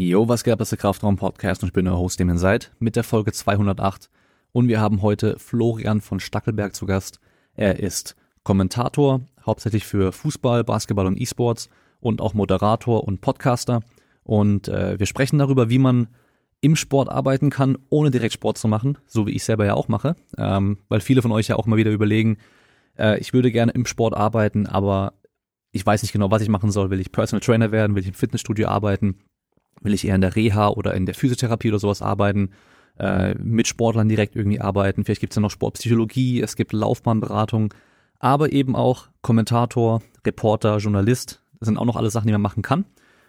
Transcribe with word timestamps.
Jo, 0.00 0.28
was 0.28 0.44
geht 0.44 0.52
ab, 0.52 0.60
das 0.60 0.66
ist 0.66 0.70
der 0.70 0.78
Kraftraum 0.78 1.16
Podcast 1.16 1.64
und 1.64 1.70
ich 1.70 1.72
bin 1.72 1.88
euer 1.88 1.98
Host, 1.98 2.20
dem 2.20 2.28
ihr 2.28 2.38
seid, 2.38 2.70
mit 2.78 2.94
der 2.94 3.02
Folge 3.02 3.32
208. 3.32 4.08
Und 4.52 4.68
wir 4.68 4.80
haben 4.80 5.02
heute 5.02 5.36
Florian 5.40 6.00
von 6.00 6.20
Stackelberg 6.20 6.72
zu 6.72 6.86
Gast. 6.86 7.18
Er 7.56 7.80
ist 7.80 8.14
Kommentator, 8.44 9.22
hauptsächlich 9.44 9.84
für 9.84 10.12
Fußball, 10.12 10.62
Basketball 10.62 11.06
und 11.06 11.20
E-Sports 11.20 11.68
und 11.98 12.20
auch 12.20 12.32
Moderator 12.32 13.02
und 13.02 13.20
Podcaster. 13.20 13.80
Und 14.22 14.68
äh, 14.68 15.00
wir 15.00 15.06
sprechen 15.06 15.40
darüber, 15.40 15.68
wie 15.68 15.80
man 15.80 16.06
im 16.60 16.76
Sport 16.76 17.08
arbeiten 17.08 17.50
kann, 17.50 17.76
ohne 17.90 18.12
direkt 18.12 18.34
Sport 18.34 18.56
zu 18.56 18.68
machen, 18.68 18.98
so 19.08 19.26
wie 19.26 19.32
ich 19.32 19.42
selber 19.42 19.66
ja 19.66 19.74
auch 19.74 19.88
mache. 19.88 20.14
Ähm, 20.36 20.78
weil 20.88 21.00
viele 21.00 21.22
von 21.22 21.32
euch 21.32 21.48
ja 21.48 21.56
auch 21.56 21.66
mal 21.66 21.76
wieder 21.76 21.90
überlegen, 21.90 22.38
äh, 22.96 23.18
ich 23.18 23.32
würde 23.32 23.50
gerne 23.50 23.72
im 23.72 23.84
Sport 23.84 24.14
arbeiten, 24.14 24.68
aber 24.68 25.14
ich 25.72 25.84
weiß 25.84 26.02
nicht 26.02 26.12
genau, 26.12 26.30
was 26.30 26.42
ich 26.42 26.48
machen 26.48 26.70
soll. 26.70 26.90
Will 26.90 27.00
ich 27.00 27.10
Personal 27.10 27.40
Trainer 27.40 27.72
werden? 27.72 27.96
Will 27.96 28.02
ich 28.02 28.08
im 28.08 28.14
Fitnessstudio 28.14 28.68
arbeiten? 28.68 29.16
Will 29.82 29.94
ich 29.94 30.06
eher 30.06 30.14
in 30.14 30.20
der 30.20 30.36
Reha 30.36 30.68
oder 30.68 30.94
in 30.94 31.06
der 31.06 31.14
Physiotherapie 31.14 31.68
oder 31.68 31.78
sowas 31.78 32.02
arbeiten? 32.02 32.50
Äh, 32.98 33.34
mit 33.34 33.68
Sportlern 33.68 34.08
direkt 34.08 34.34
irgendwie 34.34 34.60
arbeiten? 34.60 35.04
Vielleicht 35.04 35.20
gibt 35.20 35.32
es 35.32 35.36
ja 35.36 35.42
noch 35.42 35.50
Sportpsychologie, 35.50 36.40
es 36.40 36.56
gibt 36.56 36.72
Laufbahnberatung, 36.72 37.72
aber 38.18 38.52
eben 38.52 38.74
auch 38.74 39.08
Kommentator, 39.22 40.02
Reporter, 40.26 40.78
Journalist. 40.78 41.42
Das 41.60 41.66
sind 41.66 41.78
auch 41.78 41.84
noch 41.84 41.96
alle 41.96 42.10
Sachen, 42.10 42.26
die 42.26 42.32
man 42.32 42.42
machen 42.42 42.62
kann. 42.62 42.84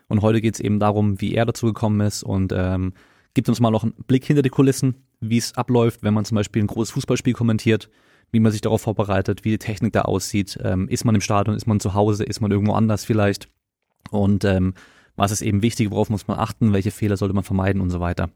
Und 0.07 0.21
heute 0.21 0.41
geht 0.41 0.55
es 0.55 0.59
eben 0.59 0.79
darum, 0.79 1.21
wie 1.21 1.35
er 1.35 1.45
dazu 1.45 1.67
gekommen 1.67 2.01
ist 2.01 2.23
und 2.23 2.51
ähm, 2.51 2.93
gibt 3.35 3.47
uns 3.47 3.59
mal 3.59 3.69
noch 3.69 3.83
einen 3.83 3.93
Blick 4.07 4.25
hinter 4.25 4.41
die 4.41 4.49
Kulissen, 4.49 4.95
wie 5.19 5.37
es 5.37 5.55
abläuft, 5.55 6.01
wenn 6.01 6.15
man 6.15 6.25
zum 6.25 6.35
Beispiel 6.35 6.63
ein 6.63 6.67
großes 6.67 6.91
Fußballspiel 6.93 7.33
kommentiert, 7.33 7.89
wie 8.31 8.39
man 8.39 8.51
sich 8.51 8.61
darauf 8.61 8.81
vorbereitet, 8.81 9.45
wie 9.45 9.51
die 9.51 9.59
Technik 9.59 9.93
da 9.93 10.01
aussieht. 10.01 10.59
Ähm, 10.63 10.87
ist 10.89 11.05
man 11.05 11.13
im 11.13 11.21
Stadion, 11.21 11.55
ist 11.55 11.67
man 11.67 11.79
zu 11.79 11.93
Hause, 11.93 12.23
ist 12.23 12.41
man 12.41 12.51
irgendwo 12.51 12.73
anders 12.73 13.05
vielleicht? 13.05 13.49
Und 14.09 14.45
ähm, 14.45 14.73
was 15.19 15.31
ist 15.31 15.41
eben 15.41 15.61
wichtig, 15.61 15.91
worauf 15.91 16.09
muss 16.09 16.27
man 16.27 16.39
achten, 16.39 16.71
welche 16.71 16.91
Fehler 16.91 17.17
sollte 17.17 17.35
man 17.35 17.43
vermeiden 17.43 17.81
und 17.81 17.89
so 17.89 17.99
weiter. 17.99 18.29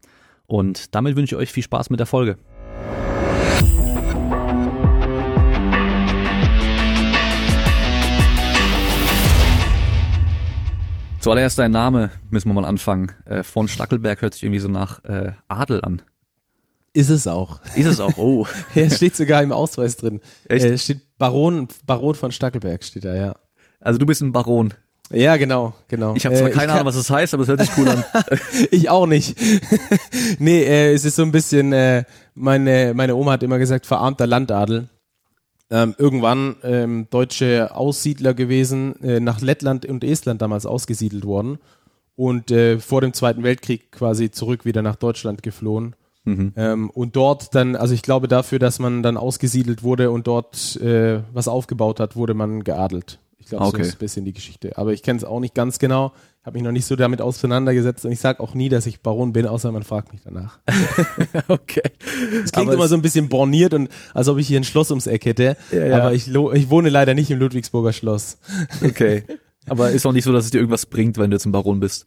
Und 0.46 0.94
damit 0.94 1.16
wünsche 1.16 1.34
ich 1.34 1.40
euch 1.40 1.50
viel 1.50 1.62
Spaß 1.62 1.88
mit 1.88 1.98
der 1.98 2.06
Folge. 2.06 2.36
Zuallererst 11.20 11.58
dein 11.58 11.70
Name, 11.70 12.10
müssen 12.28 12.50
wir 12.50 12.52
mal 12.52 12.66
anfangen. 12.66 13.12
Äh, 13.24 13.42
von 13.42 13.66
Stackelberg 13.66 14.20
hört 14.20 14.34
sich 14.34 14.42
irgendwie 14.42 14.60
so 14.60 14.68
nach 14.68 15.02
äh, 15.04 15.32
Adel 15.48 15.80
an. 15.82 16.02
Ist 16.92 17.08
es 17.08 17.26
auch. 17.26 17.60
Ist 17.74 17.86
es 17.86 17.98
auch, 17.98 18.18
oh. 18.18 18.46
ja, 18.74 18.90
steht 18.90 19.16
sogar 19.16 19.42
im 19.42 19.52
Ausweis 19.52 19.96
drin. 19.96 20.20
Echt? 20.50 20.66
Äh, 20.66 20.76
steht 20.76 21.00
Baron, 21.16 21.68
Baron 21.86 22.14
von 22.14 22.30
Stackelberg 22.30 22.84
steht 22.84 23.06
da, 23.06 23.14
ja. 23.14 23.36
Also 23.80 23.98
du 23.98 24.04
bist 24.04 24.20
ein 24.20 24.32
Baron. 24.32 24.74
Ja, 25.10 25.36
genau, 25.36 25.74
genau. 25.88 26.14
Ich 26.16 26.24
habe 26.24 26.34
zwar 26.34 26.48
äh, 26.48 26.52
keine 26.52 26.72
Ahnung, 26.72 26.86
was 26.86 26.96
das 26.96 27.10
heißt, 27.10 27.34
aber 27.34 27.42
es 27.42 27.48
hört 27.48 27.60
sich 27.60 27.70
cool 27.76 27.88
an. 27.88 28.04
ich 28.70 28.88
auch 28.88 29.06
nicht. 29.06 29.36
nee, 30.38 30.62
äh, 30.62 30.92
es 30.92 31.04
ist 31.04 31.16
so 31.16 31.22
ein 31.22 31.32
bisschen, 31.32 31.72
äh, 31.72 32.04
meine, 32.34 32.92
meine 32.94 33.14
Oma 33.14 33.32
hat 33.32 33.42
immer 33.42 33.58
gesagt, 33.58 33.86
verarmter 33.86 34.26
Landadel. 34.26 34.88
Ähm, 35.70 35.94
irgendwann 35.98 36.56
ähm, 36.62 37.06
deutsche 37.10 37.74
Aussiedler 37.74 38.34
gewesen, 38.34 39.02
äh, 39.02 39.20
nach 39.20 39.40
Lettland 39.40 39.86
und 39.86 40.04
Estland 40.04 40.42
damals 40.42 40.66
ausgesiedelt 40.66 41.24
worden 41.24 41.58
und 42.16 42.50
äh, 42.50 42.78
vor 42.78 43.00
dem 43.00 43.12
Zweiten 43.12 43.42
Weltkrieg 43.42 43.90
quasi 43.90 44.30
zurück 44.30 44.64
wieder 44.64 44.82
nach 44.82 44.96
Deutschland 44.96 45.42
geflohen. 45.42 45.96
Mhm. 46.24 46.52
Ähm, 46.56 46.90
und 46.90 47.16
dort 47.16 47.54
dann, 47.54 47.76
also 47.76 47.94
ich 47.94 48.02
glaube 48.02 48.28
dafür, 48.28 48.58
dass 48.58 48.78
man 48.78 49.02
dann 49.02 49.16
ausgesiedelt 49.16 49.82
wurde 49.82 50.10
und 50.10 50.26
dort 50.26 50.76
äh, 50.76 51.20
was 51.32 51.48
aufgebaut 51.48 52.00
hat, 52.00 52.16
wurde 52.16 52.34
man 52.34 52.64
geadelt. 52.64 53.18
Ich 53.44 53.50
glaube, 53.50 53.66
okay. 53.66 53.82
so 53.82 53.88
ist 53.88 53.94
ein 53.96 53.98
bisschen 53.98 54.24
die 54.24 54.32
Geschichte. 54.32 54.78
Aber 54.78 54.94
ich 54.94 55.02
kenne 55.02 55.18
es 55.18 55.24
auch 55.24 55.38
nicht 55.38 55.54
ganz 55.54 55.78
genau. 55.78 56.12
Habe 56.44 56.54
mich 56.54 56.62
noch 56.62 56.72
nicht 56.72 56.86
so 56.86 56.96
damit 56.96 57.20
auseinandergesetzt 57.20 58.06
und 58.06 58.12
ich 58.12 58.20
sage 58.20 58.40
auch 58.40 58.54
nie, 58.54 58.70
dass 58.70 58.86
ich 58.86 59.00
Baron 59.00 59.34
bin, 59.34 59.46
außer 59.46 59.70
man 59.70 59.82
fragt 59.82 60.12
mich 60.12 60.22
danach. 60.24 60.60
okay. 61.48 61.82
Es 62.42 62.52
klingt 62.52 62.68
aber 62.68 62.74
immer 62.74 62.88
so 62.88 62.94
ein 62.94 63.02
bisschen 63.02 63.28
borniert 63.28 63.74
und 63.74 63.90
als 64.14 64.28
ob 64.28 64.38
ich 64.38 64.46
hier 64.46 64.58
ein 64.58 64.64
Schloss 64.64 64.90
ums 64.90 65.06
Eck 65.06 65.26
hätte. 65.26 65.58
Ja, 65.72 65.86
ja. 65.86 65.98
Aber 65.98 66.14
ich, 66.14 66.28
ich 66.28 66.70
wohne 66.70 66.88
leider 66.88 67.12
nicht 67.12 67.30
im 67.30 67.38
Ludwigsburger 67.38 67.92
Schloss. 67.92 68.38
Okay. 68.82 69.24
Aber 69.66 69.90
ist 69.90 70.06
auch 70.06 70.12
nicht 70.12 70.24
so, 70.24 70.32
dass 70.32 70.46
es 70.46 70.50
dir 70.50 70.58
irgendwas 70.58 70.86
bringt, 70.86 71.18
wenn 71.18 71.30
du 71.30 71.36
jetzt 71.36 71.46
ein 71.46 71.52
Baron 71.52 71.80
bist. 71.80 72.06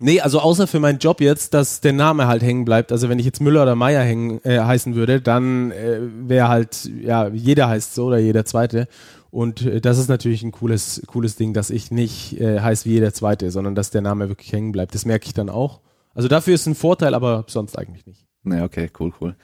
Nee, 0.00 0.20
also 0.20 0.38
außer 0.40 0.66
für 0.66 0.80
meinen 0.80 0.98
Job 0.98 1.20
jetzt, 1.20 1.54
dass 1.54 1.80
der 1.80 1.92
Name 1.92 2.28
halt 2.28 2.42
hängen 2.42 2.64
bleibt. 2.64 2.92
Also 2.92 3.08
wenn 3.08 3.18
ich 3.18 3.26
jetzt 3.26 3.40
Müller 3.40 3.62
oder 3.62 3.74
Meier 3.74 4.02
hängen, 4.02 4.40
äh, 4.44 4.60
heißen 4.60 4.94
würde, 4.94 5.20
dann 5.20 5.72
äh, 5.72 6.00
wäre 6.00 6.48
halt, 6.48 6.88
ja, 7.02 7.28
jeder 7.28 7.68
heißt 7.68 7.94
so 7.94 8.06
oder 8.06 8.18
jeder 8.18 8.44
zweite. 8.44 8.86
Und 9.30 9.62
äh, 9.62 9.80
das 9.80 9.98
ist 9.98 10.08
natürlich 10.08 10.42
ein 10.42 10.52
cooles, 10.52 11.02
cooles 11.06 11.36
Ding, 11.36 11.52
dass 11.52 11.70
ich 11.70 11.90
nicht 11.90 12.40
äh, 12.40 12.60
heiß 12.60 12.86
wie 12.86 12.92
jeder 12.92 13.12
Zweite, 13.12 13.50
sondern 13.50 13.74
dass 13.74 13.90
der 13.90 14.00
Name 14.00 14.28
wirklich 14.28 14.52
hängen 14.52 14.72
bleibt. 14.72 14.94
Das 14.94 15.04
merke 15.04 15.26
ich 15.26 15.34
dann 15.34 15.50
auch. 15.50 15.80
Also 16.14 16.28
dafür 16.28 16.54
ist 16.54 16.66
ein 16.66 16.74
Vorteil, 16.74 17.14
aber 17.14 17.44
sonst 17.48 17.78
eigentlich 17.78 18.06
nicht. 18.06 18.26
Naja, 18.42 18.64
okay, 18.64 18.90
cool, 18.98 19.12
cool. 19.20 19.36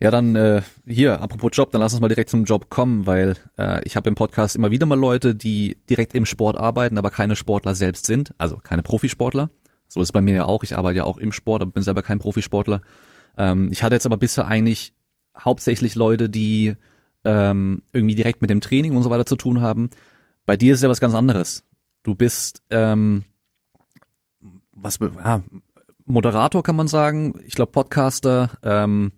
Ja, 0.00 0.12
dann 0.12 0.36
äh, 0.36 0.62
hier, 0.86 1.20
apropos 1.20 1.50
Job, 1.54 1.72
dann 1.72 1.80
lass 1.80 1.92
uns 1.92 2.00
mal 2.00 2.08
direkt 2.08 2.30
zum 2.30 2.44
Job 2.44 2.70
kommen, 2.70 3.06
weil 3.06 3.34
äh, 3.56 3.82
ich 3.84 3.96
habe 3.96 4.08
im 4.08 4.14
Podcast 4.14 4.54
immer 4.54 4.70
wieder 4.70 4.86
mal 4.86 4.98
Leute, 4.98 5.34
die 5.34 5.76
direkt 5.90 6.14
im 6.14 6.24
Sport 6.24 6.56
arbeiten, 6.56 6.98
aber 6.98 7.10
keine 7.10 7.34
Sportler 7.34 7.74
selbst 7.74 8.06
sind, 8.06 8.32
also 8.38 8.58
keine 8.58 8.82
Profisportler. 8.82 9.50
So 9.88 10.00
ist 10.00 10.08
es 10.08 10.12
bei 10.12 10.20
mir 10.20 10.34
ja 10.34 10.44
auch. 10.44 10.62
Ich 10.62 10.76
arbeite 10.76 10.98
ja 10.98 11.04
auch 11.04 11.18
im 11.18 11.32
Sport, 11.32 11.62
aber 11.62 11.72
bin 11.72 11.82
selber 11.82 12.02
kein 12.02 12.20
Profisportler. 12.20 12.82
Ähm, 13.36 13.70
ich 13.72 13.82
hatte 13.82 13.94
jetzt 13.94 14.06
aber 14.06 14.18
bisher 14.18 14.46
eigentlich 14.46 14.92
hauptsächlich 15.36 15.96
Leute, 15.96 16.28
die 16.28 16.76
ähm, 17.28 17.82
irgendwie 17.92 18.14
direkt 18.14 18.40
mit 18.40 18.48
dem 18.48 18.62
Training 18.62 18.96
und 18.96 19.02
so 19.02 19.10
weiter 19.10 19.26
zu 19.26 19.36
tun 19.36 19.60
haben. 19.60 19.90
Bei 20.46 20.56
dir 20.56 20.72
ist 20.72 20.82
ja 20.82 20.88
was 20.88 21.00
ganz 21.00 21.14
anderes. 21.14 21.62
Du 22.02 22.14
bist 22.14 22.62
ähm, 22.70 23.24
was 24.72 24.98
ja, 25.00 25.42
Moderator 26.06 26.62
kann 26.62 26.76
man 26.76 26.88
sagen. 26.88 27.34
Ich 27.46 27.54
glaube 27.54 27.72
Podcaster. 27.72 28.50
Ähm, 28.62 29.12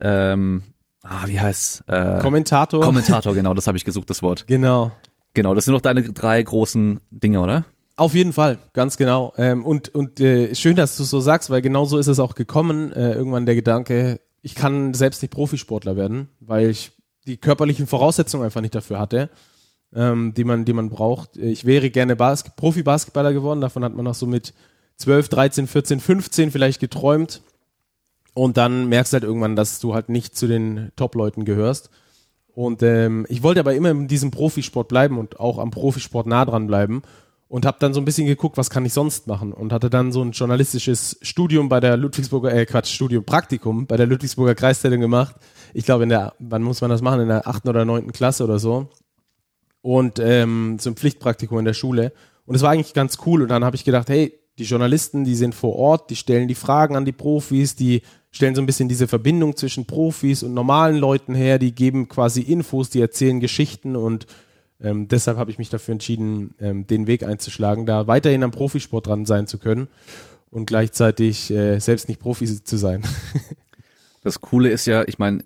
ähm, 0.00 0.62
ah, 1.02 1.24
wie 1.26 1.38
heißt 1.38 1.84
äh, 1.88 2.20
Kommentator? 2.20 2.80
Kommentator, 2.80 3.34
genau. 3.34 3.52
Das 3.52 3.66
habe 3.66 3.76
ich 3.76 3.84
gesucht, 3.84 4.08
das 4.08 4.22
Wort. 4.22 4.46
Genau. 4.46 4.92
Genau. 5.34 5.54
Das 5.54 5.66
sind 5.66 5.74
noch 5.74 5.82
deine 5.82 6.02
drei 6.02 6.42
großen 6.42 7.00
Dinge, 7.10 7.40
oder? 7.40 7.66
Auf 7.96 8.14
jeden 8.14 8.32
Fall, 8.32 8.58
ganz 8.72 8.96
genau. 8.96 9.32
Ähm, 9.36 9.64
und 9.64 9.88
und 9.94 10.20
äh, 10.20 10.54
schön, 10.54 10.76
dass 10.76 10.96
du 10.96 11.04
so 11.04 11.20
sagst, 11.20 11.50
weil 11.50 11.62
genau 11.62 11.84
so 11.84 11.98
ist 11.98 12.06
es 12.06 12.18
auch 12.18 12.34
gekommen. 12.34 12.92
Äh, 12.92 13.12
irgendwann 13.12 13.46
der 13.46 13.54
Gedanke, 13.54 14.20
ich 14.42 14.54
kann 14.54 14.94
selbst 14.94 15.22
nicht 15.22 15.32
Profisportler 15.32 15.96
werden, 15.96 16.28
weil 16.40 16.70
ich 16.70 16.92
die 17.26 17.36
körperlichen 17.36 17.86
Voraussetzungen 17.86 18.44
einfach 18.44 18.60
nicht 18.60 18.74
dafür 18.74 18.98
hatte, 18.98 19.30
ähm, 19.94 20.34
die, 20.34 20.44
man, 20.44 20.64
die 20.64 20.72
man 20.72 20.90
braucht. 20.90 21.36
Ich 21.36 21.64
wäre 21.64 21.90
gerne 21.90 22.16
Bas 22.16 22.44
Profi-Basketballer 22.56 23.32
geworden, 23.32 23.60
davon 23.60 23.84
hat 23.84 23.94
man 23.94 24.04
noch 24.04 24.14
so 24.14 24.26
mit 24.26 24.54
12, 24.96 25.28
13, 25.28 25.66
14, 25.66 26.00
15 26.00 26.50
vielleicht 26.50 26.80
geträumt. 26.80 27.42
Und 28.34 28.58
dann 28.58 28.88
merkst 28.88 29.12
du 29.12 29.14
halt 29.14 29.24
irgendwann, 29.24 29.56
dass 29.56 29.80
du 29.80 29.94
halt 29.94 30.10
nicht 30.10 30.36
zu 30.36 30.46
den 30.46 30.92
Top-Leuten 30.96 31.44
gehörst. 31.44 31.90
Und 32.48 32.82
ähm, 32.82 33.26
ich 33.28 33.42
wollte 33.42 33.60
aber 33.60 33.74
immer 33.74 33.90
in 33.90 34.08
diesem 34.08 34.30
Profisport 34.30 34.88
bleiben 34.88 35.18
und 35.18 35.40
auch 35.40 35.58
am 35.58 35.70
Profisport 35.70 36.26
nah 36.26 36.44
dran 36.44 36.66
bleiben 36.66 37.02
und 37.48 37.64
habe 37.64 37.78
dann 37.80 37.94
so 37.94 38.00
ein 38.00 38.04
bisschen 38.04 38.26
geguckt, 38.26 38.56
was 38.56 38.70
kann 38.70 38.84
ich 38.84 38.92
sonst 38.92 39.26
machen 39.26 39.52
und 39.52 39.72
hatte 39.72 39.88
dann 39.88 40.10
so 40.10 40.22
ein 40.22 40.32
journalistisches 40.32 41.18
Studium 41.22 41.68
bei 41.68 41.78
der 41.78 41.96
Ludwigsburger, 41.96 42.52
äh 42.52 42.66
Quatsch, 42.66 42.92
Studium, 42.92 43.24
Praktikum 43.24 43.86
bei 43.86 43.96
der 43.96 44.06
Ludwigsburger 44.06 44.54
Kreiszeitung 44.54 45.00
gemacht. 45.00 45.36
Ich 45.72 45.84
glaube 45.84 46.02
in 46.02 46.08
der, 46.08 46.34
wann 46.38 46.62
muss 46.62 46.80
man 46.80 46.90
das 46.90 47.02
machen? 47.02 47.20
In 47.20 47.28
der 47.28 47.46
achten 47.46 47.68
oder 47.68 47.84
neunten 47.84 48.12
Klasse 48.12 48.44
oder 48.44 48.58
so. 48.58 48.88
Und 49.80 50.18
ähm, 50.18 50.78
so 50.80 50.90
ein 50.90 50.96
Pflichtpraktikum 50.96 51.58
in 51.60 51.64
der 51.64 51.74
Schule. 51.74 52.12
Und 52.46 52.56
es 52.56 52.62
war 52.62 52.70
eigentlich 52.70 52.94
ganz 52.94 53.18
cool. 53.26 53.42
Und 53.42 53.48
dann 53.48 53.64
habe 53.64 53.76
ich 53.76 53.84
gedacht, 53.84 54.08
hey, 54.08 54.32
die 54.58 54.64
Journalisten, 54.64 55.24
die 55.24 55.34
sind 55.36 55.54
vor 55.54 55.76
Ort, 55.76 56.10
die 56.10 56.16
stellen 56.16 56.48
die 56.48 56.54
Fragen 56.54 56.96
an 56.96 57.04
die 57.04 57.12
Profis, 57.12 57.76
die 57.76 58.02
stellen 58.30 58.54
so 58.54 58.62
ein 58.62 58.66
bisschen 58.66 58.88
diese 58.88 59.06
Verbindung 59.06 59.56
zwischen 59.56 59.86
Profis 59.86 60.42
und 60.42 60.54
normalen 60.54 60.96
Leuten 60.96 61.34
her, 61.34 61.58
die 61.58 61.74
geben 61.74 62.08
quasi 62.08 62.40
Infos, 62.40 62.90
die 62.90 63.00
erzählen 63.00 63.38
Geschichten 63.38 63.96
und 63.96 64.26
ähm, 64.80 65.08
deshalb 65.08 65.38
habe 65.38 65.50
ich 65.50 65.58
mich 65.58 65.70
dafür 65.70 65.92
entschieden, 65.92 66.54
ähm, 66.60 66.86
den 66.86 67.06
Weg 67.06 67.22
einzuschlagen, 67.22 67.86
da 67.86 68.06
weiterhin 68.06 68.42
am 68.42 68.50
Profisport 68.50 69.06
dran 69.06 69.24
sein 69.24 69.46
zu 69.46 69.58
können 69.58 69.88
und 70.50 70.66
gleichzeitig 70.66 71.50
äh, 71.50 71.78
selbst 71.78 72.08
nicht 72.08 72.20
Profi 72.20 72.46
zu 72.46 72.76
sein. 72.76 73.02
das 74.22 74.40
Coole 74.40 74.70
ist 74.70 74.86
ja, 74.86 75.04
ich 75.06 75.18
meine, 75.18 75.44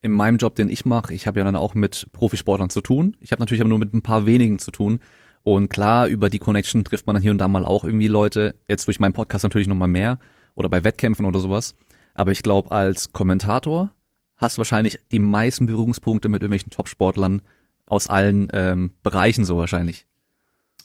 in 0.00 0.12
meinem 0.12 0.36
Job, 0.36 0.54
den 0.54 0.68
ich 0.68 0.84
mache, 0.84 1.12
ich 1.12 1.26
habe 1.26 1.40
ja 1.40 1.44
dann 1.44 1.56
auch 1.56 1.74
mit 1.74 2.08
Profisportlern 2.12 2.70
zu 2.70 2.80
tun. 2.80 3.16
Ich 3.20 3.32
habe 3.32 3.40
natürlich 3.40 3.60
aber 3.60 3.68
nur 3.68 3.78
mit 3.78 3.94
ein 3.94 4.02
paar 4.02 4.26
wenigen 4.26 4.58
zu 4.58 4.70
tun. 4.70 5.00
Und 5.42 5.70
klar, 5.70 6.06
über 6.08 6.30
die 6.30 6.38
Connection 6.38 6.84
trifft 6.84 7.06
man 7.06 7.14
dann 7.14 7.22
hier 7.22 7.30
und 7.30 7.38
da 7.38 7.48
mal 7.48 7.64
auch 7.64 7.84
irgendwie 7.84 8.08
Leute. 8.08 8.54
Jetzt 8.68 8.86
durch 8.86 9.00
meinen 9.00 9.12
Podcast 9.12 9.44
natürlich 9.44 9.66
nochmal 9.66 9.88
mehr 9.88 10.18
oder 10.54 10.68
bei 10.68 10.84
Wettkämpfen 10.84 11.26
oder 11.26 11.40
sowas. 11.40 11.74
Aber 12.14 12.32
ich 12.32 12.42
glaube, 12.42 12.70
als 12.70 13.12
Kommentator 13.12 13.92
hast 14.36 14.56
du 14.56 14.58
wahrscheinlich 14.58 14.98
die 15.10 15.18
meisten 15.18 15.66
Berührungspunkte 15.66 16.28
mit 16.28 16.42
irgendwelchen 16.42 16.70
Topsportlern, 16.70 17.42
aus 17.88 18.08
allen 18.08 18.48
ähm, 18.52 18.92
Bereichen 19.02 19.44
so 19.44 19.56
wahrscheinlich. 19.56 20.06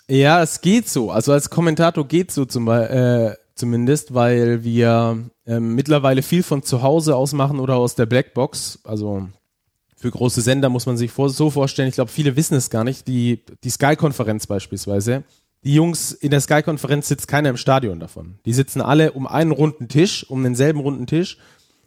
Ja, 0.07 0.41
es 0.41 0.61
geht 0.61 0.89
so. 0.89 1.11
Also 1.11 1.31
als 1.31 1.49
Kommentator 1.49 2.07
geht 2.07 2.31
so 2.31 2.45
zum, 2.45 2.67
äh, 2.67 3.35
zumindest, 3.55 4.13
weil 4.13 4.63
wir 4.63 5.29
äh, 5.45 5.59
mittlerweile 5.59 6.21
viel 6.21 6.43
von 6.43 6.63
zu 6.63 6.81
Hause 6.81 7.15
aus 7.15 7.33
machen 7.33 7.59
oder 7.59 7.75
aus 7.75 7.95
der 7.95 8.05
Blackbox. 8.05 8.79
Also 8.83 9.29
für 9.95 10.11
große 10.11 10.41
Sender 10.41 10.69
muss 10.69 10.85
man 10.85 10.97
sich 10.97 11.11
vor, 11.11 11.29
so 11.29 11.49
vorstellen. 11.49 11.87
Ich 11.87 11.95
glaube, 11.95 12.11
viele 12.11 12.35
wissen 12.35 12.55
es 12.55 12.69
gar 12.69 12.83
nicht. 12.83 13.07
Die, 13.07 13.39
die 13.63 13.69
Sky-Konferenz 13.69 14.47
beispielsweise, 14.47 15.23
die 15.63 15.75
Jungs 15.75 16.11
in 16.11 16.31
der 16.31 16.41
Sky-Konferenz 16.41 17.07
sitzt 17.07 17.29
keiner 17.29 17.49
im 17.49 17.57
Stadion 17.57 18.01
davon. 18.01 18.37
Die 18.45 18.53
sitzen 18.53 18.81
alle 18.81 19.13
um 19.13 19.27
einen 19.27 19.51
runden 19.51 19.87
Tisch, 19.87 20.29
um 20.29 20.43
denselben 20.43 20.81
runden 20.81 21.07
Tisch, 21.07 21.37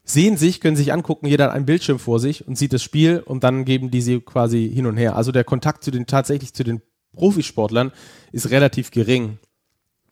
sehen 0.07 0.37
sich, 0.37 0.61
können 0.61 0.77
sich 0.77 0.93
angucken, 0.93 1.27
jeder 1.27 1.47
hat 1.47 1.53
einen 1.53 1.67
Bildschirm 1.67 1.99
vor 1.99 2.21
sich 2.21 2.47
und 2.47 2.57
sieht 2.57 2.73
das 2.73 2.83
Spiel 2.83 3.23
und 3.25 3.45
dann 3.45 3.65
geben 3.65 3.91
die 3.91 4.01
sie 4.01 4.21
quasi 4.21 4.71
hin 4.73 4.87
und 4.87 4.97
her. 4.97 5.17
Also 5.17 5.33
der 5.33 5.45
Kontakt 5.45 5.85
zu 5.85 5.91
den 5.91 6.07
tatsächlich 6.07 6.55
zu 6.55 6.65
den 6.65 6.81
Profisportlern 7.15 7.93
ist 8.31 8.51
relativ 8.51 8.93
gering. 8.93 9.39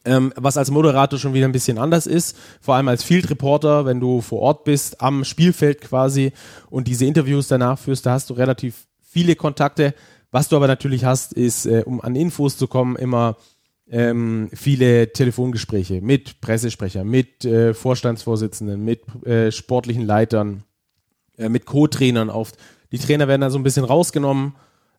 Ähm, 0.05 0.32
was 0.37 0.58
als 0.58 0.70
Moderator 0.70 1.19
schon 1.19 1.32
wieder 1.32 1.46
ein 1.46 1.52
bisschen 1.52 1.79
anders 1.79 2.06
ist, 2.06 2.37
vor 2.61 2.75
allem 2.75 2.88
als 2.88 3.05
Field 3.05 3.31
Reporter, 3.31 3.87
wenn 3.87 4.00
du 4.00 4.20
vor 4.20 4.41
Ort 4.41 4.64
bist, 4.64 5.00
am 5.00 5.25
Spielfeld 5.25 5.81
quasi 5.81 6.32
und 6.69 6.88
diese 6.88 7.06
Interviews 7.06 7.49
danach 7.49 7.79
führst, 7.79 8.05
da 8.05 8.12
hast 8.12 8.29
du 8.29 8.35
relativ 8.35 8.87
viele 9.00 9.37
Kontakte. 9.37 9.94
Was 10.31 10.49
du 10.49 10.56
aber 10.56 10.67
natürlich 10.67 11.05
hast, 11.05 11.32
ist, 11.32 11.64
äh, 11.67 11.85
um 11.87 12.00
an 12.00 12.17
Infos 12.17 12.58
zu 12.58 12.67
kommen, 12.67 12.97
immer 12.97 13.37
ähm, 13.91 14.49
viele 14.53 15.13
Telefongespräche 15.13 16.01
mit 16.01 16.41
Pressesprecher, 16.41 17.05
mit 17.05 17.45
äh, 17.45 17.75
Vorstandsvorsitzenden, 17.75 18.85
mit 18.85 19.03
äh, 19.27 19.53
sportlichen 19.53 20.05
Leitern, 20.05 20.65
äh, 21.37 21.49
mit 21.49 21.67
Co-Trainern 21.67 22.31
oft. 22.31 22.57
Die 22.93 22.99
Trainer 22.99 23.29
werden 23.29 23.43
da 23.43 23.51
so 23.51 23.59
ein 23.59 23.65
bisschen 23.65 23.85
rausgenommen 23.85 24.55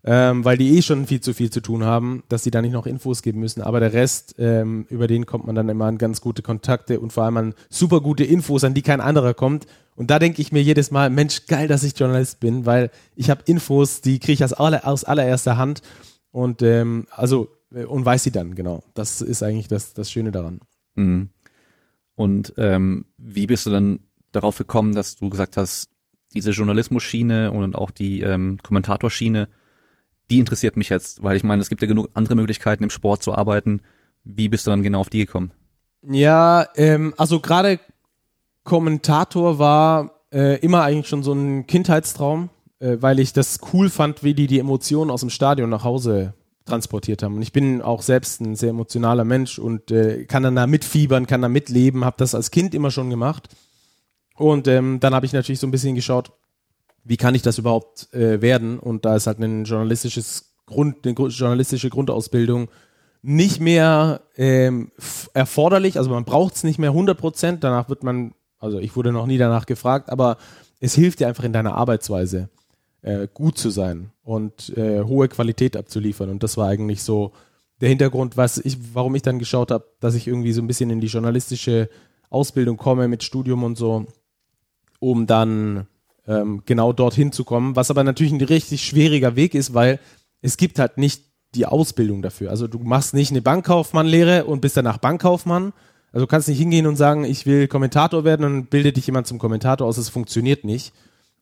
ähm, 0.07 0.45
weil 0.45 0.57
die 0.57 0.77
eh 0.77 0.83
schon 0.83 1.07
viel 1.07 1.19
zu 1.19 1.33
viel 1.33 1.49
zu 1.49 1.61
tun 1.61 1.83
haben, 1.83 2.23
dass 2.29 2.43
sie 2.43 2.51
da 2.51 2.61
nicht 2.61 2.73
noch 2.73 2.85
Infos 2.85 3.23
geben 3.23 3.39
müssen. 3.39 3.63
Aber 3.63 3.79
der 3.79 3.93
Rest, 3.93 4.35
ähm, 4.37 4.85
über 4.89 5.07
den 5.07 5.25
kommt 5.25 5.47
man 5.47 5.55
dann 5.55 5.67
immer 5.67 5.85
an 5.85 5.97
ganz 5.97 6.21
gute 6.21 6.43
Kontakte 6.43 6.99
und 6.99 7.11
vor 7.11 7.23
allem 7.23 7.37
an 7.37 7.53
super 7.69 8.01
gute 8.01 8.23
Infos, 8.23 8.63
an 8.63 8.75
die 8.75 8.83
kein 8.83 9.01
anderer 9.01 9.33
kommt. 9.33 9.65
Und 9.95 10.11
da 10.11 10.19
denke 10.19 10.43
ich 10.43 10.51
mir 10.51 10.61
jedes 10.61 10.91
Mal, 10.91 11.09
Mensch, 11.09 11.47
geil, 11.47 11.67
dass 11.67 11.83
ich 11.83 11.97
Journalist 11.97 12.39
bin, 12.39 12.67
weil 12.67 12.91
ich 13.15 13.31
habe 13.31 13.41
Infos, 13.45 14.01
die 14.01 14.19
kriege 14.19 14.33
ich 14.33 14.43
aus, 14.43 14.53
aller, 14.53 14.87
aus 14.87 15.05
allererster 15.05 15.57
Hand 15.57 15.81
und 16.31 16.61
ähm, 16.61 17.07
also 17.09 17.47
und 17.71 18.05
weiß 18.05 18.23
sie 18.23 18.31
dann, 18.31 18.55
genau. 18.55 18.83
Das 18.93 19.21
ist 19.21 19.43
eigentlich 19.43 19.67
das, 19.67 19.93
das 19.93 20.11
Schöne 20.11 20.31
daran. 20.31 20.59
Mhm. 20.95 21.29
Und 22.15 22.53
ähm, 22.57 23.05
wie 23.17 23.47
bist 23.47 23.65
du 23.65 23.69
dann 23.69 23.99
darauf 24.31 24.57
gekommen, 24.57 24.95
dass 24.95 25.15
du 25.15 25.29
gesagt 25.29 25.57
hast, 25.57 25.89
diese 26.33 26.51
Journalismus-Schiene 26.51 27.51
und 27.51 27.75
auch 27.75 27.91
die 27.91 28.21
ähm, 28.21 28.57
Kommentatorschiene 28.61 29.47
die 30.29 30.39
interessiert 30.39 30.77
mich 30.77 30.89
jetzt, 30.89 31.23
weil 31.23 31.37
ich 31.37 31.43
meine, 31.43 31.61
es 31.61 31.69
gibt 31.69 31.81
ja 31.81 31.87
genug 31.87 32.09
andere 32.13 32.35
Möglichkeiten 32.35 32.83
im 32.83 32.89
Sport 32.89 33.23
zu 33.23 33.33
arbeiten. 33.33 33.81
Wie 34.23 34.49
bist 34.49 34.65
du 34.65 34.71
dann 34.71 34.83
genau 34.83 34.99
auf 35.01 35.09
die 35.09 35.25
gekommen? 35.25 35.51
Ja, 36.07 36.67
ähm, 36.75 37.13
also 37.17 37.39
gerade 37.39 37.79
Kommentator 38.63 39.59
war 39.59 40.21
äh, 40.31 40.59
immer 40.59 40.81
eigentlich 40.81 41.07
schon 41.07 41.23
so 41.23 41.33
ein 41.33 41.67
Kindheitstraum, 41.67 42.49
äh, 42.79 42.97
weil 42.99 43.19
ich 43.19 43.33
das 43.33 43.59
cool 43.73 43.89
fand, 43.89 44.23
wie 44.23 44.33
die 44.33 44.47
die 44.47 44.59
Emotionen 44.59 45.11
aus 45.11 45.21
dem 45.21 45.29
Stadion 45.29 45.69
nach 45.69 45.83
Hause 45.83 46.33
transportiert 46.65 47.23
haben. 47.23 47.35
Und 47.35 47.41
ich 47.41 47.53
bin 47.53 47.81
auch 47.81 48.01
selbst 48.01 48.41
ein 48.41 48.55
sehr 48.55 48.71
emotionaler 48.71 49.23
Mensch 49.23 49.59
und 49.59 49.91
äh, 49.91 50.25
kann 50.25 50.43
dann 50.43 50.55
da 50.55 50.67
mitfiebern, 50.67 51.27
kann 51.27 51.41
da 51.41 51.49
mitleben, 51.49 52.03
habe 52.03 52.17
das 52.17 52.35
als 52.35 52.51
Kind 52.51 52.73
immer 52.73 52.91
schon 52.91 53.09
gemacht. 53.09 53.49
Und 54.35 54.67
ähm, 54.67 54.99
dann 54.99 55.13
habe 55.13 55.25
ich 55.25 55.33
natürlich 55.33 55.59
so 55.59 55.67
ein 55.67 55.71
bisschen 55.71 55.95
geschaut, 55.95 56.31
wie 57.03 57.17
kann 57.17 57.35
ich 57.35 57.43
das 57.43 57.59
überhaupt 57.59 58.11
äh, 58.13 58.41
werden? 58.41 58.79
Und 58.79 59.05
da 59.05 59.15
ist 59.15 59.27
halt 59.27 59.39
ein 59.39 59.63
journalistisches 59.63 60.55
Grund, 60.65 61.05
eine 61.05 61.13
journalistische 61.13 61.89
Grundausbildung 61.89 62.69
nicht 63.21 63.59
mehr 63.59 64.21
ähm, 64.35 64.91
erforderlich. 65.33 65.97
Also 65.97 66.09
man 66.09 66.25
braucht 66.25 66.55
es 66.55 66.63
nicht 66.63 66.79
mehr 66.79 66.89
100 66.89 67.17
Prozent. 67.17 67.63
Danach 67.63 67.89
wird 67.89 68.03
man, 68.03 68.33
also 68.59 68.79
ich 68.79 68.95
wurde 68.95 69.11
noch 69.11 69.27
nie 69.27 69.37
danach 69.37 69.67
gefragt, 69.67 70.09
aber 70.09 70.37
es 70.79 70.95
hilft 70.95 71.19
dir 71.19 71.27
einfach 71.27 71.43
in 71.43 71.53
deiner 71.53 71.75
Arbeitsweise 71.75 72.49
äh, 73.05 73.27
gut 73.31 73.57
zu 73.57 73.69
sein 73.69 74.09
und 74.23 74.75
äh, 74.75 75.03
hohe 75.03 75.27
Qualität 75.27 75.77
abzuliefern. 75.77 76.29
Und 76.29 76.41
das 76.41 76.57
war 76.57 76.67
eigentlich 76.67 77.03
so 77.03 77.33
der 77.79 77.89
Hintergrund, 77.89 78.35
was 78.35 78.57
ich, 78.57 78.77
warum 78.93 79.13
ich 79.13 79.21
dann 79.21 79.37
geschaut 79.37 79.69
habe, 79.69 79.85
dass 79.99 80.15
ich 80.15 80.27
irgendwie 80.27 80.53
so 80.53 80.61
ein 80.61 80.67
bisschen 80.67 80.89
in 80.89 81.01
die 81.01 81.07
journalistische 81.07 81.87
Ausbildung 82.31 82.77
komme 82.77 83.07
mit 83.07 83.23
Studium 83.23 83.63
und 83.63 83.77
so, 83.77 84.07
um 84.99 85.27
dann 85.27 85.85
ähm, 86.27 86.63
genau 86.65 86.93
dorthin 86.93 87.31
zu 87.31 87.43
kommen, 87.43 87.75
was 87.75 87.91
aber 87.91 88.03
natürlich 88.03 88.33
ein 88.33 88.41
richtig 88.41 88.83
schwieriger 88.83 89.35
Weg 89.35 89.53
ist, 89.53 89.75
weil 89.75 89.99
es 90.41 90.57
gibt 90.57 90.79
halt 90.79 90.97
nicht 90.97 91.23
die 91.53 91.67
Ausbildung 91.67 92.23
dafür. 92.23 92.49
Also 92.49 92.67
du 92.67 92.79
machst 92.79 93.13
nicht 93.13 93.29
eine 93.29 93.43
Bankkaufmannlehre 93.43 94.45
und 94.45 94.61
bist 94.61 94.77
danach 94.77 94.97
Bankkaufmann. 94.97 95.73
Also 96.11 96.25
du 96.25 96.27
kannst 96.27 96.47
nicht 96.47 96.57
hingehen 96.57 96.87
und 96.87 96.95
sagen, 96.95 97.23
ich 97.23 97.45
will 97.45 97.67
Kommentator 97.67 98.23
werden 98.23 98.45
und 98.45 98.69
bildet 98.71 98.97
dich 98.97 99.05
jemand 99.05 99.27
zum 99.27 99.37
Kommentator 99.37 99.85
aus. 99.85 99.97
Es 99.97 100.09
funktioniert 100.09 100.63
nicht, 100.63 100.91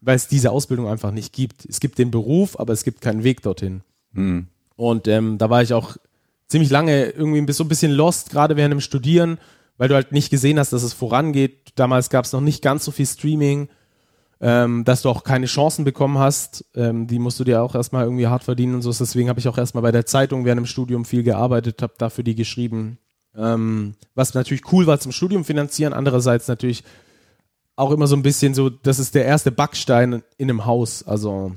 weil 0.03 0.15
es 0.15 0.27
diese 0.27 0.51
Ausbildung 0.51 0.87
einfach 0.87 1.11
nicht 1.11 1.33
gibt. 1.33 1.65
Es 1.65 1.79
gibt 1.79 1.97
den 1.97 2.11
Beruf, 2.11 2.59
aber 2.59 2.73
es 2.73 2.83
gibt 2.83 3.01
keinen 3.01 3.23
Weg 3.23 3.41
dorthin. 3.41 3.81
Mhm. 4.11 4.47
Und 4.75 5.07
ähm, 5.07 5.37
da 5.37 5.49
war 5.49 5.61
ich 5.61 5.73
auch 5.73 5.97
ziemlich 6.47 6.69
lange 6.69 7.09
irgendwie 7.09 7.51
so 7.53 7.63
ein 7.63 7.69
bisschen 7.69 7.91
lost, 7.91 8.29
gerade 8.29 8.55
während 8.55 8.73
dem 8.73 8.81
Studieren, 8.81 9.37
weil 9.77 9.89
du 9.89 9.95
halt 9.95 10.11
nicht 10.11 10.29
gesehen 10.29 10.59
hast, 10.59 10.73
dass 10.73 10.83
es 10.83 10.93
vorangeht. 10.93 11.73
Damals 11.75 12.09
gab 12.09 12.25
es 12.25 12.33
noch 12.33 12.41
nicht 12.41 12.61
ganz 12.61 12.85
so 12.85 12.91
viel 12.91 13.05
Streaming 13.05 13.69
ähm, 14.43 14.83
dass 14.83 15.03
du 15.03 15.09
auch 15.09 15.23
keine 15.23 15.45
Chancen 15.45 15.85
bekommen 15.85 16.17
hast. 16.17 16.65
Ähm, 16.75 17.07
die 17.07 17.17
musst 17.17 17.39
du 17.39 17.45
dir 17.45 17.63
auch 17.63 17.75
erstmal 17.75 18.03
irgendwie 18.03 18.27
hart 18.27 18.43
verdienen 18.43 18.75
und 18.75 18.81
so. 18.81 18.91
Deswegen 18.91 19.29
habe 19.29 19.39
ich 19.39 19.47
auch 19.47 19.57
erstmal 19.57 19.83
bei 19.83 19.93
der 19.93 20.05
Zeitung 20.05 20.43
während 20.43 20.59
dem 20.59 20.65
Studium 20.65 21.05
viel 21.05 21.23
gearbeitet, 21.23 21.81
habe 21.81 21.93
dafür 21.97 22.25
die 22.25 22.35
geschrieben. 22.35 22.97
Ähm, 23.37 23.93
was 24.15 24.33
natürlich 24.33 24.69
cool 24.73 24.85
war 24.85 24.99
zum 24.99 25.13
Studium 25.13 25.45
finanzieren. 25.45 25.93
Andererseits 25.93 26.49
natürlich 26.49 26.83
auch 27.75 27.91
immer 27.91 28.07
so 28.07 28.15
ein 28.15 28.23
bisschen 28.23 28.53
so, 28.53 28.69
das 28.69 28.99
ist 28.99 29.15
der 29.15 29.25
erste 29.25 29.51
Backstein 29.51 30.23
in 30.37 30.49
einem 30.49 30.65
Haus. 30.65 31.03
Also 31.03 31.53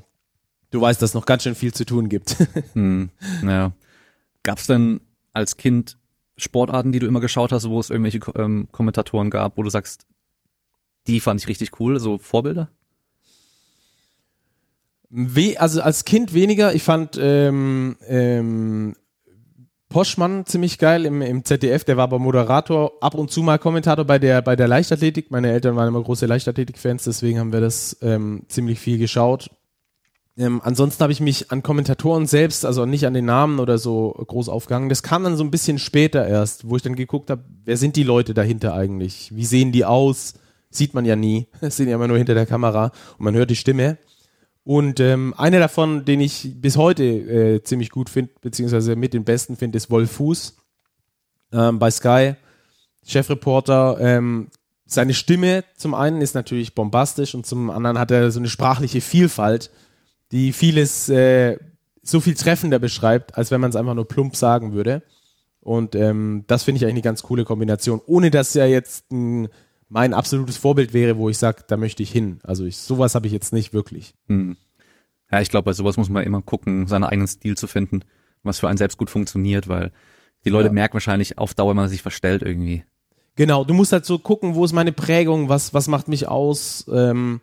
du 0.70 0.80
weißt, 0.80 1.00
dass 1.00 1.10
es 1.10 1.14
noch 1.14 1.26
ganz 1.26 1.42
schön 1.42 1.54
viel 1.54 1.74
zu 1.74 1.84
tun 1.84 2.08
gibt. 2.08 2.36
hm, 2.72 3.10
ja. 3.42 3.72
Gab 4.42 4.58
es 4.58 4.66
denn 4.66 5.00
als 5.32 5.56
Kind 5.56 5.98
Sportarten, 6.38 6.92
die 6.92 6.98
du 6.98 7.06
immer 7.06 7.20
geschaut 7.20 7.52
hast, 7.52 7.68
wo 7.68 7.80
es 7.80 7.90
irgendwelche 7.90 8.20
ähm, 8.36 8.68
Kommentatoren 8.72 9.30
gab, 9.30 9.56
wo 9.56 9.62
du 9.62 9.70
sagst, 9.70 10.06
die 11.06 11.20
fand 11.20 11.40
ich 11.40 11.48
richtig 11.48 11.80
cool, 11.80 11.98
so 11.98 12.18
Vorbilder? 12.18 12.68
We 15.08 15.58
also 15.58 15.80
als 15.80 16.04
Kind 16.04 16.34
weniger. 16.34 16.74
Ich 16.74 16.82
fand 16.82 17.16
ähm, 17.18 17.96
ähm, 18.06 18.96
Poschmann 19.88 20.46
ziemlich 20.46 20.78
geil 20.78 21.06
im, 21.06 21.22
im 21.22 21.44
ZDF. 21.44 21.84
Der 21.84 21.96
war 21.96 22.04
aber 22.04 22.18
Moderator, 22.18 22.92
ab 23.00 23.14
und 23.14 23.30
zu 23.30 23.42
mal 23.42 23.58
Kommentator 23.58 24.04
bei 24.04 24.18
der, 24.18 24.42
bei 24.42 24.56
der 24.56 24.68
Leichtathletik. 24.68 25.30
Meine 25.30 25.50
Eltern 25.50 25.76
waren 25.76 25.88
immer 25.88 26.02
große 26.02 26.26
Leichtathletik-Fans, 26.26 27.04
deswegen 27.04 27.38
haben 27.38 27.52
wir 27.52 27.60
das 27.60 27.96
ähm, 28.02 28.42
ziemlich 28.48 28.80
viel 28.80 28.98
geschaut. 28.98 29.48
Ähm, 30.38 30.60
ansonsten 30.62 31.02
habe 31.02 31.12
ich 31.12 31.20
mich 31.20 31.50
an 31.50 31.62
Kommentatoren 31.62 32.26
selbst, 32.26 32.66
also 32.66 32.84
nicht 32.84 33.06
an 33.06 33.14
den 33.14 33.24
Namen 33.24 33.58
oder 33.58 33.78
so 33.78 34.12
groß 34.26 34.48
aufgehangen. 34.48 34.90
Das 34.90 35.02
kam 35.02 35.24
dann 35.24 35.36
so 35.36 35.44
ein 35.44 35.50
bisschen 35.50 35.78
später 35.78 36.26
erst, 36.26 36.68
wo 36.68 36.76
ich 36.76 36.82
dann 36.82 36.94
geguckt 36.94 37.30
habe, 37.30 37.44
wer 37.64 37.76
sind 37.76 37.96
die 37.96 38.02
Leute 38.02 38.34
dahinter 38.34 38.74
eigentlich? 38.74 39.34
Wie 39.34 39.46
sehen 39.46 39.72
die 39.72 39.84
aus? 39.84 40.34
Sieht 40.68 40.92
man 40.92 41.06
ja 41.06 41.16
nie. 41.16 41.46
Das 41.60 41.76
sind 41.76 41.88
ja 41.88 41.94
immer 41.94 42.08
nur 42.08 42.18
hinter 42.18 42.34
der 42.34 42.44
Kamera 42.44 42.92
und 43.18 43.24
man 43.24 43.34
hört 43.34 43.50
die 43.50 43.56
Stimme. 43.56 43.96
Und 44.66 44.98
ähm, 44.98 45.32
einer 45.36 45.60
davon, 45.60 46.04
den 46.04 46.20
ich 46.20 46.50
bis 46.56 46.76
heute 46.76 47.04
äh, 47.04 47.62
ziemlich 47.62 47.88
gut 47.88 48.10
finde, 48.10 48.32
beziehungsweise 48.40 48.96
mit 48.96 49.14
den 49.14 49.22
besten 49.22 49.54
finde, 49.54 49.76
ist 49.76 49.92
Wolf 49.92 50.10
Fuß 50.10 50.56
ähm, 51.52 51.78
bei 51.78 51.88
Sky, 51.88 52.34
Chefreporter. 53.06 53.96
Ähm, 54.00 54.48
seine 54.84 55.14
Stimme 55.14 55.62
zum 55.76 55.94
einen 55.94 56.20
ist 56.20 56.34
natürlich 56.34 56.74
bombastisch 56.74 57.36
und 57.36 57.46
zum 57.46 57.70
anderen 57.70 57.96
hat 57.96 58.10
er 58.10 58.32
so 58.32 58.40
eine 58.40 58.48
sprachliche 58.48 59.00
Vielfalt, 59.00 59.70
die 60.32 60.52
vieles 60.52 61.08
äh, 61.10 61.58
so 62.02 62.18
viel 62.18 62.34
treffender 62.34 62.80
beschreibt, 62.80 63.38
als 63.38 63.52
wenn 63.52 63.60
man 63.60 63.70
es 63.70 63.76
einfach 63.76 63.94
nur 63.94 64.08
plump 64.08 64.34
sagen 64.34 64.72
würde. 64.72 65.04
Und 65.60 65.94
ähm, 65.94 66.42
das 66.48 66.64
finde 66.64 66.78
ich 66.78 66.82
eigentlich 66.82 66.94
eine 66.94 67.02
ganz 67.02 67.22
coole 67.22 67.44
Kombination, 67.44 68.00
ohne 68.04 68.32
dass 68.32 68.56
er 68.56 68.66
jetzt 68.66 69.12
ein 69.12 69.46
mein 69.88 70.14
absolutes 70.14 70.56
Vorbild 70.56 70.92
wäre, 70.92 71.16
wo 71.16 71.28
ich 71.28 71.38
sage, 71.38 71.64
da 71.66 71.76
möchte 71.76 72.02
ich 72.02 72.10
hin. 72.10 72.40
Also 72.42 72.64
ich, 72.64 72.78
sowas 72.78 73.14
habe 73.14 73.26
ich 73.26 73.32
jetzt 73.32 73.52
nicht 73.52 73.72
wirklich. 73.72 74.14
Hm. 74.28 74.56
Ja, 75.30 75.40
ich 75.40 75.50
glaube, 75.50 75.64
bei 75.64 75.72
sowas 75.72 75.96
muss 75.96 76.08
man 76.08 76.24
immer 76.24 76.42
gucken, 76.42 76.86
seinen 76.86 77.04
eigenen 77.04 77.28
Stil 77.28 77.56
zu 77.56 77.66
finden, 77.66 78.02
was 78.42 78.58
für 78.58 78.68
einen 78.68 78.78
selbst 78.78 78.98
gut 78.98 79.10
funktioniert, 79.10 79.68
weil 79.68 79.92
die 80.44 80.50
Leute 80.50 80.68
ja. 80.68 80.72
merken 80.72 80.94
wahrscheinlich 80.94 81.38
auf 81.38 81.54
Dauer, 81.54 81.70
wenn 81.70 81.76
man 81.76 81.88
sich 81.88 82.02
verstellt 82.02 82.42
irgendwie. 82.42 82.84
Genau, 83.34 83.64
du 83.64 83.74
musst 83.74 83.92
halt 83.92 84.06
so 84.06 84.18
gucken, 84.18 84.54
wo 84.54 84.64
ist 84.64 84.72
meine 84.72 84.92
Prägung, 84.92 85.48
was, 85.48 85.74
was 85.74 85.88
macht 85.88 86.08
mich 86.08 86.26
aus, 86.26 86.86
ähm, 86.92 87.40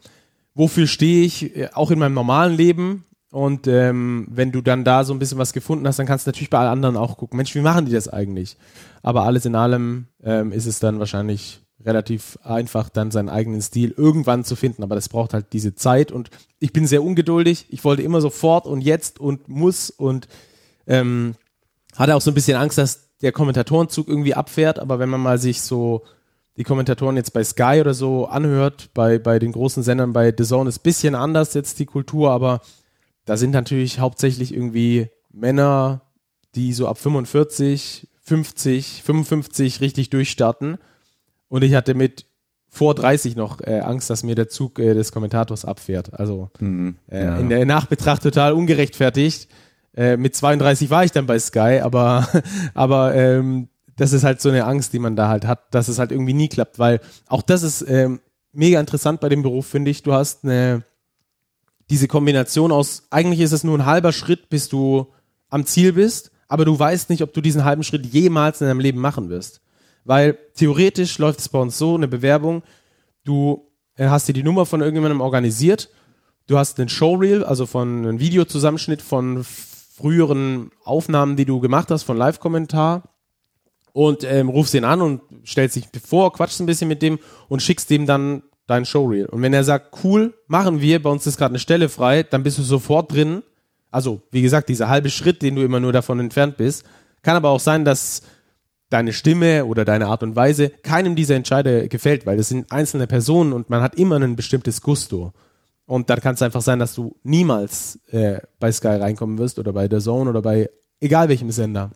wofür 0.55 0.87
stehe 0.87 1.25
ich, 1.25 1.55
äh, 1.55 1.69
auch 1.73 1.91
in 1.91 1.99
meinem 1.99 2.13
normalen 2.13 2.55
Leben. 2.55 3.05
Und 3.31 3.67
ähm, 3.67 4.27
wenn 4.29 4.51
du 4.51 4.61
dann 4.61 4.83
da 4.83 5.03
so 5.03 5.13
ein 5.13 5.19
bisschen 5.19 5.39
was 5.39 5.53
gefunden 5.53 5.87
hast, 5.87 5.97
dann 5.97 6.05
kannst 6.05 6.25
du 6.25 6.29
natürlich 6.29 6.51
bei 6.51 6.59
allen 6.59 6.69
anderen 6.69 6.97
auch 6.97 7.17
gucken, 7.17 7.37
Mensch, 7.37 7.53
wie 7.55 7.61
machen 7.61 7.85
die 7.85 7.91
das 7.91 8.07
eigentlich? 8.07 8.57
Aber 9.01 9.23
alles 9.23 9.45
in 9.45 9.55
allem 9.55 10.05
ähm, 10.23 10.51
ist 10.51 10.67
es 10.67 10.79
dann 10.79 10.99
wahrscheinlich 10.99 11.62
relativ 11.83 12.37
einfach, 12.43 12.89
dann 12.89 13.11
seinen 13.11 13.29
eigenen 13.29 13.61
Stil 13.61 13.93
irgendwann 13.95 14.43
zu 14.43 14.55
finden. 14.55 14.83
Aber 14.83 14.95
das 14.95 15.09
braucht 15.09 15.33
halt 15.33 15.47
diese 15.53 15.75
Zeit 15.75 16.11
und 16.11 16.29
ich 16.59 16.73
bin 16.73 16.87
sehr 16.87 17.03
ungeduldig. 17.03 17.67
Ich 17.69 17.83
wollte 17.83 18.03
immer 18.03 18.21
sofort 18.21 18.65
und 18.65 18.81
jetzt 18.81 19.19
und 19.19 19.47
muss 19.47 19.89
und 19.89 20.27
ähm, 20.87 21.35
hatte 21.95 22.15
auch 22.15 22.21
so 22.21 22.31
ein 22.31 22.35
bisschen 22.35 22.57
Angst, 22.57 22.77
dass 22.77 23.09
der 23.21 23.31
Kommentatorenzug 23.31 24.07
irgendwie 24.07 24.33
abfährt. 24.33 24.79
Aber 24.79 24.99
wenn 24.99 25.09
man 25.09 25.21
mal 25.21 25.37
sich 25.37 25.61
so 25.61 26.03
die 26.57 26.63
Kommentatoren 26.63 27.17
jetzt 27.17 27.33
bei 27.33 27.43
Sky 27.43 27.79
oder 27.81 27.93
so 27.93 28.27
anhört, 28.27 28.89
bei, 28.93 29.17
bei 29.17 29.39
den 29.39 29.51
großen 29.51 29.83
Sendern, 29.83 30.13
bei 30.13 30.33
The 30.35 30.43
Zone 30.43 30.69
ist 30.69 30.79
ein 30.79 30.83
bisschen 30.83 31.15
anders 31.15 31.53
jetzt 31.53 31.79
die 31.79 31.85
Kultur, 31.85 32.31
aber 32.31 32.61
da 33.25 33.37
sind 33.37 33.51
natürlich 33.51 33.99
hauptsächlich 33.99 34.53
irgendwie 34.53 35.09
Männer, 35.31 36.01
die 36.55 36.73
so 36.73 36.87
ab 36.87 36.99
45, 36.99 38.07
50, 38.21 39.03
55 39.03 39.81
richtig 39.81 40.09
durchstarten. 40.09 40.77
Und 41.53 41.63
ich 41.63 41.75
hatte 41.75 41.93
mit 41.93 42.25
vor 42.67 42.95
30 42.95 43.35
noch 43.35 43.61
äh, 43.61 43.81
Angst, 43.81 44.09
dass 44.09 44.23
mir 44.23 44.33
der 44.33 44.49
Zug 44.49 44.79
äh, 44.79 44.95
des 44.95 45.11
Kommentators 45.11 45.65
abfährt. 45.65 46.11
Also 46.19 46.49
Mhm. 46.59 46.95
äh, 47.11 47.23
Ja. 47.25 47.37
in 47.37 47.49
der 47.49 47.63
Nachbetracht 47.67 48.23
total 48.23 48.53
ungerechtfertigt. 48.53 49.47
Äh, 49.95 50.17
mit 50.17 50.35
32 50.35 50.89
war 50.89 51.05
ich 51.05 51.11
dann 51.11 51.27
bei 51.27 51.37
Sky, 51.37 51.79
aber, 51.83 52.27
aber 52.73 53.13
ähm, 53.13 53.67
das 53.97 54.13
ist 54.13 54.23
halt 54.23 54.41
so 54.41 54.49
eine 54.49 54.65
Angst, 54.65 54.93
die 54.93 54.97
man 54.97 55.15
da 55.15 55.27
halt 55.27 55.45
hat, 55.45 55.75
dass 55.75 55.89
es 55.89 55.99
halt 55.99 56.11
irgendwie 56.11 56.33
nie 56.33 56.47
klappt, 56.49 56.79
weil 56.79 57.01
auch 57.27 57.43
das 57.43 57.61
ist 57.61 57.85
ähm, 57.87 58.19
mega 58.51 58.79
interessant 58.79 59.19
bei 59.21 59.29
dem 59.29 59.43
Beruf, 59.43 59.67
finde 59.67 59.91
ich. 59.91 60.01
Du 60.01 60.13
hast 60.13 60.43
eine, 60.43 60.81
diese 61.91 62.07
Kombination 62.07 62.71
aus, 62.71 63.03
eigentlich 63.11 63.41
ist 63.41 63.51
es 63.51 63.63
nur 63.63 63.77
ein 63.77 63.85
halber 63.85 64.11
Schritt, 64.11 64.49
bis 64.49 64.69
du 64.69 65.05
am 65.49 65.67
Ziel 65.67 65.93
bist, 65.93 66.31
aber 66.47 66.65
du 66.65 66.79
weißt 66.79 67.11
nicht, 67.11 67.21
ob 67.21 67.31
du 67.31 67.41
diesen 67.41 67.63
halben 67.63 67.83
Schritt 67.83 68.07
jemals 68.07 68.59
in 68.61 68.65
deinem 68.67 68.79
Leben 68.79 68.99
machen 68.99 69.29
wirst. 69.29 69.59
Weil 70.05 70.37
theoretisch 70.55 71.17
läuft 71.17 71.39
es 71.39 71.49
bei 71.49 71.59
uns 71.59 71.77
so, 71.77 71.95
eine 71.95 72.07
Bewerbung, 72.07 72.63
du 73.23 73.69
äh, 73.95 74.07
hast 74.07 74.27
dir 74.27 74.33
die 74.33 74.43
Nummer 74.43 74.65
von 74.65 74.81
irgendjemandem 74.81 75.21
organisiert, 75.21 75.89
du 76.47 76.57
hast 76.57 76.79
einen 76.79 76.89
Showreel, 76.89 77.43
also 77.43 77.65
von 77.65 77.99
einem 77.99 78.19
Videozusammenschnitt 78.19 79.01
von 79.01 79.43
früheren 79.43 80.71
Aufnahmen, 80.83 81.35
die 81.35 81.45
du 81.45 81.59
gemacht 81.59 81.91
hast, 81.91 82.03
von 82.03 82.17
Live-Kommentar 82.17 83.03
und 83.93 84.23
ähm, 84.23 84.49
rufst 84.49 84.73
ihn 84.73 84.83
an 84.83 85.01
und 85.01 85.21
stellst 85.45 85.75
dich 85.75 85.85
vor, 86.05 86.33
quatschst 86.33 86.59
ein 86.59 86.65
bisschen 86.65 86.87
mit 86.87 87.01
dem 87.01 87.19
und 87.47 87.61
schickst 87.61 87.89
dem 87.89 88.05
dann 88.05 88.43
dein 88.65 88.85
Showreel. 88.85 89.27
Und 89.27 89.41
wenn 89.41 89.53
er 89.53 89.63
sagt, 89.63 90.03
cool, 90.03 90.33
machen 90.47 90.81
wir, 90.81 91.01
bei 91.01 91.09
uns 91.09 91.27
ist 91.27 91.37
gerade 91.37 91.51
eine 91.51 91.59
Stelle 91.59 91.89
frei, 91.89 92.23
dann 92.23 92.43
bist 92.43 92.57
du 92.57 92.63
sofort 92.63 93.11
drin. 93.11 93.43
Also, 93.91 94.21
wie 94.31 94.41
gesagt, 94.41 94.69
dieser 94.69 94.89
halbe 94.89 95.09
Schritt, 95.09 95.41
den 95.41 95.55
du 95.55 95.63
immer 95.63 95.79
nur 95.79 95.93
davon 95.93 96.19
entfernt 96.19 96.57
bist. 96.57 96.85
Kann 97.21 97.35
aber 97.35 97.49
auch 97.49 97.59
sein, 97.59 97.85
dass 97.85 98.23
deine 98.89 99.13
Stimme 99.13 99.65
oder 99.65 99.85
deine 99.85 100.07
Art 100.07 100.23
und 100.23 100.35
Weise 100.35 100.69
keinem 100.69 101.15
dieser 101.15 101.35
Entscheider 101.35 101.87
gefällt, 101.87 102.25
weil 102.25 102.37
das 102.37 102.49
sind 102.49 102.71
einzelne 102.71 103.07
Personen 103.07 103.53
und 103.53 103.69
man 103.69 103.81
hat 103.81 103.95
immer 103.95 104.19
ein 104.19 104.35
bestimmtes 104.35 104.81
Gusto. 104.81 105.33
Und 105.85 106.09
dann 106.09 106.21
kann 106.21 106.35
es 106.35 106.41
einfach 106.41 106.61
sein, 106.61 106.79
dass 106.79 106.93
du 106.95 107.15
niemals 107.23 107.99
äh, 108.11 108.39
bei 108.59 108.71
Sky 108.71 108.87
reinkommen 108.87 109.37
wirst 109.37 109.59
oder 109.59 109.73
bei 109.73 109.87
der 109.87 109.99
Zone 109.99 110.29
oder 110.29 110.41
bei 110.41 110.69
egal 110.99 111.27
welchem 111.29 111.51
Sender. 111.51 111.91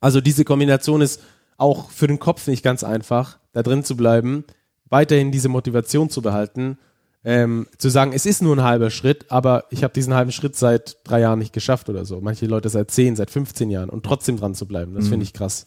Also 0.00 0.20
diese 0.20 0.44
Kombination 0.44 1.00
ist 1.00 1.20
auch 1.56 1.90
für 1.90 2.06
den 2.06 2.18
Kopf 2.18 2.46
nicht 2.46 2.62
ganz 2.62 2.82
einfach, 2.82 3.38
da 3.52 3.62
drin 3.62 3.84
zu 3.84 3.96
bleiben, 3.96 4.44
weiterhin 4.88 5.32
diese 5.32 5.48
Motivation 5.48 6.10
zu 6.10 6.22
behalten, 6.22 6.78
ähm, 7.24 7.66
zu 7.78 7.88
sagen, 7.88 8.12
es 8.12 8.26
ist 8.26 8.42
nur 8.42 8.56
ein 8.56 8.62
halber 8.62 8.90
Schritt, 8.90 9.30
aber 9.30 9.64
ich 9.70 9.82
habe 9.82 9.94
diesen 9.94 10.14
halben 10.14 10.32
Schritt 10.32 10.56
seit 10.56 10.98
drei 11.04 11.20
Jahren 11.20 11.38
nicht 11.38 11.52
geschafft 11.52 11.88
oder 11.88 12.04
so. 12.04 12.20
Manche 12.20 12.46
Leute 12.46 12.68
seit 12.68 12.90
zehn, 12.90 13.16
seit 13.16 13.30
15 13.30 13.70
Jahren 13.70 13.88
und 13.88 14.04
trotzdem 14.04 14.36
dran 14.36 14.54
zu 14.54 14.66
bleiben. 14.66 14.94
Das 14.94 15.08
finde 15.08 15.24
ich 15.24 15.32
krass. 15.32 15.66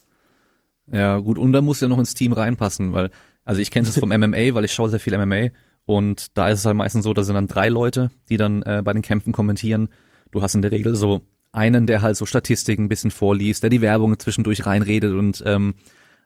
Ja, 0.92 1.18
gut, 1.20 1.38
und 1.38 1.52
da 1.52 1.62
muss 1.62 1.82
ja 1.82 1.88
noch 1.88 2.00
ins 2.00 2.14
Team 2.14 2.34
reinpassen, 2.34 2.94
weil, 2.94 3.10
also 3.44 3.62
ich 3.62 3.72
kenne 3.72 3.88
es 3.88 4.00
vom 4.00 4.10
MMA, 4.18 4.54
weil 4.54 4.66
ich 4.66 4.74
schaue 4.74 4.90
sehr 4.90 5.00
viel 5.00 5.18
MMA 5.18 5.50
und 5.86 6.38
da 6.38 6.50
ist 6.50 6.60
es 6.60 6.66
halt 6.66 6.78
meistens 6.78 7.04
so, 7.04 7.14
da 7.14 7.24
sind 7.24 7.36
dann 7.36 7.48
drei 7.48 7.70
Leute, 7.70 8.12
die 8.30 8.38
dann 8.38 8.62
äh, 8.64 8.82
bei 8.84 8.94
den 8.94 9.02
Kämpfen 9.02 9.34
kommentieren. 9.34 9.90
Du 10.32 10.42
hast 10.42 10.56
in 10.56 10.62
der 10.62 10.72
Regel 10.72 10.96
so 10.96 11.22
einen, 11.52 11.88
der 11.88 12.02
halt 12.02 12.18
so 12.18 12.26
Statistiken 12.26 12.84
ein 12.84 12.90
bisschen 12.90 13.12
vorliest, 13.12 13.64
der 13.64 13.70
die 13.70 13.82
Werbung 13.82 14.20
zwischendurch 14.20 14.66
reinredet 14.66 15.14
und 15.14 15.44
ähm, 15.46 15.76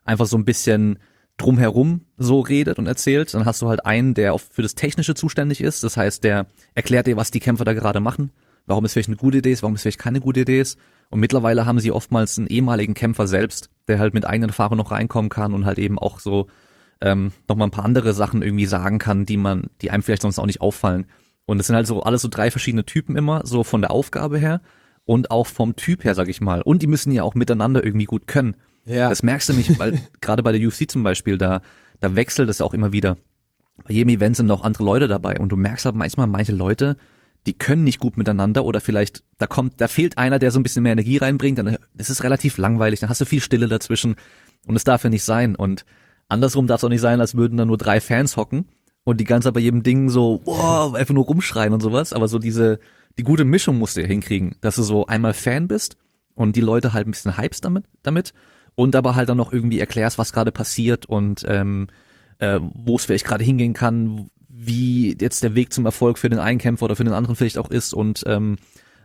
einfach 0.03 0.25
so 0.25 0.38
ein 0.38 0.46
bisschen 0.46 1.00
drumherum 1.38 2.01
so 2.18 2.39
redet 2.39 2.80
und 2.80 2.88
erzählt. 2.88 3.34
Dann 3.34 3.46
hast 3.46 3.62
du 3.62 3.70
halt 3.70 3.86
einen, 3.86 4.13
der 4.13 4.34
auch 4.34 4.41
für 4.41 4.62
das 4.62 4.75
Technische 4.75 5.15
zuständig 5.15 5.62
ist. 5.62 5.84
Das 5.84 5.98
heißt, 5.98 6.24
der 6.24 6.48
erklärt 6.74 7.08
dir, 7.08 7.18
was 7.18 7.32
die 7.32 7.39
Kämpfer 7.39 7.65
da 7.65 7.74
gerade 7.74 8.00
machen, 8.00 8.32
warum 8.65 8.86
es 8.86 8.94
vielleicht 8.94 9.10
eine 9.10 9.18
gute 9.18 9.39
Idee 9.39 9.51
ist, 9.51 9.63
warum 9.63 9.75
es 9.75 9.82
vielleicht 9.82 10.00
keine 10.00 10.22
gute 10.22 10.41
Idee 10.41 10.62
ist. 10.62 10.77
Und 11.12 11.20
mittlerweile 11.20 11.65
haben 11.65 11.80
sie 11.80 11.91
oftmals 11.91 12.38
einen 12.38 12.48
ehemaligen 12.48 12.94
Kämpfer 12.94 13.27
selbst, 13.27 13.70
der 13.88 14.00
halt 14.00 14.13
mit 14.13 14.25
eigenen 14.25 14.50
Erfahrungen 14.50 14.77
noch 14.77 14.91
reinkommen 14.91 15.30
kann 15.30 15.53
und 15.53 15.65
halt 15.65 15.77
eben 15.77 16.00
auch 16.00 16.20
so 16.20 16.48
ähm, 17.01 17.34
nochmal 17.50 17.68
ein 17.68 17.72
paar 17.72 17.86
andere 17.86 18.13
Sachen 18.13 18.41
irgendwie 18.41 18.65
sagen 18.65 18.98
kann, 18.98 19.25
die 19.25 19.38
man, 19.38 19.68
die 19.82 19.91
einem 19.91 20.03
vielleicht 20.03 20.22
sonst 20.22 20.39
auch 20.39 20.46
nicht 20.46 20.62
auffallen. 20.62 21.06
Und 21.46 21.60
es 21.60 21.68
sind 21.68 21.75
halt 21.75 21.86
so 21.86 22.01
alles 22.03 22.22
so 22.22 22.30
drei 22.30 22.50
verschiedene 22.50 22.86
Typen 22.86 23.18
immer, 23.18 23.41
so 23.46 23.63
von 23.63 23.82
der 23.82 23.91
Aufgabe 23.91 24.38
her 24.38 24.62
und 25.03 25.32
auch 25.32 25.48
vom 25.48 25.75
Typ 25.75 26.06
her, 26.06 26.15
sag 26.15 26.30
ich 26.30 26.39
mal. 26.39 26.62
Und 26.62 26.82
die 26.82 26.88
müssen 26.88 27.12
ja 27.12 27.24
auch 27.24 27.36
miteinander 27.36 27.84
irgendwie 27.84 28.06
gut 28.06 28.25
können. 28.27 28.56
Ja. 28.86 29.10
Das 29.10 29.22
merkst 29.22 29.50
du 29.50 29.53
nicht, 29.53 29.77
weil 29.80 30.00
gerade 30.22 30.44
bei 30.44 30.53
der 30.53 30.65
UFC 30.65 30.89
zum 30.89 31.03
Beispiel, 31.03 31.38
da, 31.38 31.62
da 32.00 32.15
wechselt 32.15 32.50
es 32.50 32.62
auch 32.62 32.74
immer 32.74 32.94
wieder. 32.94 33.18
Bei 33.84 33.94
jedem 33.94 34.10
Event 34.10 34.38
sind 34.38 34.50
auch 34.50 34.63
andere 34.63 34.86
Leute 34.86 35.08
dabei 35.10 35.39
und 35.39 35.50
du 35.50 35.58
merkst 35.58 35.86
halt 35.86 35.96
manchmal, 35.96 36.27
manche 36.27 36.53
Leute, 36.53 36.96
die 37.48 37.53
können 37.53 37.83
nicht 37.83 38.00
gut 38.00 38.17
miteinander 38.17 38.65
oder 38.65 38.81
vielleicht, 38.81 39.24
da 39.38 39.48
kommt, 39.48 39.81
da 39.81 39.88
fehlt 39.88 40.17
einer, 40.17 40.39
der 40.39 40.51
so 40.51 40.60
ein 40.60 40.63
bisschen 40.63 40.83
mehr 40.83 40.91
Energie 40.91 41.17
reinbringt, 41.17 41.57
dann 41.57 41.77
ist 41.98 42.10
es 42.10 42.24
relativ 42.24 42.57
langweilig, 42.57 43.00
dann 43.00 43.10
hast 43.10 43.21
du 43.21 43.25
viel 43.25 43.41
Stille 43.41 43.67
dazwischen 43.67 44.15
und 44.67 44.75
es 44.75 44.83
darf 44.83 45.03
ja 45.03 45.10
nicht 45.10 45.24
sein. 45.24 45.55
Und 45.55 45.86
andersrum 46.27 46.67
darf 46.67 46.79
es 46.79 46.83
auch 46.83 46.89
nicht 46.89 47.01
sein, 47.01 47.19
als 47.19 47.36
würden 47.36 47.57
da 47.57 47.65
nur 47.65 47.77
drei 47.77 48.00
Fans 48.00 48.38
hocken 48.38 48.65
und 49.03 49.19
die 49.19 49.25
ganze 49.25 49.48
Zeit 49.48 49.55
bei 49.55 49.60
jedem 49.60 49.81
Ding 49.81 50.10
so, 50.10 50.41
wow, 50.45 50.93
einfach 50.93 51.15
nur 51.15 51.25
rumschreien 51.25 51.74
und 51.74 51.81
sowas, 51.81 52.13
aber 52.13 52.27
so 52.27 52.38
diese, 52.38 52.79
die 53.17 53.24
gute 53.24 53.45
Mischung 53.45 53.79
musst 53.79 53.98
du 53.98 54.01
ja 54.01 54.07
hinkriegen, 54.07 54.55
dass 54.62 54.75
du 54.75 54.83
so 54.83 55.07
einmal 55.07 55.33
Fan 55.33 55.67
bist 55.67 55.98
und 56.36 56.55
die 56.55 56.62
Leute 56.62 56.93
halt 56.93 57.07
ein 57.07 57.12
bisschen 57.12 57.38
hypst 57.38 57.65
damit, 57.65 57.86
damit 58.03 58.33
und 58.75 58.95
aber 58.95 59.15
halt 59.15 59.29
dann 59.29 59.38
noch 59.38 59.51
irgendwie 59.51 59.79
erklärst, 59.79 60.19
was 60.19 60.31
gerade 60.31 60.51
passiert 60.51 61.07
und 61.07 61.43
ähm, 61.48 61.88
äh, 62.38 62.60
wo 62.62 62.95
es 62.95 63.05
vielleicht 63.05 63.25
gerade 63.25 63.43
hingehen 63.43 63.74
kann, 63.74 64.29
wie 64.65 65.18
jetzt 65.20 65.44
der 65.44 65.56
Weg 65.56 65.74
zum 65.74 65.86
Erfolg 65.86 66.18
für 66.18 66.30
den 66.30 66.39
einen 66.39 66.60
Kämpfer 66.60 66.86
oder 66.86 66.96
für 66.96 67.03
den 67.03 67.13
anderen 67.13 67.36
vielleicht 67.36 67.58
auch 67.58 67.70
ist 67.70 67.94
und 67.94 68.24
ähm, 68.27 68.58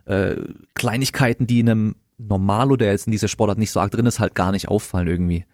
äh, 0.05 0.37
Kleinigkeiten, 0.75 1.47
die 1.47 1.61
in 1.61 1.69
einem 1.69 1.97
Normalo, 2.19 2.77
der 2.77 2.93
jetzt 2.93 3.07
in 3.07 3.13
dieser 3.13 3.29
Sportart 3.29 3.59
nicht 3.59 3.71
so 3.71 3.81
arg 3.81 3.91
drin 3.91 4.07
ist, 4.07 4.21
halt 4.21 4.35
gar 4.35 4.53
nicht 4.53 4.69
auffallen 4.69 5.09
irgendwie. 5.09 5.45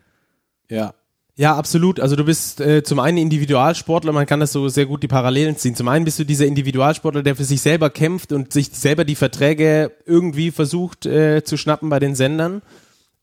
Ja. 0.69 0.95
Ja, 1.35 1.57
absolut. 1.57 1.99
Also 1.99 2.15
du 2.15 2.25
bist 2.25 2.61
äh, 2.61 2.83
zum 2.83 2.99
einen 2.99 3.17
Individualsportler, 3.17 4.13
man 4.13 4.27
kann 4.27 4.41
das 4.41 4.53
so 4.53 4.69
sehr 4.69 4.85
gut 4.85 5.03
die 5.03 5.09
Parallelen 5.09 5.57
ziehen. 5.57 5.75
Zum 5.75 5.89
einen 5.89 6.05
bist 6.05 6.19
du 6.19 6.25
dieser 6.25 6.45
Individualsportler, 6.45 7.23
der 7.23 7.37
für 7.37 7.45
sich 7.45 7.63
selber 7.63 7.89
kämpft 7.89 8.33
und 8.33 8.53
sich 8.53 8.69
selber 8.73 9.07
die 9.07 9.15
Verträge 9.15 9.93
irgendwie 10.05 10.51
versucht 10.51 11.07
äh, 11.07 11.43
zu 11.43 11.57
schnappen 11.57 11.89
bei 11.89 11.99
den 11.99 12.15
Sendern. 12.15 12.61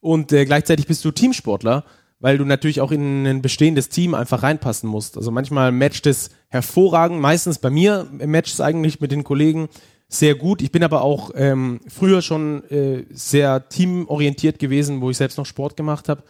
Und 0.01 0.31
äh, 0.31 0.45
gleichzeitig 0.45 0.88
bist 0.88 1.05
du 1.05 1.12
Teamsportler, 1.12 1.83
weil 2.19 2.38
du 2.38 2.45
natürlich 2.45 2.81
auch 2.81 2.91
in 2.91 3.25
ein 3.25 3.41
bestehendes 3.41 3.89
Team 3.89 4.13
einfach 4.13 4.43
reinpassen 4.43 4.89
musst. 4.89 5.17
Also 5.17 5.31
manchmal 5.31 5.71
matcht 5.71 6.05
es 6.05 6.29
hervorragend, 6.49 7.19
meistens 7.19 7.59
bei 7.59 7.69
mir 7.69 8.07
matcht 8.25 8.53
es 8.53 8.61
eigentlich 8.61 8.99
mit 8.99 9.11
den 9.11 9.23
Kollegen 9.23 9.69
sehr 10.07 10.35
gut. 10.35 10.61
Ich 10.61 10.71
bin 10.71 10.83
aber 10.83 11.03
auch 11.03 11.31
ähm, 11.35 11.81
früher 11.88 12.21
schon 12.21 12.63
äh, 12.71 13.05
sehr 13.11 13.69
teamorientiert 13.69 14.57
gewesen, 14.59 15.01
wo 15.01 15.09
ich 15.11 15.17
selbst 15.17 15.38
noch 15.38 15.45
Sport 15.45 15.77
gemacht 15.77 16.09
habe 16.09 16.23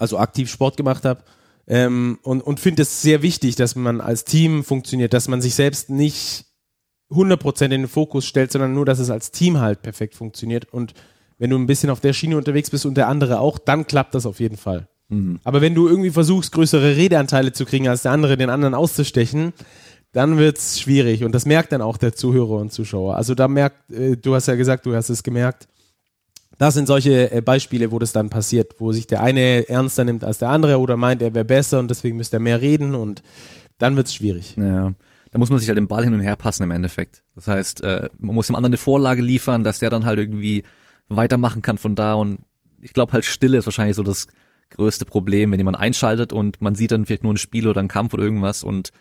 also 0.00 0.18
aktiv 0.18 0.50
Sport 0.50 0.76
gemacht 0.76 1.04
habe. 1.04 1.22
Ähm, 1.68 2.18
und 2.22 2.40
und 2.40 2.58
finde 2.58 2.82
es 2.82 3.02
sehr 3.02 3.22
wichtig, 3.22 3.54
dass 3.54 3.76
man 3.76 4.00
als 4.00 4.24
Team 4.24 4.64
funktioniert, 4.64 5.12
dass 5.12 5.28
man 5.28 5.40
sich 5.40 5.54
selbst 5.54 5.90
nicht 5.90 6.46
100% 7.10 7.64
in 7.64 7.70
den 7.70 7.88
Fokus 7.88 8.26
stellt, 8.26 8.50
sondern 8.50 8.72
nur, 8.72 8.86
dass 8.86 8.98
es 8.98 9.10
als 9.10 9.30
Team 9.30 9.60
halt 9.60 9.82
perfekt 9.82 10.14
funktioniert. 10.14 10.72
Und 10.72 10.94
wenn 11.40 11.50
du 11.50 11.56
ein 11.56 11.66
bisschen 11.66 11.90
auf 11.90 12.00
der 12.00 12.12
Schiene 12.12 12.36
unterwegs 12.36 12.70
bist 12.70 12.84
und 12.84 12.96
der 12.96 13.08
andere 13.08 13.40
auch, 13.40 13.58
dann 13.58 13.86
klappt 13.86 14.14
das 14.14 14.26
auf 14.26 14.40
jeden 14.40 14.58
Fall. 14.58 14.86
Aber 15.42 15.62
wenn 15.62 15.74
du 15.74 15.88
irgendwie 15.88 16.10
versuchst, 16.10 16.52
größere 16.52 16.96
Redeanteile 16.96 17.52
zu 17.52 17.64
kriegen 17.64 17.88
als 17.88 18.02
der 18.02 18.12
andere, 18.12 18.36
den 18.36 18.50
anderen 18.50 18.74
auszustechen, 18.74 19.54
dann 20.12 20.36
wird's 20.36 20.80
schwierig. 20.80 21.24
Und 21.24 21.34
das 21.34 21.46
merkt 21.46 21.72
dann 21.72 21.80
auch 21.80 21.96
der 21.96 22.14
Zuhörer 22.14 22.56
und 22.56 22.72
Zuschauer. 22.72 23.16
Also 23.16 23.34
da 23.34 23.48
merkt, 23.48 23.90
äh, 23.90 24.16
du 24.16 24.34
hast 24.34 24.48
ja 24.48 24.54
gesagt, 24.54 24.84
du 24.84 24.94
hast 24.94 25.08
es 25.08 25.22
gemerkt, 25.22 25.66
das 26.58 26.74
sind 26.74 26.86
solche 26.86 27.32
äh, 27.32 27.40
Beispiele, 27.40 27.90
wo 27.90 27.98
das 27.98 28.12
dann 28.12 28.28
passiert, 28.28 28.74
wo 28.78 28.92
sich 28.92 29.06
der 29.06 29.22
eine 29.22 29.66
ernster 29.66 30.04
nimmt 30.04 30.24
als 30.24 30.38
der 30.38 30.50
andere 30.50 30.78
oder 30.78 30.98
meint, 30.98 31.22
er 31.22 31.34
wäre 31.34 31.46
besser 31.46 31.78
und 31.78 31.88
deswegen 31.88 32.18
müsste 32.18 32.36
er 32.36 32.40
mehr 32.40 32.60
reden 32.60 32.94
und 32.94 33.22
dann 33.78 33.96
wird's 33.96 34.14
schwierig. 34.14 34.56
Ja. 34.58 34.92
Da 35.30 35.38
muss 35.38 35.48
man 35.48 35.58
sich 35.58 35.68
halt 35.68 35.78
den 35.78 35.88
Ball 35.88 36.04
hin 36.04 36.12
und 36.12 36.20
her 36.20 36.36
passen 36.36 36.64
im 36.64 36.70
Endeffekt. 36.70 37.22
Das 37.34 37.46
heißt, 37.46 37.82
äh, 37.82 38.10
man 38.18 38.34
muss 38.34 38.48
dem 38.48 38.56
anderen 38.56 38.72
eine 38.72 38.78
Vorlage 38.78 39.22
liefern, 39.22 39.64
dass 39.64 39.78
der 39.78 39.88
dann 39.88 40.04
halt 40.04 40.18
irgendwie 40.18 40.64
weitermachen 41.10 41.60
kann 41.62 41.76
von 41.78 41.94
da 41.94 42.14
und 42.14 42.38
ich 42.80 42.92
glaube 42.94 43.12
halt 43.12 43.24
Stille 43.24 43.58
ist 43.58 43.66
wahrscheinlich 43.66 43.96
so 43.96 44.02
das 44.02 44.26
größte 44.70 45.04
Problem, 45.04 45.50
wenn 45.52 45.58
jemand 45.60 45.78
einschaltet 45.78 46.32
und 46.32 46.62
man 46.62 46.74
sieht 46.74 46.92
dann 46.92 47.04
vielleicht 47.04 47.24
nur 47.24 47.34
ein 47.34 47.38
Spiel 47.38 47.66
oder 47.68 47.80
einen 47.80 47.88
Kampf 47.88 48.14
oder 48.14 48.22
irgendwas 48.22 48.62
und 48.64 48.92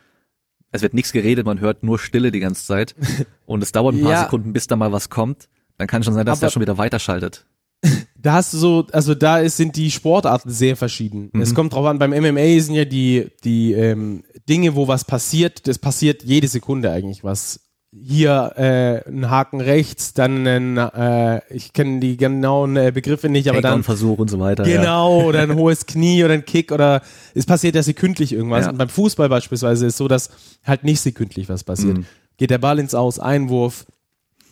es 0.72 0.82
wird 0.82 0.94
nichts 0.94 1.12
geredet, 1.12 1.46
man 1.46 1.60
hört 1.60 1.84
nur 1.84 1.98
Stille 1.98 2.32
die 2.32 2.39
ganze 2.39 2.66
Zeit 2.66 2.96
und 3.46 3.63
es 3.63 3.72
dauert 3.72 3.96
ein 3.96 4.01
paar 4.01 4.12
Ja. 4.12 4.24
Sekunden, 4.24 4.51
bis 4.54 4.68
da 4.68 4.75
mal 4.75 4.92
was 4.92 5.10
kommt. 5.10 5.48
Dann 5.78 5.88
kann 5.88 6.04
schon 6.04 6.13
sein, 6.13 6.25
dass 6.25 6.39
Aber- 6.39 6.48
der 6.48 6.51
schon 6.51 6.62
wieder 6.62 6.78
weiterschaltet. 6.78 7.46
Da 8.22 8.34
hast 8.34 8.51
du 8.54 8.58
so, 8.58 8.86
also 8.92 9.16
da 9.16 9.39
ist, 9.39 9.56
sind 9.56 9.78
die 9.78 9.89
Sportarten 9.92 10.50
sehr 10.50 10.75
verschieden. 10.75 11.32
Es 11.39 11.56
kommt 11.56 11.72
drauf 11.72 11.86
an, 11.86 12.00
beim 12.00 12.12
MMA 12.12 12.60
sind 12.60 12.75
ja 12.75 12.84
die, 12.84 13.28
die 13.46 13.72
ähm, 13.72 14.25
Dinge, 14.50 14.75
wo 14.75 14.89
was 14.89 15.06
passiert, 15.06 15.66
das 15.70 15.80
passiert 15.80 16.24
jede 16.24 16.50
Sekunde 16.50 16.92
eigentlich 16.92 17.24
was. 17.24 17.62
Hier 18.01 18.53
äh, 18.56 19.10
ein 19.10 19.29
Haken 19.29 19.62
rechts, 19.62 20.13
dann 20.13 20.48
ein, 20.48 20.77
äh, 20.77 21.41
ich 21.53 21.74
kenne 21.74 22.00
die 22.00 22.18
genauen 22.18 22.77
äh, 22.77 22.91
Begriffe 22.94 23.29
nicht, 23.29 23.50
aber 23.50 23.62
dann 23.62 23.82
Takedown-Versuch 23.82 24.20
und 24.20 24.29
so 24.29 24.39
weiter. 24.39 24.68
Ja. 24.68 24.77
Genau, 24.77 25.24
oder 25.25 25.41
ein 25.41 25.56
hohes 25.56 25.86
Knie 25.86 26.24
oder 26.24 26.34
ein 26.34 26.46
Kick 26.46 26.72
oder 26.72 27.01
es 27.36 27.46
passiert 27.46 27.75
ja 27.75 27.84
sekündlich 27.84 28.34
irgendwas. 28.34 28.65
Ja. 28.65 28.72
Und 28.72 28.77
beim 28.77 28.89
Fußball 28.89 29.29
beispielsweise 29.29 29.88
ist 29.88 29.98
so, 29.98 30.08
dass 30.08 30.29
halt 30.63 30.84
nicht 30.84 31.01
sekündlich 31.01 31.50
was 31.50 31.63
passiert. 31.63 31.98
Mhm. 31.98 32.06
Geht 32.38 32.51
der 32.51 32.58
Ball 32.58 32.79
ins 32.79 32.96
Aus, 32.96 33.20
Einwurf, 33.20 33.86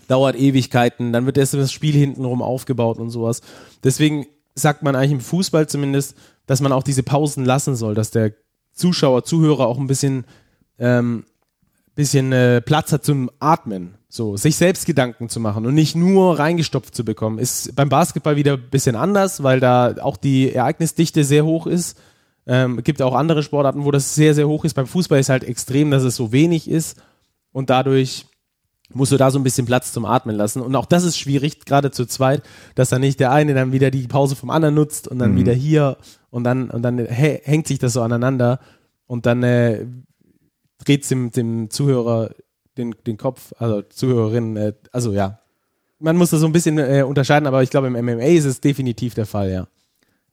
dauert 0.07 0.35
Ewigkeiten, 0.37 1.13
dann 1.13 1.25
wird 1.25 1.37
erst 1.37 1.53
das 1.53 1.71
Spiel 1.71 1.93
hintenrum 1.93 2.41
aufgebaut 2.41 2.97
und 2.97 3.09
sowas. 3.09 3.41
Deswegen 3.83 4.25
sagt 4.55 4.83
man 4.83 4.95
eigentlich 4.95 5.11
im 5.11 5.21
Fußball 5.21 5.67
zumindest, 5.67 6.15
dass 6.45 6.61
man 6.61 6.71
auch 6.71 6.83
diese 6.83 7.03
Pausen 7.03 7.45
lassen 7.45 7.75
soll, 7.75 7.93
dass 7.93 8.11
der 8.11 8.33
Zuschauer, 8.73 9.23
Zuhörer 9.23 9.67
auch 9.67 9.77
ein 9.77 9.87
bisschen, 9.87 10.25
ähm, 10.79 11.25
bisschen 11.97 12.31
äh, 12.31 12.61
Platz 12.61 12.93
hat 12.93 13.03
zum 13.03 13.29
Atmen. 13.39 13.95
So, 14.07 14.37
sich 14.37 14.55
selbst 14.55 14.85
Gedanken 14.85 15.27
zu 15.27 15.41
machen 15.41 15.65
und 15.65 15.73
nicht 15.73 15.95
nur 15.95 16.39
reingestopft 16.39 16.95
zu 16.95 17.03
bekommen. 17.03 17.39
Ist 17.39 17.75
beim 17.75 17.89
Basketball 17.89 18.37
wieder 18.37 18.53
ein 18.53 18.69
bisschen 18.69 18.95
anders, 18.95 19.43
weil 19.43 19.59
da 19.59 19.95
auch 19.99 20.15
die 20.15 20.53
Ereignisdichte 20.53 21.25
sehr 21.25 21.43
hoch 21.43 21.67
ist. 21.67 21.99
Ähm, 22.45 22.81
gibt 22.83 23.01
auch 23.01 23.13
andere 23.13 23.43
Sportarten, 23.43 23.83
wo 23.83 23.91
das 23.91 24.15
sehr, 24.15 24.33
sehr 24.33 24.47
hoch 24.47 24.63
ist. 24.63 24.75
Beim 24.75 24.87
Fußball 24.87 25.19
ist 25.19 25.27
halt 25.27 25.43
extrem, 25.43 25.91
dass 25.91 26.03
es 26.03 26.15
so 26.15 26.31
wenig 26.31 26.69
ist 26.69 26.97
und 27.51 27.69
dadurch 27.69 28.27
musst 28.93 29.11
du 29.11 29.17
da 29.17 29.29
so 29.29 29.39
ein 29.39 29.43
bisschen 29.43 29.65
Platz 29.65 29.91
zum 29.91 30.05
Atmen 30.05 30.35
lassen. 30.35 30.61
Und 30.61 30.73
auch 30.75 30.85
das 30.85 31.03
ist 31.03 31.17
schwierig, 31.17 31.65
gerade 31.65 31.91
zu 31.91 32.05
zweit, 32.05 32.43
dass 32.75 32.89
dann 32.89 33.01
nicht 33.01 33.19
der 33.19 33.31
eine 33.31 33.53
dann 33.53 33.73
wieder 33.73 33.91
die 33.91 34.07
Pause 34.07 34.37
vom 34.37 34.49
anderen 34.51 34.75
nutzt 34.75 35.09
und 35.09 35.19
dann 35.19 35.33
mhm. 35.33 35.39
wieder 35.39 35.53
hier 35.53 35.97
und 36.29 36.45
dann, 36.45 36.69
und 36.69 36.83
dann 36.83 36.99
hängt 36.99 37.67
sich 37.67 37.79
das 37.79 37.93
so 37.93 38.01
aneinander 38.01 38.59
und 39.07 39.25
dann 39.25 39.43
äh, 39.43 39.85
dreht 40.87 41.03
es 41.03 41.09
dem, 41.09 41.31
dem 41.31 41.69
Zuhörer 41.69 42.31
den, 42.77 42.95
den 43.05 43.17
Kopf, 43.17 43.53
also 43.57 43.81
Zuhörerin, 43.81 44.55
äh, 44.55 44.73
also 44.91 45.11
ja. 45.11 45.39
Man 45.99 46.15
muss 46.15 46.29
das 46.29 46.41
so 46.41 46.45
ein 46.45 46.51
bisschen 46.51 46.77
äh, 46.77 47.03
unterscheiden, 47.03 47.47
aber 47.47 47.63
ich 47.63 47.71
glaube, 47.71 47.87
im 47.87 47.93
MMA 47.93 48.25
ist 48.25 48.45
es 48.45 48.61
definitiv 48.61 49.15
der 49.15 49.25
Fall, 49.25 49.51
ja. 49.51 49.67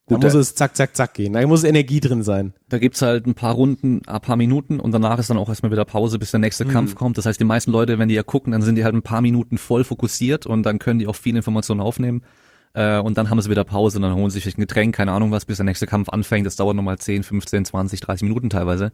Da 0.06 0.16
Gut, 0.16 0.25
muss 0.25 0.34
es 0.34 0.54
zack, 0.54 0.76
zack, 0.76 0.94
zack 0.94 1.14
gehen. 1.14 1.32
Da 1.32 1.46
muss 1.46 1.64
Energie 1.64 1.99
drin 1.99 2.23
sein. 2.23 2.52
Da 2.68 2.78
gibt's 2.78 3.00
halt 3.00 3.26
ein 3.26 3.32
paar 3.32 3.54
Runden, 3.54 4.02
ein 4.06 4.20
paar 4.20 4.37
Minuten 4.37 4.78
und 4.78 4.92
danach 4.92 5.18
ist 5.18 5.30
dann 5.30 5.38
auch 5.38 5.49
erstmal 5.49 5.73
wieder 5.73 5.87
Pause, 5.87 6.18
bis 6.18 6.30
der 6.30 6.40
nächste 6.40 6.66
mhm. 6.66 6.70
Kampf 6.70 6.94
kommt. 6.94 7.16
Das 7.16 7.25
heißt, 7.25 7.40
die 7.40 7.44
meisten 7.44 7.70
Leute, 7.70 7.99
wenn 7.99 8.11
die 8.11 8.14
ja 8.14 8.23
gucken, 8.23 8.52
dann 8.52 8.61
sind 8.61 8.75
die 8.75 8.84
halt 8.84 8.94
ein 8.94 9.00
paar 9.00 9.23
Minuten 9.23 9.56
voll 9.56 9.82
fokussiert 9.82 10.44
und 10.44 10.62
dann 10.64 10.78
können 10.78 10.99
die 10.99 11.06
auch 11.06 11.16
viele 11.16 11.38
Informationen 11.38 11.80
aufnehmen. 11.80 12.23
Äh, 12.75 12.99
und 12.99 13.16
dann 13.16 13.30
haben 13.30 13.40
sie 13.40 13.49
wieder 13.49 13.64
Pause 13.64 13.96
und 13.96 14.02
dann 14.02 14.14
holen 14.14 14.28
sie 14.28 14.40
sich 14.40 14.58
ein 14.58 14.61
Getränk, 14.61 14.94
keine 14.94 15.12
Ahnung 15.12 15.30
was, 15.30 15.46
bis 15.46 15.56
der 15.56 15.64
nächste 15.64 15.87
Kampf 15.87 16.11
anfängt. 16.11 16.46
Das 16.46 16.56
dauert 16.56 16.76
nochmal 16.76 16.99
10, 16.99 17.23
15, 17.23 17.64
20, 17.64 18.00
30 18.00 18.28
Minuten 18.28 18.50
teilweise. 18.50 18.92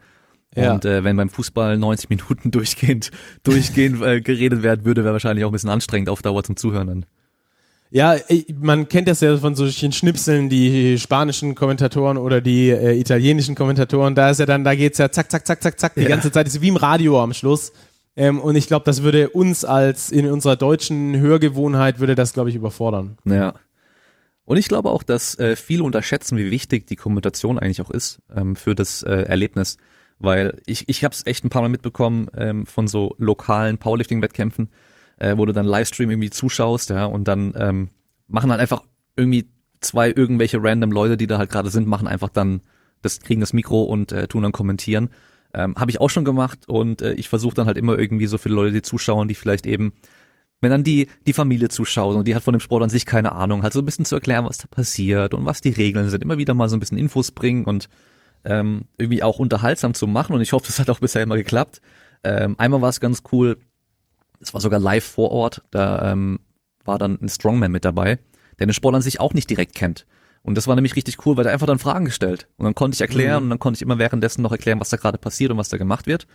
Ja. 0.55 0.75
Und 0.75 0.85
äh, 0.85 1.05
wenn 1.05 1.17
beim 1.17 1.29
Fußball 1.29 1.79
90 1.79 2.11
Minuten 2.11 2.51
durchgehend, 2.51 3.11
durchgehend 3.43 4.03
äh, 4.03 4.21
geredet 4.21 4.63
werden 4.63 4.85
würde, 4.85 5.05
wäre 5.05 5.13
wahrscheinlich 5.13 5.45
auch 5.45 5.51
ein 5.51 5.53
bisschen 5.53 5.71
anstrengend 5.71 6.09
auf 6.09 6.23
Dauer 6.23 6.43
zum 6.43 6.57
Zuhören 6.57 6.87
dann. 6.87 7.07
Ja, 7.93 8.15
man 8.55 8.89
kennt 8.89 9.09
das 9.09 9.21
ja 9.21 9.37
von 9.37 9.57
solchen 9.57 9.91
Schnipseln, 9.91 10.49
die 10.49 10.97
spanischen 10.97 11.57
Kommentatoren 11.57 12.19
oder 12.19 12.41
die 12.41 12.71
äh, 12.71 12.97
italienischen 12.97 13.57
Kommentatoren, 13.57 14.15
da 14.15 14.31
ist 14.31 14.39
ja 14.39 14.47
dann, 14.47 14.63
da 14.63 14.77
geht's 14.77 14.99
ja 14.99 15.11
zack, 15.11 15.29
zack, 15.29 15.45
zack, 15.45 15.61
zack, 15.61 15.81
zack, 15.81 15.95
die 15.97 16.03
ja. 16.03 16.09
ganze 16.09 16.31
Zeit, 16.31 16.47
ist 16.47 16.61
wie 16.61 16.69
im 16.69 16.77
Radio 16.77 17.21
am 17.21 17.33
Schluss. 17.33 17.73
Ähm, 18.17 18.41
und 18.41 18.55
ich 18.55 18.69
glaube, 18.69 18.85
das 18.85 19.03
würde 19.03 19.31
uns 19.31 19.65
als 19.65 20.13
in 20.13 20.31
unserer 20.31 20.55
deutschen 20.55 21.19
Hörgewohnheit 21.19 21.99
würde 21.99 22.15
das, 22.15 22.33
glaube 22.33 22.51
ich, 22.51 22.55
überfordern. 22.55 23.19
Ja. 23.25 23.55
Und 24.45 24.57
ich 24.57 24.69
glaube 24.69 24.91
auch, 24.91 25.03
dass 25.03 25.39
äh, 25.39 25.57
viele 25.57 25.83
unterschätzen, 25.83 26.39
wie 26.39 26.51
wichtig 26.51 26.87
die 26.87 26.97
Kommunikation 26.97 27.59
eigentlich 27.59 27.81
auch 27.83 27.91
ist 27.91 28.21
ähm, 28.35 28.57
für 28.57 28.75
das 28.75 29.03
äh, 29.03 29.23
Erlebnis. 29.23 29.79
Weil 30.21 30.61
ich, 30.67 30.89
ich 30.89 31.03
habe 31.03 31.15
es 31.15 31.27
echt 31.27 31.45
ein 31.45 31.51
paar 31.51 31.63
Mal 31.63 31.69
mitbekommen 31.69 32.29
ähm, 32.37 32.67
von 32.67 32.87
so 32.87 33.17
lokalen 33.19 33.79
Powerlifting-Wettkämpfen, 33.79 34.69
äh, 35.19 35.37
wo 35.37 35.47
du 35.47 35.53
dann 35.53 35.67
Livestream 35.67 36.11
irgendwie 36.11 36.31
zuschaust, 36.31 36.91
ja, 36.91 37.07
und 37.07 37.27
dann 37.27 37.55
ähm, 37.57 37.89
machen 38.29 38.51
halt 38.51 38.61
einfach 38.61 38.83
irgendwie 39.17 39.49
zwei 39.81 40.11
irgendwelche 40.11 40.63
random 40.63 40.93
Leute, 40.93 41.17
die 41.17 41.27
da 41.27 41.39
halt 41.39 41.51
gerade 41.51 41.71
sind, 41.71 41.89
machen 41.89 42.07
einfach 42.07 42.29
dann 42.29 42.61
das, 43.03 43.21
kriegen 43.21 43.41
das 43.41 43.53
Mikro 43.53 43.83
und 43.83 44.13
äh, 44.13 44.29
tun 44.29 44.43
dann 44.43 44.53
kommentieren. 44.53 45.09
Ähm, 45.53 45.75
habe 45.77 45.91
ich 45.91 46.01
auch 46.01 46.11
schon 46.11 46.25
gemacht 46.25 46.69
und 46.69 47.03
äh, 47.03 47.15
ich 47.15 47.29
versuche 47.29 47.55
dann 47.55 47.67
halt 47.67 47.77
immer 47.77 47.99
irgendwie 47.99 48.27
so 48.27 48.39
viele 48.39 48.55
Leute, 48.55 48.73
die 48.73 48.83
zuschauen, 48.83 49.27
die 49.27 49.35
vielleicht 49.35 49.67
eben, 49.67 49.95
wenn 50.61 50.71
dann 50.71 50.85
die, 50.85 51.09
die 51.27 51.33
Familie 51.33 51.69
zuschaut 51.71 52.15
und 52.15 52.29
die 52.29 52.35
hat 52.35 52.43
von 52.43 52.53
dem 52.53 52.61
Sport 52.61 52.85
an 52.85 52.91
sich 52.91 53.05
keine 53.05 53.33
Ahnung, 53.33 53.63
halt 53.63 53.73
so 53.73 53.81
ein 53.81 53.85
bisschen 53.85 54.05
zu 54.05 54.15
erklären, 54.15 54.45
was 54.45 54.59
da 54.59 54.67
passiert 54.71 55.35
und 55.35 55.47
was 55.47 55.61
die 55.61 55.71
Regeln 55.71 56.09
sind, 56.09 56.23
immer 56.23 56.39
wieder 56.39 56.55
mal 56.55 56.69
so 56.69 56.77
ein 56.77 56.81
bisschen 56.81 56.99
Infos 56.99 57.33
bringen 57.33 57.65
und 57.65 57.89
ähm, 58.45 58.87
irgendwie 58.99 59.23
auch 59.23 59.39
unterhaltsam 59.39 59.95
zu 59.95 60.07
machen 60.07 60.35
und 60.35 60.41
ich 60.41 60.53
hoffe, 60.53 60.67
das 60.67 60.79
hat 60.79 60.91
auch 60.91 61.01
bisher 61.01 61.23
immer 61.23 61.37
geklappt. 61.37 61.81
Ähm, 62.25 62.55
einmal 62.59 62.83
war 62.83 62.89
es 62.89 63.01
ganz 63.01 63.23
cool, 63.33 63.59
es 64.41 64.55
war 64.55 64.61
sogar 64.61 64.81
live 64.81 65.05
vor 65.05 65.31
Ort, 65.31 65.63
da 65.71 66.13
ähm, 66.13 66.41
war 66.85 66.99
dann 66.99 67.19
ein 67.21 67.29
Strongman 67.29 67.73
mit 67.73 67.85
dabei, 67.85 68.19
der 68.59 68.67
den 68.67 68.75
Sport 68.75 68.95
an 68.95 69.03
sich 69.03 69.21
auch 69.21 69.35
nicht 69.35 69.49
direkt 69.51 69.75
kennt. 69.75 70.07
Und 70.43 70.57
das 70.57 70.67
war 70.67 70.75
nämlich 70.75 70.97
richtig 70.97 71.27
cool, 71.27 71.37
weil 71.37 71.47
er 71.47 71.53
einfach 71.53 71.67
dann 71.67 71.79
Fragen 71.79 72.07
gestellt. 72.07 72.49
Und 72.57 72.65
dann 72.65 72.75
konnte 72.75 72.95
ich 72.95 73.01
erklären 73.01 73.41
mhm. 73.41 73.45
und 73.45 73.51
dann 73.51 73.59
konnte 73.59 73.77
ich 73.79 73.83
immer 73.83 73.99
währenddessen 73.99 74.43
noch 74.43 74.53
erklären, 74.53 74.81
was 74.81 74.89
da 74.89 74.97
gerade 74.97 75.19
passiert 75.19 75.51
und 75.51 75.59
was 75.59 75.69
da 75.69 75.77
gemacht 75.77 76.07
wird. 76.07 76.27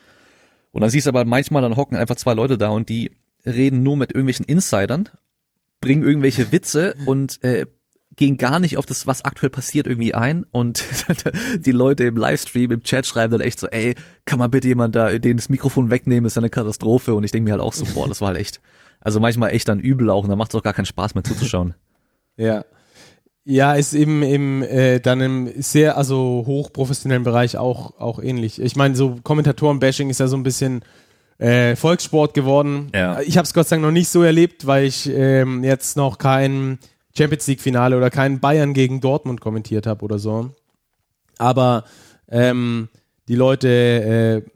Und 0.71 0.81
dann 0.81 0.89
siehst 0.89 1.07
du 1.07 1.09
aber 1.09 1.25
manchmal, 1.25 1.61
dann 1.61 1.75
hocken 1.75 1.97
einfach 1.97 2.15
zwei 2.15 2.33
Leute 2.33 2.57
da 2.57 2.69
und 2.69 2.89
die 2.89 3.11
reden 3.45 3.81
nur 3.81 3.97
mit 3.97 4.11
irgendwelchen 4.11 4.45
Insidern, 4.45 5.09
bringen 5.81 6.03
irgendwelche 6.03 6.51
Witze 6.51 6.95
und 7.05 7.43
äh, 7.43 7.65
gehen 8.15 8.37
gar 8.37 8.59
nicht 8.59 8.77
auf 8.77 8.85
das, 8.85 9.07
was 9.07 9.25
aktuell 9.25 9.49
passiert, 9.49 9.87
irgendwie 9.87 10.13
ein. 10.13 10.45
Und 10.51 10.83
die 11.57 11.71
Leute 11.71 12.05
im 12.05 12.17
Livestream, 12.17 12.71
im 12.71 12.83
Chat 12.83 13.05
schreiben 13.05 13.31
dann 13.31 13.41
echt 13.41 13.59
so, 13.59 13.67
ey, 13.67 13.95
kann 14.25 14.39
man 14.39 14.51
bitte 14.51 14.67
jemand 14.67 14.95
da 14.95 15.17
den 15.17 15.37
das 15.37 15.49
Mikrofon 15.49 15.89
wegnehmen, 15.89 16.25
ist 16.25 16.35
ja 16.35 16.41
eine 16.41 16.49
Katastrophe. 16.49 17.13
Und 17.13 17.23
ich 17.23 17.31
denke 17.31 17.45
mir 17.45 17.51
halt 17.51 17.61
auch 17.61 17.73
so, 17.73 17.85
boah, 17.93 18.07
das 18.07 18.21
war 18.21 18.29
halt 18.29 18.37
echt, 18.37 18.61
also 19.01 19.19
manchmal 19.19 19.51
echt 19.51 19.67
dann 19.67 19.79
übel 19.79 20.09
auch 20.09 20.23
und 20.23 20.29
dann 20.29 20.37
macht 20.37 20.51
es 20.51 20.55
auch 20.55 20.63
gar 20.63 20.73
keinen 20.73 20.85
Spaß 20.85 21.15
mehr 21.15 21.23
zuzuschauen. 21.23 21.73
Ja. 22.37 22.65
Ja, 23.45 23.75
ist 23.75 23.93
eben 23.93 24.23
im 24.23 24.61
äh, 24.61 24.99
dann 24.99 25.21
im 25.21 25.49
sehr 25.61 25.97
also 25.97 26.43
hochprofessionellen 26.45 27.23
Bereich 27.23 27.57
auch 27.57 27.97
auch 27.97 28.21
ähnlich. 28.21 28.59
Ich 28.59 28.75
meine, 28.75 28.97
so 28.97 29.19
Kommentatoren-Bashing 29.23 30.09
ist 30.09 30.19
ja 30.19 30.27
so 30.27 30.35
ein 30.35 30.43
bisschen 30.43 30.81
äh, 31.37 31.75
Volkssport 31.75 32.33
geworden. 32.33 32.89
Ja. 32.93 33.21
Ich 33.21 33.37
habe 33.37 33.45
es 33.45 33.53
Gott 33.53 33.69
sei 33.69 33.75
Dank 33.75 33.83
noch 33.83 33.91
nicht 33.91 34.09
so 34.09 34.23
erlebt, 34.23 34.67
weil 34.67 34.85
ich 34.85 35.09
ähm, 35.09 35.63
jetzt 35.63 35.95
noch 35.95 36.17
kein 36.17 36.79
Champions 37.17 37.47
League 37.47 37.61
Finale 37.61 37.97
oder 37.97 38.09
kein 38.09 38.39
Bayern 38.39 38.73
gegen 38.73 39.01
Dortmund 39.01 39.41
kommentiert 39.41 39.87
habe 39.87 40.03
oder 40.03 40.19
so. 40.19 40.51
Aber 41.37 41.85
ähm, 42.29 42.89
die 43.27 43.35
Leute 43.35 43.67
äh, 44.45 44.49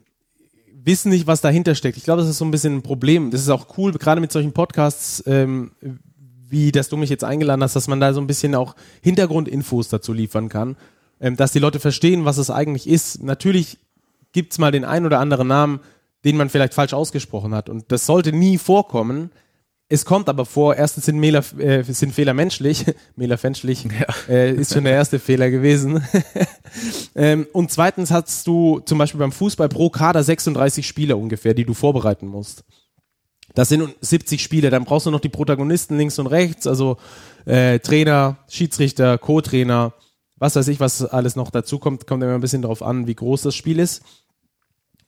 wissen 0.84 1.10
nicht, 1.10 1.26
was 1.26 1.40
dahinter 1.40 1.74
steckt. 1.74 1.96
Ich 1.96 2.04
glaube, 2.04 2.20
das 2.20 2.30
ist 2.30 2.38
so 2.38 2.44
ein 2.44 2.50
bisschen 2.50 2.76
ein 2.76 2.82
Problem. 2.82 3.30
Das 3.30 3.40
ist 3.40 3.48
auch 3.48 3.78
cool, 3.78 3.92
gerade 3.92 4.20
mit 4.20 4.32
solchen 4.32 4.52
Podcasts, 4.52 5.22
ähm, 5.26 5.72
wie 6.48 6.72
dass 6.72 6.88
du 6.88 6.96
mich 6.96 7.10
jetzt 7.10 7.24
eingeladen 7.24 7.62
hast, 7.62 7.76
dass 7.76 7.88
man 7.88 8.00
da 8.00 8.12
so 8.12 8.20
ein 8.20 8.26
bisschen 8.26 8.54
auch 8.54 8.74
Hintergrundinfos 9.02 9.88
dazu 9.88 10.12
liefern 10.12 10.48
kann, 10.48 10.76
ähm, 11.20 11.36
dass 11.36 11.52
die 11.52 11.58
Leute 11.58 11.80
verstehen, 11.80 12.24
was 12.24 12.38
es 12.38 12.50
eigentlich 12.50 12.88
ist. 12.88 13.22
Natürlich 13.22 13.78
gibt's 14.32 14.58
mal 14.58 14.72
den 14.72 14.84
einen 14.84 15.06
oder 15.06 15.20
anderen 15.20 15.48
Namen, 15.48 15.80
den 16.24 16.36
man 16.36 16.48
vielleicht 16.48 16.74
falsch 16.74 16.92
ausgesprochen 16.92 17.54
hat. 17.54 17.68
Und 17.68 17.92
das 17.92 18.06
sollte 18.06 18.32
nie 18.32 18.58
vorkommen. 18.58 19.30
Es 19.92 20.04
kommt 20.04 20.28
aber 20.28 20.46
vor, 20.46 20.76
erstens 20.76 21.06
sind, 21.06 21.18
Mehler, 21.18 21.42
äh, 21.58 21.82
sind 21.82 22.14
Fehler 22.14 22.32
menschlich, 22.32 22.84
Mehler 23.16 23.36
fenschlich 23.36 23.84
ja. 23.84 24.06
äh, 24.32 24.54
ist 24.54 24.72
schon 24.72 24.84
der 24.84 24.92
erste 24.92 25.18
Fehler 25.18 25.50
gewesen. 25.50 26.00
ähm, 27.16 27.48
und 27.52 27.72
zweitens 27.72 28.12
hast 28.12 28.46
du 28.46 28.78
zum 28.86 28.98
Beispiel 28.98 29.18
beim 29.18 29.32
Fußball 29.32 29.68
pro 29.68 29.90
Kader 29.90 30.22
36 30.22 30.86
Spieler 30.86 31.18
ungefähr, 31.18 31.54
die 31.54 31.64
du 31.64 31.74
vorbereiten 31.74 32.28
musst. 32.28 32.62
Das 33.54 33.68
sind 33.68 33.96
70 34.00 34.40
Spiele, 34.40 34.70
dann 34.70 34.84
brauchst 34.84 35.06
du 35.06 35.10
noch 35.10 35.18
die 35.18 35.28
Protagonisten 35.28 35.98
links 35.98 36.20
und 36.20 36.28
rechts, 36.28 36.68
also 36.68 36.96
äh, 37.44 37.80
Trainer, 37.80 38.38
Schiedsrichter, 38.48 39.18
Co-Trainer, 39.18 39.92
was 40.36 40.54
weiß 40.54 40.68
ich, 40.68 40.78
was 40.78 41.04
alles 41.04 41.34
noch 41.34 41.50
dazu 41.50 41.80
kommt, 41.80 42.06
kommt 42.06 42.22
immer 42.22 42.34
ein 42.34 42.40
bisschen 42.40 42.62
darauf 42.62 42.82
an, 42.82 43.08
wie 43.08 43.16
groß 43.16 43.42
das 43.42 43.56
Spiel 43.56 43.80
ist. 43.80 44.02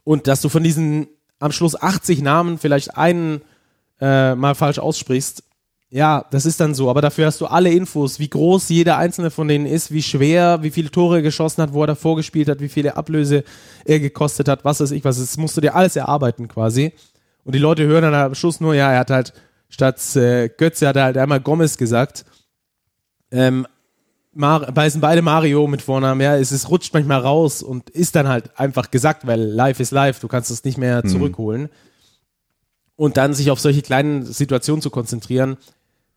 Und 0.03 0.27
dass 0.27 0.41
du 0.41 0.49
von 0.49 0.65
diesen 0.65 1.07
am 1.39 1.53
Schluss 1.53 1.81
80 1.81 2.21
Namen 2.23 2.59
vielleicht 2.59 2.97
einen 2.97 3.43
äh, 4.03 4.35
mal 4.35 4.57
falsch 4.57 4.81
aussprichst, 4.81 5.45
ja, 5.89 6.25
das 6.31 6.45
ist 6.45 6.59
dann 6.59 6.75
so. 6.75 6.91
Aber 6.91 7.03
dafür 7.03 7.27
hast 7.27 7.41
du 7.41 7.47
alle 7.47 7.71
Infos, 7.71 8.19
wie 8.19 8.29
groß 8.29 8.69
jeder 8.71 8.97
einzelne 8.97 9.31
von 9.31 9.47
denen 9.47 9.67
ist, 9.67 9.93
wie 9.93 10.03
schwer, 10.03 10.63
wie 10.63 10.71
viele 10.71 10.91
Tore 10.91 11.17
er 11.17 11.23
geschossen 11.23 11.63
hat, 11.63 11.73
wo 11.73 11.83
er 11.83 11.89
davor 11.89 12.17
gespielt 12.17 12.49
hat, 12.49 12.61
wie 12.61 12.69
viele 12.69 12.97
Ablöse 12.97 13.45
er 13.85 14.01
gekostet 14.01 14.49
hat, 14.49 14.65
was 14.65 14.81
weiß 14.81 14.91
ich 14.91 15.05
was. 15.05 15.19
Das 15.19 15.37
musst 15.37 15.57
du 15.57 15.61
dir 15.61 15.77
alles 15.77 15.95
erarbeiten 15.95 16.49
quasi. 16.49 16.93
Und 17.45 17.55
die 17.55 17.61
Leute 17.61 17.85
hören 17.85 18.03
dann 18.03 18.15
am 18.15 18.35
Schluss 18.35 18.61
nur, 18.61 18.75
ja, 18.75 18.91
er 18.91 19.01
hat 19.01 19.11
halt 19.11 19.35
statt 19.69 20.17
äh, 20.17 20.49
Götze 20.49 20.89
hat 20.89 20.97
er 20.97 21.05
halt 21.05 21.19
einmal 21.19 21.41
Gomez 21.41 21.77
gesagt. 21.77 22.25
Ähm, 23.31 23.67
Mar 24.33 24.73
bei 24.73 24.89
sind 24.89 25.03
beide 25.03 25.23
Mario 25.23 25.67
mit 25.67 25.83
Vornamen, 25.83 26.23
ja, 26.23 26.37
es, 26.37 26.51
es 26.51 26.71
rutscht 26.71 26.95
manchmal 26.95 27.21
raus 27.21 27.63
und 27.63 27.91
ist 27.91 28.17
dann 28.17 28.29
halt 28.29 28.59
einfach 28.59 28.91
gesagt, 28.91 29.27
weil 29.27 29.41
live 29.41 29.79
ist 29.79 29.91
live, 29.91 30.19
du 30.21 30.29
kannst 30.29 30.51
es 30.51 30.65
nicht 30.65 30.79
mehr 30.79 31.03
mhm. 31.05 31.09
zurückholen. 31.09 31.63
Mhm 31.63 31.92
und 33.03 33.17
dann 33.17 33.35
sich 33.35 33.51
auf 33.51 33.59
solche 33.59 33.83
kleinen 33.83 34.25
Situationen 34.25 34.81
zu 34.81 34.89
konzentrieren, 34.89 35.57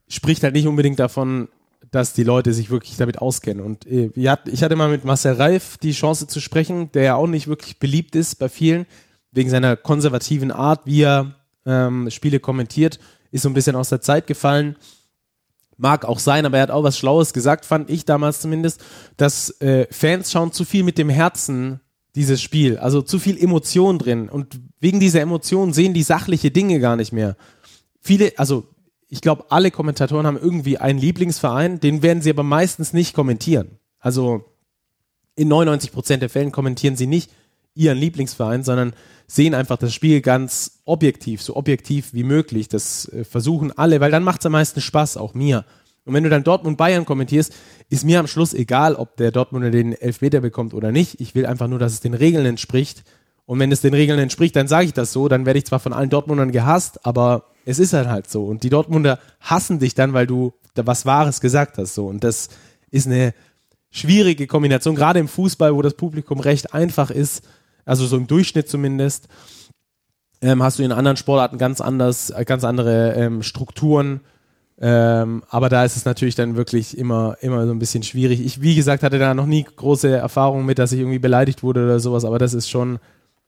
spricht 0.06 0.44
halt 0.44 0.54
nicht 0.54 0.68
unbedingt 0.68 1.00
davon, 1.00 1.48
dass 1.90 2.12
die 2.12 2.22
Leute 2.22 2.52
sich 2.52 2.70
wirklich 2.70 2.96
damit 2.96 3.18
auskennen. 3.18 3.64
Und 3.64 3.88
äh, 3.88 4.12
ich 4.14 4.62
hatte 4.62 4.76
mal 4.76 4.88
mit 4.88 5.04
Marcel 5.04 5.32
Reif 5.32 5.78
die 5.78 5.90
Chance 5.90 6.28
zu 6.28 6.38
sprechen, 6.38 6.92
der 6.92 7.02
ja 7.02 7.14
auch 7.16 7.26
nicht 7.26 7.48
wirklich 7.48 7.80
beliebt 7.80 8.14
ist 8.14 8.36
bei 8.36 8.48
vielen, 8.48 8.86
wegen 9.32 9.50
seiner 9.50 9.74
konservativen 9.74 10.52
Art, 10.52 10.86
wie 10.86 11.02
er 11.02 11.34
ähm, 11.64 12.08
Spiele 12.08 12.38
kommentiert, 12.38 13.00
ist 13.32 13.42
so 13.42 13.48
ein 13.48 13.54
bisschen 13.54 13.74
aus 13.74 13.88
der 13.88 14.00
Zeit 14.00 14.28
gefallen. 14.28 14.76
Mag 15.78 16.04
auch 16.04 16.20
sein, 16.20 16.46
aber 16.46 16.58
er 16.58 16.62
hat 16.62 16.70
auch 16.70 16.84
was 16.84 16.96
Schlaues 16.96 17.32
gesagt, 17.32 17.64
fand 17.66 17.90
ich 17.90 18.04
damals 18.04 18.40
zumindest, 18.40 18.80
dass 19.16 19.60
äh, 19.60 19.88
Fans 19.90 20.30
schauen 20.30 20.52
zu 20.52 20.64
viel 20.64 20.84
mit 20.84 20.98
dem 20.98 21.08
Herzen 21.08 21.80
dieses 22.16 22.42
Spiel. 22.42 22.78
Also 22.78 23.02
zu 23.02 23.18
viel 23.18 23.40
Emotion 23.40 23.98
drin. 23.98 24.28
Und 24.28 24.58
wegen 24.80 24.98
dieser 24.98 25.20
Emotion 25.20 25.72
sehen 25.72 25.94
die 25.94 26.02
sachliche 26.02 26.50
Dinge 26.50 26.80
gar 26.80 26.96
nicht 26.96 27.12
mehr. 27.12 27.36
Viele, 28.00 28.32
also 28.36 28.66
ich 29.08 29.20
glaube, 29.20 29.44
alle 29.50 29.70
Kommentatoren 29.70 30.26
haben 30.26 30.38
irgendwie 30.38 30.78
einen 30.78 30.98
Lieblingsverein, 30.98 31.78
den 31.78 32.02
werden 32.02 32.22
sie 32.22 32.30
aber 32.30 32.42
meistens 32.42 32.92
nicht 32.92 33.14
kommentieren. 33.14 33.78
Also 34.00 34.44
in 35.36 35.48
99 35.48 35.92
Prozent 35.92 36.22
der 36.22 36.30
Fällen 36.30 36.50
kommentieren 36.50 36.96
sie 36.96 37.06
nicht 37.06 37.30
ihren 37.74 37.98
Lieblingsverein, 37.98 38.64
sondern 38.64 38.94
sehen 39.26 39.54
einfach 39.54 39.76
das 39.76 39.92
Spiel 39.92 40.22
ganz 40.22 40.80
objektiv, 40.86 41.42
so 41.42 41.56
objektiv 41.56 42.14
wie 42.14 42.24
möglich. 42.24 42.68
Das 42.68 43.08
äh, 43.12 43.24
versuchen 43.24 43.76
alle, 43.76 44.00
weil 44.00 44.10
dann 44.10 44.24
macht 44.24 44.40
es 44.40 44.46
am 44.46 44.52
meisten 44.52 44.80
Spaß, 44.80 45.18
auch 45.18 45.34
mir. 45.34 45.64
Und 46.06 46.14
wenn 46.14 46.24
du 46.24 46.30
dann 46.30 46.44
Dortmund 46.44 46.78
Bayern 46.78 47.04
kommentierst, 47.04 47.54
ist 47.90 48.04
mir 48.04 48.20
am 48.20 48.26
Schluss 48.26 48.54
egal, 48.54 48.94
ob 48.94 49.16
der 49.16 49.32
Dortmunder 49.32 49.70
den 49.70 49.92
Elfmeter 49.92 50.40
bekommt 50.40 50.72
oder 50.72 50.92
nicht. 50.92 51.20
Ich 51.20 51.34
will 51.34 51.44
einfach 51.44 51.68
nur, 51.68 51.78
dass 51.78 51.92
es 51.92 52.00
den 52.00 52.14
Regeln 52.14 52.46
entspricht. 52.46 53.04
Und 53.44 53.58
wenn 53.58 53.70
es 53.70 53.80
den 53.80 53.92
Regeln 53.92 54.18
entspricht, 54.18 54.56
dann 54.56 54.68
sage 54.68 54.86
ich 54.86 54.92
das 54.92 55.12
so. 55.12 55.28
Dann 55.28 55.44
werde 55.44 55.58
ich 55.58 55.66
zwar 55.66 55.80
von 55.80 55.92
allen 55.92 56.08
Dortmundern 56.08 56.52
gehasst, 56.52 57.04
aber 57.04 57.44
es 57.64 57.78
ist 57.78 57.92
halt 57.92 58.08
halt 58.08 58.30
so. 58.30 58.44
Und 58.46 58.62
die 58.62 58.70
Dortmunder 58.70 59.18
hassen 59.40 59.78
dich 59.80 59.94
dann, 59.94 60.12
weil 60.12 60.26
du 60.26 60.54
da 60.74 60.86
was 60.86 61.06
Wahres 61.06 61.40
gesagt 61.40 61.76
hast. 61.76 61.94
So. 61.94 62.06
Und 62.06 62.24
das 62.24 62.48
ist 62.90 63.06
eine 63.06 63.34
schwierige 63.90 64.46
Kombination, 64.46 64.94
gerade 64.94 65.18
im 65.18 65.28
Fußball, 65.28 65.74
wo 65.74 65.82
das 65.82 65.94
Publikum 65.94 66.40
recht 66.40 66.74
einfach 66.74 67.10
ist, 67.10 67.44
also 67.84 68.06
so 68.06 68.16
im 68.16 68.26
Durchschnitt 68.26 68.68
zumindest, 68.68 69.28
ähm, 70.42 70.62
hast 70.62 70.78
du 70.78 70.82
in 70.82 70.92
anderen 70.92 71.16
Sportarten 71.16 71.56
ganz 71.56 71.80
anders, 71.80 72.32
ganz 72.44 72.62
andere 72.64 73.14
ähm, 73.14 73.42
Strukturen. 73.42 74.20
Ähm, 74.78 75.42
aber 75.48 75.68
da 75.68 75.84
ist 75.84 75.96
es 75.96 76.04
natürlich 76.04 76.34
dann 76.34 76.56
wirklich 76.56 76.98
immer, 76.98 77.36
immer 77.40 77.66
so 77.66 77.72
ein 77.72 77.78
bisschen 77.78 78.02
schwierig. 78.02 78.44
Ich, 78.44 78.60
wie 78.60 78.74
gesagt, 78.74 79.02
hatte 79.02 79.18
da 79.18 79.32
noch 79.32 79.46
nie 79.46 79.64
große 79.64 80.08
Erfahrungen 80.08 80.66
mit, 80.66 80.78
dass 80.78 80.92
ich 80.92 81.00
irgendwie 81.00 81.18
beleidigt 81.18 81.62
wurde 81.62 81.84
oder 81.84 81.98
sowas, 81.98 82.24
aber 82.24 82.38
das 82.38 82.52
ist 82.52 82.68
schon 82.68 82.98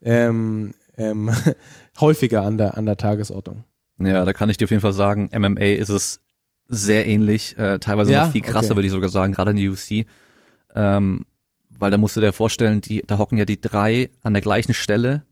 ähm, 0.03 0.73
ähm, 0.97 1.31
häufiger 2.01 2.43
an 2.43 2.57
der, 2.57 2.79
an 2.79 2.87
der 2.87 2.97
Tagesordnung. 2.97 3.65
Ja, 3.99 4.25
da 4.25 4.33
kann 4.33 4.49
ich 4.49 4.57
dir 4.57 4.65
auf 4.65 4.71
jeden 4.71 4.81
Fall 4.81 4.93
sagen, 4.93 5.29
MMA 5.37 5.61
ist 5.61 5.91
es 5.91 6.21
sehr 6.69 7.07
ähnlich, 7.07 7.59
äh, 7.59 7.79
teilweise 7.79 8.13
ja? 8.13 8.25
noch 8.25 8.33
viel 8.33 8.43
krasser, 8.43 8.69
okay. 8.69 8.77
würde 8.77 8.87
ich 8.87 8.93
sogar 8.93 9.11
sagen, 9.11 9.33
gerade 9.33 9.51
in 9.51 9.57
der 9.57 9.71
UFC. 9.71 10.07
Ähm, 10.75 11.27
weil 11.79 11.91
da 11.91 11.99
musst 11.99 12.17
du 12.17 12.21
dir 12.21 12.33
vorstellen, 12.33 12.81
die, 12.81 13.03
da 13.07 13.19
hocken 13.19 13.39
ja 13.39 13.45
die 13.45 13.61
drei 13.61 14.11
an 14.23 14.35
der 14.35 14.43
gleichen 14.43 14.75
Stelle 14.75 15.23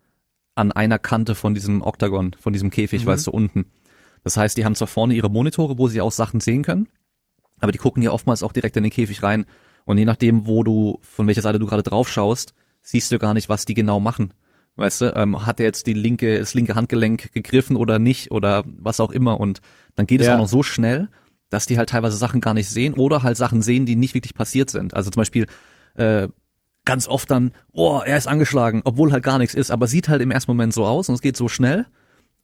an 0.54 0.72
einer 0.72 0.98
Kante 0.98 1.34
von 1.34 1.54
diesem 1.54 1.82
Oktagon, 1.82 2.34
von 2.38 2.52
diesem 2.52 2.70
Käfig, 2.70 3.04
mhm. 3.04 3.08
weißt 3.08 3.26
du, 3.26 3.30
unten. 3.30 3.66
Das 4.26 4.36
heißt, 4.36 4.56
die 4.56 4.64
haben 4.64 4.74
zwar 4.74 4.88
vorne 4.88 5.14
ihre 5.14 5.30
Monitore, 5.30 5.78
wo 5.78 5.86
sie 5.86 6.00
auch 6.00 6.10
Sachen 6.10 6.40
sehen 6.40 6.64
können, 6.64 6.88
aber 7.60 7.70
die 7.70 7.78
gucken 7.78 8.02
ja 8.02 8.10
oftmals 8.10 8.42
auch 8.42 8.50
direkt 8.50 8.76
in 8.76 8.82
den 8.82 8.90
Käfig 8.90 9.22
rein. 9.22 9.46
Und 9.84 9.98
je 9.98 10.04
nachdem, 10.04 10.48
wo 10.48 10.64
du, 10.64 10.98
von 11.00 11.28
welcher 11.28 11.42
Seite 11.42 11.60
du 11.60 11.66
gerade 11.66 11.84
drauf 11.84 12.08
schaust, 12.08 12.52
siehst 12.82 13.12
du 13.12 13.20
gar 13.20 13.34
nicht, 13.34 13.48
was 13.48 13.66
die 13.66 13.74
genau 13.74 14.00
machen. 14.00 14.34
Weißt 14.74 15.00
du, 15.00 15.14
ähm, 15.14 15.46
hat 15.46 15.60
er 15.60 15.66
jetzt 15.66 15.86
die 15.86 15.92
linke, 15.92 16.40
das 16.40 16.54
linke 16.54 16.74
Handgelenk 16.74 17.34
gegriffen 17.34 17.76
oder 17.76 18.00
nicht 18.00 18.32
oder 18.32 18.64
was 18.66 18.98
auch 18.98 19.12
immer. 19.12 19.38
Und 19.38 19.60
dann 19.94 20.08
geht 20.08 20.20
es 20.20 20.26
ja. 20.26 20.34
auch 20.34 20.40
noch 20.40 20.48
so 20.48 20.64
schnell, 20.64 21.08
dass 21.48 21.66
die 21.66 21.78
halt 21.78 21.90
teilweise 21.90 22.16
Sachen 22.16 22.40
gar 22.40 22.52
nicht 22.52 22.68
sehen 22.68 22.94
oder 22.94 23.22
halt 23.22 23.36
Sachen 23.36 23.62
sehen, 23.62 23.86
die 23.86 23.94
nicht 23.94 24.14
wirklich 24.14 24.34
passiert 24.34 24.70
sind. 24.70 24.92
Also 24.94 25.10
zum 25.10 25.20
Beispiel 25.20 25.46
äh, 25.94 26.26
ganz 26.84 27.06
oft 27.06 27.30
dann, 27.30 27.52
oh, 27.70 28.00
er 28.04 28.16
ist 28.16 28.26
angeschlagen, 28.26 28.82
obwohl 28.84 29.12
halt 29.12 29.22
gar 29.22 29.38
nichts 29.38 29.54
ist, 29.54 29.70
aber 29.70 29.86
sieht 29.86 30.08
halt 30.08 30.20
im 30.20 30.32
ersten 30.32 30.50
Moment 30.50 30.74
so 30.74 30.84
aus 30.84 31.08
und 31.08 31.14
es 31.14 31.22
geht 31.22 31.36
so 31.36 31.46
schnell. 31.46 31.86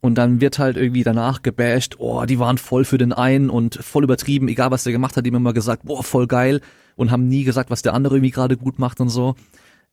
Und 0.05 0.17
dann 0.17 0.41
wird 0.41 0.59
halt 0.59 0.77
irgendwie 0.77 1.05
danach 1.05 1.43
gebasht, 1.43 1.95
oh, 1.99 2.25
die 2.25 2.41
waren 2.41 2.59
voll 2.59 2.85
für 2.85 2.99
den 2.99 3.13
einen 3.13 3.49
und 3.49 3.77
voll 3.77 4.03
übertrieben, 4.03 4.49
egal 4.49 4.73
was 4.73 4.83
der 4.83 4.93
gemacht 4.93 5.17
hat, 5.17 5.25
die 5.25 5.31
haben 5.31 5.37
immer 5.37 5.53
gesagt, 5.53 5.85
boah, 5.85 6.03
voll 6.03 6.27
geil 6.27 6.61
und 6.97 7.13
haben 7.13 7.29
nie 7.29 7.45
gesagt, 7.45 7.71
was 7.71 7.83
der 7.83 7.95
andere 7.95 8.17
irgendwie 8.17 8.33
gerade 8.33 8.57
gut 8.57 8.81
macht 8.81 9.01
und 9.01 9.11
so. 9.11 9.37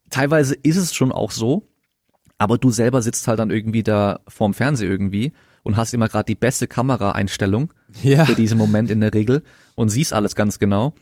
Teilweise 0.10 0.56
ist 0.56 0.78
es 0.78 0.96
schon 0.96 1.12
auch 1.12 1.30
so, 1.30 1.68
aber 2.40 2.58
du 2.58 2.72
selber 2.72 3.04
sitzt 3.04 3.28
halt 3.28 3.38
dann 3.38 3.52
irgendwie 3.52 3.84
da 3.84 4.22
vorm 4.28 4.56
Fernseher 4.56 4.90
irgendwie 4.90 5.32
und 5.62 5.78
hast 5.78 5.94
immer 5.94 6.08
gerade 6.08 6.26
die 6.26 6.36
beste 6.36 6.66
Kameraeinstellung 6.66 7.72
ja. 8.02 8.26
für 8.26 8.34
diesen 8.34 8.58
Moment 8.58 8.90
in 8.90 9.02
der 9.02 9.14
Regel 9.14 9.44
und 9.76 9.90
siehst 9.90 10.12
alles 10.12 10.36
ganz 10.36 10.58
genau. 10.58 10.94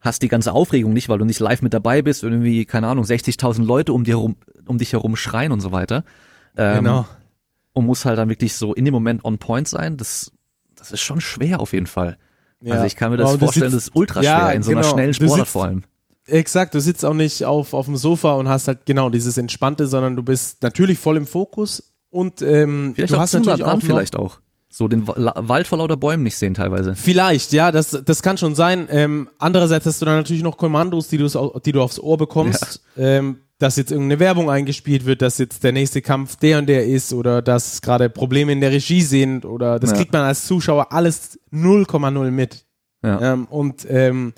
Hast 0.00 0.22
die 0.22 0.28
ganze 0.28 0.52
Aufregung 0.52 0.94
nicht, 0.94 1.10
weil 1.10 1.18
du 1.18 1.26
nicht 1.26 1.40
live 1.40 1.60
mit 1.60 1.74
dabei 1.74 2.00
bist 2.00 2.24
und 2.24 2.32
irgendwie, 2.32 2.64
keine 2.64 2.86
Ahnung, 2.86 3.04
60.000 3.04 3.64
Leute 3.64 3.92
um, 3.92 4.04
dir 4.04 4.16
herum, 4.16 4.36
um 4.66 4.78
dich 4.78 4.94
herum 4.94 5.14
schreien 5.16 5.52
und 5.52 5.60
so 5.60 5.72
weiter. 5.72 6.04
Ähm, 6.56 6.84
genau. 6.84 7.06
Und 7.76 7.84
muss 7.84 8.06
halt 8.06 8.16
dann 8.16 8.30
wirklich 8.30 8.54
so 8.54 8.72
in 8.72 8.86
dem 8.86 8.94
Moment 8.94 9.22
on 9.22 9.36
point 9.36 9.68
sein. 9.68 9.98
Das, 9.98 10.32
das 10.76 10.92
ist 10.92 11.02
schon 11.02 11.20
schwer 11.20 11.60
auf 11.60 11.74
jeden 11.74 11.86
Fall. 11.86 12.16
Ja. 12.62 12.72
Also 12.72 12.86
ich 12.86 12.96
kann 12.96 13.10
mir 13.10 13.18
das 13.18 13.32
wow, 13.32 13.38
vorstellen, 13.38 13.70
sitzt, 13.70 13.88
das 13.88 13.88
ist 13.88 13.96
ultra 13.96 14.20
schwer 14.22 14.30
ja, 14.30 14.50
in 14.52 14.62
so 14.62 14.70
genau. 14.70 14.80
einer 14.80 14.90
schnellen 14.90 15.12
Sportart 15.12 15.46
vor 15.46 15.64
allem. 15.64 15.84
Exakt, 16.24 16.74
du 16.74 16.80
sitzt 16.80 17.04
auch 17.04 17.12
nicht 17.12 17.44
auf, 17.44 17.74
auf 17.74 17.84
dem 17.84 17.98
Sofa 17.98 18.32
und 18.32 18.48
hast 18.48 18.66
halt 18.66 18.86
genau 18.86 19.10
dieses 19.10 19.36
Entspannte, 19.36 19.88
sondern 19.88 20.16
du 20.16 20.22
bist 20.22 20.62
natürlich 20.62 20.98
voll 20.98 21.18
im 21.18 21.26
Fokus 21.26 21.92
und 22.08 22.40
ähm, 22.40 22.94
vielleicht 22.94 23.12
du 23.12 23.18
hast 23.18 23.34
natürlich 23.34 23.62
auch 23.62 23.80
vielleicht 23.82 24.16
auch 24.16 24.40
so 24.70 24.88
den 24.88 25.06
Wald 25.06 25.66
vor 25.66 25.76
lauter 25.76 25.98
Bäumen 25.98 26.22
nicht 26.22 26.38
sehen 26.38 26.54
teilweise. 26.54 26.96
Vielleicht, 26.96 27.52
ja, 27.52 27.70
das, 27.72 27.90
das 27.90 28.22
kann 28.22 28.38
schon 28.38 28.54
sein. 28.54 28.88
Ähm, 28.90 29.28
andererseits 29.38 29.84
hast 29.84 30.00
du 30.00 30.06
dann 30.06 30.16
natürlich 30.16 30.42
noch 30.42 30.56
Kommandos, 30.56 31.08
die, 31.08 31.18
die 31.18 31.72
du 31.72 31.82
aufs 31.82 32.00
Ohr 32.00 32.16
bekommst, 32.16 32.80
ja. 32.96 33.04
ähm, 33.04 33.40
dass 33.58 33.76
jetzt 33.76 33.90
irgendeine 33.90 34.20
Werbung 34.20 34.50
eingespielt 34.50 35.06
wird, 35.06 35.22
dass 35.22 35.38
jetzt 35.38 35.64
der 35.64 35.72
nächste 35.72 36.02
Kampf 36.02 36.36
der 36.36 36.58
und 36.58 36.66
der 36.66 36.86
ist 36.86 37.12
oder 37.12 37.40
dass 37.40 37.80
gerade 37.80 38.10
Probleme 38.10 38.52
in 38.52 38.60
der 38.60 38.70
Regie 38.70 39.02
sind 39.02 39.44
oder 39.44 39.78
das 39.78 39.92
ja. 39.92 39.96
kriegt 39.96 40.12
man 40.12 40.22
als 40.22 40.46
Zuschauer 40.46 40.92
alles 40.92 41.38
0,0 41.52 42.30
mit. 42.30 42.66
Ja. 43.02 43.32
Ähm, 43.32 43.46
und 43.46 43.86
ähm, 43.88 44.34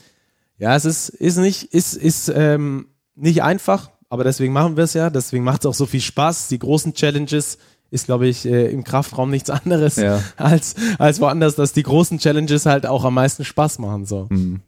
ja, 0.59 0.77
es 0.77 0.85
ist, 0.85 1.09
ist 1.09 1.39
nicht, 1.39 1.75
ist, 1.75 1.95
ist 1.95 2.33
ähm, 2.35 2.89
nicht 3.15 3.43
einfach, 3.43 3.91
aber 4.09 4.25
deswegen 4.25 4.53
machen 4.53 4.77
wir 4.77 4.85
es 4.85 4.95
ja. 4.95 5.11
Deswegen 5.11 5.45
macht 5.45 5.63
es 5.63 5.67
auch 5.67 5.75
so 5.75 5.87
viel 5.87 6.01
Spaß. 6.01 6.49
Die 6.49 6.59
großen 6.59 6.95
Challenges 6.95 7.59
ist, 7.91 8.07
glaube 8.07 8.29
ich, 8.29 8.45
äh, 8.47 8.71
im 8.71 8.85
Kraftraum 8.85 9.31
nichts 9.31 9.51
anderes 9.51 9.97
ja. 9.97 10.23
als, 10.37 10.75
als 10.99 11.21
woanders, 11.21 11.57
dass 11.57 11.73
die 11.73 11.83
großen 11.83 12.19
Challenges 12.19 12.67
halt 12.67 12.87
auch 12.87 13.05
am 13.05 13.15
meisten 13.15 13.45
Spaß 13.45 13.79
machen. 13.79 14.05
So. 14.05 14.27
Mhm. 14.31 14.61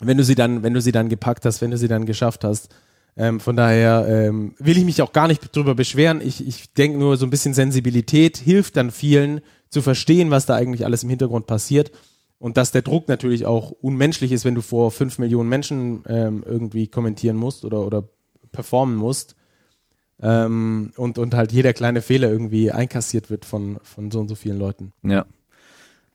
Wenn 0.00 0.16
du 0.16 0.24
sie 0.24 0.34
dann, 0.34 0.62
wenn 0.62 0.74
du 0.74 0.80
sie 0.80 0.92
dann 0.92 1.08
gepackt 1.08 1.44
hast, 1.44 1.60
wenn 1.60 1.70
du 1.70 1.78
sie 1.78 1.88
dann 1.88 2.06
geschafft 2.06 2.44
hast. 2.44 2.68
Ähm, 3.16 3.38
von 3.38 3.56
daher 3.56 4.06
ähm, 4.08 4.54
will 4.58 4.76
ich 4.76 4.84
mich 4.84 5.00
auch 5.00 5.12
gar 5.12 5.28
nicht 5.28 5.54
drüber 5.54 5.74
beschweren. 5.74 6.20
Ich, 6.20 6.46
ich 6.46 6.72
denke 6.72 6.98
nur, 6.98 7.16
so 7.16 7.26
ein 7.26 7.30
bisschen 7.30 7.54
Sensibilität 7.54 8.38
hilft 8.38 8.76
dann 8.76 8.90
vielen 8.90 9.40
zu 9.70 9.82
verstehen, 9.82 10.30
was 10.30 10.46
da 10.46 10.54
eigentlich 10.54 10.84
alles 10.84 11.04
im 11.04 11.10
Hintergrund 11.10 11.46
passiert. 11.46 11.92
Und 12.38 12.56
dass 12.56 12.72
der 12.72 12.82
Druck 12.82 13.08
natürlich 13.08 13.46
auch 13.46 13.70
unmenschlich 13.70 14.32
ist, 14.32 14.44
wenn 14.44 14.54
du 14.54 14.60
vor 14.60 14.90
fünf 14.90 15.18
Millionen 15.18 15.48
Menschen 15.48 16.02
ähm, 16.06 16.44
irgendwie 16.44 16.88
kommentieren 16.88 17.36
musst 17.36 17.64
oder, 17.64 17.86
oder 17.86 18.08
performen 18.52 18.96
musst. 18.96 19.36
Ähm, 20.20 20.92
und, 20.96 21.18
und 21.18 21.34
halt 21.34 21.52
jeder 21.52 21.72
kleine 21.72 22.02
Fehler 22.02 22.30
irgendwie 22.30 22.70
einkassiert 22.70 23.30
wird 23.30 23.44
von, 23.44 23.78
von 23.82 24.10
so 24.10 24.20
und 24.20 24.28
so 24.28 24.34
vielen 24.34 24.58
Leuten. 24.58 24.92
Ja. 25.02 25.24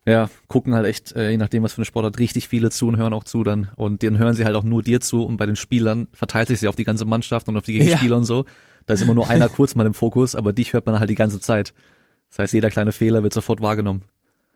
Ja, 0.09 0.29
gucken 0.47 0.73
halt 0.73 0.87
echt, 0.87 1.15
äh, 1.15 1.29
je 1.31 1.37
nachdem, 1.37 1.61
was 1.61 1.73
für 1.73 1.79
eine 1.79 1.85
Sportart, 1.85 2.17
richtig 2.17 2.47
viele 2.47 2.71
zu 2.71 2.87
und 2.87 2.97
hören 2.97 3.13
auch 3.13 3.23
zu 3.23 3.43
dann. 3.43 3.69
Und 3.75 4.01
dann 4.01 4.17
hören 4.17 4.33
sie 4.33 4.43
halt 4.43 4.55
auch 4.55 4.63
nur 4.63 4.81
dir 4.81 5.01
zu 5.01 5.23
und 5.23 5.37
bei 5.37 5.45
den 5.45 5.55
Spielern 5.55 6.07
verteilt 6.13 6.47
sich 6.47 6.59
sie 6.59 6.67
auf 6.67 6.75
die 6.75 6.83
ganze 6.83 7.05
Mannschaft 7.05 7.47
und 7.47 7.57
auf 7.57 7.63
die 7.63 7.73
Gegenspieler 7.73 8.11
ja. 8.11 8.17
und 8.17 8.25
so. 8.25 8.45
Da 8.87 8.95
ist 8.95 9.01
immer 9.01 9.13
nur 9.13 9.29
einer 9.29 9.49
kurz 9.49 9.75
mal 9.75 9.85
im 9.85 9.93
Fokus, 9.93 10.35
aber 10.35 10.51
dich 10.51 10.73
hört 10.73 10.87
man 10.87 10.99
halt 10.99 11.11
die 11.11 11.15
ganze 11.15 11.39
Zeit. 11.39 11.73
Das 12.29 12.39
heißt, 12.39 12.53
jeder 12.53 12.71
kleine 12.71 12.91
Fehler 12.91 13.21
wird 13.21 13.33
sofort 13.33 13.61
wahrgenommen. 13.61 14.01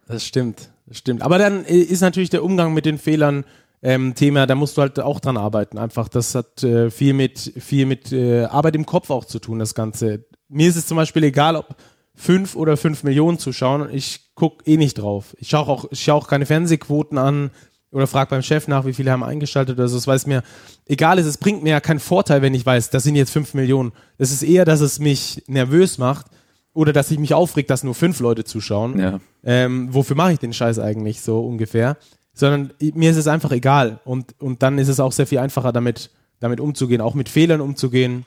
Das 0.07 0.25
stimmt, 0.25 0.71
das 0.87 0.97
stimmt. 0.97 1.21
Aber 1.21 1.37
dann 1.37 1.65
äh, 1.65 1.77
ist 1.77 2.01
natürlich 2.01 2.31
der 2.31 2.43
Umgang 2.43 2.73
mit 2.73 2.85
den 2.85 2.97
Fehlern 2.97 3.45
ähm, 3.83 4.15
Thema, 4.15 4.47
da 4.47 4.55
musst 4.55 4.77
du 4.77 4.81
halt 4.81 4.99
auch 4.99 5.19
dran 5.19 5.37
arbeiten. 5.37 5.77
Einfach, 5.77 6.07
das 6.07 6.35
hat 6.35 6.63
äh, 6.63 6.89
viel 6.89 7.13
mit 7.13 7.53
viel 7.57 7.85
mit 7.85 8.11
äh, 8.11 8.45
Arbeit 8.45 8.75
im 8.75 8.85
Kopf 8.85 9.09
auch 9.09 9.25
zu 9.25 9.39
tun, 9.39 9.59
das 9.59 9.75
Ganze. 9.75 10.25
Mir 10.47 10.69
ist 10.69 10.77
es 10.77 10.87
zum 10.87 10.97
Beispiel 10.97 11.23
egal, 11.25 11.55
ob 11.57 11.75
fünf 12.15 12.55
oder 12.55 12.77
fünf 12.77 13.03
Millionen 13.03 13.39
zuschauen. 13.39 13.89
Ich 13.91 14.31
guck 14.35 14.67
eh 14.67 14.77
nicht 14.77 14.95
drauf. 14.95 15.35
Ich 15.39 15.49
schaue 15.49 15.67
auch, 15.67 15.85
ich 15.91 16.03
schaue 16.03 16.15
auch 16.15 16.27
keine 16.27 16.45
Fernsehquoten 16.45 17.17
an 17.17 17.51
oder 17.91 18.07
frag 18.07 18.29
beim 18.29 18.41
Chef 18.41 18.67
nach, 18.67 18.85
wie 18.85 18.93
viele 18.93 19.11
haben 19.11 19.23
eingeschaltet 19.23 19.77
oder 19.77 19.87
so. 19.87 19.97
Es 19.97 20.07
weiß 20.07 20.25
mir 20.27 20.43
egal 20.85 21.19
ist. 21.19 21.25
Es 21.25 21.37
bringt 21.37 21.63
mir 21.63 21.71
ja 21.71 21.79
keinen 21.79 21.99
Vorteil, 21.99 22.41
wenn 22.41 22.53
ich 22.53 22.65
weiß, 22.65 22.89
das 22.89 23.03
sind 23.03 23.15
jetzt 23.15 23.31
fünf 23.31 23.53
Millionen. 23.53 23.91
Es 24.17 24.31
ist 24.31 24.43
eher, 24.43 24.65
dass 24.65 24.81
es 24.81 24.99
mich 24.99 25.43
nervös 25.47 25.97
macht 25.97 26.27
oder 26.73 26.93
dass 26.93 27.11
ich 27.11 27.19
mich 27.19 27.33
aufregt, 27.33 27.69
dass 27.69 27.83
nur 27.83 27.95
fünf 27.95 28.19
Leute 28.19 28.43
zuschauen. 28.43 28.99
Ja. 28.99 29.19
Ähm, 29.43 29.93
wofür 29.93 30.15
mache 30.15 30.33
ich 30.33 30.39
den 30.39 30.53
Scheiß 30.53 30.79
eigentlich 30.79 31.21
so 31.21 31.45
ungefähr? 31.45 31.97
sondern 32.33 32.73
mir 32.79 33.11
ist 33.11 33.17
es 33.17 33.27
einfach 33.27 33.51
egal. 33.51 33.99
Und, 34.05 34.35
und 34.41 34.63
dann 34.63 34.79
ist 34.79 34.87
es 34.87 34.99
auch 34.99 35.11
sehr 35.11 35.27
viel 35.27 35.39
einfacher, 35.39 35.71
damit, 35.71 36.09
damit 36.39 36.59
umzugehen, 36.59 37.01
auch 37.01 37.13
mit 37.13 37.29
Fehlern 37.29 37.61
umzugehen. 37.61 38.25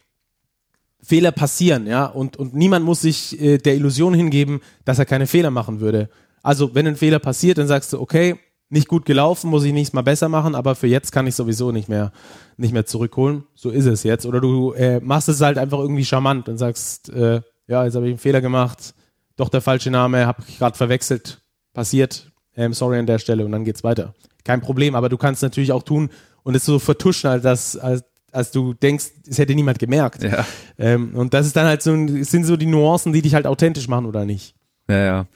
Fehler 1.07 1.31
passieren, 1.31 1.87
ja, 1.87 2.07
und, 2.07 2.37
und 2.37 2.55
niemand 2.55 2.85
muss 2.85 3.01
sich 3.01 3.41
äh, 3.41 3.59
der 3.59 3.77
Illusion 3.77 4.13
hingeben, 4.13 4.61
dass 4.85 4.99
er 4.99 5.07
keine 5.07 5.27
Fehler 5.27 5.51
machen 5.51 5.81
würde. 5.81 6.09
Also, 6.43 6.75
wenn 6.75 6.87
ein 6.87 6.97
Fehler 6.97 7.21
passiert, 7.21 7.59
dann 7.59 7.69
sagst 7.69 7.93
du, 7.93 8.01
okay, 8.01 8.37
nicht 8.69 8.89
gut 8.89 9.05
gelaufen, 9.07 9.49
muss 9.49 9.65
ich 9.65 9.73
nächstes 9.73 9.95
Mal 9.95 10.03
besser 10.03 10.29
machen, 10.29 10.57
aber 10.57 10.75
für 10.75 10.89
jetzt 10.89 11.13
kann 11.13 11.27
ich 11.27 11.37
sowieso 11.37 11.71
nicht 11.71 11.89
mehr, 11.89 12.11
nicht 12.57 12.73
mehr 12.73 12.87
zurückholen. 12.87 13.45
So 13.55 13.71
ist 13.71 13.87
es 13.87 14.03
jetzt. 14.03 14.27
Oder 14.27 14.41
du 14.41 14.73
äh, 14.73 14.99
machst 15.01 15.29
es 15.29 15.41
halt 15.41 15.59
einfach 15.59 15.79
irgendwie 15.79 16.05
charmant 16.05 16.49
und 16.49 16.59
sagst, 16.59 17.09
äh, 17.11 17.41
ja, 17.69 17.85
jetzt 17.85 17.95
habe 17.95 18.07
ich 18.07 18.13
einen 18.13 18.19
Fehler 18.19 18.41
gemacht, 18.41 18.95
doch 19.37 19.49
der 19.49 19.61
falsche 19.61 19.91
Name, 19.91 20.27
habe 20.27 20.43
ich 20.49 20.59
gerade 20.59 20.77
verwechselt, 20.77 21.41
passiert, 21.73 22.33
ähm, 22.57 22.73
sorry 22.73 22.99
an 22.99 23.07
der 23.07 23.19
Stelle 23.19 23.45
und 23.45 23.53
dann 23.53 23.65
geht's 23.65 23.85
weiter. 23.85 24.15
Kein 24.45 24.61
Problem, 24.61 24.95
aber 24.97 25.09
du 25.09 25.17
kannst 25.17 25.43
natürlich 25.43 25.73
auch 25.73 25.83
tun 25.83 26.11
und 26.43 26.57
es 26.57 26.65
so 26.65 26.79
vertuschen, 26.79 27.31
als, 27.31 27.77
als, 27.77 28.05
als 28.37 28.51
du 28.51 28.75
denkst, 28.75 29.07
es 29.29 29.39
hätte 29.39 29.55
niemand 29.55 29.79
gemerkt. 29.79 30.23
Ja. 30.23 30.47
Ähm, 30.79 31.15
und 31.15 31.33
das 31.35 31.47
ist 31.47 31.57
dann 31.57 31.67
halt 31.67 31.83
so, 31.83 31.93
sind 31.97 32.45
so 32.45 32.57
die 32.57 32.67
Nuancen, 32.67 33.13
die 33.13 33.23
dich 33.23 33.35
halt 33.35 33.47
authentisch 33.47 33.89
machen 33.89 34.07
oder 34.07 34.25
nicht. 34.25 34.55
Ja, 34.89 35.05
ja. 35.05 35.27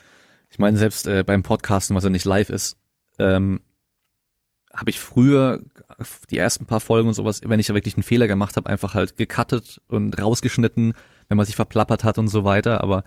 Ich 0.51 0.59
meine, 0.59 0.77
selbst 0.77 1.07
äh, 1.07 1.25
beim 1.25 1.43
Podcasten, 1.43 1.97
was 1.97 2.05
ja 2.05 2.11
nicht 2.11 2.27
live 2.27 2.51
ist, 2.51 2.77
ähm, 3.19 3.61
habe 4.73 4.91
ich 4.91 5.01
früher 5.01 5.61
die 6.31 6.39
ersten 6.39 6.67
paar 6.67 6.81
Folgen 6.81 7.09
und 7.09 7.15
sowas, 7.15 7.41
wenn 7.45 7.59
ich 7.59 7.67
da 7.67 7.75
wirklich 7.75 7.97
einen 7.97 8.03
Fehler 8.03 8.29
gemacht 8.29 8.57
habe, 8.57 8.69
einfach 8.69 8.95
halt 8.95 9.17
gecuttet 9.17 9.81
und 9.89 10.21
rausgeschnitten, 10.21 10.95
wenn 11.29 11.37
man 11.37 11.47
sich 11.47 11.57
verplappert 11.57 12.05
hat 12.05 12.19
und 12.19 12.29
so 12.29 12.45
weiter. 12.45 12.83
Aber 12.83 13.05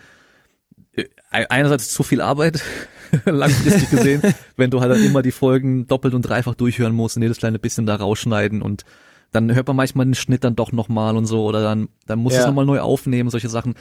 äh, 0.93 1.06
einerseits 1.29 1.93
zu 1.93 2.03
viel 2.03 2.21
Arbeit, 2.21 2.62
langfristig 3.25 3.89
gesehen, 3.89 4.21
wenn 4.58 4.71
du 4.71 4.82
halt 4.82 4.91
dann 4.91 5.03
immer 5.03 5.21
die 5.21 5.32
Folgen 5.32 5.88
doppelt 5.88 6.13
und 6.13 6.23
dreifach 6.23 6.56
durchhören 6.56 6.93
musst 6.93 7.15
und 7.15 7.21
jedes 7.21 7.38
kleine 7.38 7.60
bisschen 7.60 7.86
da 7.86 7.95
rausschneiden 7.95 8.62
und 8.62 8.86
dann 9.34 9.54
hört 9.54 9.67
man 9.67 9.76
manchmal 9.76 10.06
den 10.06 10.15
Schnitt 10.15 10.43
dann 10.43 10.56
doch 10.56 10.72
nochmal 10.72 11.17
und 11.17 11.26
so 11.26 11.43
oder 11.43 11.62
dann, 11.62 11.89
dann 12.06 12.19
muss 12.19 12.34
ja. 12.34 12.41
es 12.41 12.46
nochmal 12.46 12.65
neu 12.65 12.80
aufnehmen, 12.80 13.30
solche 13.30 13.50
Sachen. 13.50 13.74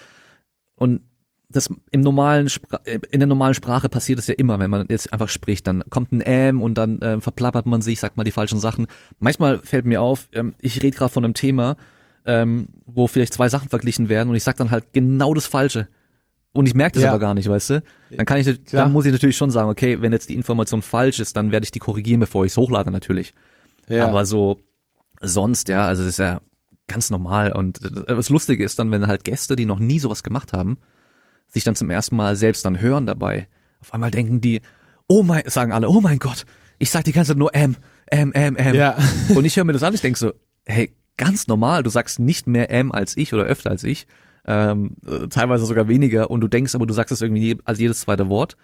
Und 0.74 1.02
das 1.48 1.68
im 1.90 2.00
normalen 2.00 2.48
Spra 2.48 2.80
in 2.86 3.20
der 3.20 3.26
normalen 3.26 3.54
Sprache 3.54 3.90
passiert 3.90 4.18
es 4.18 4.26
ja 4.26 4.34
immer, 4.34 4.58
wenn 4.58 4.70
man 4.70 4.86
jetzt 4.88 5.12
einfach 5.12 5.28
spricht, 5.28 5.66
dann 5.66 5.84
kommt 5.90 6.10
ein 6.12 6.22
Ähm 6.24 6.62
und 6.62 6.74
dann 6.78 7.00
äh, 7.02 7.20
verplappert 7.20 7.66
man 7.66 7.82
sich, 7.82 8.00
sagt 8.00 8.16
mal 8.16 8.24
die 8.24 8.30
falschen 8.30 8.58
Sachen. 8.58 8.86
Manchmal 9.18 9.58
fällt 9.58 9.84
mir 9.84 10.00
auf, 10.00 10.28
ähm, 10.32 10.54
ich 10.60 10.82
rede 10.82 10.96
gerade 10.96 11.12
von 11.12 11.24
einem 11.24 11.34
Thema, 11.34 11.76
ähm, 12.24 12.68
wo 12.86 13.06
vielleicht 13.06 13.34
zwei 13.34 13.48
Sachen 13.48 13.68
verglichen 13.68 14.08
werden 14.08 14.30
und 14.30 14.36
ich 14.36 14.44
sag 14.44 14.56
dann 14.56 14.70
halt 14.70 14.92
genau 14.92 15.34
das 15.34 15.46
Falsche. 15.46 15.88
Und 16.54 16.66
ich 16.66 16.74
merke 16.74 16.94
das 16.94 17.04
ja. 17.04 17.10
aber 17.10 17.18
gar 17.18 17.34
nicht, 17.34 17.48
weißt 17.48 17.70
du? 17.70 17.82
Dann 18.10 18.26
kann 18.26 18.38
ich, 18.38 18.64
Klar. 18.64 18.84
dann 18.84 18.92
muss 18.92 19.06
ich 19.06 19.12
natürlich 19.12 19.36
schon 19.36 19.50
sagen, 19.50 19.70
okay, 19.70 20.02
wenn 20.02 20.12
jetzt 20.12 20.28
die 20.28 20.34
Information 20.34 20.82
falsch 20.82 21.18
ist, 21.18 21.36
dann 21.36 21.50
werde 21.50 21.64
ich 21.64 21.70
die 21.70 21.78
korrigieren, 21.78 22.20
bevor 22.20 22.44
ich 22.44 22.52
es 22.52 22.56
hochlade 22.58 22.90
natürlich. 22.90 23.32
Ja. 23.88 24.06
Aber 24.06 24.26
so 24.26 24.58
sonst, 25.22 25.68
ja, 25.68 25.86
also 25.86 26.02
das 26.02 26.10
ist 26.10 26.18
ja 26.18 26.40
ganz 26.88 27.10
normal. 27.10 27.52
Und 27.52 27.80
das 28.08 28.28
Lustige 28.28 28.64
ist 28.64 28.78
dann, 28.78 28.90
wenn 28.90 29.06
halt 29.06 29.24
Gäste, 29.24 29.56
die 29.56 29.66
noch 29.66 29.78
nie 29.78 29.98
sowas 29.98 30.22
gemacht 30.22 30.52
haben, 30.52 30.78
sich 31.48 31.64
dann 31.64 31.74
zum 31.74 31.90
ersten 31.90 32.16
Mal 32.16 32.36
selbst 32.36 32.64
dann 32.64 32.80
hören 32.80 33.06
dabei, 33.06 33.48
auf 33.80 33.92
einmal 33.94 34.10
denken 34.10 34.40
die, 34.40 34.60
oh 35.08 35.22
mein, 35.22 35.42
sagen 35.46 35.72
alle, 35.72 35.88
oh 35.88 36.00
mein 36.00 36.18
Gott, 36.18 36.44
ich 36.78 36.90
sag 36.90 37.04
die 37.04 37.12
ganze 37.12 37.32
Zeit 37.32 37.38
nur 37.38 37.54
M, 37.54 37.76
M, 38.06 38.32
M, 38.32 38.56
M. 38.56 38.74
Ja. 38.74 38.96
Und 39.34 39.44
ich 39.44 39.56
höre 39.56 39.64
mir 39.64 39.72
das 39.72 39.82
an, 39.82 39.94
ich 39.94 40.00
denke 40.00 40.18
so, 40.18 40.32
hey, 40.64 40.94
ganz 41.16 41.46
normal, 41.46 41.82
du 41.82 41.90
sagst 41.90 42.18
nicht 42.18 42.46
mehr 42.46 42.70
M 42.70 42.92
als 42.92 43.16
ich 43.16 43.34
oder 43.34 43.44
öfter 43.44 43.70
als 43.70 43.84
ich, 43.84 44.06
ähm, 44.46 44.96
teilweise 45.30 45.66
sogar 45.66 45.88
weniger 45.88 46.30
und 46.30 46.40
du 46.40 46.48
denkst 46.48 46.74
aber, 46.74 46.86
du 46.86 46.94
sagst 46.94 47.12
es 47.12 47.22
irgendwie 47.22 47.58
als 47.64 47.78
jedes 47.78 48.00
zweite 48.00 48.28
Wort. 48.28 48.56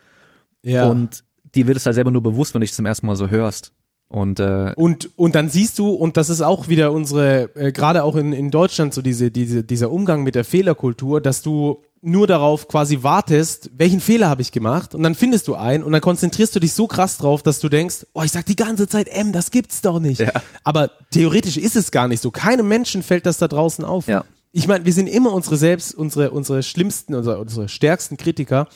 Ja. 0.62 0.86
Und 0.86 1.24
dir 1.54 1.66
wird 1.66 1.76
es 1.76 1.86
halt 1.86 1.94
selber 1.94 2.10
nur 2.10 2.22
bewusst, 2.22 2.54
wenn 2.54 2.60
du 2.60 2.64
dich 2.64 2.74
zum 2.74 2.86
ersten 2.86 3.06
Mal 3.06 3.16
so 3.16 3.30
hörst. 3.30 3.72
Und, 4.10 4.40
äh, 4.40 4.72
und 4.74 5.10
und 5.16 5.34
dann 5.34 5.50
siehst 5.50 5.78
du 5.78 5.90
und 5.90 6.16
das 6.16 6.30
ist 6.30 6.40
auch 6.40 6.68
wieder 6.68 6.92
unsere 6.92 7.54
äh, 7.54 7.72
gerade 7.72 8.04
auch 8.04 8.16
in, 8.16 8.32
in 8.32 8.50
Deutschland 8.50 8.94
so 8.94 9.02
diese 9.02 9.30
diese 9.30 9.62
dieser 9.64 9.90
Umgang 9.90 10.22
mit 10.22 10.34
der 10.34 10.44
Fehlerkultur, 10.44 11.20
dass 11.20 11.42
du 11.42 11.82
nur 12.00 12.26
darauf 12.26 12.68
quasi 12.68 13.02
wartest, 13.02 13.70
welchen 13.76 14.00
Fehler 14.00 14.30
habe 14.30 14.40
ich 14.40 14.50
gemacht 14.50 14.94
und 14.94 15.02
dann 15.02 15.14
findest 15.14 15.46
du 15.46 15.56
einen 15.56 15.84
und 15.84 15.92
dann 15.92 16.00
konzentrierst 16.00 16.56
du 16.56 16.60
dich 16.60 16.72
so 16.72 16.86
krass 16.86 17.18
drauf, 17.18 17.42
dass 17.42 17.60
du 17.60 17.68
denkst, 17.68 18.06
oh, 18.14 18.22
ich 18.22 18.32
sag 18.32 18.46
die 18.46 18.56
ganze 18.56 18.88
Zeit 18.88 19.08
M, 19.08 19.32
das 19.32 19.50
gibt's 19.50 19.82
doch 19.82 20.00
nicht. 20.00 20.20
Ja. 20.20 20.32
Aber 20.64 20.90
theoretisch 21.10 21.58
ist 21.58 21.76
es 21.76 21.90
gar 21.90 22.08
nicht 22.08 22.22
so. 22.22 22.30
Keinem 22.30 22.66
Menschen 22.66 23.02
fällt 23.02 23.26
das 23.26 23.36
da 23.36 23.46
draußen 23.46 23.84
auf. 23.84 24.06
Ja. 24.06 24.24
Ich 24.52 24.66
meine, 24.66 24.86
wir 24.86 24.92
sind 24.94 25.08
immer 25.08 25.34
unsere 25.34 25.58
selbst, 25.58 25.94
unsere 25.94 26.30
unsere 26.30 26.62
schlimmsten, 26.62 27.14
unsere, 27.14 27.38
unsere 27.38 27.68
stärksten 27.68 28.16
Kritiker. 28.16 28.68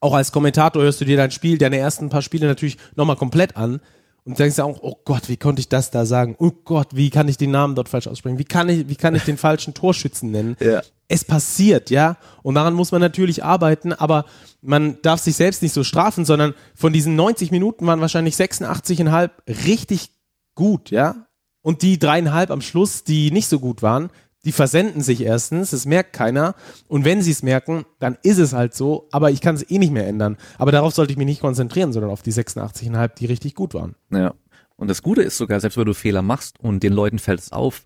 Auch 0.00 0.12
als 0.12 0.32
Kommentator 0.32 0.82
hörst 0.82 1.00
du 1.00 1.06
dir 1.06 1.16
dein 1.16 1.30
Spiel, 1.30 1.56
deine 1.56 1.78
ersten 1.78 2.10
paar 2.10 2.22
Spiele 2.22 2.46
natürlich 2.46 2.76
nochmal 2.94 3.16
komplett 3.16 3.56
an 3.56 3.80
und 4.24 4.38
denkst 4.38 4.56
du 4.56 4.64
auch, 4.64 4.78
oh 4.82 4.96
Gott, 5.04 5.28
wie 5.28 5.36
konnte 5.36 5.60
ich 5.60 5.68
das 5.68 5.90
da 5.90 6.04
sagen? 6.04 6.36
Oh 6.38 6.52
Gott, 6.64 6.88
wie 6.94 7.10
kann 7.10 7.28
ich 7.28 7.36
den 7.36 7.50
Namen 7.50 7.74
dort 7.74 7.88
falsch 7.88 8.06
aussprechen? 8.06 8.38
Wie 8.38 8.44
kann 8.44 8.68
ich, 8.68 8.88
wie 8.88 8.96
kann 8.96 9.14
ich 9.14 9.24
den 9.24 9.36
falschen 9.36 9.74
Torschützen 9.74 10.30
nennen? 10.30 10.56
Ja. 10.60 10.82
Es 11.08 11.24
passiert, 11.24 11.90
ja. 11.90 12.16
Und 12.42 12.54
daran 12.54 12.74
muss 12.74 12.92
man 12.92 13.00
natürlich 13.00 13.42
arbeiten, 13.42 13.92
aber 13.92 14.26
man 14.62 14.98
darf 15.02 15.20
sich 15.20 15.34
selbst 15.34 15.62
nicht 15.62 15.72
so 15.72 15.82
strafen, 15.82 16.24
sondern 16.24 16.54
von 16.74 16.92
diesen 16.92 17.16
90 17.16 17.50
Minuten 17.50 17.86
waren 17.86 18.00
wahrscheinlich 18.00 18.34
86,5 18.34 19.30
richtig 19.66 20.10
gut, 20.54 20.90
ja. 20.90 21.26
Und 21.62 21.82
die 21.82 21.98
dreieinhalb 21.98 22.50
am 22.50 22.60
Schluss, 22.60 23.04
die 23.04 23.30
nicht 23.30 23.48
so 23.48 23.58
gut 23.58 23.82
waren, 23.82 24.10
die 24.44 24.52
versenden 24.52 25.02
sich 25.02 25.22
erstens, 25.22 25.70
das 25.70 25.84
merkt 25.84 26.12
keiner. 26.12 26.54
Und 26.88 27.04
wenn 27.04 27.22
sie 27.22 27.30
es 27.30 27.42
merken, 27.42 27.84
dann 27.98 28.16
ist 28.22 28.38
es 28.38 28.52
halt 28.52 28.74
so, 28.74 29.08
aber 29.10 29.30
ich 29.30 29.40
kann 29.40 29.54
es 29.54 29.68
eh 29.70 29.78
nicht 29.78 29.92
mehr 29.92 30.06
ändern. 30.06 30.38
Aber 30.58 30.72
darauf 30.72 30.94
sollte 30.94 31.12
ich 31.12 31.18
mich 31.18 31.26
nicht 31.26 31.40
konzentrieren, 31.40 31.92
sondern 31.92 32.10
auf 32.10 32.22
die 32.22 32.32
86,5, 32.32 33.14
die 33.16 33.26
richtig 33.26 33.54
gut 33.54 33.74
waren. 33.74 33.96
Ja. 34.10 34.34
Und 34.76 34.88
das 34.88 35.02
Gute 35.02 35.22
ist 35.22 35.36
sogar, 35.36 35.60
selbst 35.60 35.76
wenn 35.76 35.84
du 35.84 35.92
Fehler 35.92 36.22
machst 36.22 36.58
und 36.60 36.82
den 36.82 36.94
Leuten 36.94 37.18
fällt 37.18 37.40
es 37.40 37.52
auf, 37.52 37.82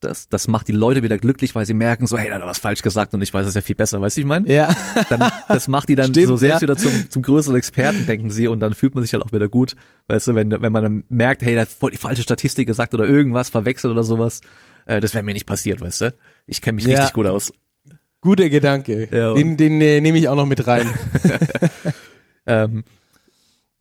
das, 0.00 0.28
das 0.28 0.46
macht 0.46 0.68
die 0.68 0.72
Leute 0.72 1.02
wieder 1.02 1.18
glücklich, 1.18 1.54
weil 1.54 1.66
sie 1.66 1.74
merken 1.74 2.06
so, 2.06 2.16
hey, 2.16 2.28
da 2.28 2.36
hat 2.36 2.42
er 2.42 2.46
was 2.46 2.58
falsch 2.58 2.82
gesagt 2.82 3.14
und 3.14 3.22
ich 3.22 3.34
weiß 3.34 3.46
es 3.46 3.54
ja 3.54 3.60
viel 3.60 3.74
besser, 3.74 4.00
weißt 4.00 4.16
du, 4.16 4.20
ich 4.20 4.26
meine? 4.26 4.52
Ja. 4.52 4.74
Dann, 5.08 5.30
das 5.48 5.66
macht 5.66 5.88
die 5.88 5.96
dann 5.96 6.06
Stimmt, 6.12 6.28
so 6.28 6.36
selbst 6.36 6.56
ja. 6.56 6.62
wieder 6.62 6.76
zum, 6.76 7.10
zum 7.10 7.22
größeren 7.22 7.56
Experten, 7.56 8.06
denken 8.06 8.30
sie, 8.30 8.46
und 8.48 8.60
dann 8.60 8.74
fühlt 8.74 8.94
man 8.94 9.02
sich 9.02 9.12
halt 9.12 9.24
auch 9.24 9.32
wieder 9.32 9.48
gut, 9.48 9.74
weißt 10.06 10.28
du, 10.28 10.34
wenn, 10.34 10.50
wenn 10.50 10.72
man 10.72 10.82
dann 10.82 11.04
merkt, 11.08 11.42
hey, 11.42 11.54
der 11.54 11.62
hat 11.62 11.68
voll 11.68 11.90
die 11.90 11.96
falsche 11.96 12.22
Statistik 12.22 12.66
gesagt 12.66 12.94
oder 12.94 13.06
irgendwas 13.06 13.48
verwechselt 13.48 13.90
oder 13.90 14.04
sowas, 14.04 14.40
äh, 14.88 15.00
das 15.00 15.14
wäre 15.14 15.22
mir 15.22 15.34
nicht 15.34 15.46
passiert, 15.46 15.80
weißt 15.80 16.00
du? 16.00 16.14
Ich 16.46 16.62
kenne 16.62 16.76
mich 16.76 16.86
ja. 16.86 16.98
richtig 16.98 17.12
gut 17.12 17.26
aus. 17.26 17.52
Guter 18.20 18.48
Gedanke. 18.48 19.08
Ja, 19.12 19.34
den 19.34 19.56
den 19.56 19.80
äh, 19.80 20.00
nehme 20.00 20.18
ich 20.18 20.28
auch 20.28 20.34
noch 20.34 20.46
mit 20.46 20.66
rein. 20.66 20.88
ähm, 22.46 22.84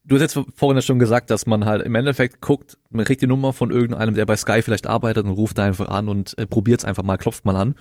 du 0.03 0.15
hast 0.15 0.21
jetzt 0.21 0.39
vorhin 0.55 0.81
schon 0.81 0.99
gesagt, 0.99 1.31
dass 1.31 1.45
man 1.45 1.65
halt 1.65 1.81
im 1.83 1.95
Endeffekt 1.95 2.41
guckt, 2.41 2.77
man 2.89 3.05
kriegt 3.05 3.21
die 3.21 3.27
Nummer 3.27 3.53
von 3.53 3.71
irgendeinem, 3.71 4.15
der 4.15 4.25
bei 4.25 4.35
Sky 4.35 4.61
vielleicht 4.61 4.85
arbeitet 4.85 5.25
und 5.25 5.31
ruft 5.31 5.57
da 5.57 5.63
einfach 5.63 5.87
an 5.87 6.09
und 6.09 6.37
äh, 6.37 6.45
probiert 6.45 6.81
es 6.81 6.85
einfach 6.85 7.03
mal, 7.03 7.17
klopft 7.17 7.45
mal 7.45 7.55
an. 7.55 7.75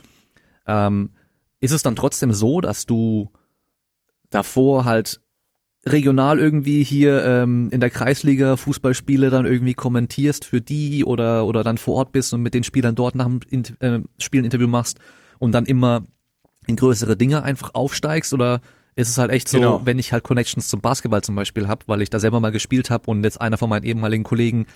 Ähm, 0.67 1.11
ist 1.61 1.73
es 1.73 1.83
dann 1.83 1.97
trotzdem 1.97 2.33
so, 2.33 2.61
dass 2.61 2.87
du 2.87 3.33
davor 4.31 4.85
halt 4.85 5.21
regional 5.87 6.39
irgendwie 6.39 6.83
hier 6.83 7.25
ähm, 7.25 7.69
in 7.71 7.81
der 7.81 7.91
Kreisliga 7.91 8.57
Fußballspiele 8.57 9.31
dann 9.31 9.47
irgendwie 9.47 9.75
kommentierst 9.75 10.45
für 10.45 10.61
die 10.61 11.05
oder 11.05 11.47
oder 11.47 11.63
dann 11.63 11.79
vor 11.79 11.95
Ort 11.95 12.13
bist 12.13 12.35
und 12.35 12.43
mit 12.43 12.55
den 12.55 12.65
Spielern 12.65 12.97
dort 12.97 13.15
nach 13.15 13.27
dem 13.27 13.41
in 13.49 13.65
äh, 13.81 14.01
Spiel 14.19 14.43
ein 14.43 14.47
Interview 14.47 14.67
machst 14.67 14.99
und 15.39 15.53
dann 15.53 15.65
immer 15.65 16.05
in 16.67 16.77
größere 16.77 17.17
Dinge 17.17 17.45
einfach 17.45 17.75
aufsteigst 17.75 18.35
oder 18.35 18.61
ist 18.97 19.11
es 19.11 19.19
halt 19.19 19.31
echt 19.31 19.49
so, 19.49 19.59
genau. 19.59 19.83
wenn 19.85 19.99
ich 19.99 20.13
halt 20.13 20.25
Connections 20.25 20.69
zum 20.69 20.81
Basketball 20.81 21.23
zum 21.23 21.37
Beispiel 21.37 21.69
habe, 21.69 21.85
weil 21.87 22.03
ich 22.03 22.11
da 22.11 22.19
selber 22.19 22.41
mal 22.41 22.51
gespielt 22.51 22.91
habe 22.91 23.11
und 23.11 23.23
jetzt 23.23 23.41
einer 23.41 23.59
von 23.59 23.69
meinen 23.69 23.85
ehemaligen 23.85 24.25
Kollegen 24.25 24.67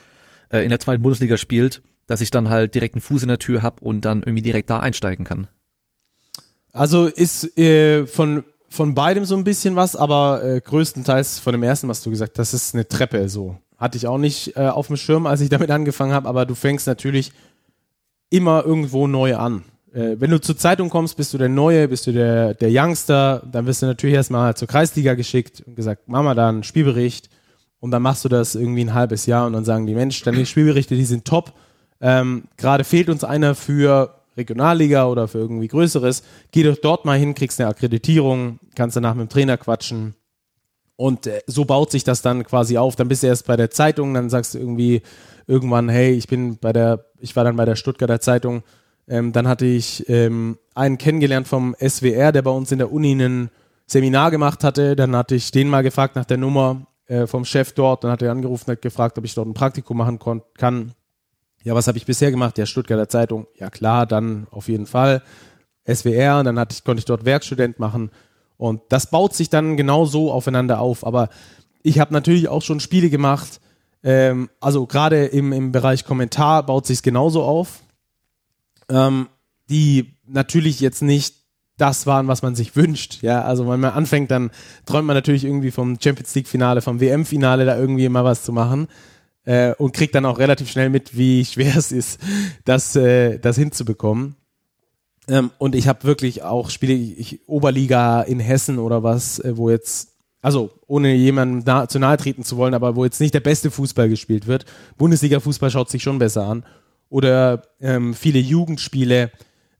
äh, 0.51 0.63
in 0.63 0.69
der 0.69 0.79
zweiten 0.79 1.03
Bundesliga 1.03 1.39
spielt, 1.39 1.83
dass 2.07 2.21
ich 2.21 2.31
dann 2.31 2.51
halt 2.51 2.75
direkt 2.75 2.95
einen 2.95 3.03
Fuß 3.03 3.23
in 3.23 3.29
der 3.29 3.39
Tür 3.39 3.63
habe 3.63 3.83
und 3.83 4.05
dann 4.05 4.23
irgendwie 4.23 4.43
direkt 4.43 4.71
da 4.71 4.79
einsteigen 4.79 5.25
kann. 5.25 5.49
Also 6.73 7.07
ist 7.07 7.59
äh, 7.59 8.07
von 8.07 8.45
von 8.71 8.95
beidem 8.95 9.25
so 9.25 9.37
ein 9.37 9.45
bisschen 9.45 9.75
was, 9.77 9.97
aber 9.97 10.43
äh, 10.45 10.61
größtenteils 10.61 11.41
von 11.41 11.53
dem 11.53 11.63
ersten, 11.63 11.89
was 11.89 12.03
du 12.03 12.11
gesagt 12.11 12.39
hast, 12.39 12.53
das 12.53 12.63
ist 12.63 12.75
eine 12.75 12.87
Treppe 12.87 13.29
so. 13.29 13.57
Hatte 13.77 13.99
ich 13.99 14.07
auch 14.07 14.19
nicht 14.19 14.57
äh, 14.57 14.69
auf 14.69 14.87
dem 14.87 14.97
Schirm, 14.97 15.27
als 15.27 15.41
ich 15.41 15.49
damit 15.49 15.71
angefangen 15.71 16.13
habe, 16.13 16.29
aber 16.29 16.47
du 16.47 16.55
fängst 16.55 16.87
natürlich 16.87 17.33
immer 18.31 18.65
irgendwo 18.65 19.09
neu 19.09 19.37
an. 19.37 19.65
Äh, 19.93 20.17
wenn 20.21 20.31
du 20.31 20.41
zur 20.41 20.57
Zeitung 20.57 20.89
kommst, 20.89 21.17
bist 21.17 21.35
du 21.35 21.39
der 21.39 21.49
Neue, 21.49 21.89
bist 21.89 22.07
du 22.07 22.13
der, 22.13 22.55
der 22.55 22.69
Youngster, 22.71 23.43
dann 23.51 23.67
wirst 23.67 23.83
du 23.83 23.87
natürlich 23.87 24.15
erstmal 24.15 24.57
zur 24.57 24.69
Kreisliga 24.69 25.15
geschickt 25.15 25.65
und 25.67 25.75
gesagt, 25.75 26.03
mach 26.07 26.23
mal 26.23 26.37
da 26.37 26.49
einen 26.49 26.63
Spielbericht 26.63 27.29
und 27.81 27.91
dann 27.91 28.03
machst 28.03 28.25
du 28.25 28.29
das 28.29 28.55
irgendwie 28.55 28.85
ein 28.85 28.95
halbes 28.95 29.27
Jahr 29.27 29.47
und 29.47 29.53
dann 29.53 29.65
sagen 29.65 29.87
die 29.87 29.95
Mensch, 29.95 30.23
deine 30.23 30.47
Spielberichte, 30.47 30.95
die 30.95 31.05
sind 31.05 31.25
top. 31.25 31.55
Ähm, 32.01 32.45
Gerade 32.57 32.85
fehlt 32.85 33.09
uns 33.09 33.25
einer 33.25 33.57
für 33.57 34.20
Regionalliga 34.41 35.07
oder 35.07 35.29
für 35.29 35.39
irgendwie 35.39 35.69
Größeres, 35.69 36.23
geh 36.51 36.63
doch 36.63 36.77
dort 36.77 37.05
mal 37.05 37.19
hin, 37.19 37.35
kriegst 37.35 37.61
eine 37.61 37.71
Akkreditierung, 37.71 38.59
kannst 38.75 38.97
danach 38.97 39.15
mit 39.15 39.29
dem 39.29 39.33
Trainer 39.33 39.57
quatschen. 39.57 40.15
Und 40.97 41.27
äh, 41.27 41.41
so 41.47 41.65
baut 41.65 41.91
sich 41.91 42.05
das 42.05 42.21
dann 42.21 42.45
quasi 42.45 42.77
auf. 42.77 42.97
Dann 42.97 43.09
bist 43.09 43.23
du 43.23 43.27
erst 43.27 43.47
bei 43.47 43.57
der 43.57 43.71
Zeitung, 43.71 44.13
dann 44.13 44.29
sagst 44.29 44.55
du 44.55 44.59
irgendwie 44.59 45.03
irgendwann, 45.47 45.89
hey, 45.89 46.13
ich 46.13 46.29
bin 46.29 46.59
bei 46.59 46.73
der, 46.73 47.07
ich 47.19 47.35
war 47.37 47.45
dann 47.45 47.57
bei 47.57 47.65
der 47.65 47.77
Stuttgarter 47.77 48.21
Zeitung. 48.21 48.63
Ähm, 49.09 49.33
dann 49.33 49.49
hatte 49.49 49.67
ich 49.67 50.09
ähm, 50.09 50.59
einen 50.75 50.99
kennengelernt 50.99 51.49
vom 51.49 51.75
SWR, 51.81 52.33
der 52.33 52.43
bei 52.43 52.51
uns 52.51 52.71
in 52.71 52.79
der 52.79 52.93
Uni 52.93 53.13
ein 53.13 53.51
Seminar 53.87 54.31
gemacht 54.31 54.63
hatte. 54.63 54.95
Dann 54.95 55.17
hatte 55.17 55.35
ich 55.35 55.51
den 55.51 55.69
mal 55.69 55.83
gefragt 55.83 56.17
nach 56.17 56.25
der 56.25 56.37
Nummer 56.37 56.87
äh, 57.07 57.27
vom 57.27 57.45
Chef 57.45 57.73
dort. 57.73 58.05
Dann 58.05 58.13
hat 58.13 58.23
er 58.23 58.31
angerufen 58.31 58.65
und 58.69 58.73
hat 58.73 58.83
gefragt, 58.83 59.19
ob 59.19 59.25
ich 59.25 59.35
dort 59.35 59.49
ein 59.49 59.55
Praktikum 59.55 59.97
machen 59.97 60.21
kann. 60.57 60.93
Ja, 61.63 61.75
was 61.75 61.89
habe 61.89 61.99
ich 61.99 62.07
bisher 62.07 62.31
gemacht? 62.31 62.57
Ja, 62.59 62.67
Stuttgarter 62.67 63.09
Zeitung. 63.09 63.47
Ja, 63.59 63.69
klar, 63.71 64.07
dann 64.07 64.47
auf 64.51 64.69
jeden 64.69 64.87
Fall. 64.87 65.23
SWR, 65.87 66.43
dann 66.43 66.59
hatte 66.59 66.77
konnte 66.85 67.01
ich 67.01 67.05
dort 67.05 67.25
Werkstudent 67.25 67.79
machen. 67.79 68.11
Und 68.57 68.83
das 68.89 69.11
baut 69.11 69.35
sich 69.35 69.51
dann 69.51 69.77
genau 69.77 70.05
so 70.05 70.33
aufeinander 70.33 70.81
auf. 70.81 71.07
Aber 71.07 71.29
ich 71.83 71.99
habe 71.99 72.13
natürlich 72.13 72.49
auch 72.49 72.63
schon 72.63 72.81
Spiele 72.81 73.11
gemacht. 73.11 73.61
Ähm, 74.03 74.49
also 74.61 74.87
gerade 74.87 75.27
im, 75.27 75.53
im 75.53 75.73
Bereich 75.73 76.05
Kommentar 76.05 76.65
baut 76.65 76.87
sich 76.87 77.03
genauso 77.03 77.43
auf. 77.43 77.81
Ähm, 78.89 79.29
die 79.69 80.15
natürlich 80.27 80.81
jetzt 80.81 81.03
nicht 81.03 81.37
das 81.77 82.07
waren, 82.07 82.29
was 82.29 82.43
man 82.43 82.55
sich 82.55 82.75
wünscht. 82.77 83.23
Ja, 83.23 83.43
also 83.43 83.69
wenn 83.69 83.81
man 83.81 83.93
anfängt, 83.93 84.31
dann 84.31 84.51
träumt 84.85 85.07
man 85.07 85.17
natürlich 85.17 85.45
irgendwie 85.45 85.71
vom 85.71 85.99
Champions 86.01 86.35
League 86.35 86.49
Finale, 86.49 86.83
vom 86.83 87.01
WM 87.01 87.25
Finale 87.25 87.65
da 87.65 87.79
irgendwie 87.79 88.09
mal 88.09 88.25
was 88.25 88.45
zu 88.45 88.53
machen 88.53 88.89
äh, 89.45 89.75
und 89.75 89.93
kriegt 89.93 90.15
dann 90.15 90.27
auch 90.27 90.39
relativ 90.39 90.71
schnell 90.71 90.91
mit, 90.91 91.17
wie 91.17 91.45
schwer 91.45 91.77
es 91.77 91.93
ist, 91.93 92.21
das, 92.65 92.97
äh, 92.97 93.39
das 93.39 93.57
hinzubekommen. 93.57 94.37
Ähm, 95.29 95.51
und 95.59 95.75
ich 95.75 95.89
habe 95.89 96.05
wirklich 96.05 96.43
auch 96.43 96.71
Spiele, 96.71 96.95
ich, 96.95 97.49
Oberliga 97.49 98.23
in 98.23 98.41
Hessen 98.41 98.79
oder 98.79 99.03
was, 99.03 99.39
äh, 99.39 99.57
wo 99.57 99.71
jetzt 99.71 100.11
also 100.43 100.71
ohne 100.87 101.15
jemandem 101.15 101.63
na, 101.67 101.89
zu 101.89 101.99
nahe 101.99 102.17
treten 102.17 102.45
zu 102.45 102.57
wollen, 102.57 102.75
aber 102.75 102.97
wo 102.97 103.05
jetzt 103.05 103.21
nicht 103.21 103.35
der 103.35 103.41
beste 103.41 103.71
Fußball 103.71 104.09
gespielt 104.09 104.47
wird. 104.47 104.65
Bundesliga-Fußball 104.97 105.71
schaut 105.71 105.91
sich 105.91 106.03
schon 106.03 106.19
besser 106.19 106.45
an. 106.45 106.65
Oder 107.11 107.63
ähm, 107.81 108.15
viele 108.15 108.39
Jugendspiele, 108.39 109.31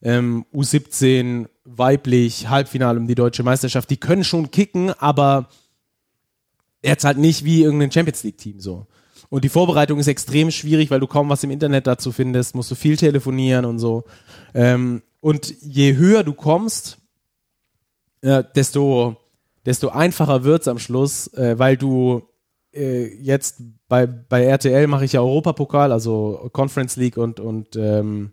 ähm, 0.03 0.45
U17, 0.53 1.47
weiblich, 1.65 2.49
Halbfinale 2.49 2.99
um 2.99 3.07
die 3.07 3.15
deutsche 3.15 3.43
Meisterschaft, 3.43 3.89
die 3.91 3.97
können 3.97 4.25
schon 4.25 4.51
kicken, 4.51 4.91
aber 4.91 5.49
jetzt 6.83 7.05
halt 7.05 7.19
nicht 7.19 7.45
wie 7.45 7.63
irgendein 7.63 7.93
Champions 7.93 8.23
League-Team 8.25 8.61
so. 8.61 8.87
Und 9.31 9.45
die 9.45 9.49
Vorbereitung 9.49 9.99
ist 9.99 10.09
extrem 10.09 10.51
schwierig, 10.51 10.91
weil 10.91 11.01
du 11.01 11.07
kaum 11.07 11.29
was 11.29 11.45
im 11.45 11.53
Internet 11.53 11.87
dazu 11.87 12.13
findest, 12.13 12.55
musst 12.55 12.71
du 12.71 12.75
viel 12.75 12.97
telefonieren 12.97 13.65
und 13.65 13.79
so. 13.79 14.05
Ähm, 14.55 15.03
und 15.21 15.55
je 15.63 15.97
höher 15.97 16.25
du 16.25 16.35
kommst, 16.35 16.99
äh, 18.23 18.43
desto, 18.55 19.17
desto 19.65 19.91
einfacher 19.91 20.45
wird's 20.45 20.69
am 20.69 20.81
Schluss, 20.81 21.33
äh, 21.35 21.59
weil 21.59 21.77
du 21.77 22.23
äh, 22.73 23.07
jetzt 23.23 23.63
bei, 23.89 24.07
bei 24.07 24.45
RTL 24.45 24.87
mache 24.89 25.05
ich 25.05 25.13
ja 25.13 25.21
Europapokal, 25.21 25.93
also 25.93 26.51
Conference 26.53 26.97
League 26.97 27.17
und, 27.17 27.39
und, 27.39 27.77
ähm, 27.77 28.33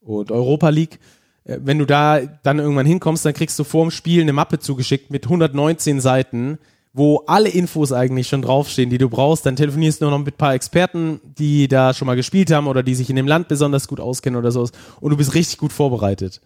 und 0.00 0.30
Europa 0.30 0.68
League. 0.68 1.00
Äh, 1.44 1.58
wenn 1.62 1.78
du 1.78 1.86
da 1.86 2.20
dann 2.20 2.60
irgendwann 2.60 2.86
hinkommst, 2.86 3.24
dann 3.24 3.34
kriegst 3.34 3.58
du 3.58 3.64
vor 3.64 3.84
dem 3.84 3.90
Spiel 3.90 4.22
eine 4.22 4.32
Mappe 4.32 4.60
zugeschickt 4.60 5.10
mit 5.10 5.24
119 5.24 6.00
Seiten, 6.00 6.58
wo 6.96 7.22
alle 7.26 7.50
Infos 7.50 7.92
eigentlich 7.92 8.26
schon 8.26 8.40
draufstehen, 8.40 8.88
die 8.88 8.96
du 8.96 9.10
brauchst. 9.10 9.44
Dann 9.44 9.54
telefonierst 9.54 10.00
du 10.00 10.06
nur 10.06 10.12
noch 10.12 10.24
mit 10.24 10.34
ein 10.34 10.38
paar 10.38 10.54
Experten, 10.54 11.20
die 11.38 11.68
da 11.68 11.92
schon 11.92 12.06
mal 12.06 12.16
gespielt 12.16 12.50
haben 12.50 12.66
oder 12.66 12.82
die 12.82 12.94
sich 12.94 13.10
in 13.10 13.16
dem 13.16 13.26
Land 13.26 13.48
besonders 13.48 13.86
gut 13.86 14.00
auskennen 14.00 14.38
oder 14.38 14.50
sowas. 14.50 14.72
Und 15.00 15.10
du 15.10 15.16
bist 15.18 15.34
richtig 15.34 15.58
gut 15.58 15.74
vorbereitet. 15.74 16.40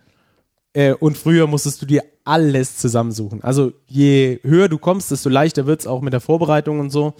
Äh, 0.72 0.94
und 0.94 1.16
früher 1.16 1.46
musstest 1.46 1.80
du 1.82 1.86
dir 1.86 2.02
alles 2.24 2.78
zusammensuchen. 2.78 3.44
Also 3.44 3.72
je 3.86 4.40
höher 4.42 4.68
du 4.68 4.78
kommst, 4.78 5.12
desto 5.12 5.28
leichter 5.28 5.66
wird's 5.66 5.86
auch 5.86 6.00
mit 6.00 6.12
der 6.12 6.20
Vorbereitung 6.20 6.80
und 6.80 6.90
so. 6.90 7.14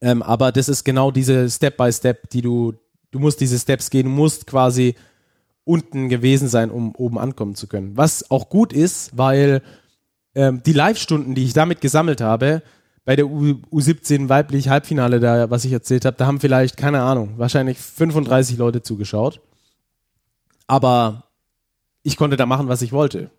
Ähm, 0.00 0.20
aber 0.20 0.50
das 0.50 0.68
ist 0.68 0.82
genau 0.82 1.12
diese 1.12 1.48
Step 1.48 1.76
by 1.76 1.92
Step, 1.92 2.28
die 2.30 2.42
du, 2.42 2.74
du 3.12 3.20
musst 3.20 3.40
diese 3.40 3.56
Steps 3.56 3.88
gehen, 3.88 4.06
du 4.06 4.10
musst 4.10 4.48
quasi 4.48 4.96
unten 5.62 6.08
gewesen 6.08 6.48
sein, 6.48 6.72
um 6.72 6.92
oben 6.96 7.18
ankommen 7.18 7.54
zu 7.54 7.68
können. 7.68 7.96
Was 7.96 8.32
auch 8.32 8.48
gut 8.48 8.72
ist, 8.72 9.16
weil 9.16 9.62
ähm, 10.34 10.62
die 10.64 10.72
Live-Stunden, 10.72 11.34
die 11.34 11.44
ich 11.44 11.52
damit 11.52 11.80
gesammelt 11.80 12.20
habe, 12.20 12.62
bei 13.04 13.16
der 13.16 13.26
U 13.26 13.60
U17 13.72 14.28
weiblich 14.28 14.68
Halbfinale, 14.68 15.18
da, 15.18 15.50
was 15.50 15.64
ich 15.64 15.72
erzählt 15.72 16.04
habe, 16.04 16.16
da 16.16 16.26
haben 16.26 16.40
vielleicht, 16.40 16.76
keine 16.76 17.02
Ahnung, 17.02 17.34
wahrscheinlich 17.36 17.78
35 17.78 18.58
Leute 18.58 18.82
zugeschaut. 18.82 19.40
Aber 20.66 21.24
ich 22.02 22.16
konnte 22.16 22.36
da 22.36 22.46
machen, 22.46 22.68
was 22.68 22.82
ich 22.82 22.92
wollte. 22.92 23.30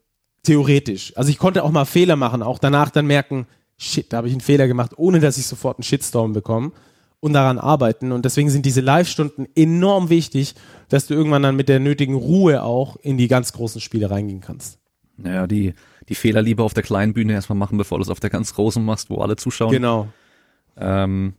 Theoretisch. 0.43 1.15
Also 1.15 1.29
ich 1.29 1.37
konnte 1.37 1.63
auch 1.63 1.71
mal 1.71 1.85
Fehler 1.85 2.17
machen, 2.17 2.43
auch 2.43 2.59
danach 2.59 2.89
dann 2.89 3.07
merken, 3.07 3.47
shit, 3.77 4.11
da 4.11 4.17
habe 4.17 4.27
ich 4.27 4.33
einen 4.33 4.41
Fehler 4.41 4.67
gemacht, 4.67 4.91
ohne 4.97 5.19
dass 5.19 5.37
ich 5.37 5.47
sofort 5.47 5.77
einen 5.77 5.83
Shitstorm 5.83 6.33
bekomme 6.33 6.71
und 7.21 7.31
daran 7.31 7.57
arbeiten. 7.57 8.11
Und 8.11 8.25
deswegen 8.25 8.49
sind 8.49 8.65
diese 8.65 8.81
Live-Stunden 8.81 9.47
enorm 9.55 10.09
wichtig, 10.09 10.55
dass 10.89 11.07
du 11.07 11.13
irgendwann 11.13 11.43
dann 11.43 11.55
mit 11.55 11.69
der 11.69 11.79
nötigen 11.79 12.15
Ruhe 12.15 12.63
auch 12.63 12.97
in 12.97 13.17
die 13.17 13.29
ganz 13.29 13.53
großen 13.53 13.79
Spiele 13.79 14.11
reingehen 14.11 14.41
kannst. 14.41 14.77
Naja, 15.15 15.47
die, 15.47 15.73
die 16.09 16.15
Fehler 16.15 16.41
lieber 16.41 16.63
auf 16.63 16.73
der 16.73 16.83
kleinen 16.83 17.13
Bühne 17.13 17.33
erstmal 17.33 17.57
machen, 17.57 17.77
bevor 17.77 17.97
du 17.97 18.03
es 18.03 18.09
auf 18.09 18.19
der 18.19 18.29
ganz 18.29 18.53
großen 18.53 18.83
machst, 18.83 19.09
wo 19.09 19.17
alle 19.17 19.35
zuschauen. 19.35 19.71
Genau. 19.71 20.07
Ähm, 20.77 21.33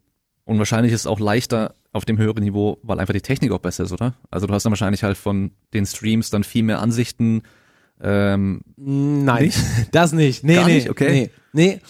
und 0.45 0.59
wahrscheinlich 0.59 0.93
ist 0.93 1.01
es 1.01 1.07
auch 1.07 1.21
leichter 1.21 1.75
auf 1.93 2.05
dem 2.05 2.19
höheren 2.19 2.43
Niveau, 2.43 2.79
weil 2.83 2.99
einfach 2.99 3.15
die 3.15 3.21
Technik 3.21 3.53
auch 3.53 3.61
besser 3.61 3.85
ist, 3.85 3.93
oder? 3.93 4.15
Also 4.31 4.47
du 4.47 4.55
hast 4.55 4.65
dann 4.65 4.73
wahrscheinlich 4.73 5.03
halt 5.03 5.17
von 5.17 5.53
den 5.73 5.87
Streams 5.87 6.31
dann 6.31 6.45
viel 6.45 6.63
mehr 6.63 6.81
Ansichten. 6.81 7.43
Ähm, 8.01 8.63
Nein, 8.77 9.45
Nicht? 9.45 9.59
das 9.93 10.13
nicht. 10.13 10.45
Nee, 10.45 10.57
Gar 10.57 10.67
nee, 10.67 10.75
nicht? 10.75 10.91
Okay. 10.91 11.31
nee, 11.53 11.71
nee. 11.71 11.81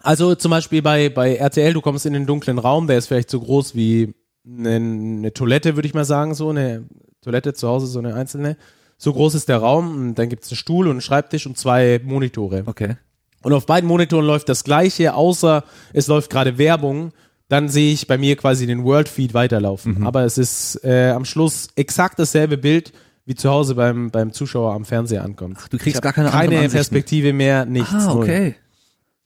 Also 0.00 0.34
zum 0.34 0.50
Beispiel 0.50 0.82
bei, 0.82 1.08
bei 1.08 1.36
RTL, 1.36 1.72
du 1.72 1.80
kommst 1.80 2.04
in 2.04 2.12
den 2.12 2.26
dunklen 2.26 2.58
Raum, 2.58 2.86
der 2.86 2.98
ist 2.98 3.06
vielleicht 3.06 3.30
so 3.30 3.40
groß 3.40 3.74
wie 3.74 4.14
eine, 4.46 4.74
eine 4.74 5.32
Toilette, 5.32 5.76
würde 5.76 5.88
ich 5.88 5.94
mal 5.94 6.04
sagen, 6.04 6.34
so 6.34 6.50
eine 6.50 6.86
Toilette 7.22 7.54
zu 7.54 7.68
Hause, 7.68 7.86
so 7.86 8.00
eine 8.00 8.14
einzelne. 8.14 8.56
So 9.04 9.12
groß 9.12 9.34
ist 9.34 9.50
der 9.50 9.58
Raum, 9.58 9.94
und 9.94 10.14
dann 10.14 10.30
gibt 10.30 10.44
es 10.44 10.50
einen 10.50 10.56
Stuhl 10.56 10.86
und 10.86 10.92
einen 10.92 11.00
Schreibtisch 11.02 11.46
und 11.46 11.58
zwei 11.58 12.00
Monitore. 12.02 12.62
okay. 12.64 12.96
Und 13.42 13.52
auf 13.52 13.66
beiden 13.66 13.86
Monitoren 13.86 14.24
läuft 14.24 14.48
das 14.48 14.64
gleiche, 14.64 15.12
außer 15.12 15.64
es 15.92 16.06
läuft 16.06 16.30
gerade 16.30 16.56
Werbung. 16.56 17.12
Dann 17.50 17.68
sehe 17.68 17.92
ich 17.92 18.06
bei 18.06 18.16
mir 18.16 18.34
quasi 18.36 18.66
den 18.66 18.82
World 18.82 19.10
Feed 19.10 19.34
weiterlaufen. 19.34 19.98
Mhm. 19.98 20.06
Aber 20.06 20.24
es 20.24 20.38
ist 20.38 20.82
äh, 20.82 21.10
am 21.10 21.26
Schluss 21.26 21.68
exakt 21.76 22.18
dasselbe 22.18 22.56
Bild, 22.56 22.94
wie 23.26 23.34
zu 23.34 23.50
Hause 23.50 23.74
beim, 23.74 24.10
beim 24.10 24.32
Zuschauer 24.32 24.72
am 24.72 24.86
Fernseher 24.86 25.22
ankommt. 25.22 25.58
du 25.68 25.76
kriegst 25.76 26.00
gar 26.00 26.14
keine 26.14 26.30
keine. 26.30 26.66
Perspektive 26.70 27.34
mehr, 27.34 27.66
nichts. 27.66 27.92
Ah, 27.92 28.14
null. 28.14 28.22
okay. 28.22 28.54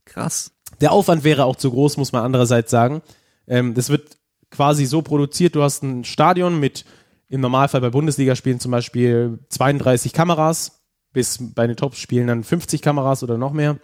Krass. 0.05 0.51
Der 0.81 0.91
Aufwand 0.91 1.23
wäre 1.23 1.45
auch 1.45 1.55
zu 1.55 1.71
groß, 1.71 1.99
muss 1.99 2.11
man 2.11 2.25
andererseits 2.25 2.73
sagen. 2.73 3.01
Ähm, 3.47 3.75
das 3.75 3.91
wird 3.91 4.17
quasi 4.51 4.87
so 4.87 5.03
produziert, 5.03 5.55
du 5.55 5.63
hast 5.63 5.85
ein 5.85 6.03
Stadion 6.03 6.59
mit 6.59 6.85
im 7.29 7.41
Normalfall 7.41 7.81
bei 7.81 7.91
Bundesligaspielen 7.91 8.61
zum 8.61 8.71
Beispiel 8.71 9.39
32 9.49 10.13
Kameras, 10.13 10.83
bis 11.13 11.39
bei 11.55 11.67
den 11.67 11.77
Top-Spielen 11.77 12.27
dann 12.27 12.45
50 12.45 12.83
Kameras 12.83 13.23
oder 13.23 13.39
noch 13.39 13.53
mehr. 13.53 13.79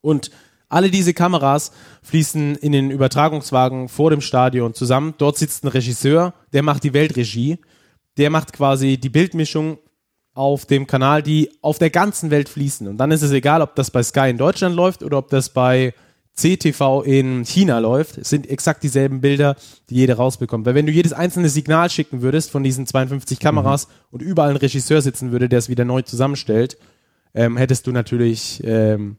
Und 0.00 0.30
alle 0.68 0.90
diese 0.90 1.14
Kameras 1.14 1.72
fließen 2.02 2.56
in 2.56 2.72
den 2.72 2.90
Übertragungswagen 2.90 3.88
vor 3.88 4.10
dem 4.10 4.20
Stadion 4.20 4.74
zusammen. 4.74 5.14
Dort 5.18 5.38
sitzt 5.38 5.64
ein 5.64 5.68
Regisseur, 5.68 6.34
der 6.52 6.62
macht 6.62 6.84
die 6.84 6.92
Weltregie. 6.92 7.58
Der 8.18 8.30
macht 8.30 8.52
quasi 8.52 8.98
die 8.98 9.08
Bildmischung 9.08 9.78
auf 10.34 10.66
dem 10.66 10.86
Kanal, 10.86 11.22
die 11.22 11.50
auf 11.62 11.78
der 11.78 11.90
ganzen 11.90 12.30
Welt 12.30 12.48
fließen. 12.48 12.86
Und 12.86 12.98
dann 12.98 13.10
ist 13.10 13.22
es 13.22 13.30
egal, 13.30 13.62
ob 13.62 13.74
das 13.76 13.90
bei 13.90 14.02
Sky 14.02 14.30
in 14.30 14.38
Deutschland 14.38 14.76
läuft 14.76 15.02
oder 15.02 15.18
ob 15.18 15.30
das 15.30 15.48
bei 15.48 15.94
CTV 16.38 17.02
in 17.02 17.44
China 17.44 17.78
läuft. 17.78 18.24
Sind 18.24 18.48
exakt 18.48 18.82
dieselben 18.82 19.20
Bilder, 19.20 19.56
die 19.90 19.96
jeder 19.96 20.16
rausbekommt. 20.16 20.64
Weil 20.66 20.74
wenn 20.74 20.86
du 20.86 20.92
jedes 20.92 21.12
einzelne 21.12 21.48
Signal 21.48 21.90
schicken 21.90 22.22
würdest 22.22 22.50
von 22.50 22.62
diesen 22.62 22.86
52 22.86 23.40
Kameras 23.40 23.88
und 24.10 24.22
überall 24.22 24.50
ein 24.50 24.56
Regisseur 24.56 25.02
sitzen 25.02 25.32
würde, 25.32 25.48
der 25.48 25.58
es 25.58 25.68
wieder 25.68 25.84
neu 25.84 26.02
zusammenstellt, 26.02 26.78
ähm, 27.34 27.56
hättest 27.56 27.86
du 27.86 27.92
natürlich 27.92 28.62
ähm, 28.64 29.16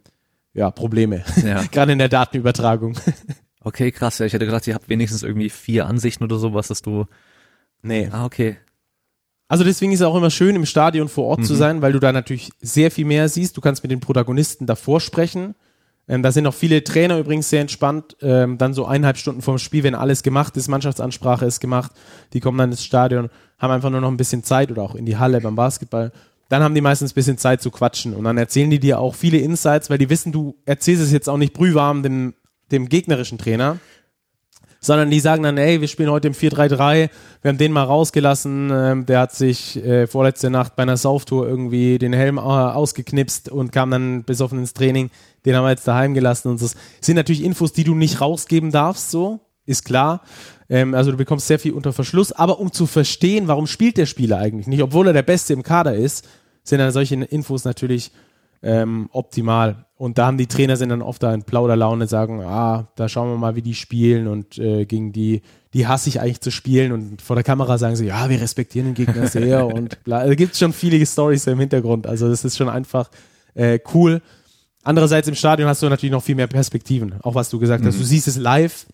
ja, 0.54 0.72
Probleme. 0.72 1.24
Ja. 1.44 1.64
Gerade 1.72 1.92
in 1.92 2.00
der 2.00 2.10
Datenübertragung. 2.10 2.96
Okay, 3.62 3.92
krass. 3.92 4.20
Ja, 4.20 4.26
ich 4.26 4.32
hätte 4.32 4.46
gedacht, 4.46 4.66
ihr 4.68 4.74
habt 4.74 4.88
wenigstens 4.88 5.22
irgendwie 5.22 5.50
vier 5.50 5.86
Ansichten 5.86 6.24
oder 6.24 6.38
sowas, 6.38 6.70
dass 6.70 6.82
du. 6.82 7.06
nee. 7.82 8.08
Ah, 8.10 8.24
okay. 8.24 8.56
Also 9.50 9.66
deswegen 9.66 9.92
ist 9.92 10.00
es 10.00 10.06
auch 10.06 10.16
immer 10.16 10.30
schön, 10.30 10.56
im 10.56 10.66
Stadion 10.66 11.10
vor 11.10 11.26
Ort 11.26 11.44
zu 11.44 11.56
sein, 11.56 11.82
weil 11.82 11.92
du 11.92 12.00
da 12.00 12.14
natürlich 12.14 12.52
sehr 12.62 12.90
viel 12.90 13.04
mehr 13.06 13.28
siehst. 13.28 13.58
Du 13.58 13.62
kannst 13.62 13.84
mit 13.84 13.92
den 13.92 14.00
Protagonisten 14.00 14.66
davor 14.66 15.02
sprechen. 15.02 15.56
Ähm, 16.10 16.24
da 16.24 16.32
sind 16.32 16.48
auch 16.48 16.54
viele 16.54 16.84
Trainer 16.84 17.20
übrigens 17.20 17.50
sehr 17.50 17.62
entspannt. 17.62 18.18
Ähm, 18.22 18.58
dann 18.58 18.74
so 18.74 18.86
eineinhalb 18.86 19.18
Stunden 19.18 19.42
vorm 19.42 19.60
Spiel, 19.60 19.84
wenn 19.84 19.96
alles 19.96 20.24
gemacht 20.24 20.58
ist, 20.58 20.68
Mannschaftsansprache 20.68 21.46
ist 21.46 21.60
gemacht, 21.60 21.92
die 22.34 22.40
kommen 22.40 22.58
dann 22.58 22.72
ins 22.72 22.84
Stadion, 22.84 23.30
haben 23.60 23.72
einfach 23.72 23.92
nur 23.92 24.02
noch 24.02 24.10
ein 24.10 24.18
bisschen 24.18 24.44
Zeit 24.44 24.72
oder 24.72 24.82
auch 24.82 24.96
in 24.96 25.06
die 25.06 25.18
Halle 25.18 25.40
beim 25.40 25.56
Basketball. 25.56 26.12
Dann 26.50 26.64
haben 26.64 26.74
die 26.74 26.82
meistens 26.82 27.12
ein 27.12 27.16
bisschen 27.16 27.38
Zeit 27.38 27.62
zu 27.62 27.70
quatschen 27.70 28.16
und 28.16 28.24
dann 28.24 28.40
erzählen 28.40 28.72
die 28.72 28.80
dir 28.80 29.00
auch 29.00 29.14
viele 29.14 29.38
Insights, 29.38 29.92
weil 29.92 30.00
die 30.00 30.10
wissen, 30.10 30.32
du 30.32 30.56
erzählst 30.66 31.04
es 31.04 31.12
jetzt 31.12 31.30
auch 31.30 31.38
nicht 31.38 31.54
brühwarm 31.54 32.02
dem, 32.02 32.34
dem 32.72 32.90
gegnerischen 32.90 33.38
Trainer, 33.38 33.78
sondern 34.80 35.10
die 35.10 35.20
sagen 35.20 35.44
dann, 35.44 35.58
ey, 35.58 35.82
wir 35.82 35.88
spielen 35.88 36.10
heute 36.10 36.30
im 36.30 36.34
4-3-3, 36.34 37.10
wir 37.42 37.50
haben 37.50 37.58
den 37.58 37.72
mal 37.72 37.84
rausgelassen, 37.84 38.72
ähm, 38.74 39.06
der 39.06 39.20
hat 39.20 39.34
sich 39.34 39.84
äh, 39.84 40.08
vorletzte 40.08 40.50
Nacht 40.50 40.76
bei 40.76 40.84
einer 40.84 40.98
Sauftour 40.98 41.48
irgendwie 41.48 41.98
den 41.98 42.14
Helm 42.14 42.38
äh, 42.38 42.42
ausgeknipst 42.42 43.50
und 43.50 43.72
kam 43.72 43.92
dann 43.92 44.24
besoffen 44.24 44.60
ins 44.60 44.74
Training, 44.74 45.10
den 45.46 45.56
haben 45.56 45.66
wir 45.66 45.72
jetzt 45.72 45.88
daheim 45.88 46.14
gelassen 46.14 46.50
und. 46.50 46.62
Das 46.62 46.76
sind 47.02 47.16
natürlich 47.16 47.44
Infos, 47.44 47.74
die 47.74 47.84
du 47.84 47.96
nicht 47.96 48.22
rausgeben 48.22 48.72
darfst, 48.72 49.12
so, 49.12 49.40
ist 49.66 49.86
klar. 49.86 50.22
Ähm, 50.70 50.94
also 50.94 51.12
du 51.12 51.18
bekommst 51.18 51.48
sehr 51.48 51.60
viel 51.60 51.74
unter 51.74 51.94
Verschluss, 51.94 52.32
aber 52.32 52.60
um 52.60 52.72
zu 52.72 52.86
verstehen, 52.86 53.48
warum 53.48 53.68
spielt 53.68 53.98
der 53.98 54.06
Spieler 54.06 54.38
eigentlich 54.38 54.68
nicht, 54.68 54.84
obwohl 54.84 55.08
er 55.08 55.14
der 55.14 55.24
Beste 55.24 55.54
im 55.54 55.64
Kader 55.64 55.96
ist, 55.96 56.28
sind 56.64 56.80
dann 56.80 56.92
solche 56.92 57.16
Infos 57.16 57.64
natürlich 57.64 58.12
ähm, 58.62 59.10
optimal. 59.12 59.86
Und 59.96 60.18
da 60.18 60.28
haben 60.28 60.38
die 60.38 60.48
Trainer 60.48 60.78
sind 60.78 60.90
dann 60.90 61.02
oft 61.02 61.22
da 61.22 61.34
in 61.34 61.44
Plauderlaune, 61.44 62.08
sagen, 62.08 62.42
ah, 62.42 62.88
da 62.96 63.10
schauen 63.10 63.30
wir 63.32 63.38
mal, 63.38 63.56
wie 63.56 63.62
die 63.62 63.76
spielen 63.76 64.28
und 64.28 64.58
äh, 64.58 64.86
gegen 64.86 65.12
die, 65.12 65.42
die 65.74 65.88
hasse 65.88 66.10
ich 66.10 66.22
eigentlich 66.22 66.42
zu 66.42 66.52
spielen 66.52 66.92
und 66.92 67.22
vor 67.22 67.36
der 67.36 67.44
Kamera 67.44 67.78
sagen 67.78 67.96
sie, 67.96 68.06
ja, 68.06 68.30
wir 68.30 68.40
respektieren 68.40 68.94
den 68.94 69.06
Gegner 69.06 69.28
sehr 69.28 69.68
und 69.74 70.04
bla. 70.04 70.26
Da 70.26 70.36
gibt 70.36 70.54
es 70.54 70.60
schon 70.60 70.74
viele 70.74 71.06
Stories 71.06 71.48
im 71.48 71.60
Hintergrund. 71.60 72.08
Also 72.08 72.30
das 72.30 72.46
ist 72.46 72.58
schon 72.58 72.70
einfach 72.70 73.10
äh, 73.56 73.80
cool. 73.94 74.22
Andererseits 74.84 75.28
im 75.28 75.36
Stadion 75.36 75.68
hast 75.68 75.82
du 75.82 75.90
natürlich 75.90 76.14
noch 76.14 76.24
viel 76.24 76.36
mehr 76.36 76.48
Perspektiven, 76.48 77.16
auch 77.22 77.36
was 77.36 77.50
du 77.50 77.60
gesagt 77.60 77.86
hast. 77.86 78.00
Du 78.00 78.04
siehst 78.04 78.28
es 78.28 78.38
live, 78.38 78.86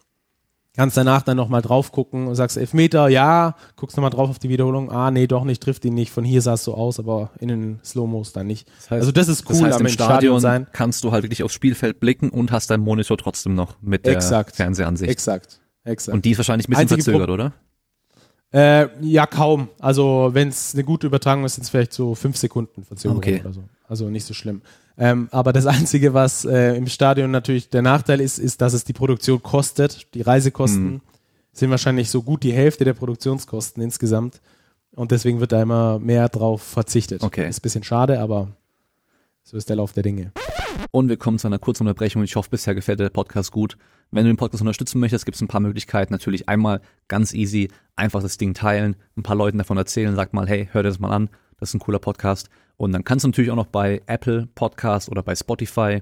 kannst 0.76 0.98
danach 0.98 1.22
dann 1.22 1.38
nochmal 1.38 1.62
drauf 1.62 1.92
gucken 1.92 2.28
und 2.28 2.36
sagst 2.36 2.58
Elfmeter, 2.58 3.08
ja, 3.08 3.56
guckst 3.76 3.96
nochmal 3.98 4.10
drauf 4.12 4.30
auf 4.30 4.40
die 4.40 4.50
Wiederholung, 4.50 4.92
ah, 4.92 5.12
nee, 5.12 5.28
doch 5.28 5.44
nicht, 5.44 5.62
trifft 5.64 5.86
ihn 5.86 5.94
nicht, 5.94 6.12
von 6.12 6.24
hier 6.24 6.42
sah 6.42 6.54
es 6.54 6.64
so 6.64 6.74
aus, 6.74 7.00
aber 7.00 7.30
in 7.40 7.48
den 7.48 7.80
Slow-Mos 7.84 8.34
dann 8.34 8.48
nicht. 8.48 8.68
Das 8.78 8.92
heißt- 8.92 9.00
also 9.00 9.12
das 9.12 9.28
ist 9.28 9.46
cool 9.50 9.56
das 9.56 9.64
heißt, 9.64 9.80
am 9.80 9.86
im 9.86 9.92
Stadion 9.92 10.40
sein. 10.40 10.68
kannst 10.74 11.04
du 11.04 11.12
halt 11.12 11.24
wirklich 11.24 11.44
aufs 11.44 11.54
Spielfeld 11.54 12.00
blicken 12.00 12.30
und 12.30 12.52
hast 12.52 12.70
deinen 12.70 12.84
Monitor 12.84 13.18
trotzdem 13.18 13.56
noch 13.56 13.76
mit 13.82 14.06
der 14.06 14.14
Exakt. 14.14 14.56
Fernsehansicht. 14.56 15.12
Exakt, 15.12 15.60
exakt. 15.84 16.14
Und 16.16 16.26
die 16.26 16.32
ist 16.32 16.38
wahrscheinlich 16.38 16.68
ein 16.68 16.72
bisschen 16.72 16.82
Einzige 16.82 17.04
verzögert, 17.04 17.30
oder? 17.30 17.54
Äh, 18.54 18.88
ja, 19.02 19.26
kaum. 19.26 19.68
Also 19.80 20.30
wenn 20.34 20.48
es 20.48 20.74
eine 20.74 20.84
gute 20.84 21.08
Übertragung 21.08 21.44
ist, 21.44 21.56
sind 21.56 21.64
es 21.64 21.70
vielleicht 21.70 21.92
so 21.94 22.16
fünf 22.16 22.38
Sekunden 22.38 22.84
Verzögerung 22.86 23.18
Okay. 23.18 23.42
oder 23.42 23.52
so. 23.54 23.64
Also 23.88 24.10
nicht 24.10 24.26
so 24.26 24.34
schlimm. 24.34 24.62
Ähm, 24.98 25.28
aber 25.32 25.52
das 25.54 25.66
Einzige, 25.68 26.14
was 26.14 26.46
äh, 26.46 26.76
im 26.76 26.88
Stadion 26.88 27.32
natürlich 27.32 27.70
der 27.70 27.82
Nachteil 27.82 28.22
ist, 28.22 28.38
ist, 28.40 28.62
dass 28.62 28.74
es 28.74 28.84
die 28.84 28.94
Produktion 28.94 29.42
kostet. 29.44 30.14
Die 30.14 30.22
Reisekosten 30.22 30.84
Mhm. 30.94 31.02
sind 31.52 31.70
wahrscheinlich 31.70 32.10
so 32.10 32.22
gut 32.22 32.44
die 32.44 32.54
Hälfte 32.54 32.86
der 32.86 32.94
Produktionskosten 32.94 33.82
insgesamt. 33.84 34.42
Und 34.96 35.12
deswegen 35.12 35.42
wird 35.42 35.52
da 35.52 35.62
immer 35.62 36.00
mehr 36.00 36.30
drauf 36.30 36.62
verzichtet. 36.62 37.22
Okay. 37.24 37.48
Ist 37.50 37.60
ein 37.60 37.62
bisschen 37.62 37.84
schade, 37.84 38.20
aber 38.22 38.50
so 39.44 39.58
ist 39.58 39.68
der 39.70 39.76
Lauf 39.76 39.92
der 39.92 40.04
Dinge. 40.04 40.32
Und 40.92 41.10
wir 41.10 41.18
kommen 41.18 41.38
zu 41.40 41.48
einer 41.48 41.60
kurzen 41.60 41.84
Unterbrechung. 41.84 42.24
Ich 42.24 42.36
hoffe, 42.38 42.50
bisher 42.50 42.76
gefällt 42.76 43.00
dir 43.00 43.04
der 43.04 43.10
Podcast 43.10 43.52
gut. 43.52 43.78
Wenn 44.12 44.24
du 44.24 44.32
den 44.32 44.38
Podcast 44.38 44.62
unterstützen 44.62 45.00
möchtest, 45.00 45.26
gibt 45.26 45.36
es 45.36 45.42
ein 45.42 45.48
paar 45.50 45.60
Möglichkeiten. 45.62 46.14
Natürlich 46.14 46.48
einmal 46.48 46.80
ganz 47.10 47.34
easy, 47.34 47.70
einfach 47.98 48.22
das 48.22 48.38
Ding 48.38 48.54
teilen, 48.54 48.96
ein 49.18 49.24
paar 49.24 49.36
Leuten 49.36 49.58
davon 49.58 49.78
erzählen, 49.78 50.16
sag 50.16 50.34
mal, 50.34 50.48
hey, 50.48 50.70
hör 50.72 50.84
dir 50.84 50.90
das 50.90 51.00
mal 51.00 51.12
an, 51.12 51.30
das 51.60 51.70
ist 51.70 51.76
ein 51.76 51.80
cooler 51.80 52.00
Podcast. 52.00 52.50
Und 52.78 52.92
dann 52.92 53.04
kannst 53.04 53.24
du 53.24 53.30
natürlich 53.30 53.52
auch 53.52 53.56
noch 53.56 53.68
bei 53.68 54.02
Apple 54.08 54.48
Podcast 54.56 55.10
oder 55.10 55.24
bei 55.24 55.36
Spotify 55.36 56.02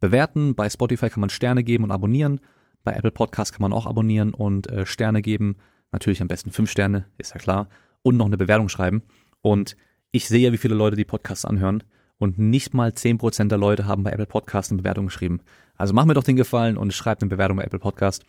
bewerten. 0.00 0.54
Bei 0.54 0.68
Spotify 0.68 1.08
kann 1.08 1.20
man 1.20 1.30
Sterne 1.30 1.64
geben 1.64 1.84
und 1.84 1.90
abonnieren. 1.90 2.40
Bei 2.84 2.92
Apple 2.92 3.10
Podcast 3.10 3.52
kann 3.52 3.62
man 3.62 3.72
auch 3.72 3.86
abonnieren 3.86 4.34
und 4.34 4.68
äh, 4.68 4.86
Sterne 4.86 5.22
geben. 5.22 5.56
Natürlich 5.92 6.22
am 6.22 6.28
besten 6.28 6.50
fünf 6.50 6.70
Sterne, 6.70 7.06
ist 7.18 7.34
ja 7.34 7.38
klar. 7.38 7.68
Und 8.02 8.16
noch 8.16 8.26
eine 8.26 8.36
Bewertung 8.36 8.68
schreiben. 8.68 9.02
Und 9.42 9.76
ich 10.10 10.28
sehe 10.28 10.40
ja, 10.40 10.52
wie 10.52 10.58
viele 10.58 10.74
Leute 10.74 10.96
die 10.96 11.04
Podcasts 11.04 11.44
anhören. 11.44 11.82
Und 12.18 12.38
nicht 12.38 12.74
mal 12.74 12.90
10% 12.90 13.48
der 13.48 13.58
Leute 13.58 13.86
haben 13.86 14.02
bei 14.02 14.12
Apple 14.12 14.26
Podcast 14.26 14.70
eine 14.70 14.82
Bewertung 14.82 15.06
geschrieben. 15.06 15.40
Also 15.76 15.94
mach 15.94 16.04
mir 16.04 16.14
doch 16.14 16.24
den 16.24 16.36
Gefallen 16.36 16.76
und 16.76 16.92
schreib 16.92 17.22
eine 17.22 17.30
Bewertung 17.30 17.56
bei 17.56 17.64
Apple 17.64 17.78
Podcast. 17.78 18.24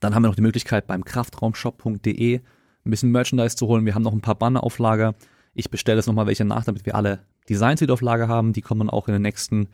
Dann 0.00 0.14
haben 0.14 0.22
wir 0.22 0.28
noch 0.28 0.36
die 0.36 0.42
Möglichkeit 0.42 0.86
beim 0.86 1.04
kraftraumshop.de 1.04 2.40
ein 2.84 2.90
bisschen 2.90 3.10
Merchandise 3.10 3.56
zu 3.56 3.66
holen. 3.66 3.84
Wir 3.84 3.94
haben 3.94 4.02
noch 4.02 4.14
ein 4.14 4.22
paar 4.22 4.36
Banner 4.36 4.64
auf 4.64 4.78
Lager. 4.78 5.14
Ich 5.52 5.70
bestelle 5.70 5.98
jetzt 5.98 6.06
nochmal 6.06 6.26
welche 6.26 6.44
nach, 6.44 6.64
damit 6.64 6.86
wir 6.86 6.94
alle 6.94 7.20
Designs 7.48 7.80
wieder 7.80 7.94
auf 7.94 8.00
Lager 8.00 8.28
haben. 8.28 8.52
Die 8.52 8.62
kommen 8.62 8.80
dann 8.80 8.90
auch 8.90 9.08
in 9.08 9.12
den 9.12 9.22
nächsten 9.22 9.68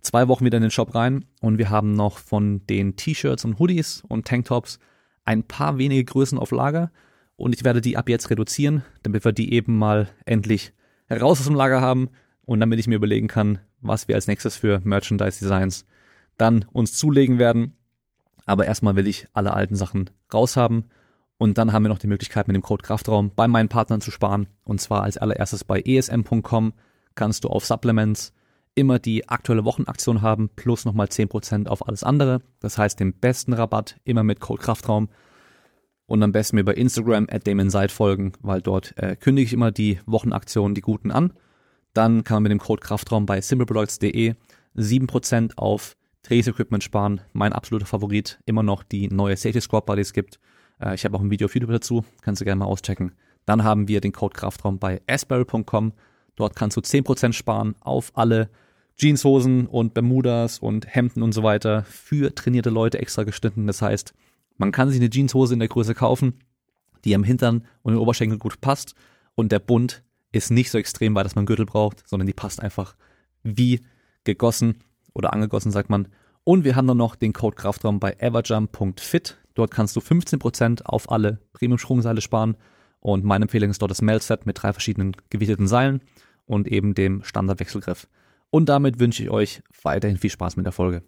zwei 0.00 0.28
Wochen 0.28 0.44
wieder 0.44 0.58
in 0.58 0.62
den 0.62 0.70
Shop 0.70 0.94
rein. 0.94 1.24
Und 1.40 1.58
wir 1.58 1.70
haben 1.70 1.94
noch 1.94 2.18
von 2.18 2.66
den 2.66 2.96
T-Shirts 2.96 3.44
und 3.44 3.58
Hoodies 3.58 4.02
und 4.06 4.26
Tanktops 4.26 4.78
ein 5.24 5.44
paar 5.44 5.78
wenige 5.78 6.04
Größen 6.04 6.38
auf 6.38 6.50
Lager. 6.50 6.90
Und 7.36 7.54
ich 7.54 7.64
werde 7.64 7.80
die 7.80 7.96
ab 7.96 8.08
jetzt 8.08 8.30
reduzieren, 8.30 8.84
damit 9.02 9.24
wir 9.24 9.32
die 9.32 9.52
eben 9.52 9.78
mal 9.78 10.08
endlich 10.26 10.72
heraus 11.06 11.40
aus 11.40 11.46
dem 11.46 11.54
Lager 11.54 11.80
haben 11.80 12.10
und 12.44 12.60
damit 12.60 12.78
ich 12.78 12.86
mir 12.86 12.96
überlegen 12.96 13.28
kann, 13.28 13.58
was 13.80 14.08
wir 14.08 14.14
als 14.14 14.26
nächstes 14.26 14.56
für 14.56 14.80
Merchandise-Designs 14.84 15.86
dann 16.36 16.64
uns 16.72 16.94
zulegen 16.94 17.38
werden. 17.38 17.76
Aber 18.46 18.66
erstmal 18.66 18.96
will 18.96 19.06
ich 19.06 19.28
alle 19.32 19.54
alten 19.54 19.76
Sachen 19.76 20.10
raushaben. 20.32 20.90
Und 21.42 21.58
dann 21.58 21.72
haben 21.72 21.82
wir 21.82 21.88
noch 21.88 21.98
die 21.98 22.06
Möglichkeit, 22.06 22.46
mit 22.46 22.54
dem 22.54 22.62
Code 22.62 22.84
Kraftraum 22.84 23.32
bei 23.34 23.48
meinen 23.48 23.68
Partnern 23.68 24.00
zu 24.00 24.12
sparen. 24.12 24.46
Und 24.62 24.80
zwar 24.80 25.02
als 25.02 25.18
allererstes 25.18 25.64
bei 25.64 25.80
esm.com 25.80 26.72
kannst 27.16 27.42
du 27.42 27.48
auf 27.48 27.64
Supplements 27.64 28.32
immer 28.76 29.00
die 29.00 29.28
aktuelle 29.28 29.64
Wochenaktion 29.64 30.22
haben, 30.22 30.50
plus 30.54 30.84
nochmal 30.84 31.08
10% 31.08 31.66
auf 31.66 31.88
alles 31.88 32.04
andere. 32.04 32.42
Das 32.60 32.78
heißt, 32.78 33.00
den 33.00 33.14
besten 33.14 33.54
Rabatt 33.54 33.96
immer 34.04 34.22
mit 34.22 34.38
Code 34.38 34.62
Kraftraum. 34.62 35.08
Und 36.06 36.22
am 36.22 36.30
besten 36.30 36.54
mir 36.54 36.64
bei 36.64 36.74
Instagram 36.74 37.26
at 37.28 37.44
Damon 37.44 37.72
folgen, 37.88 38.34
weil 38.40 38.62
dort 38.62 38.96
äh, 38.96 39.16
kündige 39.16 39.46
ich 39.46 39.52
immer 39.52 39.72
die 39.72 39.98
Wochenaktionen, 40.06 40.76
die 40.76 40.80
guten 40.80 41.10
an. 41.10 41.32
Dann 41.92 42.22
kann 42.22 42.36
man 42.36 42.44
mit 42.44 42.52
dem 42.52 42.60
Code 42.60 42.82
Kraftraum 42.82 43.26
bei 43.26 43.40
simpleproducts.de 43.40 44.36
7% 44.76 45.56
auf 45.56 45.96
Trainingsequipment 46.22 46.84
sparen. 46.84 47.20
Mein 47.32 47.52
absoluter 47.52 47.86
Favorit, 47.86 48.38
immer 48.46 48.62
noch 48.62 48.84
die 48.84 49.08
neue 49.08 49.36
Safety 49.36 49.60
Squad 49.60 49.86
Body 49.86 50.02
es 50.02 50.12
gibt. 50.12 50.38
Äh, 50.82 50.94
ich 50.94 51.04
habe 51.04 51.16
auch 51.16 51.20
ein 51.20 51.30
Video 51.30 51.46
auf 51.46 51.54
YouTube 51.54 51.70
dazu, 51.70 52.04
kannst 52.22 52.40
du 52.40 52.44
gerne 52.44 52.58
mal 52.60 52.66
auschecken. 52.66 53.12
Dann 53.46 53.64
haben 53.64 53.88
wir 53.88 54.00
den 54.00 54.12
Code 54.12 54.34
Kraftraum 54.34 54.78
bei 54.78 55.00
asperry.com. 55.08 55.92
Dort 56.36 56.56
kannst 56.56 56.76
du 56.76 56.80
10% 56.80 57.32
sparen 57.32 57.74
auf 57.80 58.12
alle 58.14 58.50
Jeanshosen 58.96 59.66
und 59.66 59.94
Bermudas 59.94 60.58
und 60.58 60.86
Hemden 60.94 61.22
und 61.22 61.32
so 61.32 61.42
weiter 61.42 61.84
für 61.84 62.34
trainierte 62.34 62.70
Leute 62.70 62.98
extra 62.98 63.24
geschnitten. 63.24 63.66
Das 63.66 63.82
heißt, 63.82 64.14
man 64.58 64.70
kann 64.70 64.88
sich 64.88 65.00
eine 65.00 65.10
Jeanshose 65.10 65.54
in 65.54 65.60
der 65.60 65.68
Größe 65.68 65.94
kaufen, 65.94 66.38
die 67.04 67.14
am 67.14 67.24
Hintern 67.24 67.66
und 67.82 67.94
den 67.94 68.00
Oberschenkel 68.00 68.38
gut 68.38 68.60
passt 68.60 68.94
und 69.34 69.50
der 69.50 69.58
Bund 69.58 70.02
ist 70.30 70.50
nicht 70.50 70.70
so 70.70 70.78
extrem 70.78 71.14
weit, 71.14 71.24
dass 71.24 71.34
man 71.34 71.46
Gürtel 71.46 71.66
braucht, 71.66 72.08
sondern 72.08 72.26
die 72.26 72.32
passt 72.32 72.62
einfach 72.62 72.96
wie 73.42 73.80
gegossen 74.24 74.78
oder 75.14 75.32
angegossen, 75.32 75.72
sagt 75.72 75.90
man. 75.90 76.08
Und 76.44 76.64
wir 76.64 76.74
haben 76.74 76.86
dann 76.86 76.96
noch 76.96 77.16
den 77.16 77.32
Code 77.32 77.56
Kraftraum 77.56 78.00
bei 78.00 78.14
everjump.fit. 78.18 79.41
Dort 79.54 79.70
kannst 79.70 79.96
du 79.96 80.00
15% 80.00 80.82
auf 80.84 81.10
alle 81.10 81.40
Premium-Sprungseile 81.52 82.20
sparen. 82.20 82.56
Und 83.00 83.24
meine 83.24 83.44
Empfehlung 83.44 83.70
ist 83.70 83.82
dort 83.82 83.90
das 83.90 84.02
Melt-Set 84.02 84.46
mit 84.46 84.62
drei 84.62 84.72
verschiedenen 84.72 85.16
gewichteten 85.30 85.66
Seilen 85.66 86.02
und 86.46 86.68
eben 86.68 86.94
dem 86.94 87.22
Standardwechselgriff. 87.24 88.06
Und 88.50 88.68
damit 88.68 89.00
wünsche 89.00 89.22
ich 89.22 89.30
euch 89.30 89.62
weiterhin 89.82 90.18
viel 90.18 90.30
Spaß 90.30 90.56
mit 90.56 90.66
der 90.66 90.72
Folge. 90.72 91.02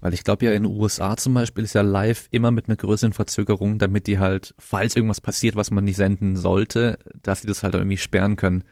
Weil 0.00 0.14
ich 0.14 0.22
glaube 0.22 0.46
ja 0.46 0.52
in 0.52 0.62
den 0.62 0.72
USA 0.72 1.16
zum 1.16 1.34
Beispiel 1.34 1.64
ist 1.64 1.74
ja 1.74 1.82
live 1.82 2.28
immer 2.30 2.52
mit 2.52 2.68
einer 2.68 2.76
größeren 2.76 3.12
Verzögerung, 3.12 3.78
damit 3.78 4.06
die 4.06 4.18
halt, 4.18 4.54
falls 4.58 4.94
irgendwas 4.94 5.20
passiert, 5.20 5.56
was 5.56 5.72
man 5.72 5.84
nicht 5.84 5.96
senden 5.96 6.36
sollte, 6.36 6.98
dass 7.22 7.40
sie 7.40 7.48
das 7.48 7.64
halt 7.64 7.74
irgendwie 7.74 7.96
sperren 7.96 8.36
können. 8.36 8.62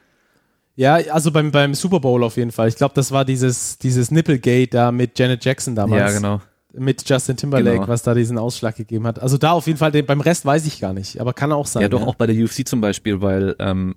Ja, 0.76 0.94
also 0.94 1.32
beim, 1.32 1.50
beim 1.50 1.74
Super 1.74 2.00
Bowl 2.00 2.22
auf 2.22 2.36
jeden 2.36 2.52
Fall. 2.52 2.68
Ich 2.68 2.76
glaube, 2.76 2.94
das 2.94 3.10
war 3.10 3.24
dieses, 3.24 3.78
dieses 3.78 4.10
Nipplegate 4.10 4.68
da 4.68 4.92
mit 4.92 5.18
Janet 5.18 5.44
Jackson 5.44 5.74
damals. 5.74 6.12
Ja, 6.12 6.16
genau. 6.16 6.42
Mit 6.78 7.08
Justin 7.08 7.36
Timberlake, 7.36 7.76
Genau. 7.78 7.88
was 7.88 8.02
da 8.02 8.14
diesen 8.14 8.38
Ausschlag 8.38 8.76
gegeben 8.76 9.06
hat. 9.06 9.18
Also 9.20 9.38
da 9.38 9.52
auf 9.52 9.66
jeden 9.66 9.78
Fall, 9.78 9.92
den, 9.92 10.04
beim 10.06 10.20
Rest 10.20 10.44
weiß 10.44 10.66
ich 10.66 10.80
gar 10.80 10.92
nicht, 10.92 11.20
aber 11.20 11.32
kann 11.32 11.52
auch 11.52 11.66
sein. 11.66 11.82
Ja, 11.82 11.88
doch 11.88 12.06
auch 12.06 12.14
bei 12.16 12.26
der 12.26 12.36
UFC 12.36 12.66
zum 12.66 12.80
Beispiel, 12.80 13.20
weil 13.22 13.56
ähm, 13.58 13.96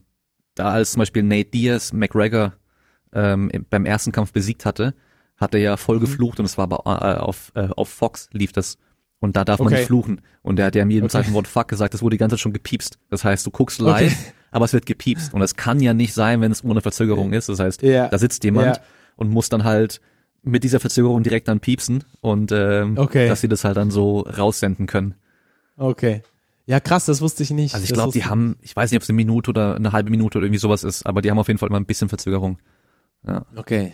da 0.55 0.71
als 0.71 0.91
zum 0.91 0.99
Beispiel 0.99 1.23
Nate 1.23 1.49
Diaz 1.49 1.93
McGregor 1.93 2.53
ähm, 3.13 3.49
im- 3.51 3.65
beim 3.69 3.85
ersten 3.85 4.11
Kampf 4.11 4.31
besiegt 4.33 4.65
hatte, 4.65 4.93
hat 5.37 5.53
er 5.53 5.59
ja 5.61 5.77
voll 5.77 5.97
Mhm. 5.97 6.01
geflucht 6.01 6.39
und 6.39 6.45
es 6.45 6.57
war 6.57 6.63
aber 6.71 6.83
äh, 6.85 7.19
auf, 7.19 7.51
äh, 7.55 7.67
auf 7.75 7.89
Fox 7.89 8.29
lief 8.33 8.51
das. 8.51 8.77
Und 9.21 9.35
da 9.35 9.43
darf 9.43 9.59
man 9.59 9.67
Okay. 9.67 9.77
nicht 9.77 9.87
fluchen. 9.87 10.21
Und 10.43 10.55
der 10.57 10.67
hat 10.67 10.75
ja 10.75 10.83
in 10.83 10.89
jedem 10.91 11.05
Okay. 11.05 11.11
zweiten 11.11 11.33
Wort 11.33 11.47
Fuck 11.47 11.67
gesagt, 11.67 11.93
das 11.93 12.01
wurde 12.01 12.13
die 12.13 12.17
ganze 12.19 12.35
Zeit 12.35 12.41
schon 12.41 12.53
gepiepst. 12.53 12.99
Das 13.09 13.23
heißt, 13.25 13.45
du 13.45 13.51
guckst 13.51 13.81
live, 13.81 14.13
Okay. 14.13 14.33
aber 14.51 14.63
es 14.65 14.71
wird 14.73 14.85
gepiepst. 14.85 15.33
Und 15.33 15.41
das 15.41 15.55
kann 15.55 15.81
ja 15.81 15.93
nicht 15.93 16.13
sein, 16.13 16.39
wenn 16.39 16.51
es 16.53 16.63
ohne 16.63 16.79
Verzögerung 16.81 17.33
ist. 17.33 17.49
Das 17.49 17.59
heißt, 17.59 17.81
Ja. 17.81 18.07
da 18.07 18.17
sitzt 18.17 18.43
jemand 18.45 18.77
Ja. 18.77 18.81
und 19.17 19.29
muss 19.29 19.49
dann 19.49 19.65
halt 19.65 19.99
mit 20.43 20.63
dieser 20.63 20.79
Verzögerung 20.79 21.23
direkt 21.23 21.47
dann 21.47 21.59
piepsen 21.59 22.03
und 22.21 22.51
ähm, 22.51 22.97
Okay. 22.97 23.27
dass 23.27 23.41
sie 23.41 23.47
das 23.47 23.63
halt 23.63 23.77
dann 23.77 23.91
so 23.91 24.21
raussenden 24.21 24.87
können. 24.87 25.15
Okay. 25.77 26.21
Ja, 26.65 26.79
krass, 26.79 27.05
das 27.05 27.19
wusste 27.21 27.41
ich 27.43 27.49
nicht. 27.51 27.73
Also 27.73 27.83
ich 27.83 27.93
glaube, 27.93 28.13
die 28.13 28.25
haben, 28.25 28.55
ich 28.61 28.75
weiß 28.75 28.91
nicht, 28.91 28.97
ob 28.97 29.03
es 29.03 29.09
eine 29.09 29.15
Minute 29.15 29.49
oder 29.49 29.75
eine 29.75 29.91
halbe 29.91 30.11
Minute 30.11 30.37
oder 30.37 30.45
irgendwie 30.45 30.59
sowas 30.59 30.83
ist, 30.83 31.05
aber 31.05 31.21
die 31.21 31.31
haben 31.31 31.39
auf 31.39 31.47
jeden 31.47 31.57
Fall 31.57 31.69
immer 31.69 31.79
ein 31.79 31.85
bisschen 31.85 32.09
Verzögerung. 32.09 32.59
Okay. 33.55 33.93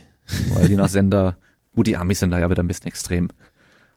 Weil 0.54 0.70
je 0.70 0.76
nach 0.76 0.89
Sender, 0.89 1.38
gut, 1.74 1.88
die 1.88 1.98
Amis 1.98 2.20
sind 2.20 2.32
da 2.32 2.39
ja 2.39 2.50
wieder 2.50 2.64
ein 2.64 2.68
bisschen 2.68 2.88
extrem. 2.88 3.30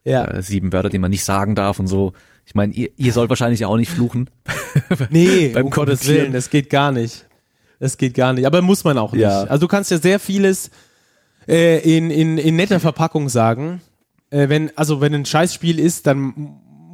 Ja. 0.05 0.25
Äh, 0.27 0.43
sieben 0.43 0.73
Wörter, 0.73 0.89
die 0.91 0.99
man 0.99 1.11
nicht 1.11 1.25
sagen 1.25 1.55
darf 1.55 1.81
und 1.81 1.87
so. 1.89 2.13
Ich 2.47 2.55
meine, 2.55 2.73
ihr, 2.73 2.91
ihr 2.97 3.13
sollt 3.13 3.29
wahrscheinlich 3.31 3.61
ja 3.61 3.67
auch 3.67 3.77
nicht 3.77 3.91
fluchen. 3.91 4.31
Nee, 5.11 5.49
Beim 5.49 5.67
um 5.67 5.71
Gottes. 5.71 6.07
Willen, 6.07 6.33
das 6.33 6.51
geht 6.51 6.71
gar 6.71 6.93
nicht. 6.93 7.27
Das 7.81 7.97
geht 7.97 8.15
gar 8.15 8.33
nicht. 8.33 8.47
Aber 8.47 8.63
muss 8.63 8.85
man 8.85 8.97
auch 8.97 9.13
nicht. 9.13 9.23
Ja. 9.23 9.43
Also 9.45 9.63
du 9.63 9.69
kannst 9.69 9.91
ja 9.91 9.99
sehr 9.99 10.21
vieles 10.21 10.71
äh, 11.49 11.79
in, 11.97 12.11
in, 12.11 12.39
in 12.39 12.57
netter 12.57 12.81
Verpackung 12.81 13.29
sagen. 13.29 13.81
Äh, 14.31 14.49
wenn, 14.49 14.71
also 14.77 15.01
wenn 15.01 15.15
ein 15.15 15.25
Scheißspiel 15.25 15.79
ist, 15.79 16.07
dann 16.07 16.35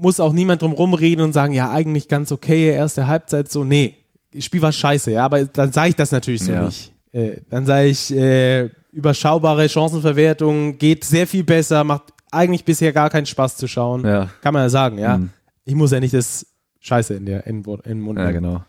muss 0.00 0.20
auch 0.20 0.32
niemand 0.32 0.62
drum 0.62 0.72
rumreden 0.72 1.24
und 1.24 1.32
sagen, 1.32 1.52
ja, 1.52 1.70
eigentlich 1.70 2.08
ganz 2.08 2.30
okay, 2.32 2.68
erste 2.70 3.06
Halbzeit 3.06 3.50
so. 3.50 3.64
Nee, 3.64 3.96
Spiel 4.38 4.62
war 4.62 4.72
scheiße, 4.72 5.12
ja, 5.12 5.24
aber 5.24 5.44
dann 5.44 5.72
sage 5.72 5.90
ich 5.90 5.96
das 5.96 6.10
natürlich 6.12 6.42
so 6.42 6.52
Ja. 6.52 6.64
nicht. 6.64 6.92
Äh, 7.12 7.36
dann 7.50 7.64
sage 7.66 7.86
ich, 7.88 8.12
äh, 8.14 8.68
überschaubare 8.92 9.68
Chancenverwertung, 9.68 10.78
geht 10.78 11.04
sehr 11.04 11.26
viel 11.26 11.44
besser, 11.44 11.84
macht 11.84 12.04
eigentlich 12.32 12.64
bisher 12.64 12.92
gar 12.92 13.10
keinen 13.10 13.26
Spaß 13.26 13.56
zu 13.56 13.68
schauen. 13.68 14.04
Ja. 14.04 14.28
Kann 14.40 14.52
man 14.54 14.62
ja 14.64 14.68
sagen, 14.68 14.98
ja. 14.98 15.18
Mhm. 15.18 15.30
Ich 15.64 15.74
muss 15.74 15.92
ja 15.92 16.00
nicht 16.00 16.14
das 16.14 16.46
Scheiße 16.80 17.14
in, 17.14 17.26
der, 17.26 17.46
in, 17.46 17.62
in 17.64 17.80
den 17.84 18.00
Mund 18.00 18.18
Ja, 18.18 18.26
nehmen. 18.26 18.42
genau. 18.42 18.64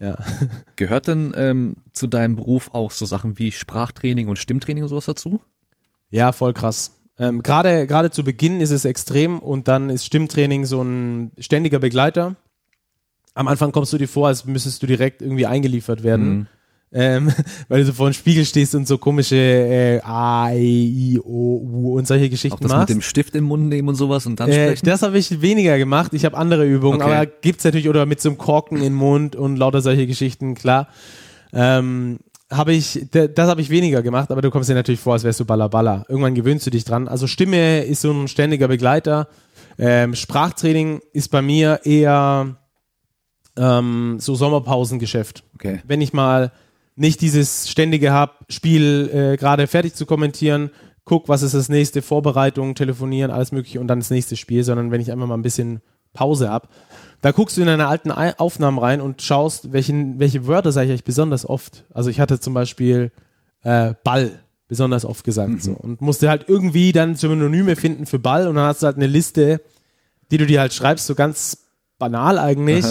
Ja. 0.00 0.16
Gehört 0.76 1.08
denn 1.08 1.32
ähm, 1.36 1.76
zu 1.92 2.06
deinem 2.06 2.36
Beruf 2.36 2.70
auch 2.72 2.90
so 2.90 3.04
Sachen 3.06 3.38
wie 3.38 3.52
Sprachtraining 3.52 4.28
und 4.28 4.38
Stimmtraining 4.38 4.84
und 4.84 4.88
sowas 4.88 5.06
dazu? 5.06 5.40
Ja, 6.10 6.32
voll 6.32 6.52
krass. 6.52 6.94
Ähm, 7.18 7.42
Gerade 7.42 7.86
gerade 7.86 8.10
zu 8.10 8.22
Beginn 8.22 8.60
ist 8.60 8.70
es 8.70 8.84
extrem 8.84 9.40
und 9.40 9.66
dann 9.66 9.90
ist 9.90 10.04
Stimmtraining 10.06 10.64
so 10.66 10.82
ein 10.82 11.32
ständiger 11.38 11.80
Begleiter. 11.80 12.36
Am 13.34 13.48
Anfang 13.48 13.72
kommst 13.72 13.92
du 13.92 13.98
dir 13.98 14.08
vor, 14.08 14.28
als 14.28 14.44
müsstest 14.44 14.82
du 14.82 14.86
direkt 14.86 15.20
irgendwie 15.22 15.46
eingeliefert 15.46 16.02
werden, 16.02 16.28
Mhm. 16.30 16.46
Ähm, 16.92 17.32
weil 17.68 17.80
du 17.80 17.86
so 17.86 17.92
vor 17.92 18.08
dem 18.08 18.14
Spiegel 18.14 18.44
stehst 18.44 18.74
und 18.74 18.86
so 18.88 18.98
komische 18.98 19.36
äh, 19.36 20.00
A, 20.02 20.50
I, 20.52 21.14
I, 21.14 21.20
O, 21.20 21.60
U 21.62 21.98
und 21.98 22.06
solche 22.06 22.26
Auch 22.26 22.30
Geschichten 22.30 22.62
das 22.62 22.72
machst. 22.72 22.88
mit 22.88 22.96
dem 22.98 23.02
Stift 23.02 23.34
im 23.34 23.44
Mund 23.44 23.68
nehmen 23.68 23.88
und 23.88 23.94
sowas 23.94 24.26
und 24.26 24.40
dann 24.40 24.48
Äh, 24.48 24.68
sprechen? 24.76 24.86
das 24.86 25.02
habe 25.02 25.18
ich 25.18 25.40
weniger 25.42 25.76
gemacht. 25.78 26.14
Ich 26.14 26.24
habe 26.24 26.36
andere 26.36 26.66
Übungen, 26.66 27.00
Okay. 27.02 27.12
aber 27.12 27.26
gibt's 27.26 27.64
natürlich 27.64 27.88
oder 27.88 28.06
mit 28.06 28.20
so 28.20 28.28
einem 28.30 28.38
Korken 28.38 28.78
in 28.78 28.82
den 28.84 28.94
Mund 28.94 29.36
und 29.36 29.56
lauter 29.56 29.80
solche 29.82 30.06
Geschichten, 30.06 30.54
klar. 30.54 30.88
Ähm, 31.52 32.18
habe 32.50 32.72
ich, 32.72 33.06
das 33.10 33.48
habe 33.48 33.60
ich 33.60 33.68
weniger 33.68 34.00
gemacht, 34.02 34.30
aber 34.30 34.40
du 34.40 34.50
kommst 34.50 34.70
dir 34.70 34.74
natürlich 34.74 35.00
vor, 35.00 35.12
als 35.12 35.24
wärst 35.24 35.38
du 35.40 35.44
Baller. 35.44 36.06
Irgendwann 36.08 36.34
gewöhnst 36.34 36.66
du 36.66 36.70
dich 36.70 36.84
dran. 36.84 37.06
Also 37.06 37.26
Stimme 37.26 37.80
ist 37.82 38.00
so 38.00 38.10
ein 38.10 38.26
ständiger 38.26 38.68
Begleiter. 38.68 39.28
Ähm, 39.78 40.14
Sprachtraining 40.14 41.00
ist 41.12 41.28
bei 41.30 41.42
mir 41.42 41.80
eher 41.84 42.56
ähm, 43.56 44.16
so 44.18 44.34
Sommerpausengeschäft. 44.34 45.44
Okay. 45.54 45.80
Wenn 45.86 46.00
ich 46.00 46.12
mal 46.12 46.52
nicht 46.98 47.20
dieses 47.20 47.70
ständige 47.70 48.12
hab, 48.12 48.44
Spiel 48.48 49.10
äh, 49.12 49.36
gerade 49.36 49.66
fertig 49.66 49.94
zu 49.94 50.06
kommentieren, 50.06 50.70
guck, 51.04 51.28
was 51.28 51.42
ist 51.42 51.54
das 51.54 51.68
nächste, 51.68 52.02
Vorbereitung, 52.02 52.74
telefonieren, 52.74 53.30
alles 53.30 53.52
mögliche 53.52 53.80
und 53.80 53.88
dann 53.88 54.00
das 54.00 54.10
nächste 54.10 54.36
Spiel, 54.36 54.62
sondern 54.64 54.90
wenn 54.90 55.00
ich 55.00 55.10
einfach 55.10 55.26
mal 55.26 55.36
ein 55.36 55.42
bisschen 55.42 55.80
Pause 56.12 56.50
hab, 56.50 56.68
da 57.20 57.32
guckst 57.32 57.56
du 57.56 57.62
in 57.62 57.66
deine 57.66 57.88
alten 57.88 58.10
Aufnahmen 58.10 58.78
rein 58.78 59.00
und 59.00 59.22
schaust, 59.22 59.72
welchen, 59.72 60.18
welche 60.18 60.46
Wörter 60.46 60.70
sage 60.72 60.86
ich 60.86 60.90
eigentlich 60.90 61.04
besonders 61.04 61.48
oft. 61.48 61.84
Also 61.92 62.10
ich 62.10 62.20
hatte 62.20 62.38
zum 62.38 62.54
Beispiel 62.54 63.10
äh, 63.62 63.94
Ball 64.04 64.40
besonders 64.68 65.04
oft 65.04 65.24
gesagt 65.24 65.62
so. 65.62 65.72
Und 65.72 66.00
musste 66.00 66.28
halt 66.28 66.44
irgendwie 66.48 66.92
dann 66.92 67.16
Synonyme 67.16 67.74
finden 67.74 68.06
für 68.06 68.18
Ball 68.18 68.46
und 68.46 68.54
dann 68.54 68.66
hast 68.66 68.82
du 68.82 68.86
halt 68.86 68.96
eine 68.96 69.06
Liste, 69.06 69.62
die 70.30 70.36
du 70.36 70.46
dir 70.46 70.60
halt 70.60 70.74
schreibst, 70.74 71.06
so 71.06 71.14
ganz 71.14 71.68
banal 71.98 72.38
eigentlich, 72.38 72.84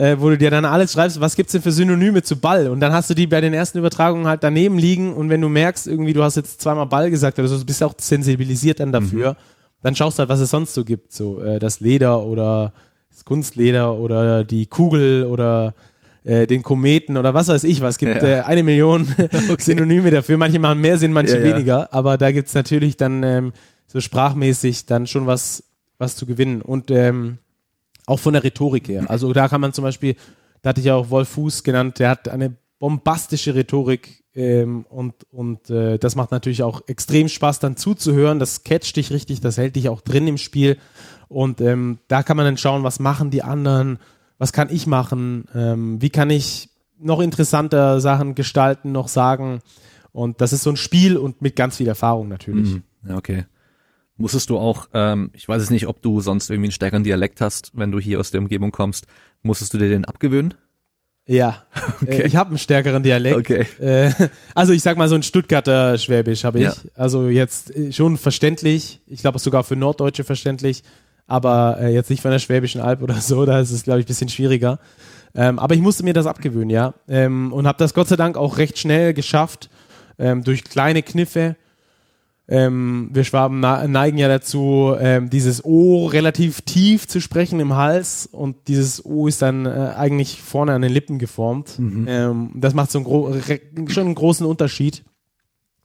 äh, 0.00 0.16
wo 0.18 0.30
du 0.30 0.38
dir 0.38 0.50
dann 0.50 0.64
alles 0.64 0.92
schreibst, 0.92 1.20
was 1.20 1.36
gibt's 1.36 1.52
denn 1.52 1.60
für 1.62 1.72
Synonyme 1.72 2.22
zu 2.22 2.36
Ball? 2.36 2.68
Und 2.68 2.80
dann 2.80 2.92
hast 2.92 3.10
du 3.10 3.14
die 3.14 3.26
bei 3.26 3.40
den 3.42 3.52
ersten 3.52 3.78
Übertragungen 3.78 4.26
halt 4.26 4.42
daneben 4.42 4.78
liegen 4.78 5.12
und 5.12 5.28
wenn 5.28 5.40
du 5.42 5.48
merkst, 5.50 5.86
irgendwie 5.86 6.14
du 6.14 6.22
hast 6.22 6.36
jetzt 6.36 6.60
zweimal 6.62 6.86
Ball 6.86 7.10
gesagt 7.10 7.38
oder 7.38 7.48
so, 7.48 7.58
du 7.58 7.66
bist 7.66 7.82
auch 7.82 7.94
sensibilisiert 7.98 8.80
dann 8.80 8.92
dafür, 8.92 9.36
dann 9.82 9.94
schaust 9.94 10.18
du 10.18 10.20
halt, 10.20 10.30
was 10.30 10.40
es 10.40 10.50
sonst 10.50 10.72
so 10.74 10.84
gibt, 10.84 11.12
so 11.12 11.42
äh, 11.42 11.58
das 11.58 11.80
Leder 11.80 12.22
oder 12.22 12.72
das 13.10 13.24
Kunstleder 13.26 13.94
oder 13.94 14.44
die 14.44 14.66
Kugel 14.66 15.24
oder 15.24 15.74
äh, 16.24 16.46
den 16.46 16.62
Kometen 16.62 17.16
oder 17.18 17.34
was 17.34 17.48
weiß 17.48 17.64
ich 17.64 17.80
was. 17.82 17.94
Es 17.94 17.98
gibt 17.98 18.22
Ja. 18.22 18.28
äh, 18.28 18.40
eine 18.42 18.62
Million 18.62 19.06
Synonyme 19.58 20.10
dafür. 20.10 20.38
Manche 20.38 20.58
machen 20.58 20.80
mehr 20.80 20.96
Sinn, 20.98 21.12
manche 21.12 21.38
Ja, 21.38 21.44
ja. 21.46 21.54
weniger. 21.54 21.92
Aber 21.92 22.16
da 22.16 22.30
gibt's 22.32 22.54
natürlich 22.54 22.96
dann 22.96 23.22
ähm, 23.22 23.52
so 23.86 24.00
sprachmäßig 24.00 24.86
dann 24.86 25.06
schon 25.06 25.26
was, 25.26 25.62
was 25.98 26.16
zu 26.16 26.24
gewinnen. 26.26 26.62
Und 26.62 26.90
ähm, 26.90 27.38
auch 28.10 28.18
von 28.18 28.32
der 28.32 28.42
Rhetorik 28.42 28.88
her. 28.88 29.04
Also 29.08 29.32
da 29.32 29.48
kann 29.48 29.60
man 29.60 29.72
zum 29.72 29.84
Beispiel, 29.84 30.16
da 30.62 30.70
hatte 30.70 30.80
ich 30.80 30.86
ja 30.86 30.96
auch 30.96 31.10
Wolf 31.10 31.28
Fuß 31.30 31.62
genannt, 31.62 31.98
der 31.98 32.10
hat 32.10 32.28
eine 32.28 32.56
bombastische 32.80 33.54
Rhetorik 33.54 34.24
ähm, 34.34 34.84
und, 34.88 35.14
und 35.30 35.70
äh, 35.70 35.98
das 35.98 36.16
macht 36.16 36.32
natürlich 36.32 36.62
auch 36.62 36.82
extrem 36.88 37.28
Spaß 37.28 37.60
dann 37.60 37.76
zuzuhören. 37.76 38.38
Das 38.38 38.64
catcht 38.64 38.96
dich 38.96 39.10
richtig, 39.10 39.40
das 39.40 39.58
hält 39.58 39.76
dich 39.76 39.88
auch 39.88 40.00
drin 40.00 40.26
im 40.26 40.38
Spiel. 40.38 40.76
Und 41.28 41.60
ähm, 41.60 41.98
da 42.08 42.22
kann 42.24 42.36
man 42.36 42.46
dann 42.46 42.56
schauen, 42.56 42.82
was 42.82 42.98
machen 42.98 43.30
die 43.30 43.42
anderen, 43.42 43.98
was 44.38 44.52
kann 44.52 44.68
ich 44.70 44.88
machen, 44.88 45.44
ähm, 45.54 46.02
wie 46.02 46.10
kann 46.10 46.30
ich 46.30 46.70
noch 46.98 47.20
interessanter 47.20 48.00
Sachen 48.00 48.34
gestalten, 48.34 48.90
noch 48.90 49.08
sagen. 49.08 49.60
Und 50.12 50.40
das 50.40 50.52
ist 50.52 50.64
so 50.64 50.70
ein 50.70 50.76
Spiel 50.76 51.16
und 51.16 51.42
mit 51.42 51.54
ganz 51.54 51.76
viel 51.76 51.86
Erfahrung 51.86 52.28
natürlich. 52.28 52.74
Mhm. 52.74 53.14
Okay. 53.14 53.44
Musstest 54.20 54.50
du 54.50 54.58
auch, 54.58 54.88
ähm, 54.92 55.30
ich 55.32 55.48
weiß 55.48 55.62
es 55.62 55.70
nicht, 55.70 55.86
ob 55.86 56.02
du 56.02 56.20
sonst 56.20 56.50
irgendwie 56.50 56.66
einen 56.66 56.72
stärkeren 56.72 57.04
Dialekt 57.04 57.40
hast, 57.40 57.70
wenn 57.74 57.90
du 57.90 57.98
hier 57.98 58.20
aus 58.20 58.30
der 58.30 58.40
Umgebung 58.40 58.70
kommst, 58.70 59.06
musstest 59.42 59.72
du 59.72 59.78
dir 59.78 59.88
den 59.88 60.04
abgewöhnen? 60.04 60.54
Ja, 61.26 61.64
äh, 62.06 62.26
ich 62.26 62.36
habe 62.36 62.50
einen 62.50 62.58
stärkeren 62.58 63.02
Dialekt. 63.02 63.38
Okay. 63.38 63.66
Äh, 63.80 64.12
also 64.54 64.74
ich 64.74 64.82
sag 64.82 64.98
mal 64.98 65.08
so 65.08 65.14
ein 65.14 65.22
Stuttgarter 65.22 65.96
Schwäbisch 65.96 66.44
habe 66.44 66.58
ich. 66.58 66.64
Ja. 66.64 66.74
Also 66.94 67.28
jetzt 67.28 67.74
äh, 67.74 67.92
schon 67.92 68.18
verständlich. 68.18 69.00
Ich 69.06 69.20
glaube 69.20 69.38
sogar 69.38 69.64
für 69.64 69.76
Norddeutsche 69.76 70.24
verständlich. 70.24 70.82
Aber 71.26 71.78
äh, 71.80 71.94
jetzt 71.94 72.10
nicht 72.10 72.20
von 72.20 72.32
der 72.32 72.40
Schwäbischen 72.40 72.80
Alb 72.80 73.02
oder 73.02 73.14
so. 73.20 73.46
Da 73.46 73.60
ist 73.60 73.70
es, 73.70 73.84
glaube 73.84 74.00
ich, 74.00 74.06
ein 74.06 74.08
bisschen 74.08 74.28
schwieriger. 74.28 74.80
Ähm, 75.34 75.58
aber 75.58 75.74
ich 75.74 75.80
musste 75.80 76.02
mir 76.02 76.12
das 76.12 76.26
abgewöhnen, 76.26 76.70
ja. 76.70 76.92
Ähm, 77.08 77.52
und 77.52 77.66
habe 77.66 77.78
das 77.78 77.94
Gott 77.94 78.08
sei 78.08 78.16
Dank 78.16 78.36
auch 78.36 78.58
recht 78.58 78.78
schnell 78.78 79.14
geschafft. 79.14 79.70
Ähm, 80.18 80.42
durch 80.42 80.64
kleine 80.64 81.02
Kniffe. 81.02 81.56
Ähm, 82.52 83.10
wir 83.12 83.22
Schwaben 83.22 83.60
neigen 83.60 84.18
ja 84.18 84.26
dazu, 84.26 84.94
ähm, 84.98 85.30
dieses 85.30 85.64
O 85.64 86.06
relativ 86.06 86.62
tief 86.62 87.06
zu 87.06 87.20
sprechen 87.20 87.60
im 87.60 87.76
Hals 87.76 88.26
und 88.26 88.66
dieses 88.66 89.04
O 89.04 89.28
ist 89.28 89.40
dann 89.40 89.66
äh, 89.66 89.92
eigentlich 89.96 90.42
vorne 90.42 90.72
an 90.72 90.82
den 90.82 90.92
Lippen 90.92 91.20
geformt. 91.20 91.76
Ähm, 91.78 92.50
das 92.56 92.74
macht 92.74 92.90
so 92.90 92.98
einen 92.98 93.88
schon 93.88 94.06
einen 94.06 94.14
großen 94.16 94.44
Unterschied. 94.44 95.04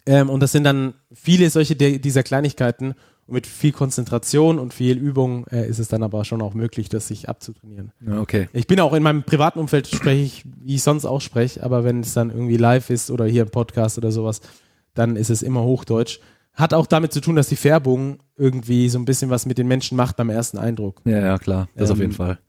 Ähm, 0.07 0.29
und 0.29 0.41
das 0.41 0.51
sind 0.51 0.63
dann 0.63 0.95
viele 1.13 1.49
solche 1.51 1.75
de 1.75 1.99
dieser 1.99 2.23
Kleinigkeiten. 2.23 2.95
Und 3.27 3.33
mit 3.33 3.47
viel 3.47 3.71
Konzentration 3.71 4.59
und 4.59 4.73
viel 4.73 4.97
Übung 4.97 5.47
äh, 5.47 5.67
ist 5.67 5.79
es 5.79 5.87
dann 5.87 6.03
aber 6.03 6.25
schon 6.25 6.41
auch 6.41 6.53
möglich, 6.53 6.89
das 6.89 7.07
sich 7.07 7.27
abzutrainieren. 7.27 7.91
Ja, 8.05 8.21
okay. 8.21 8.49
Ich 8.53 8.67
bin 8.67 8.79
auch 8.79 8.93
in 8.93 9.03
meinem 9.03 9.23
privaten 9.23 9.59
Umfeld 9.59 9.87
spreche 9.87 10.21
ich, 10.21 10.45
wie 10.63 10.75
ich 10.75 10.83
sonst 10.83 11.05
auch 11.05 11.21
spreche, 11.21 11.63
aber 11.63 11.83
wenn 11.83 12.01
es 12.01 12.13
dann 12.13 12.29
irgendwie 12.29 12.57
live 12.57 12.91
ist 12.91 13.09
oder 13.09 13.25
hier 13.25 13.43
im 13.43 13.49
Podcast 13.49 13.97
oder 13.97 14.11
sowas, 14.11 14.41
dann 14.93 15.15
ist 15.15 15.29
es 15.29 15.41
immer 15.41 15.63
Hochdeutsch. 15.63 16.19
Hat 16.55 16.73
auch 16.73 16.87
damit 16.87 17.11
zu 17.13 17.21
tun, 17.21 17.35
dass 17.35 17.47
die 17.49 17.55
Färbung 17.55 18.19
irgendwie 18.37 18.89
so 18.89 18.97
ein 18.97 19.05
bisschen 19.05 19.29
was 19.29 19.45
mit 19.45 19.57
den 19.57 19.67
Menschen 19.67 19.95
macht 19.97 20.15
beim 20.17 20.29
ersten 20.29 20.57
Eindruck. 20.57 21.01
Ja, 21.05 21.19
ja, 21.19 21.37
klar. 21.37 21.69
Das 21.75 21.91
auf 21.91 21.97
Ähm, 21.97 22.01
jeden 22.03 22.13
Fall. 22.13 22.39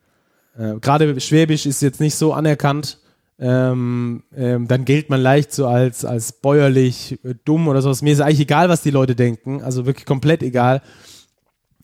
Äh, 0.56 0.74
Gerade 0.80 1.20
Schwäbisch 1.20 1.66
ist 1.66 1.82
jetzt 1.82 2.00
nicht 2.00 2.14
so 2.14 2.32
anerkannt. 2.32 2.98
Ähm, 3.38 4.22
ähm, 4.34 4.66
dann 4.66 4.84
gilt 4.86 5.10
man 5.10 5.20
leicht 5.20 5.52
so 5.52 5.66
als, 5.66 6.04
als 6.06 6.32
bäuerlich, 6.32 7.18
äh, 7.24 7.34
dumm 7.44 7.68
oder 7.68 7.82
sowas. 7.82 8.00
Mir 8.00 8.12
ist 8.12 8.20
eigentlich 8.20 8.40
egal, 8.40 8.68
was 8.70 8.82
die 8.82 8.90
Leute 8.90 9.14
denken. 9.14 9.62
Also 9.62 9.84
wirklich 9.86 10.06
komplett 10.06 10.42
egal. 10.42 10.80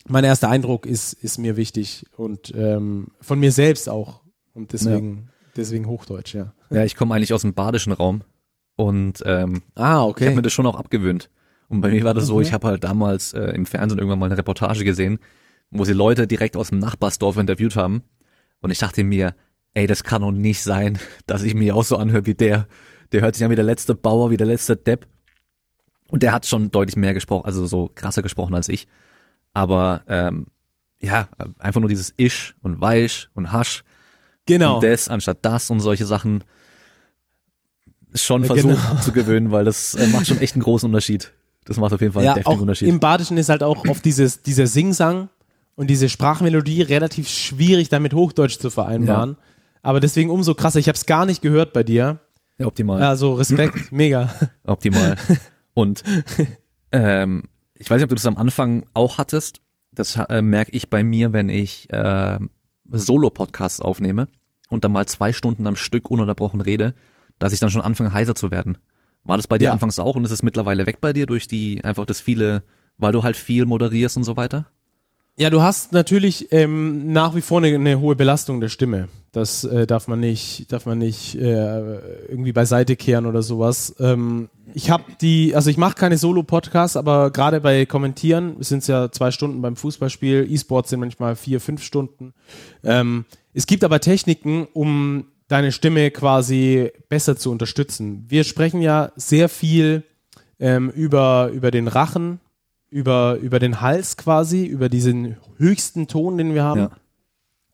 Mein 0.08 0.24
erster 0.24 0.48
Eindruck 0.48 0.86
ist, 0.86 1.12
ist 1.12 1.38
mir 1.38 1.56
wichtig 1.56 2.06
und 2.16 2.52
ähm, 2.56 3.08
von 3.20 3.38
mir 3.38 3.52
selbst 3.52 3.88
auch. 3.88 4.22
Und 4.54 4.72
deswegen, 4.72 5.28
deswegen 5.56 5.86
Hochdeutsch, 5.86 6.34
ja. 6.34 6.52
Ja, 6.70 6.84
ich 6.84 6.96
komme 6.96 7.14
eigentlich 7.14 7.34
aus 7.34 7.42
dem 7.42 7.54
badischen 7.54 7.92
Raum 7.92 8.22
und 8.76 9.22
ähm, 9.26 9.62
Ah, 9.74 10.10
ich 10.16 10.22
habe 10.26 10.34
mir 10.36 10.42
das 10.42 10.52
schon 10.52 10.66
auch 10.66 10.76
abgewöhnt. 10.76 11.28
Und 11.72 11.80
bei 11.80 11.88
mir 11.90 12.04
war 12.04 12.12
das 12.12 12.26
so, 12.26 12.40
ich 12.42 12.52
habe 12.52 12.66
halt 12.68 12.84
damals 12.84 13.32
äh, 13.32 13.44
im 13.52 13.64
Fernsehen 13.64 13.98
irgendwann 13.98 14.18
mal 14.18 14.26
eine 14.26 14.36
Reportage 14.36 14.84
gesehen, 14.84 15.18
wo 15.70 15.84
sie 15.84 15.94
Leute 15.94 16.26
direkt 16.26 16.54
aus 16.56 16.68
dem 16.68 16.78
Nachbarsdorf 16.78 17.38
interviewt 17.38 17.76
haben. 17.76 18.02
Und 18.60 18.70
ich 18.70 18.78
dachte 18.78 19.02
mir, 19.04 19.34
ey, 19.72 19.86
das 19.86 20.04
kann 20.04 20.20
doch 20.20 20.32
nicht 20.32 20.62
sein, 20.62 20.98
dass 21.26 21.42
ich 21.42 21.54
mich 21.54 21.72
auch 21.72 21.82
so 21.84 21.96
anhöre 21.96 22.26
wie 22.26 22.34
der. 22.34 22.68
Der 23.12 23.22
hört 23.22 23.34
sich 23.34 23.44
an 23.44 23.50
wie 23.50 23.56
der 23.56 23.64
letzte 23.64 23.94
Bauer, 23.94 24.30
wie 24.30 24.36
der 24.36 24.46
letzte 24.46 24.76
Depp. 24.76 25.06
Und 26.08 26.22
der 26.22 26.32
hat 26.32 26.44
schon 26.44 26.70
deutlich 26.70 26.96
mehr 26.96 27.14
gesprochen, 27.14 27.46
also 27.46 27.66
so 27.66 27.90
krasser 27.94 28.20
gesprochen 28.22 28.54
als 28.54 28.68
ich. 28.68 28.86
Aber 29.54 30.02
ähm, 30.08 30.46
ja, 31.00 31.28
einfach 31.58 31.80
nur 31.80 31.88
dieses 31.88 32.12
Isch 32.18 32.54
und 32.60 32.80
Weich 32.82 33.28
und 33.32 33.50
Hasch 33.50 33.82
Genau. 34.44 34.74
und 34.76 34.84
das 34.84 35.08
anstatt 35.08 35.38
das 35.42 35.70
und 35.70 35.80
solche 35.80 36.04
Sachen 36.04 36.44
schon 38.14 38.42
Ja, 38.42 38.48
versucht 38.48 38.88
genau. 38.88 39.00
zu 39.00 39.12
gewöhnen, 39.12 39.52
weil 39.52 39.64
das 39.64 39.94
äh, 39.94 40.06
macht 40.08 40.26
schon 40.26 40.38
echt 40.38 40.54
einen 40.54 40.62
großen 40.62 40.86
Unterschied. 40.86 41.32
Das 41.64 41.76
macht 41.76 41.92
auf 41.92 42.00
jeden 42.00 42.12
Fall 42.12 42.22
einen 42.22 42.28
ja, 42.28 42.34
deftigen 42.34 42.58
auch 42.58 42.60
Unterschied. 42.60 42.88
im 42.88 43.00
Badischen 43.00 43.36
ist 43.36 43.48
halt 43.48 43.62
auch 43.62 43.86
oft 43.88 44.04
dieses, 44.04 44.42
dieser 44.42 44.66
Singsang 44.66 45.28
und 45.76 45.88
diese 45.88 46.08
Sprachmelodie 46.08 46.82
relativ 46.82 47.28
schwierig 47.28 47.88
dann 47.88 48.02
mit 48.02 48.14
Hochdeutsch 48.14 48.58
zu 48.58 48.70
vereinbaren. 48.70 49.36
Aber 49.82 50.00
deswegen 50.00 50.30
umso 50.30 50.54
krasser. 50.54 50.78
Ich 50.78 50.88
habe 50.88 50.96
es 50.96 51.06
gar 51.06 51.26
nicht 51.26 51.42
gehört 51.42 51.72
bei 51.72 51.82
dir. 51.82 52.20
ja, 52.58 52.66
optimal. 52.66 53.02
Also 53.02 53.34
Respekt, 53.34 53.76
mega. 53.92 54.32
Optimal. 54.64 55.16
Und 55.74 56.02
ähm, 56.92 57.44
ich 57.76 57.90
weiß 57.90 57.96
nicht, 57.96 58.04
ob 58.04 58.10
du 58.10 58.14
das 58.14 58.26
am 58.26 58.36
Anfang 58.36 58.84
auch 58.94 59.18
hattest. 59.18 59.60
Das 59.92 60.16
äh, 60.16 60.42
merke 60.42 60.72
ich 60.72 60.88
bei 60.88 61.02
mir, 61.02 61.32
wenn 61.32 61.48
ich 61.48 61.92
äh, 61.92 62.38
Solo-Podcasts 62.90 63.80
aufnehme 63.80 64.28
und 64.68 64.84
dann 64.84 64.92
mal 64.92 65.06
zwei 65.06 65.32
Stunden 65.32 65.66
am 65.66 65.76
Stück 65.76 66.10
ununterbrochen 66.10 66.60
rede, 66.60 66.94
dass 67.38 67.52
ich 67.52 67.60
dann 67.60 67.70
schon 67.70 67.82
anfange 67.82 68.12
heiser 68.12 68.34
zu 68.34 68.50
werden. 68.50 68.78
War 69.24 69.36
das 69.36 69.46
bei 69.46 69.58
dir 69.58 69.66
Ja. 69.66 69.72
anfangs 69.72 69.98
auch 69.98 70.16
und 70.16 70.24
ist 70.24 70.30
es 70.32 70.42
mittlerweile 70.42 70.86
weg 70.86 71.00
bei 71.00 71.12
dir 71.12 71.26
durch 71.26 71.46
die 71.46 71.82
einfach 71.84 72.06
das 72.06 72.20
viele, 72.20 72.62
weil 72.98 73.12
du 73.12 73.22
halt 73.22 73.36
viel 73.36 73.66
moderierst 73.66 74.16
und 74.16 74.24
so 74.24 74.36
weiter? 74.36 74.66
Ja, 75.38 75.48
du 75.48 75.62
hast 75.62 75.92
natürlich 75.92 76.52
ähm, 76.52 77.10
nach 77.12 77.34
wie 77.34 77.40
vor 77.40 77.58
eine, 77.62 77.74
eine 77.74 77.98
hohe 78.00 78.14
Belastung 78.16 78.60
der 78.60 78.68
Stimme. 78.68 79.08
Das 79.32 79.64
äh, 79.64 79.86
darf 79.86 80.06
man 80.06 80.20
nicht, 80.20 80.70
darf 80.70 80.84
man 80.84 80.98
nicht 80.98 81.36
äh, 81.36 82.26
irgendwie 82.28 82.52
beiseite 82.52 82.96
kehren 82.96 83.24
oder 83.24 83.42
sowas. 83.42 83.94
Ähm, 83.98 84.50
ich 84.74 84.90
habe 84.90 85.04
die, 85.22 85.54
also 85.56 85.70
ich 85.70 85.78
mache 85.78 85.94
keine 85.94 86.18
Solo-Podcasts, 86.18 86.98
aber 86.98 87.30
gerade 87.30 87.62
bei 87.62 87.86
Kommentieren 87.86 88.56
sind 88.60 88.80
es 88.80 88.88
ja 88.88 89.10
zwei 89.10 89.30
Stunden 89.30 89.62
beim 89.62 89.74
Fußballspiel. 89.74 90.46
E-Sports 90.50 90.90
sind 90.90 91.00
manchmal 91.00 91.34
vier, 91.34 91.60
fünf 91.62 91.82
Stunden. 91.82 92.34
Ähm, 92.84 93.24
es 93.54 93.66
gibt 93.66 93.84
aber 93.84 94.00
Techniken, 94.00 94.68
um 94.74 95.28
deine 95.52 95.70
Stimme 95.70 96.10
quasi 96.10 96.90
besser 97.10 97.36
zu 97.36 97.50
unterstützen. 97.50 98.24
Wir 98.26 98.42
sprechen 98.42 98.80
ja 98.80 99.12
sehr 99.16 99.50
viel 99.50 100.02
ähm, 100.58 100.88
über, 100.88 101.50
über 101.52 101.70
den 101.70 101.88
Rachen, 101.88 102.40
über, 102.88 103.36
über 103.36 103.58
den 103.58 103.82
Hals 103.82 104.16
quasi, 104.16 104.64
über 104.64 104.88
diesen 104.88 105.36
höchsten 105.58 106.08
Ton, 106.08 106.38
den 106.38 106.54
wir 106.54 106.62
haben. 106.64 106.80
Ja. 106.80 106.90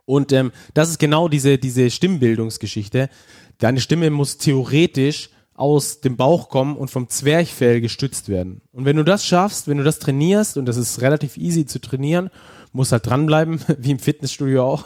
Und 0.07 0.33
ähm, 0.33 0.51
das 0.75 0.91
ist 0.91 0.99
genau 0.99 1.29
diese, 1.29 1.57
diese 1.57 1.89
Stimmbildungsgeschichte. 1.89 3.11
Deine 3.59 3.81
Stimme 3.81 4.11
muss 4.11 4.39
theoretisch 4.39 5.31
aus 5.55 6.01
dem 6.01 6.17
Bauch 6.17 6.49
kommen 6.49 6.77
und 6.77 6.91
vom 6.91 7.09
Zwerchfell 7.09 7.81
gestützt 7.81 8.29
werden. 8.29 8.61
Und 8.73 8.87
wenn 8.87 8.97
du 8.97 9.05
das 9.05 9.25
schaffst, 9.25 9.69
wenn 9.69 9.79
du 9.79 9.85
das 9.85 10.01
trainierst, 10.01 10.57
und 10.57 10.67
das 10.67 10.77
ist 10.77 11.01
relativ 11.01 11.37
easy 11.37 11.65
zu 11.65 11.81
trainieren, 11.81 12.31
musst 12.73 12.93
halt 12.93 13.07
dranbleiben, 13.07 13.61
wie 13.79 13.91
im 13.91 13.99
Fitnessstudio 13.99 14.65
auch. 14.65 14.85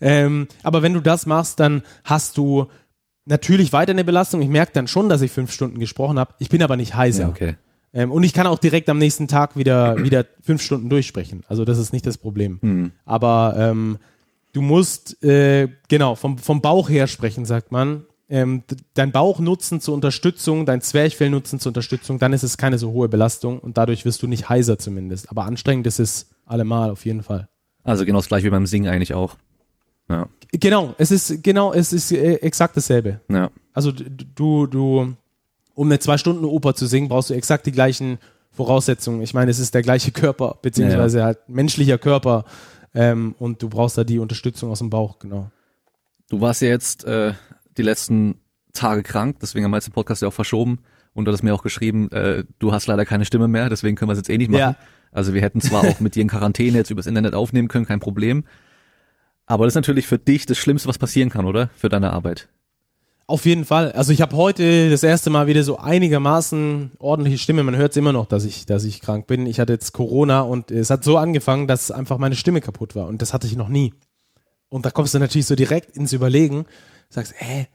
Ähm, 0.00 0.48
aber 0.62 0.82
wenn 0.82 0.94
du 0.94 1.00
das 1.00 1.26
machst, 1.26 1.60
dann 1.60 1.82
hast 2.04 2.36
du 2.36 2.66
natürlich 3.24 3.72
weiter 3.72 3.92
eine 3.92 4.04
Belastung. 4.04 4.42
Ich 4.42 4.48
merke 4.48 4.72
dann 4.72 4.88
schon, 4.88 5.08
dass 5.08 5.22
ich 5.22 5.30
fünf 5.30 5.52
Stunden 5.52 5.78
gesprochen 5.78 6.18
habe. 6.18 6.34
Ich 6.38 6.48
bin 6.48 6.62
aber 6.62 6.76
nicht 6.76 6.94
heiser. 6.94 7.24
Ja, 7.24 7.28
okay. 7.28 7.54
Ähm, 7.94 8.10
und 8.10 8.22
ich 8.22 8.32
kann 8.32 8.46
auch 8.46 8.58
direkt 8.58 8.88
am 8.88 8.98
nächsten 8.98 9.28
Tag 9.28 9.56
wieder, 9.56 10.02
wieder 10.02 10.26
fünf 10.40 10.62
Stunden 10.62 10.88
durchsprechen. 10.88 11.44
Also 11.48 11.64
das 11.64 11.78
ist 11.78 11.92
nicht 11.92 12.06
das 12.06 12.18
Problem. 12.18 12.58
Hm. 12.62 12.92
Aber 13.04 13.54
ähm, 13.56 13.98
du 14.52 14.62
musst, 14.62 15.22
äh, 15.22 15.68
genau, 15.88 16.14
vom, 16.14 16.38
vom 16.38 16.60
Bauch 16.62 16.88
her 16.88 17.06
sprechen, 17.06 17.44
sagt 17.44 17.70
man. 17.70 18.04
ähm, 18.32 18.62
dein 18.94 19.12
Bauch 19.12 19.40
nutzen 19.40 19.82
zur 19.82 19.92
Unterstützung, 19.94 20.64
dein 20.64 20.80
Zwerchfell 20.80 21.28
nutzen 21.28 21.60
zur 21.60 21.68
Unterstützung, 21.70 22.18
dann 22.18 22.32
ist 22.32 22.42
es 22.42 22.56
keine 22.56 22.78
so 22.78 22.92
hohe 22.92 23.10
Belastung 23.10 23.58
und 23.58 23.76
dadurch 23.76 24.06
wirst 24.06 24.22
du 24.22 24.26
nicht 24.26 24.48
heiser 24.48 24.78
zumindest. 24.78 25.30
Aber 25.30 25.44
anstrengend 25.44 25.86
ist 25.86 26.00
es 26.00 26.30
allemal 26.52 26.90
auf 26.90 27.04
jeden 27.04 27.22
Fall. 27.22 27.48
Also 27.84 28.04
genau 28.04 28.18
das 28.18 28.28
gleiche 28.28 28.46
wie 28.46 28.50
beim 28.50 28.66
Singen 28.66 28.90
eigentlich 28.90 29.14
auch. 29.14 29.36
Ja. 30.08 30.28
Genau, 30.52 30.94
es 30.98 31.10
ist 31.10 31.42
genau, 31.42 31.72
es 31.72 31.92
ist 31.92 32.12
äh, 32.12 32.34
exakt 32.34 32.76
dasselbe. 32.76 33.20
Ja. 33.28 33.50
Also 33.72 33.90
du, 33.92 34.66
du, 34.66 35.14
um 35.74 35.88
eine 35.88 35.98
zwei 35.98 36.18
Stunden 36.18 36.44
Oper 36.44 36.74
zu 36.74 36.86
singen, 36.86 37.08
brauchst 37.08 37.30
du 37.30 37.34
exakt 37.34 37.66
die 37.66 37.72
gleichen 37.72 38.18
Voraussetzungen. 38.50 39.22
Ich 39.22 39.32
meine, 39.32 39.50
es 39.50 39.58
ist 39.58 39.74
der 39.74 39.82
gleiche 39.82 40.12
Körper, 40.12 40.58
beziehungsweise 40.60 41.18
ja, 41.18 41.22
ja. 41.22 41.26
halt 41.26 41.48
menschlicher 41.48 41.98
Körper 41.98 42.44
ähm, 42.94 43.34
und 43.38 43.62
du 43.62 43.68
brauchst 43.68 43.96
da 43.96 44.04
die 44.04 44.18
Unterstützung 44.18 44.70
aus 44.70 44.80
dem 44.80 44.90
Bauch, 44.90 45.18
genau. 45.18 45.50
Du 46.28 46.40
warst 46.40 46.60
ja 46.60 46.68
jetzt 46.68 47.04
äh, 47.04 47.32
die 47.76 47.82
letzten 47.82 48.36
Tage 48.74 49.02
krank, 49.02 49.38
deswegen 49.40 49.64
haben 49.64 49.70
wir 49.70 49.78
jetzt 49.78 49.86
den 49.86 49.94
Podcast 49.94 50.22
ja 50.22 50.28
auch 50.28 50.32
verschoben 50.32 50.80
und 51.14 51.24
du 51.24 51.32
hast 51.32 51.42
mir 51.42 51.54
auch 51.54 51.62
geschrieben, 51.62 52.10
äh, 52.12 52.44
du 52.58 52.72
hast 52.72 52.86
leider 52.86 53.06
keine 53.06 53.24
Stimme 53.24 53.48
mehr, 53.48 53.68
deswegen 53.70 53.96
können 53.96 54.10
wir 54.10 54.12
es 54.12 54.18
jetzt 54.18 54.30
eh 54.30 54.38
nicht 54.38 54.50
machen. 54.50 54.60
Ja. 54.60 54.76
Also 55.12 55.34
wir 55.34 55.42
hätten 55.42 55.60
zwar 55.60 55.84
auch 55.86 56.00
mit 56.00 56.14
dir 56.14 56.22
in 56.22 56.28
Quarantäne 56.28 56.78
jetzt 56.78 56.90
übers 56.90 57.06
Internet 57.06 57.34
aufnehmen 57.34 57.68
können, 57.68 57.86
kein 57.86 58.00
Problem. 58.00 58.44
Aber 59.46 59.64
das 59.64 59.72
ist 59.72 59.76
natürlich 59.76 60.06
für 60.06 60.18
dich 60.18 60.46
das 60.46 60.58
Schlimmste, 60.58 60.88
was 60.88 60.98
passieren 60.98 61.28
kann, 61.28 61.44
oder? 61.44 61.70
Für 61.76 61.88
deine 61.88 62.12
Arbeit. 62.12 62.48
Auf 63.26 63.44
jeden 63.44 63.64
Fall. 63.64 63.92
Also 63.92 64.12
ich 64.12 64.20
habe 64.20 64.36
heute 64.36 64.90
das 64.90 65.02
erste 65.02 65.30
Mal 65.30 65.46
wieder 65.46 65.62
so 65.62 65.78
einigermaßen 65.78 66.92
ordentliche 66.98 67.38
Stimme. 67.38 67.62
Man 67.62 67.76
hört 67.76 67.92
es 67.92 67.96
immer 67.96 68.12
noch, 68.12 68.26
dass 68.26 68.44
ich, 68.44 68.66
dass 68.66 68.84
ich 68.84 69.00
krank 69.00 69.26
bin. 69.26 69.46
Ich 69.46 69.60
hatte 69.60 69.72
jetzt 69.72 69.92
Corona 69.92 70.40
und 70.40 70.70
es 70.70 70.90
hat 70.90 71.04
so 71.04 71.16
angefangen, 71.18 71.66
dass 71.66 71.90
einfach 71.90 72.18
meine 72.18 72.34
Stimme 72.34 72.60
kaputt 72.60 72.96
war. 72.96 73.06
Und 73.06 73.22
das 73.22 73.32
hatte 73.32 73.46
ich 73.46 73.56
noch 73.56 73.68
nie. 73.68 73.94
Und 74.68 74.86
da 74.86 74.90
kommst 74.90 75.14
du 75.14 75.18
natürlich 75.18 75.46
so 75.46 75.54
direkt 75.54 75.96
ins 75.96 76.12
Überlegen, 76.12 76.64
sagst, 77.10 77.34
hä, 77.36 77.68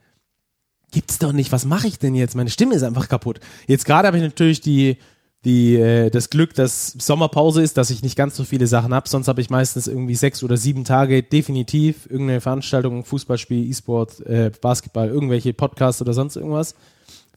gibt's 0.92 1.20
doch 1.20 1.32
nicht, 1.32 1.52
was 1.52 1.66
mache 1.66 1.88
ich 1.88 2.00
denn 2.00 2.16
jetzt? 2.16 2.36
Meine 2.36 2.50
Stimme 2.50 2.76
ist 2.76 2.84
einfach 2.84 3.08
kaputt. 3.08 3.40
Jetzt 3.68 3.86
gerade 3.86 4.08
habe 4.08 4.18
ich 4.18 4.24
natürlich 4.24 4.62
die 4.62 4.98
die, 5.46 5.76
äh, 5.76 6.10
das 6.10 6.30
Glück, 6.30 6.54
dass 6.56 6.88
Sommerpause 6.92 7.62
ist, 7.62 7.78
dass 7.78 7.90
ich 7.90 8.02
nicht 8.02 8.16
ganz 8.16 8.36
so 8.36 8.44
viele 8.44 8.68
Sachen 8.68 8.94
habe. 8.94 9.08
Sonst 9.08 9.28
habe 9.28 9.42
ich 9.42 9.50
meistens 9.50 9.88
irgendwie 9.88 10.16
sechs 10.16 10.44
oder 10.44 10.58
sieben 10.58 10.84
Tage 10.84 11.24
definitiv 11.24 12.06
irgendeine 12.10 12.42
Veranstaltung, 12.42 13.06
Fußballspiel, 13.06 13.70
E-Sport, 13.70 14.26
äh, 14.26 14.52
Basketball, 14.62 15.10
irgendwelche 15.10 15.54
Podcasts 15.54 16.02
oder 16.02 16.14
sonst 16.14 16.36
irgendwas. 16.36 16.76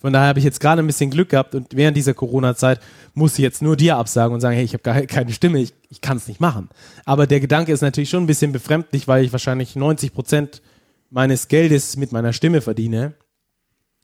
Von 0.01 0.15
daher 0.15 0.29
habe 0.29 0.39
ich 0.39 0.47
jetzt 0.47 0.61
gerade 0.61 0.83
ein 0.83 0.87
bisschen 0.87 1.11
Glück 1.11 1.29
gehabt 1.29 1.55
und 1.55 1.77
während 1.77 1.95
dieser 1.95 2.15
Corona-Zeit 2.15 2.81
muss 3.13 3.35
ich 3.35 3.41
jetzt 3.41 3.61
nur 3.61 3.77
dir 3.77 3.99
absagen 3.99 4.33
und 4.33 4.41
sagen, 4.41 4.57
hey, 4.57 4.65
ich 4.65 4.73
habe 4.73 4.83
gar 4.83 5.01
keine 5.07 5.33
Stimme, 5.33 5.61
ich, 5.61 5.75
ich 5.91 6.01
kann 6.01 6.17
es 6.17 6.27
nicht 6.27 6.41
machen. 6.41 6.71
Aber 7.05 7.27
der 7.27 7.41
Gedanke 7.41 7.73
ist 7.73 7.83
natürlich 7.83 8.09
schon 8.09 8.25
ein 8.25 8.29
bisschen 8.29 8.53
befremdlich, 8.53 9.09
weil 9.09 9.25
ich 9.25 9.33
wahrscheinlich 9.33 9.77
90 9.77 10.15
Prozent 10.15 10.63
meines 11.11 11.49
Geldes 11.49 11.97
mit 11.97 12.13
meiner 12.13 12.33
Stimme 12.33 12.63
verdiene. 12.63 13.13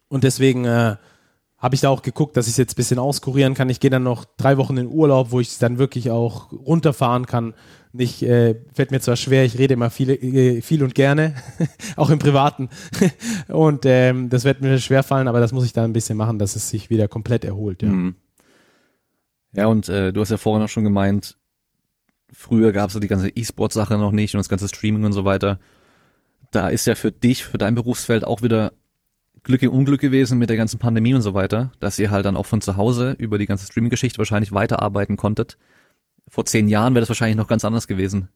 Und 0.09 0.22
deswegen 0.22 0.66
äh, 0.66 0.97
habe 1.66 1.74
ich 1.74 1.80
da 1.80 1.88
auch 1.88 2.02
geguckt, 2.02 2.36
dass 2.36 2.46
ich 2.46 2.52
es 2.52 2.58
jetzt 2.58 2.74
ein 2.74 2.76
bisschen 2.76 3.00
auskurieren 3.00 3.54
kann. 3.54 3.68
Ich 3.70 3.80
gehe 3.80 3.90
dann 3.90 4.04
noch 4.04 4.24
drei 4.36 4.56
Wochen 4.56 4.76
in 4.76 4.86
Urlaub, 4.86 5.32
wo 5.32 5.40
ich 5.40 5.48
es 5.48 5.58
dann 5.58 5.78
wirklich 5.78 6.12
auch 6.12 6.52
runterfahren 6.52 7.26
kann. 7.26 7.54
Nicht, 7.92 8.22
äh, 8.22 8.54
fällt 8.72 8.92
mir 8.92 9.00
zwar 9.00 9.16
schwer, 9.16 9.44
ich 9.44 9.58
rede 9.58 9.74
immer 9.74 9.90
viel, 9.90 10.10
äh, 10.10 10.62
viel 10.62 10.84
und 10.84 10.94
gerne, 10.94 11.34
auch 11.96 12.10
im 12.10 12.20
Privaten. 12.20 12.68
und 13.48 13.84
ähm, 13.84 14.28
das 14.28 14.44
wird 14.44 14.60
mir 14.60 14.78
schwer 14.78 15.02
fallen, 15.02 15.26
aber 15.26 15.40
das 15.40 15.50
muss 15.50 15.64
ich 15.64 15.72
dann 15.72 15.90
ein 15.90 15.92
bisschen 15.92 16.16
machen, 16.16 16.38
dass 16.38 16.54
es 16.54 16.70
sich 16.70 16.88
wieder 16.88 17.08
komplett 17.08 17.44
erholt. 17.44 17.82
Ja, 17.82 17.88
mhm. 17.88 18.14
ja 19.52 19.66
und 19.66 19.88
äh, 19.88 20.12
du 20.12 20.20
hast 20.20 20.30
ja 20.30 20.36
vorhin 20.36 20.62
auch 20.62 20.68
schon 20.68 20.84
gemeint, 20.84 21.36
früher 22.32 22.70
gab 22.70 22.90
es 22.90 22.92
so 22.92 23.00
die 23.00 23.08
ganze 23.08 23.30
E-Sport-Sache 23.30 23.98
noch 23.98 24.12
nicht 24.12 24.36
und 24.36 24.38
das 24.38 24.48
ganze 24.48 24.68
Streaming 24.68 25.02
und 25.02 25.14
so 25.14 25.24
weiter. 25.24 25.58
Da 26.52 26.68
ist 26.68 26.86
ja 26.86 26.94
für 26.94 27.10
dich, 27.10 27.44
für 27.44 27.58
dein 27.58 27.74
Berufsfeld 27.74 28.24
auch 28.24 28.42
wieder 28.42 28.72
Glück 29.47 29.62
im 29.62 29.70
Unglück 29.70 30.01
gewesen 30.01 30.38
mit 30.38 30.51
der 30.51 30.57
ganzen 30.57 30.80
Pandemie 30.80 31.14
und 31.14 31.22
so 31.22 31.32
weiter, 31.32 31.70
dass 31.78 32.01
ihr 32.01 32.11
halt 32.11 32.26
dann 32.26 32.36
auch 32.36 32.47
von 32.47 32.61
zu 32.61 32.76
Hause 32.76 33.14
über 33.16 33.38
die 33.38 33.47
ganze 33.47 33.64
Streaming-Geschichte 33.66 34.18
wahrscheinlich 34.18 34.51
weiterarbeiten 34.51 35.16
konntet. 35.16 35.57
Vor 36.26 36.44
zehn 36.44 36.66
Jahren 36.66 36.94
wäre 36.94 37.03
das 37.03 37.09
wahrscheinlich 37.09 37.36
noch 37.36 37.47
ganz 37.47 37.64
anders 37.64 37.86
gewesen. 37.86 38.28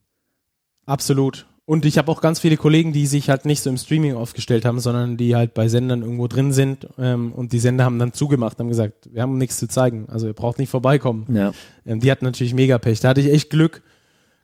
Absolut. 0.85 1.47
Und 1.65 1.85
ich 1.85 1.97
habe 1.97 2.09
auch 2.09 2.21
ganz 2.21 2.39
viele 2.39 2.55
Kollegen, 2.55 2.93
die 2.93 3.07
sich 3.07 3.29
halt 3.29 3.45
nicht 3.45 3.61
so 3.61 3.69
im 3.69 3.77
Streaming 3.77 4.15
aufgestellt 4.15 4.63
haben, 4.63 4.79
sondern 4.79 5.17
die 5.17 5.35
halt 5.35 5.53
bei 5.53 5.67
Sendern 5.67 6.01
irgendwo 6.01 6.29
drin 6.29 6.53
sind 6.53 6.87
ähm, 6.97 7.33
und 7.33 7.51
die 7.51 7.59
Sender 7.59 7.83
haben 7.83 7.99
dann 7.99 8.13
zugemacht, 8.13 8.57
haben 8.59 8.69
gesagt, 8.69 9.09
wir 9.11 9.21
haben 9.21 9.37
nichts 9.37 9.57
zu 9.57 9.67
zeigen, 9.67 10.07
also 10.09 10.27
ihr 10.27 10.33
braucht 10.33 10.59
nicht 10.59 10.69
vorbeikommen. 10.69 11.27
Ja. 11.35 11.51
Ähm, 11.85 11.99
die 11.99 12.09
hatten 12.09 12.23
natürlich 12.23 12.53
mega 12.53 12.77
Pech. 12.77 13.01
Da 13.01 13.09
hatte 13.09 13.21
ich 13.21 13.27
echt 13.27 13.49
Glück. 13.49 13.83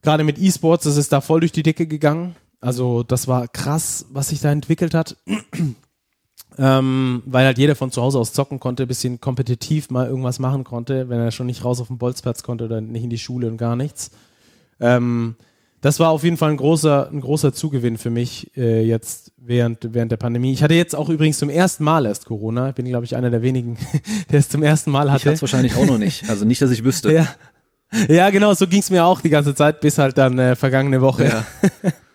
Gerade 0.01 0.25
mit 0.25 0.37
E-Sports, 0.37 0.83
das 0.83 0.97
ist 0.97 1.13
da 1.13 1.21
voll 1.21 1.39
durch 1.39 1.53
die 1.53 1.63
Decke 1.63 1.87
gegangen. 1.87 2.35
Also 2.59 3.03
das 3.03 3.29
war 3.29 3.47
krass, 3.47 4.05
was 4.11 4.29
sich 4.29 4.41
da 4.41 4.51
entwickelt 4.51 4.93
hat 4.93 5.15
ähm, 6.57 7.21
weil 7.25 7.45
halt 7.45 7.57
jeder 7.57 7.75
von 7.75 7.91
zu 7.91 8.01
Hause 8.01 8.19
aus 8.19 8.33
zocken 8.33 8.59
konnte, 8.59 8.87
bisschen 8.87 9.21
kompetitiv 9.21 9.89
mal 9.89 10.07
irgendwas 10.07 10.39
machen 10.39 10.63
konnte, 10.63 11.09
wenn 11.09 11.19
er 11.19 11.31
schon 11.31 11.47
nicht 11.47 11.63
raus 11.63 11.79
auf 11.79 11.87
den 11.87 11.97
Bolzplatz 11.97 12.43
konnte 12.43 12.65
oder 12.65 12.81
nicht 12.81 13.03
in 13.03 13.09
die 13.09 13.17
Schule 13.17 13.47
und 13.47 13.57
gar 13.57 13.75
nichts. 13.75 14.11
Ähm, 14.79 15.35
das 15.81 15.99
war 15.99 16.09
auf 16.09 16.23
jeden 16.23 16.37
Fall 16.37 16.51
ein 16.51 16.57
großer, 16.57 17.09
ein 17.11 17.21
großer 17.21 17.53
Zugewinn 17.53 17.97
für 17.97 18.09
mich 18.09 18.51
äh, 18.57 18.81
jetzt 18.81 19.31
während, 19.37 19.93
während 19.93 20.11
der 20.11 20.17
Pandemie. 20.17 20.51
Ich 20.51 20.63
hatte 20.63 20.73
jetzt 20.73 20.95
auch 20.95 21.09
übrigens 21.09 21.37
zum 21.37 21.49
ersten 21.49 21.83
Mal 21.83 22.07
erst 22.07 22.25
Corona. 22.25 22.69
Ich 22.69 22.75
bin, 22.75 22.85
glaube 22.85 23.05
ich, 23.05 23.15
einer 23.15 23.29
der 23.29 23.43
wenigen, 23.43 23.77
der 24.31 24.39
es 24.39 24.49
zum 24.49 24.63
ersten 24.63 24.89
Mal 24.89 25.11
hatte. 25.11 25.21
Ich 25.21 25.25
hatte 25.25 25.35
es 25.35 25.41
wahrscheinlich 25.41 25.75
auch 25.75 25.85
noch 25.85 25.99
nicht. 25.99 26.27
Also 26.29 26.45
nicht, 26.45 26.61
dass 26.61 26.71
ich 26.71 26.83
wüsste. 26.83 27.13
ja. 27.13 27.27
ja, 28.07 28.29
genau, 28.31 28.53
so 28.55 28.67
ging 28.67 28.79
es 28.79 28.89
mir 28.89 29.05
auch 29.05 29.21
die 29.21 29.29
ganze 29.29 29.53
Zeit, 29.53 29.79
bis 29.79 29.99
halt 29.99 30.17
dann 30.17 30.39
äh, 30.39 30.55
vergangene 30.55 31.01
Woche. 31.01 31.25
Ja. 31.25 31.45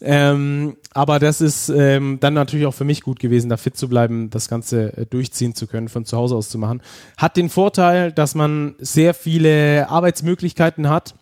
ähm, 0.00 0.76
aber 0.92 1.18
das 1.18 1.40
ist 1.40 1.68
ähm, 1.68 2.18
dann 2.20 2.34
natürlich 2.34 2.66
auch 2.66 2.74
für 2.74 2.84
mich 2.84 3.02
gut 3.02 3.20
gewesen, 3.20 3.48
da 3.48 3.56
fit 3.56 3.76
zu 3.76 3.88
bleiben, 3.88 4.30
das 4.30 4.48
Ganze 4.48 4.96
äh, 4.96 5.06
durchziehen 5.06 5.54
zu 5.54 5.66
können, 5.66 5.88
von 5.88 6.04
zu 6.04 6.16
Hause 6.16 6.36
aus 6.36 6.48
zu 6.48 6.58
machen. 6.58 6.82
Hat 7.16 7.36
den 7.36 7.50
Vorteil, 7.50 8.12
dass 8.12 8.34
man 8.34 8.74
sehr 8.78 9.14
viele 9.14 9.88
Arbeitsmöglichkeiten 9.88 10.88
hat, 10.88 11.14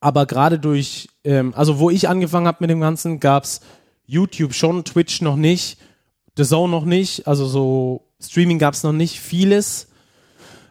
aber 0.00 0.26
gerade 0.26 0.58
durch, 0.58 1.08
ähm, 1.24 1.54
also 1.54 1.78
wo 1.78 1.90
ich 1.90 2.08
angefangen 2.08 2.46
habe 2.46 2.58
mit 2.60 2.70
dem 2.70 2.80
Ganzen, 2.80 3.20
gab's 3.20 3.60
YouTube 4.06 4.54
schon, 4.54 4.84
Twitch 4.84 5.20
noch 5.22 5.36
nicht, 5.36 5.78
The 6.36 6.44
Zone 6.44 6.70
noch 6.70 6.84
nicht, 6.84 7.26
also 7.26 7.46
so 7.46 8.04
Streaming 8.20 8.58
gab's 8.58 8.82
noch 8.82 8.92
nicht 8.92 9.20
vieles. 9.20 9.88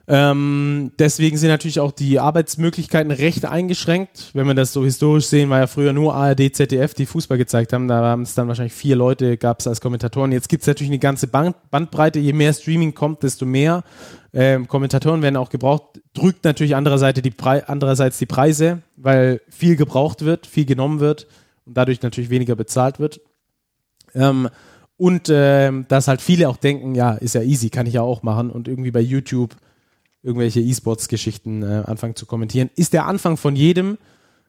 Ähm, 0.08 0.91
deswegen 0.97 1.38
sind 1.38 1.49
natürlich 1.49 1.80
auch 1.80 1.91
die 1.91 2.20
Arbeitsmöglichkeiten 2.20 3.12
recht 3.12 3.45
eingeschränkt. 3.45 4.32
Wenn 4.34 4.47
wir 4.47 4.56
das 4.56 4.74
so 4.74 4.84
historisch 4.84 5.28
sehen, 5.28 5.49
war 5.49 5.60
ja 5.60 5.68
früher 5.68 5.93
nur 5.93 6.16
ARD, 6.16 6.56
ZDF, 6.56 6.93
die 6.93 7.06
Fußball 7.06 7.38
gezeigt 7.38 7.72
haben. 7.72 7.88
Da 7.88 8.02
haben 8.02 8.24
es 8.24 8.34
dann 8.34 8.47
wahrscheinlich 8.47 8.74
vier 8.74 8.95
Leute, 8.95 9.38
gab 9.38 9.60
es 9.60 9.68
als 9.68 9.80
Kommentatoren. 9.80 10.32
Jetzt 10.32 10.49
gibt 10.49 10.62
es 10.62 10.68
natürlich 10.68 10.89
eine 10.89 10.99
ganze 10.99 11.28
Band 11.28 11.56
Bandbreite. 11.70 12.20
Je 12.20 12.34
mehr 12.34 12.54
Streaming 12.54 12.93
kommt, 12.93 13.24
desto 13.24 13.45
mehr 13.45 13.84
ähm, 14.34 14.68
Kommentatoren 14.68 15.22
werden 15.22 15.38
auch 15.38 15.49
gebraucht. 15.49 16.02
Drückt 16.14 16.45
natürlich 16.45 16.76
andererseits 16.76 17.22
die, 17.22 17.32
Pre 17.32 17.68
andererseits 17.68 18.18
die 18.18 18.26
Preise, 18.26 18.82
weil 18.97 19.41
viel 19.49 19.76
gebraucht 19.76 20.26
wird, 20.26 20.47
viel 20.47 20.66
genommen 20.66 20.99
wird 20.99 21.28
und 21.66 21.78
dadurch 21.78 22.02
natürlich 22.02 22.30
weniger 22.30 22.56
bezahlt 22.56 22.99
wird. 22.99 23.22
Ähm, 24.16 24.49
und 24.97 25.30
ähm, 25.32 25.86
dass 25.88 26.08
halt 26.08 26.22
viele 26.22 26.47
auch 26.47 26.58
denken, 26.58 26.95
ja, 26.95 27.14
ist 27.14 27.36
ja 27.36 27.41
easy, 27.41 27.70
kann 27.70 27.88
ich 27.88 27.95
ja 27.95 28.02
auch 28.02 28.24
machen. 28.24 28.52
Und 28.52 28.68
irgendwie 28.68 28.91
bei 28.91 28.99
YouTube 28.99 29.56
irgendwelche 30.24 30.61
E-Sports-Geschichten 30.61 31.63
äh, 31.63 31.84
anfangen 31.86 32.15
zu 32.15 32.26
kommentieren. 32.26 32.69
Ist 32.76 32.93
der 32.93 33.05
Anfang 33.05 33.38
von 33.38 33.55
jedem 33.55 33.97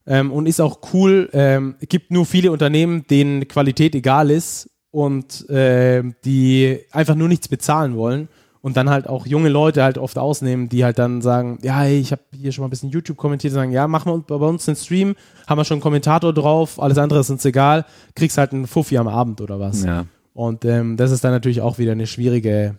ähm, 0.07 0.31
und 0.31 0.47
ist 0.47 0.61
auch 0.61 0.81
cool. 0.93 1.29
Ähm, 1.33 1.77
gibt 1.89 2.11
nur 2.11 2.27
viele 2.27 2.53
Unternehmen, 2.53 3.07
denen 3.09 3.49
Qualität 3.49 3.95
egal 3.95 4.31
ist 4.31 4.71
und 4.91 5.49
äh, 5.49 6.03
die 6.25 6.81
einfach 6.91 7.15
nur 7.15 7.29
nichts 7.29 7.49
bezahlen 7.49 7.97
wollen 7.97 8.29
und 8.63 8.77
dann 8.77 8.89
halt 8.89 9.09
auch 9.09 9.27
junge 9.27 9.49
Leute 9.49 9.83
halt 9.83 9.99
oft 9.99 10.17
ausnehmen, 10.17 10.69
die 10.69 10.85
halt 10.85 10.99
dann 10.99 11.21
sagen, 11.21 11.59
ja, 11.63 11.81
hey, 11.81 11.99
ich 11.99 12.13
habe 12.13 12.23
hier 12.33 12.53
schon 12.53 12.63
mal 12.63 12.69
ein 12.69 12.71
bisschen 12.71 12.91
YouTube 12.91 13.17
kommentiert, 13.17 13.53
sagen, 13.53 13.73
ja, 13.73 13.89
machen 13.89 14.13
wir 14.13 14.39
bei 14.39 14.47
uns 14.47 14.69
einen 14.69 14.77
Stream, 14.77 15.17
haben 15.47 15.59
wir 15.59 15.65
schon 15.65 15.77
einen 15.77 15.83
Kommentator 15.83 16.33
drauf, 16.33 16.81
alles 16.81 16.97
andere 16.97 17.21
ist 17.21 17.31
uns 17.31 17.45
egal, 17.45 17.85
kriegst 18.15 18.39
halt 18.39 18.53
einen 18.53 18.67
Fuffi 18.67 18.97
am 18.99 19.09
Abend 19.09 19.41
oder 19.41 19.59
was. 19.59 19.83
Ja. 19.83 20.07
Und 20.33 20.65
ähm, 20.65 20.97
das 20.97 21.11
ist 21.11 21.25
dann 21.25 21.33
natürlich 21.33 21.61
auch 21.61 21.79
wieder 21.79 21.93
eine 21.93 22.07
schwierige 22.07 22.77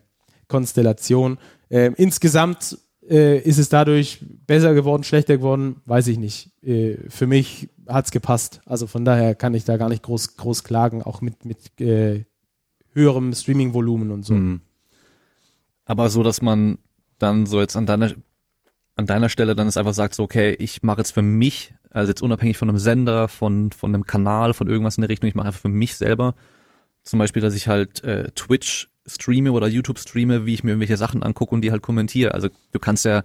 Konstellation. 0.47 1.37
Ähm, 1.69 1.93
insgesamt 1.97 2.77
äh, 3.09 3.39
ist 3.39 3.57
es 3.57 3.69
dadurch 3.69 4.19
besser 4.45 4.73
geworden, 4.73 5.03
schlechter 5.03 5.37
geworden, 5.37 5.81
weiß 5.85 6.07
ich 6.07 6.17
nicht. 6.17 6.51
Äh, 6.63 6.97
für 7.09 7.27
mich 7.27 7.69
hat 7.87 8.05
es 8.05 8.11
gepasst. 8.11 8.61
Also 8.65 8.87
von 8.87 9.05
daher 9.05 9.35
kann 9.35 9.53
ich 9.53 9.65
da 9.65 9.77
gar 9.77 9.89
nicht 9.89 10.03
groß, 10.03 10.37
groß 10.37 10.63
klagen, 10.63 11.03
auch 11.03 11.21
mit, 11.21 11.45
mit 11.45 11.79
äh, 11.79 12.25
höherem 12.93 13.33
Streaming-Volumen 13.33 14.11
und 14.11 14.23
so. 14.23 14.33
Mhm. 14.33 14.61
Aber 15.85 16.09
so, 16.09 16.23
dass 16.23 16.41
man 16.41 16.77
dann 17.17 17.45
so 17.45 17.59
jetzt 17.59 17.75
an 17.75 17.85
deiner, 17.85 18.13
an 18.95 19.05
deiner 19.05 19.29
Stelle 19.29 19.55
dann 19.55 19.67
ist 19.67 19.77
einfach 19.77 19.93
sagt, 19.93 20.15
so, 20.15 20.23
okay, 20.23 20.55
ich 20.59 20.83
mache 20.83 20.99
jetzt 20.99 21.11
für 21.11 21.21
mich, 21.21 21.73
also 21.89 22.09
jetzt 22.11 22.21
unabhängig 22.21 22.57
von 22.57 22.69
einem 22.69 22.77
Sender, 22.77 23.27
von, 23.27 23.71
von 23.71 23.93
einem 23.93 24.05
Kanal, 24.05 24.53
von 24.53 24.67
irgendwas 24.67 24.97
in 24.97 25.01
der 25.01 25.09
Richtung, 25.09 25.27
ich 25.27 25.35
mache 25.35 25.47
einfach 25.47 25.61
für 25.61 25.69
mich 25.69 25.95
selber. 25.95 26.35
Zum 27.03 27.19
Beispiel, 27.19 27.41
dass 27.41 27.53
ich 27.53 27.67
halt 27.67 28.03
äh, 28.03 28.31
Twitch 28.31 28.89
streame 29.05 29.51
oder 29.51 29.67
YouTube 29.67 29.99
streame, 29.99 30.45
wie 30.45 30.53
ich 30.53 30.63
mir 30.63 30.71
irgendwelche 30.71 30.97
Sachen 30.97 31.23
angucke 31.23 31.53
und 31.53 31.61
die 31.61 31.71
halt 31.71 31.81
kommentiere. 31.81 32.33
Also 32.33 32.49
du 32.71 32.79
kannst 32.79 33.05
ja, 33.05 33.23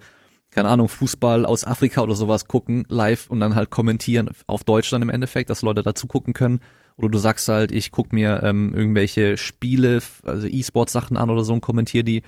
keine 0.51 0.69
Ahnung, 0.69 0.89
Fußball 0.89 1.45
aus 1.45 1.65
Afrika 1.65 2.01
oder 2.01 2.15
sowas 2.15 2.47
gucken, 2.47 2.85
live 2.89 3.29
und 3.29 3.39
dann 3.39 3.55
halt 3.55 3.69
kommentieren 3.69 4.29
auf 4.47 4.63
Deutsch 4.63 4.89
dann 4.89 5.01
im 5.01 5.09
Endeffekt, 5.09 5.49
dass 5.49 5.61
Leute 5.61 5.83
dazu 5.83 6.07
gucken 6.07 6.33
können 6.33 6.59
Oder 6.97 7.09
du 7.09 7.17
sagst 7.17 7.47
halt, 7.47 7.71
ich 7.71 7.91
guck 7.91 8.11
mir 8.11 8.41
ähm, 8.43 8.73
irgendwelche 8.73 9.37
Spiele, 9.37 10.01
also 10.23 10.47
E-Sport-Sachen 10.47 11.17
an 11.17 11.29
oder 11.29 11.43
so 11.43 11.53
und 11.53 11.61
kommentiere 11.61 12.03
die. 12.03 12.23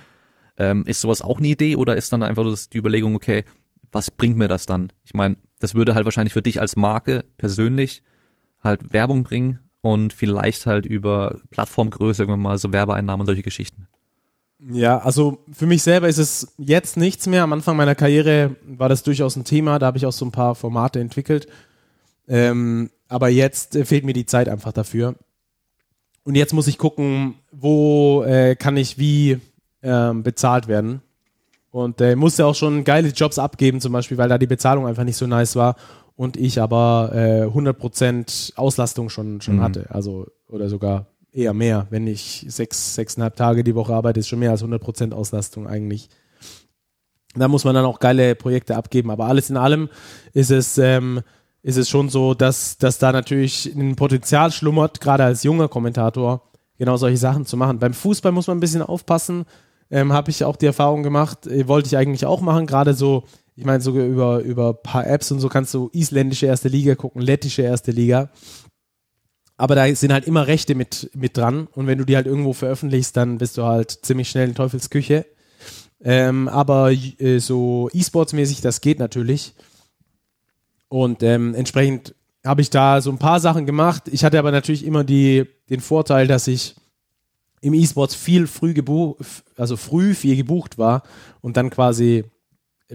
Ähm, 0.58 0.84
ist 0.86 1.00
sowas 1.00 1.22
auch 1.22 1.38
eine 1.38 1.48
Idee 1.48 1.76
oder 1.76 1.96
ist 1.96 2.12
dann 2.12 2.22
einfach 2.22 2.44
die 2.72 2.78
Überlegung, 2.78 3.14
okay, 3.14 3.44
was 3.90 4.10
bringt 4.10 4.36
mir 4.36 4.48
das 4.48 4.66
dann? 4.66 4.92
Ich 5.02 5.14
meine, 5.14 5.36
das 5.60 5.74
würde 5.74 5.94
halt 5.94 6.04
wahrscheinlich 6.04 6.34
für 6.34 6.42
dich 6.42 6.60
als 6.60 6.76
Marke 6.76 7.24
persönlich 7.38 8.02
halt 8.62 8.92
Werbung 8.92 9.24
bringen 9.24 9.60
und 9.82 10.12
vielleicht 10.12 10.64
halt 10.66 10.86
über 10.86 11.40
Plattformgröße 11.50 12.22
irgendwann 12.22 12.40
mal 12.40 12.58
so 12.58 12.72
Werbeeinnahmen 12.72 13.22
und 13.22 13.26
solche 13.26 13.42
Geschichten. 13.42 13.88
Ja, 14.70 14.98
also 14.98 15.38
für 15.52 15.66
mich 15.66 15.82
selber 15.82 16.08
ist 16.08 16.18
es 16.18 16.54
jetzt 16.56 16.96
nichts 16.96 17.26
mehr. 17.26 17.42
Am 17.42 17.52
Anfang 17.52 17.76
meiner 17.76 17.96
Karriere 17.96 18.54
war 18.64 18.88
das 18.88 19.02
durchaus 19.02 19.34
ein 19.34 19.44
Thema. 19.44 19.80
Da 19.80 19.86
habe 19.86 19.98
ich 19.98 20.06
auch 20.06 20.12
so 20.12 20.24
ein 20.24 20.30
paar 20.30 20.54
Formate 20.54 21.00
entwickelt. 21.00 21.48
Ähm, 22.28 22.90
aber 23.08 23.28
jetzt 23.28 23.74
äh, 23.74 23.84
fehlt 23.84 24.04
mir 24.04 24.12
die 24.12 24.24
Zeit 24.24 24.48
einfach 24.48 24.72
dafür. 24.72 25.16
Und 26.22 26.36
jetzt 26.36 26.54
muss 26.54 26.68
ich 26.68 26.78
gucken, 26.78 27.34
wo 27.50 28.22
äh, 28.22 28.54
kann 28.54 28.76
ich 28.76 28.98
wie 28.98 29.40
ähm, 29.82 30.22
bezahlt 30.22 30.68
werden. 30.68 31.02
Und 31.72 32.00
äh, 32.00 32.14
musste 32.14 32.46
auch 32.46 32.54
schon 32.54 32.84
geile 32.84 33.08
Jobs 33.08 33.40
abgeben, 33.40 33.80
zum 33.80 33.92
Beispiel, 33.92 34.18
weil 34.18 34.28
da 34.28 34.38
die 34.38 34.46
Bezahlung 34.46 34.86
einfach 34.86 35.04
nicht 35.04 35.16
so 35.16 35.26
nice 35.26 35.56
war 35.56 35.74
und 36.16 36.36
ich 36.36 36.60
aber 36.60 37.10
äh, 37.14 37.42
100% 37.46 38.56
Auslastung 38.56 39.08
schon, 39.08 39.40
schon 39.40 39.56
mhm. 39.56 39.62
hatte. 39.62 39.86
Also, 39.90 40.26
oder 40.48 40.68
sogar 40.68 41.06
eher 41.32 41.54
mehr. 41.54 41.86
Wenn 41.90 42.06
ich 42.06 42.44
sechs, 42.48 42.94
sechseinhalb 42.94 43.36
Tage 43.36 43.64
die 43.64 43.74
Woche 43.74 43.94
arbeite, 43.94 44.20
ist 44.20 44.28
schon 44.28 44.38
mehr 44.38 44.50
als 44.50 44.62
100% 44.62 45.12
Auslastung 45.12 45.66
eigentlich. 45.66 46.08
Da 47.34 47.48
muss 47.48 47.64
man 47.64 47.74
dann 47.74 47.86
auch 47.86 47.98
geile 47.98 48.34
Projekte 48.34 48.76
abgeben. 48.76 49.10
Aber 49.10 49.26
alles 49.26 49.48
in 49.48 49.56
allem 49.56 49.88
ist 50.34 50.50
es, 50.50 50.76
ähm, 50.78 51.22
ist 51.62 51.78
es 51.78 51.88
schon 51.88 52.08
so, 52.08 52.34
dass, 52.34 52.76
dass 52.76 52.98
da 52.98 53.12
natürlich 53.12 53.72
ein 53.74 53.96
Potenzial 53.96 54.50
schlummert, 54.52 55.00
gerade 55.00 55.24
als 55.24 55.42
junger 55.42 55.68
Kommentator, 55.68 56.42
genau 56.76 56.96
solche 56.96 57.16
Sachen 57.16 57.46
zu 57.46 57.56
machen. 57.56 57.78
Beim 57.78 57.94
Fußball 57.94 58.32
muss 58.32 58.48
man 58.48 58.58
ein 58.58 58.60
bisschen 58.60 58.82
aufpassen. 58.82 59.46
Ähm, 59.90 60.12
Habe 60.12 60.30
ich 60.30 60.44
auch 60.44 60.56
die 60.56 60.66
Erfahrung 60.66 61.02
gemacht, 61.02 61.46
äh, 61.46 61.68
wollte 61.68 61.86
ich 61.86 61.96
eigentlich 61.96 62.26
auch 62.26 62.40
machen, 62.40 62.66
gerade 62.66 62.94
so, 62.94 63.24
ich 63.62 63.66
meine, 63.66 63.80
sogar 63.80 64.04
über, 64.04 64.40
über 64.40 64.74
paar 64.74 65.06
Apps 65.06 65.30
und 65.30 65.38
so 65.38 65.48
kannst 65.48 65.72
du 65.72 65.88
isländische 65.92 66.46
erste 66.46 66.66
Liga 66.66 66.96
gucken, 66.96 67.22
lettische 67.22 67.62
erste 67.62 67.92
Liga. 67.92 68.28
Aber 69.56 69.76
da 69.76 69.94
sind 69.94 70.12
halt 70.12 70.26
immer 70.26 70.48
Rechte 70.48 70.74
mit, 70.74 71.10
mit 71.14 71.36
dran. 71.36 71.68
Und 71.70 71.86
wenn 71.86 71.96
du 71.96 72.04
die 72.04 72.16
halt 72.16 72.26
irgendwo 72.26 72.54
veröffentlichst, 72.54 73.16
dann 73.16 73.38
bist 73.38 73.56
du 73.56 73.62
halt 73.62 73.92
ziemlich 74.02 74.28
schnell 74.28 74.48
in 74.48 74.56
Teufelsküche. 74.56 75.26
Ähm, 76.02 76.48
aber 76.48 76.90
äh, 76.90 77.38
so 77.38 77.88
E-Sports-mäßig, 77.92 78.62
das 78.62 78.80
geht 78.80 78.98
natürlich. 78.98 79.54
Und 80.88 81.22
ähm, 81.22 81.54
entsprechend 81.54 82.16
habe 82.44 82.62
ich 82.62 82.70
da 82.70 83.00
so 83.00 83.12
ein 83.12 83.18
paar 83.18 83.38
Sachen 83.38 83.64
gemacht. 83.64 84.08
Ich 84.10 84.24
hatte 84.24 84.40
aber 84.40 84.50
natürlich 84.50 84.84
immer 84.84 85.04
die, 85.04 85.46
den 85.70 85.78
Vorteil, 85.78 86.26
dass 86.26 86.48
ich 86.48 86.74
im 87.60 87.74
E-Sports 87.74 88.16
viel 88.16 88.48
früh 88.48 88.74
gebucht, 88.74 89.44
also 89.56 89.76
früh 89.76 90.14
viel 90.14 90.34
gebucht 90.34 90.78
war 90.78 91.04
und 91.42 91.56
dann 91.56 91.70
quasi 91.70 92.24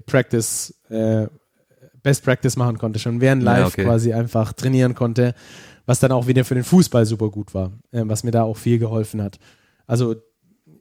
Practice, 0.05 0.73
äh, 0.89 1.27
Best 2.03 2.23
Practice 2.23 2.55
machen 2.55 2.77
konnte, 2.77 2.99
schon 2.99 3.21
während 3.21 3.43
live 3.43 3.59
ja, 3.59 3.67
okay. 3.67 3.83
quasi 3.83 4.13
einfach 4.13 4.53
trainieren 4.53 4.95
konnte 4.95 5.33
was 5.87 5.99
dann 5.99 6.11
auch 6.11 6.27
wieder 6.27 6.45
für 6.45 6.53
den 6.53 6.63
Fußball 6.63 7.07
super 7.07 7.31
gut 7.31 7.55
war, 7.55 7.71
äh, 7.91 8.03
was 8.03 8.23
mir 8.23 8.31
da 8.31 8.43
auch 8.43 8.57
viel 8.57 8.77
geholfen 8.77 9.23
hat. 9.23 9.39
Also 9.87 10.15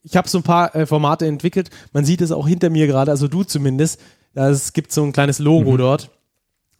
ich 0.03 0.17
habe 0.17 0.29
so 0.29 0.39
ein 0.39 0.45
paar 0.45 0.75
äh, 0.75 0.85
Formate 0.85 1.27
entwickelt. 1.27 1.71
Man 1.95 2.05
sieht 2.05 2.21
es 2.21 2.33
auch 2.33 2.47
hinter 2.47 2.69
mir 2.69 2.87
gerade, 2.87 3.11
also 3.11 3.27
du 3.29 3.43
zumindest. 3.43 4.01
Es 4.35 4.75
gibt 4.75 4.93
so 4.93 5.03
ein 5.03 5.13
kleines 5.13 5.39
Logo 5.39 5.73
mhm. 5.73 5.79
dort 5.79 6.11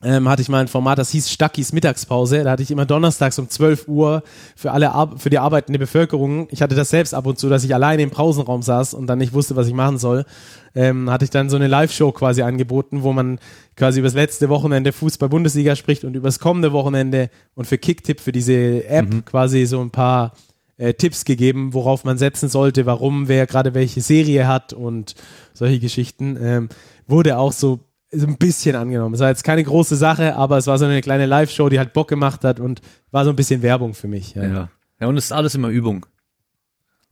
ähm, 0.03 0.29
hatte 0.29 0.43
ich 0.43 0.51
mal 0.51 0.61
ein 0.61 0.69
Format, 0.69 0.99
das 0.99 1.11
hieß 1.11 1.31
Stackis 1.31 1.73
Mittagspause. 1.73 2.45
Da 2.45 2.51
hatte 2.51 2.63
ich 2.63 2.71
immer 2.71 2.85
donnerstags 2.85 3.39
um 3.39 3.49
12 3.49 3.89
Uhr 3.89 4.23
für 4.55 4.73
alle 4.73 4.93
Ar 4.93 5.17
für 5.17 5.31
die 5.31 5.39
arbeitende 5.39 5.79
Bevölkerung. 5.79 6.49
Ich 6.51 6.61
hatte 6.61 6.75
das 6.75 6.91
selbst 6.91 7.15
ab 7.15 7.27
und 7.27 7.39
zu, 7.39 7.49
dass 7.49 7.65
ich 7.65 7.75
alleine 7.75 8.03
im 8.03 8.11
Pausenraum 8.11 8.61
saß 8.61 8.93
und 8.93 9.07
dann 9.07 9.19
nicht 9.19 9.33
wusste, 9.33 9.57
was 9.57 9.69
ich 9.69 9.73
machen 9.73 9.97
soll. 9.97 10.27
Ähm, 10.75 11.11
hatte 11.11 11.25
ich 11.25 11.31
dann 11.31 11.49
so 11.49 11.57
eine 11.57 11.67
Live-Show 11.67 12.13
quasi 12.13 12.43
angeboten, 12.43 13.03
wo 13.03 13.15
man 13.15 13.39
quasi 13.75 14.01
über 14.01 14.09
das 14.09 14.15
letzte 14.15 14.51
Wochenende 14.51 14.93
Fußball-Bundesliga 14.93 15.77
spricht 15.77 16.05
und 16.05 16.15
über 16.15 16.29
das 16.29 16.41
kommende 16.41 16.73
Wochenende 16.73 17.31
und 17.55 17.67
für 17.67 17.79
Kicktipp, 17.79 18.21
für 18.21 18.33
diese 18.33 18.87
App 18.87 19.13
mhm. 19.13 19.25
quasi 19.25 19.65
so 19.65 19.81
ein 19.81 19.91
paar 19.91 20.35
äh, 20.77 20.93
Tipps 20.93 21.25
gegeben, 21.25 21.73
worauf 21.73 22.05
man 22.05 22.19
setzen 22.19 22.51
sollte, 22.51 22.85
warum 22.85 23.29
wer 23.29 23.47
gerade 23.47 23.73
welche 23.73 24.03
Serie 24.03 24.47
hat 24.47 24.75
und 24.75 25.15
solche 25.55 25.81
Geschichten. 25.81 26.37
Ähm, 26.39 26.69
wurde 27.07 27.39
auch 27.39 27.53
so 27.53 27.81
so 28.19 28.27
ein 28.27 28.37
bisschen 28.37 28.77
angenommen. 28.77 29.15
Es 29.15 29.21
war 29.21 29.29
jetzt 29.29 29.45
keine 29.45 29.65
große 29.65 29.97
Sache, 29.97 30.37
aber 30.37 30.59
es 30.59 30.67
war 30.67 30.79
so 30.79 30.85
eine 30.85 31.01
kleine 31.01 31.27
Live-Show, 31.27 31.69
die 31.69 31.79
halt 31.79 31.93
Bock 31.93 32.09
gemacht 32.09 32.45
hat 32.45 32.61
und 32.61 32.81
war 33.11 33.25
so 33.25 33.31
ein 33.31 33.37
bisschen 33.37 33.63
Werbung 33.63 33.95
für 33.95 34.09
mich. 34.09 34.35
Ja, 34.35 34.45
ja. 34.45 34.69
ja 35.01 35.07
und 35.07 35.17
es 35.17 35.27
ist 35.27 35.33
alles 35.33 35.55
immer 35.55 35.69
Übung. 35.69 36.07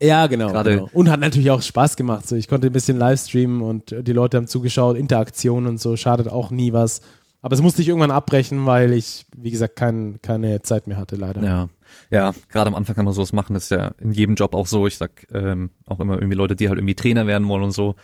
Ja, 0.01 0.27
genau, 0.27 0.51
genau. 0.63 0.89
Und 0.91 1.09
hat 1.09 1.21
natürlich 1.21 1.51
auch 1.51 1.61
Spaß 1.61 1.95
gemacht. 1.95 2.27
So, 2.27 2.35
ich 2.35 2.47
konnte 2.47 2.67
ein 2.67 2.73
bisschen 2.73 2.97
Livestreamen 2.97 3.61
und 3.61 3.95
die 3.97 4.11
Leute 4.13 4.37
haben 4.37 4.47
zugeschaut, 4.47 4.97
Interaktion 4.97 5.67
und 5.67 5.79
so, 5.79 5.95
schadet 5.95 6.27
auch 6.27 6.51
nie 6.51 6.73
was. 6.73 7.01
Aber 7.41 7.53
es 7.53 7.61
musste 7.61 7.81
ich 7.81 7.87
irgendwann 7.87 8.11
abbrechen, 8.11 8.65
weil 8.65 8.91
ich, 8.91 9.25
wie 9.37 9.51
gesagt, 9.51 9.75
kein, 9.75 10.19
keine 10.21 10.61
Zeit 10.63 10.87
mehr 10.87 10.97
hatte, 10.97 11.15
leider. 11.15 11.43
Ja, 11.43 11.69
ja, 12.09 12.33
gerade 12.49 12.67
am 12.67 12.75
Anfang 12.75 12.95
kann 12.95 13.05
man 13.05 13.13
sowas 13.13 13.33
machen. 13.33 13.53
Das 13.53 13.65
ist 13.65 13.69
ja 13.69 13.91
in 13.99 14.11
jedem 14.11 14.35
Job 14.35 14.53
auch 14.53 14.67
so. 14.67 14.87
Ich 14.87 14.97
sag 14.97 15.27
ähm, 15.31 15.69
auch 15.85 15.99
immer 15.99 16.15
irgendwie 16.15 16.35
Leute, 16.35 16.55
die 16.55 16.67
halt 16.67 16.79
irgendwie 16.79 16.95
Trainer 16.95 17.27
werden 17.27 17.47
wollen 17.47 17.63
und 17.63 17.71
so 17.71 17.95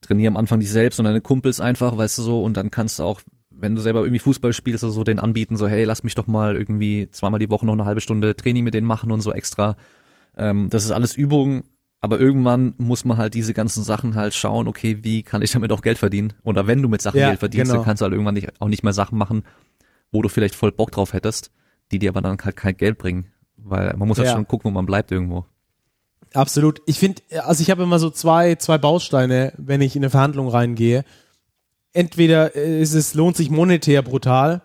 trainier 0.00 0.28
am 0.28 0.36
Anfang 0.36 0.60
dich 0.60 0.70
selbst 0.70 0.98
und 0.98 1.04
deine 1.04 1.20
Kumpels 1.20 1.60
einfach, 1.60 1.96
weißt 1.96 2.18
du 2.18 2.22
so, 2.22 2.42
und 2.42 2.56
dann 2.56 2.70
kannst 2.70 2.98
du 2.98 3.02
auch, 3.02 3.20
wenn 3.50 3.74
du 3.74 3.80
selber 3.80 4.00
irgendwie 4.00 4.18
Fußball 4.18 4.52
spielst, 4.52 4.84
also 4.84 4.94
so 4.94 5.04
den 5.04 5.18
anbieten, 5.18 5.56
so, 5.56 5.68
hey, 5.68 5.84
lass 5.84 6.02
mich 6.02 6.14
doch 6.14 6.26
mal 6.26 6.56
irgendwie 6.56 7.08
zweimal 7.10 7.38
die 7.38 7.50
Woche 7.50 7.66
noch 7.66 7.74
eine 7.74 7.84
halbe 7.84 8.00
Stunde 8.00 8.34
Training 8.34 8.64
mit 8.64 8.74
denen 8.74 8.86
machen 8.86 9.12
und 9.12 9.20
so 9.20 9.32
extra. 9.32 9.76
Ähm, 10.36 10.68
das 10.70 10.84
ist 10.84 10.90
alles 10.90 11.16
Übung, 11.16 11.64
aber 12.00 12.18
irgendwann 12.18 12.74
muss 12.78 13.04
man 13.04 13.18
halt 13.18 13.34
diese 13.34 13.52
ganzen 13.52 13.84
Sachen 13.84 14.14
halt 14.14 14.34
schauen, 14.34 14.68
okay, 14.68 14.98
wie 15.02 15.22
kann 15.22 15.42
ich 15.42 15.52
damit 15.52 15.70
auch 15.70 15.82
Geld 15.82 15.98
verdienen? 15.98 16.32
Oder 16.42 16.66
wenn 16.66 16.80
du 16.80 16.88
mit 16.88 17.02
Sachen 17.02 17.20
ja, 17.20 17.28
Geld 17.28 17.40
verdienst, 17.40 17.70
genau. 17.70 17.80
dann 17.80 17.84
kannst 17.84 18.00
du 18.00 18.04
halt 18.04 18.14
irgendwann 18.14 18.34
nicht, 18.34 18.60
auch 18.60 18.68
nicht 18.68 18.82
mehr 18.82 18.94
Sachen 18.94 19.18
machen, 19.18 19.42
wo 20.10 20.22
du 20.22 20.30
vielleicht 20.30 20.54
voll 20.54 20.72
Bock 20.72 20.90
drauf 20.92 21.12
hättest, 21.12 21.50
die 21.92 21.98
dir 21.98 22.10
aber 22.10 22.22
dann 22.22 22.38
halt 22.42 22.56
kein 22.56 22.76
Geld 22.76 22.96
bringen. 22.96 23.26
Weil 23.56 23.94
man 23.96 24.08
muss 24.08 24.16
halt 24.16 24.28
ja. 24.28 24.34
schon 24.34 24.48
gucken, 24.48 24.70
wo 24.70 24.74
man 24.74 24.86
bleibt 24.86 25.12
irgendwo. 25.12 25.44
Absolut. 26.34 26.80
Ich 26.86 26.98
finde, 26.98 27.22
also 27.44 27.62
ich 27.62 27.70
habe 27.70 27.82
immer 27.82 27.98
so 27.98 28.10
zwei, 28.10 28.54
zwei 28.54 28.78
Bausteine, 28.78 29.52
wenn 29.56 29.80
ich 29.80 29.96
in 29.96 30.02
eine 30.02 30.10
Verhandlung 30.10 30.48
reingehe. 30.48 31.04
Entweder 31.92 32.54
ist 32.54 32.94
es 32.94 33.14
lohnt 33.14 33.36
sich 33.36 33.50
monetär 33.50 34.02
brutal 34.02 34.62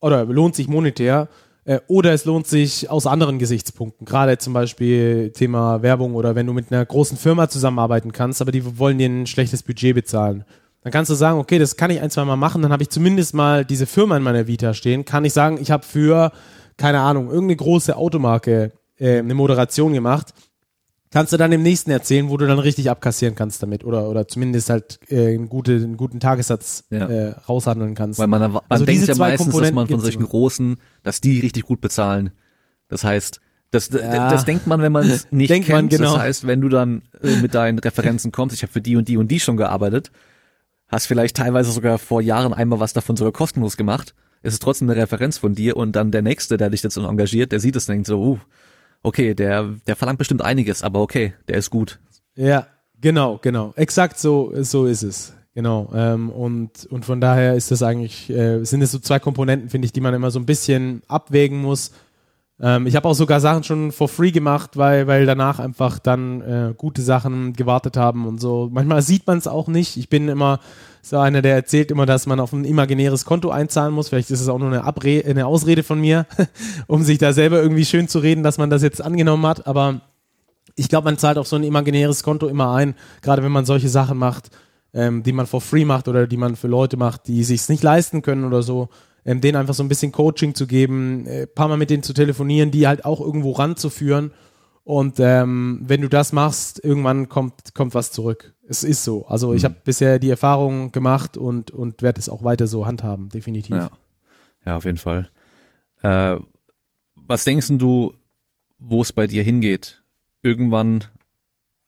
oder 0.00 0.24
lohnt 0.24 0.56
sich 0.56 0.66
monetär 0.66 1.28
äh, 1.64 1.78
oder 1.86 2.12
es 2.12 2.24
lohnt 2.24 2.48
sich 2.48 2.90
aus 2.90 3.06
anderen 3.06 3.38
Gesichtspunkten. 3.38 4.06
Gerade 4.06 4.38
zum 4.38 4.54
Beispiel 4.54 5.30
Thema 5.30 5.82
Werbung 5.82 6.16
oder 6.16 6.34
wenn 6.34 6.46
du 6.46 6.52
mit 6.52 6.72
einer 6.72 6.84
großen 6.84 7.16
Firma 7.16 7.48
zusammenarbeiten 7.48 8.10
kannst, 8.10 8.42
aber 8.42 8.50
die 8.50 8.78
wollen 8.78 8.98
dir 8.98 9.08
ein 9.08 9.28
schlechtes 9.28 9.62
Budget 9.62 9.94
bezahlen. 9.94 10.44
Dann 10.82 10.92
kannst 10.92 11.10
du 11.10 11.14
sagen, 11.14 11.38
okay, 11.38 11.60
das 11.60 11.76
kann 11.76 11.90
ich 11.90 12.00
ein, 12.00 12.10
zwei 12.10 12.24
Mal 12.24 12.36
machen, 12.36 12.62
dann 12.62 12.72
habe 12.72 12.82
ich 12.82 12.90
zumindest 12.90 13.34
mal 13.34 13.64
diese 13.64 13.86
Firma 13.86 14.16
in 14.16 14.22
meiner 14.24 14.48
Vita 14.48 14.74
stehen. 14.74 15.04
Kann 15.04 15.24
ich 15.24 15.32
sagen, 15.32 15.58
ich 15.60 15.70
habe 15.70 15.84
für, 15.84 16.32
keine 16.76 17.00
Ahnung, 17.00 17.26
irgendeine 17.26 17.56
große 17.56 17.96
Automarke 17.96 18.72
äh, 18.96 19.18
eine 19.18 19.34
Moderation 19.34 19.92
gemacht 19.92 20.32
kannst 21.10 21.32
du 21.32 21.36
dann 21.36 21.52
im 21.52 21.62
nächsten 21.62 21.90
erzählen, 21.90 22.28
wo 22.28 22.36
du 22.36 22.46
dann 22.46 22.58
richtig 22.58 22.90
abkassieren 22.90 23.34
kannst 23.34 23.62
damit 23.62 23.84
oder 23.84 24.08
oder 24.08 24.28
zumindest 24.28 24.70
halt 24.70 25.00
äh, 25.08 25.34
einen, 25.34 25.48
gute, 25.48 25.72
einen 25.72 25.96
guten 25.96 26.20
Tagessatz 26.20 26.84
ja. 26.90 27.06
äh, 27.06 27.28
raushandeln 27.48 27.94
kannst. 27.94 28.18
Weil 28.18 28.26
man, 28.26 28.52
man 28.52 28.62
also 28.68 28.84
denkt 28.84 29.06
ja 29.06 29.14
meistens, 29.16 29.54
dass 29.54 29.72
man 29.72 29.86
von 29.88 30.00
solchen 30.00 30.24
großen, 30.24 30.76
dass 31.02 31.20
die 31.20 31.40
richtig 31.40 31.64
gut 31.64 31.80
bezahlen. 31.80 32.30
Das 32.88 33.04
heißt, 33.04 33.40
das, 33.70 33.90
ja. 33.90 34.30
das 34.30 34.44
denkt 34.44 34.66
man, 34.66 34.80
wenn 34.80 34.92
man 34.92 35.08
es 35.08 35.28
nicht 35.30 35.50
denkt 35.50 35.66
kennt. 35.66 35.76
Man, 35.76 35.88
genau. 35.88 36.14
Das 36.14 36.22
heißt, 36.22 36.46
wenn 36.46 36.60
du 36.60 36.68
dann 36.68 37.02
äh, 37.22 37.36
mit 37.36 37.54
deinen 37.54 37.78
Referenzen 37.78 38.32
kommst, 38.32 38.56
ich 38.56 38.62
habe 38.62 38.72
für 38.72 38.80
die 38.80 38.96
und 38.96 39.08
die 39.08 39.16
und 39.16 39.28
die 39.30 39.40
schon 39.40 39.56
gearbeitet, 39.56 40.10
hast 40.88 41.06
vielleicht 41.06 41.36
teilweise 41.36 41.70
sogar 41.70 41.98
vor 41.98 42.22
Jahren 42.22 42.54
einmal 42.54 42.80
was 42.80 42.94
davon 42.94 43.16
sogar 43.16 43.32
kostenlos 43.32 43.76
gemacht, 43.76 44.14
ist 44.42 44.54
es 44.54 44.58
trotzdem 44.58 44.88
eine 44.88 45.00
Referenz 45.00 45.36
von 45.36 45.54
dir 45.54 45.76
und 45.76 45.92
dann 45.92 46.10
der 46.10 46.22
Nächste, 46.22 46.56
der 46.56 46.70
dich 46.70 46.82
jetzt 46.82 46.96
engagiert, 46.96 47.52
der 47.52 47.60
sieht 47.60 47.76
es 47.76 47.88
und 47.88 47.94
denkt 47.94 48.06
so, 48.06 48.20
uh, 48.20 48.38
okay, 49.02 49.34
der, 49.34 49.74
der 49.86 49.96
verlangt 49.96 50.18
bestimmt 50.18 50.42
einiges, 50.42 50.82
aber 50.82 51.00
okay, 51.00 51.34
der 51.48 51.56
ist 51.56 51.70
gut. 51.70 51.98
Ja, 52.34 52.66
genau, 53.00 53.38
genau. 53.42 53.72
Exakt 53.76 54.18
so, 54.18 54.52
so 54.62 54.86
ist 54.86 55.02
es. 55.02 55.34
Genau. 55.54 55.90
Ähm, 55.92 56.30
und, 56.30 56.86
und 56.86 57.04
von 57.04 57.20
daher 57.20 57.54
ist 57.54 57.72
das 57.72 57.82
eigentlich, 57.82 58.30
äh, 58.30 58.62
sind 58.64 58.80
es 58.80 58.92
so 58.92 59.00
zwei 59.00 59.18
Komponenten, 59.18 59.70
finde 59.70 59.86
ich, 59.86 59.92
die 59.92 60.00
man 60.00 60.14
immer 60.14 60.30
so 60.30 60.38
ein 60.38 60.46
bisschen 60.46 61.02
abwägen 61.08 61.60
muss. 61.60 61.92
Ähm, 62.60 62.86
ich 62.86 62.96
habe 62.96 63.08
auch 63.08 63.14
sogar 63.14 63.40
Sachen 63.40 63.62
schon 63.62 63.92
for 63.92 64.08
free 64.08 64.30
gemacht, 64.30 64.76
weil, 64.76 65.06
weil 65.06 65.26
danach 65.26 65.58
einfach 65.58 65.98
dann 65.98 66.40
äh, 66.40 66.74
gute 66.76 67.02
Sachen 67.02 67.52
gewartet 67.52 67.96
haben 67.96 68.26
und 68.26 68.40
so. 68.40 68.68
Manchmal 68.72 69.02
sieht 69.02 69.26
man 69.26 69.38
es 69.38 69.46
auch 69.46 69.68
nicht. 69.68 69.96
Ich 69.96 70.08
bin 70.08 70.28
immer 70.28 70.58
so 71.02 71.18
einer, 71.18 71.40
der 71.40 71.54
erzählt 71.54 71.90
immer, 71.90 72.06
dass 72.06 72.26
man 72.26 72.40
auf 72.40 72.52
ein 72.52 72.64
imaginäres 72.64 73.24
Konto 73.24 73.50
einzahlen 73.50 73.94
muss. 73.94 74.08
Vielleicht 74.08 74.30
ist 74.30 74.40
es 74.40 74.48
auch 74.48 74.58
nur 74.58 74.68
eine, 74.68 74.84
Abre 74.84 75.22
eine 75.24 75.46
Ausrede 75.46 75.82
von 75.82 76.00
mir, 76.00 76.26
um 76.86 77.02
sich 77.02 77.18
da 77.18 77.32
selber 77.32 77.62
irgendwie 77.62 77.84
schön 77.84 78.08
zu 78.08 78.18
reden, 78.18 78.42
dass 78.42 78.58
man 78.58 78.70
das 78.70 78.82
jetzt 78.82 79.02
angenommen 79.02 79.46
hat. 79.46 79.66
Aber 79.66 80.00
ich 80.74 80.88
glaube, 80.88 81.06
man 81.06 81.18
zahlt 81.18 81.38
auf 81.38 81.46
so 81.46 81.56
ein 81.56 81.64
imaginäres 81.64 82.22
Konto 82.22 82.48
immer 82.48 82.74
ein, 82.74 82.94
gerade 83.22 83.42
wenn 83.42 83.52
man 83.52 83.64
solche 83.64 83.88
Sachen 83.88 84.18
macht, 84.18 84.50
ähm, 84.92 85.22
die 85.22 85.32
man 85.32 85.46
for 85.46 85.60
free 85.60 85.84
macht 85.84 86.08
oder 86.08 86.26
die 86.26 86.36
man 86.36 86.56
für 86.56 86.68
Leute 86.68 86.96
macht, 86.96 87.28
die 87.28 87.44
sich 87.44 87.68
nicht 87.68 87.82
leisten 87.82 88.22
können 88.22 88.44
oder 88.44 88.62
so. 88.62 88.88
Ähm, 89.24 89.40
denen 89.40 89.56
einfach 89.56 89.74
so 89.74 89.82
ein 89.82 89.88
bisschen 89.88 90.12
Coaching 90.12 90.54
zu 90.54 90.66
geben, 90.66 91.26
äh, 91.26 91.46
paar 91.46 91.68
Mal 91.68 91.76
mit 91.76 91.90
denen 91.90 92.02
zu 92.02 92.12
telefonieren, 92.12 92.70
die 92.70 92.86
halt 92.86 93.04
auch 93.04 93.20
irgendwo 93.20 93.52
ranzuführen. 93.52 94.32
Und 94.84 95.20
ähm, 95.20 95.80
wenn 95.84 96.00
du 96.00 96.08
das 96.08 96.32
machst, 96.32 96.82
irgendwann 96.82 97.28
kommt, 97.28 97.74
kommt 97.74 97.94
was 97.94 98.10
zurück. 98.10 98.54
Es 98.66 98.84
ist 98.84 99.04
so. 99.04 99.26
Also 99.26 99.52
ich 99.52 99.62
Mhm. 99.62 99.66
habe 99.66 99.76
bisher 99.84 100.18
die 100.18 100.30
Erfahrung 100.30 100.92
gemacht 100.92 101.36
und, 101.36 101.70
und 101.70 102.00
werde 102.02 102.18
es 102.20 102.28
auch 102.30 102.42
weiter 102.42 102.66
so 102.66 102.86
handhaben, 102.86 103.28
definitiv. 103.28 103.76
Ja, 103.76 103.90
ja 104.64 104.76
auf 104.76 104.84
jeden 104.86 104.96
Fall. 104.98 105.28
Äh, 106.02 106.36
was 107.16 107.44
denkst 107.44 107.68
du, 107.72 108.14
wo 108.78 109.02
es 109.02 109.12
bei 109.12 109.26
dir 109.26 109.42
hingeht? 109.42 110.02
Irgendwann 110.42 111.04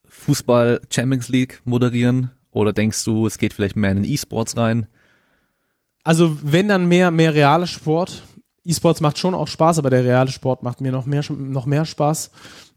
Fußball 0.04 0.80
Champions 0.90 1.28
League 1.28 1.62
moderieren? 1.64 2.30
Oder 2.50 2.72
denkst 2.72 3.04
du, 3.04 3.26
es 3.26 3.38
geht 3.38 3.52
vielleicht 3.54 3.76
mehr 3.76 3.92
in 3.92 4.02
den 4.02 4.10
E-Sports 4.12 4.56
rein? 4.56 4.88
Also 6.04 6.36
wenn 6.42 6.68
dann 6.68 6.86
mehr, 6.86 7.10
mehr 7.10 7.34
realer 7.34 7.66
Sport. 7.66 8.22
E-Sports 8.64 9.00
macht 9.00 9.18
schon 9.18 9.34
auch 9.34 9.48
Spaß, 9.48 9.78
aber 9.78 9.90
der 9.90 10.04
reale 10.04 10.30
Sport 10.30 10.62
macht 10.62 10.80
mir 10.80 10.92
noch 10.92 11.06
mehr, 11.06 11.22
noch 11.30 11.66
mehr 11.66 11.84
Spaß. 11.84 12.30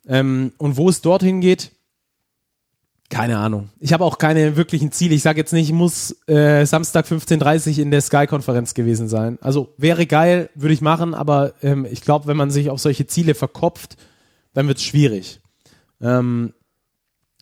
Ähm, 0.07 0.53
und 0.57 0.77
wo 0.77 0.89
es 0.89 1.01
dorthin 1.01 1.41
geht, 1.41 1.71
keine 3.09 3.37
Ahnung. 3.37 3.69
Ich 3.79 3.93
habe 3.93 4.05
auch 4.05 4.17
keine 4.17 4.55
wirklichen 4.55 4.91
Ziele. 4.91 5.13
Ich 5.13 5.21
sage 5.21 5.39
jetzt 5.39 5.53
nicht, 5.53 5.67
ich 5.67 5.73
muss 5.73 6.15
äh, 6.27 6.65
Samstag 6.65 7.05
15.30 7.05 7.79
in 7.79 7.91
der 7.91 8.01
Sky-Konferenz 8.01 8.73
gewesen 8.73 9.07
sein. 9.07 9.37
Also 9.41 9.73
wäre 9.77 10.07
geil, 10.07 10.49
würde 10.55 10.73
ich 10.73 10.81
machen, 10.81 11.13
aber 11.13 11.53
ähm, 11.61 11.85
ich 11.89 12.01
glaube, 12.01 12.25
wenn 12.27 12.37
man 12.37 12.49
sich 12.49 12.69
auf 12.71 12.79
solche 12.79 13.05
Ziele 13.05 13.35
verkopft, 13.35 13.97
dann 14.53 14.67
wird 14.67 14.79
es 14.79 14.83
schwierig. 14.83 15.41
Ähm, 16.01 16.53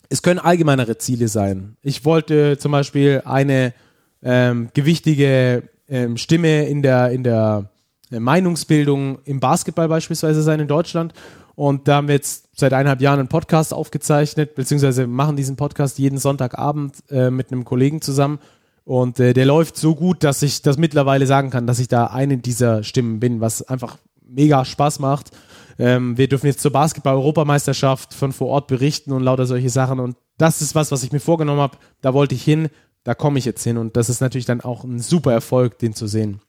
es 0.09 0.21
können 0.21 0.39
allgemeinere 0.39 0.97
Ziele 0.97 1.29
sein. 1.29 1.77
Ich 1.81 2.03
wollte 2.03 2.57
zum 2.57 2.73
Beispiel 2.73 3.21
eine 3.23 3.73
ähm, 4.21 4.69
gewichtige 4.73 5.69
ähm, 5.91 6.17
Stimme 6.17 6.65
in 6.65 6.81
der, 6.81 7.11
in 7.11 7.23
der 7.23 7.69
äh, 8.09 8.19
Meinungsbildung 8.19 9.19
im 9.25 9.39
Basketball 9.39 9.87
beispielsweise 9.87 10.41
sein 10.41 10.59
in 10.59 10.67
Deutschland. 10.67 11.13
Und 11.53 11.87
da 11.87 11.97
haben 11.97 12.07
wir 12.07 12.15
jetzt 12.15 12.47
seit 12.57 12.73
eineinhalb 12.73 13.01
Jahren 13.01 13.19
einen 13.19 13.27
Podcast 13.27 13.73
aufgezeichnet, 13.73 14.55
beziehungsweise 14.55 15.05
machen 15.05 15.35
diesen 15.35 15.57
Podcast 15.57 15.99
jeden 15.99 16.17
Sonntagabend 16.17 16.95
äh, 17.09 17.29
mit 17.29 17.51
einem 17.51 17.65
Kollegen 17.65 18.01
zusammen. 18.01 18.39
Und 18.85 19.19
äh, 19.19 19.33
der 19.33 19.45
läuft 19.45 19.77
so 19.77 19.93
gut, 19.93 20.23
dass 20.23 20.41
ich 20.41 20.61
das 20.61 20.77
mittlerweile 20.77 21.27
sagen 21.27 21.49
kann, 21.49 21.67
dass 21.67 21.79
ich 21.79 21.87
da 21.87 22.07
eine 22.07 22.37
dieser 22.37 22.83
Stimmen 22.83 23.19
bin, 23.19 23.41
was 23.41 23.61
einfach 23.61 23.97
mega 24.25 24.65
Spaß 24.65 24.99
macht. 24.99 25.31
Ähm, 25.77 26.17
wir 26.17 26.27
dürfen 26.27 26.47
jetzt 26.47 26.61
zur 26.61 26.71
Basketball-Europameisterschaft 26.71 28.13
von 28.13 28.31
vor 28.31 28.47
Ort 28.47 28.67
berichten 28.67 29.11
und 29.11 29.23
lauter 29.23 29.45
solche 29.45 29.69
Sachen. 29.69 29.99
Und 29.99 30.15
das 30.37 30.61
ist 30.61 30.73
was, 30.73 30.91
was 30.91 31.03
ich 31.03 31.11
mir 31.11 31.19
vorgenommen 31.19 31.61
habe. 31.61 31.77
Da 32.01 32.13
wollte 32.13 32.33
ich 32.33 32.43
hin, 32.43 32.69
da 33.03 33.15
komme 33.15 33.39
ich 33.39 33.45
jetzt 33.45 33.63
hin. 33.63 33.77
Und 33.77 33.97
das 33.97 34.09
ist 34.09 34.21
natürlich 34.21 34.45
dann 34.45 34.61
auch 34.61 34.83
ein 34.83 34.99
super 34.99 35.31
Erfolg, 35.31 35.79
den 35.79 35.93
zu 35.93 36.07
sehen. 36.07 36.41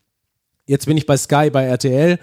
Jetzt 0.66 0.86
bin 0.86 0.96
ich 0.96 1.06
bei 1.06 1.16
Sky, 1.16 1.50
bei 1.50 1.64
RTL. 1.64 2.18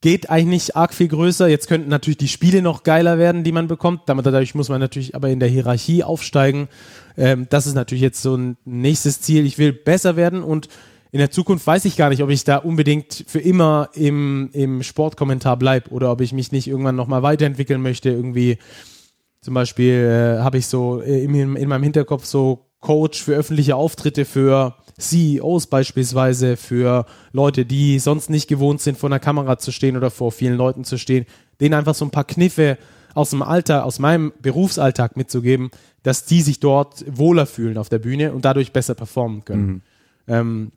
Geht 0.00 0.28
eigentlich 0.28 0.76
arg 0.76 0.92
viel 0.92 1.08
größer. 1.08 1.48
Jetzt 1.48 1.68
könnten 1.68 1.88
natürlich 1.88 2.18
die 2.18 2.28
Spiele 2.28 2.62
noch 2.62 2.82
geiler 2.82 3.18
werden, 3.18 3.44
die 3.44 3.52
man 3.52 3.66
bekommt. 3.66 4.02
Dadurch 4.06 4.54
muss 4.54 4.68
man 4.68 4.80
natürlich 4.80 5.14
aber 5.14 5.30
in 5.30 5.40
der 5.40 5.48
Hierarchie 5.48 6.04
aufsteigen. 6.04 6.68
Ähm, 7.16 7.46
das 7.48 7.66
ist 7.66 7.74
natürlich 7.74 8.02
jetzt 8.02 8.22
so 8.22 8.36
ein 8.36 8.56
nächstes 8.64 9.20
Ziel. 9.20 9.46
Ich 9.46 9.58
will 9.58 9.72
besser 9.72 10.16
werden 10.16 10.42
und 10.42 10.68
in 11.12 11.18
der 11.18 11.30
Zukunft 11.30 11.66
weiß 11.66 11.86
ich 11.86 11.96
gar 11.96 12.10
nicht, 12.10 12.22
ob 12.22 12.28
ich 12.28 12.44
da 12.44 12.58
unbedingt 12.58 13.24
für 13.26 13.40
immer 13.40 13.88
im, 13.94 14.50
im 14.52 14.82
Sportkommentar 14.82 15.56
bleibe 15.56 15.90
oder 15.90 16.12
ob 16.12 16.20
ich 16.20 16.34
mich 16.34 16.52
nicht 16.52 16.66
irgendwann 16.66 16.96
nochmal 16.96 17.22
weiterentwickeln 17.22 17.80
möchte. 17.80 18.10
Irgendwie 18.10 18.58
zum 19.40 19.54
Beispiel 19.54 19.94
äh, 19.94 20.42
habe 20.42 20.58
ich 20.58 20.66
so 20.66 21.00
äh, 21.00 21.24
in, 21.24 21.56
in 21.56 21.68
meinem 21.68 21.84
Hinterkopf 21.84 22.26
so 22.26 22.65
Coach 22.86 23.20
für 23.20 23.34
öffentliche 23.34 23.74
Auftritte 23.74 24.24
für 24.24 24.76
CEOs 24.96 25.66
beispielsweise, 25.66 26.56
für 26.56 27.04
Leute, 27.32 27.66
die 27.66 27.98
sonst 27.98 28.30
nicht 28.30 28.46
gewohnt 28.46 28.80
sind, 28.80 28.96
vor 28.96 29.08
einer 29.08 29.18
Kamera 29.18 29.58
zu 29.58 29.72
stehen 29.72 29.96
oder 29.96 30.08
vor 30.08 30.30
vielen 30.30 30.56
Leuten 30.56 30.84
zu 30.84 30.96
stehen, 30.96 31.26
denen 31.60 31.74
einfach 31.74 31.96
so 31.96 32.04
ein 32.04 32.12
paar 32.12 32.22
Kniffe 32.22 32.78
aus 33.12 33.30
dem 33.30 33.42
Alter, 33.42 33.84
aus 33.84 33.98
meinem 33.98 34.32
Berufsalltag 34.40 35.16
mitzugeben, 35.16 35.72
dass 36.04 36.26
die 36.26 36.42
sich 36.42 36.60
dort 36.60 37.04
wohler 37.08 37.46
fühlen 37.46 37.76
auf 37.76 37.88
der 37.88 37.98
Bühne 37.98 38.32
und 38.32 38.44
dadurch 38.44 38.72
besser 38.72 38.94
performen 38.94 39.44
können. 39.44 39.66
Mhm. 39.66 39.82
Ähm, 40.28 40.72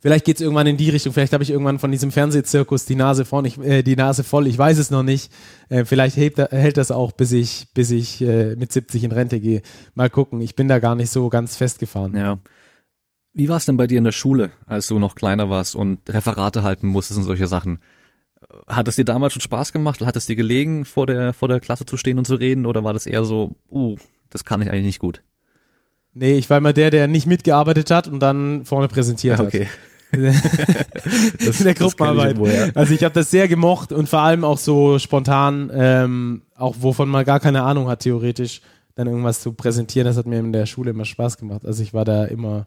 vielleicht 0.00 0.24
geht 0.24 0.36
es 0.36 0.40
irgendwann 0.40 0.66
in 0.66 0.76
die 0.76 0.90
Richtung, 0.90 1.12
vielleicht 1.12 1.32
habe 1.32 1.42
ich 1.42 1.50
irgendwann 1.50 1.78
von 1.78 1.90
diesem 1.90 2.10
Fernsehzirkus 2.10 2.84
die 2.84 2.94
Nase 2.94 3.24
vorn, 3.24 3.46
äh, 3.62 3.82
die 3.82 3.96
Nase 3.96 4.24
voll, 4.24 4.46
ich 4.46 4.58
weiß 4.58 4.78
es 4.78 4.90
noch 4.90 5.02
nicht. 5.02 5.32
Äh, 5.68 5.84
vielleicht 5.84 6.16
hält, 6.16 6.38
hält 6.38 6.76
das 6.76 6.90
auch, 6.90 7.12
bis 7.12 7.32
ich, 7.32 7.68
bis 7.74 7.90
ich 7.90 8.20
äh, 8.20 8.56
mit 8.56 8.72
70 8.72 9.04
in 9.04 9.12
Rente 9.12 9.40
gehe. 9.40 9.62
Mal 9.94 10.10
gucken, 10.10 10.40
ich 10.40 10.56
bin 10.56 10.68
da 10.68 10.78
gar 10.78 10.94
nicht 10.94 11.10
so 11.10 11.28
ganz 11.28 11.56
festgefahren. 11.56 12.16
Ja. 12.16 12.38
Wie 13.32 13.48
war 13.48 13.58
es 13.58 13.66
denn 13.66 13.76
bei 13.76 13.86
dir 13.86 13.98
in 13.98 14.04
der 14.04 14.12
Schule, 14.12 14.50
als 14.66 14.88
du 14.88 14.98
noch 14.98 15.14
kleiner 15.14 15.50
warst 15.50 15.76
und 15.76 16.00
Referate 16.08 16.62
halten 16.62 16.88
musstest 16.88 17.18
und 17.18 17.24
solche 17.24 17.46
Sachen? 17.46 17.80
Hat 18.66 18.88
es 18.88 18.96
dir 18.96 19.04
damals 19.04 19.32
schon 19.32 19.42
Spaß 19.42 19.72
gemacht? 19.72 20.00
Hat 20.00 20.16
es 20.16 20.26
dir 20.26 20.36
gelegen, 20.36 20.84
vor 20.84 21.06
der, 21.06 21.32
vor 21.32 21.48
der 21.48 21.60
Klasse 21.60 21.86
zu 21.86 21.96
stehen 21.96 22.18
und 22.18 22.26
zu 22.26 22.36
reden? 22.36 22.66
Oder 22.66 22.84
war 22.84 22.92
das 22.92 23.06
eher 23.06 23.24
so, 23.24 23.56
uh, 23.70 23.96
das 24.30 24.44
kann 24.44 24.62
ich 24.62 24.70
eigentlich 24.70 24.84
nicht 24.84 24.98
gut? 24.98 25.22
Nee, 26.18 26.34
ich 26.36 26.50
war 26.50 26.58
immer 26.58 26.72
der, 26.72 26.90
der 26.90 27.06
nicht 27.06 27.26
mitgearbeitet 27.26 27.90
hat 27.90 28.08
und 28.08 28.20
dann 28.20 28.64
vorne 28.64 28.88
präsentiert 28.88 29.38
Okay. 29.40 29.66
hat. 30.12 30.18
in 30.18 30.22
der 30.22 30.32
Das 31.44 31.58
kenn 31.58 31.68
ich 31.68 31.74
Gruppenarbeit. 31.76 32.36
irgendwo, 32.38 32.46
ja. 32.48 32.68
Also 32.74 32.94
ich 32.94 33.04
habe 33.04 33.14
das 33.14 33.30
sehr 33.30 33.46
gemocht 33.46 33.92
und 33.92 34.08
vor 34.08 34.20
allem 34.20 34.42
auch 34.44 34.58
so 34.58 34.98
spontan, 34.98 35.70
ähm, 35.72 36.42
auch 36.56 36.76
wovon 36.80 37.08
man 37.08 37.24
gar 37.24 37.40
keine 37.40 37.62
Ahnung 37.62 37.88
hat, 37.88 38.00
theoretisch, 38.00 38.62
dann 38.94 39.06
irgendwas 39.06 39.40
zu 39.40 39.52
präsentieren. 39.52 40.06
Das 40.06 40.16
hat 40.16 40.26
mir 40.26 40.40
in 40.40 40.52
der 40.52 40.66
Schule 40.66 40.90
immer 40.90 41.04
Spaß 41.04 41.36
gemacht. 41.36 41.64
Also 41.64 41.82
ich 41.82 41.94
war 41.94 42.04
da 42.04 42.24
immer, 42.24 42.66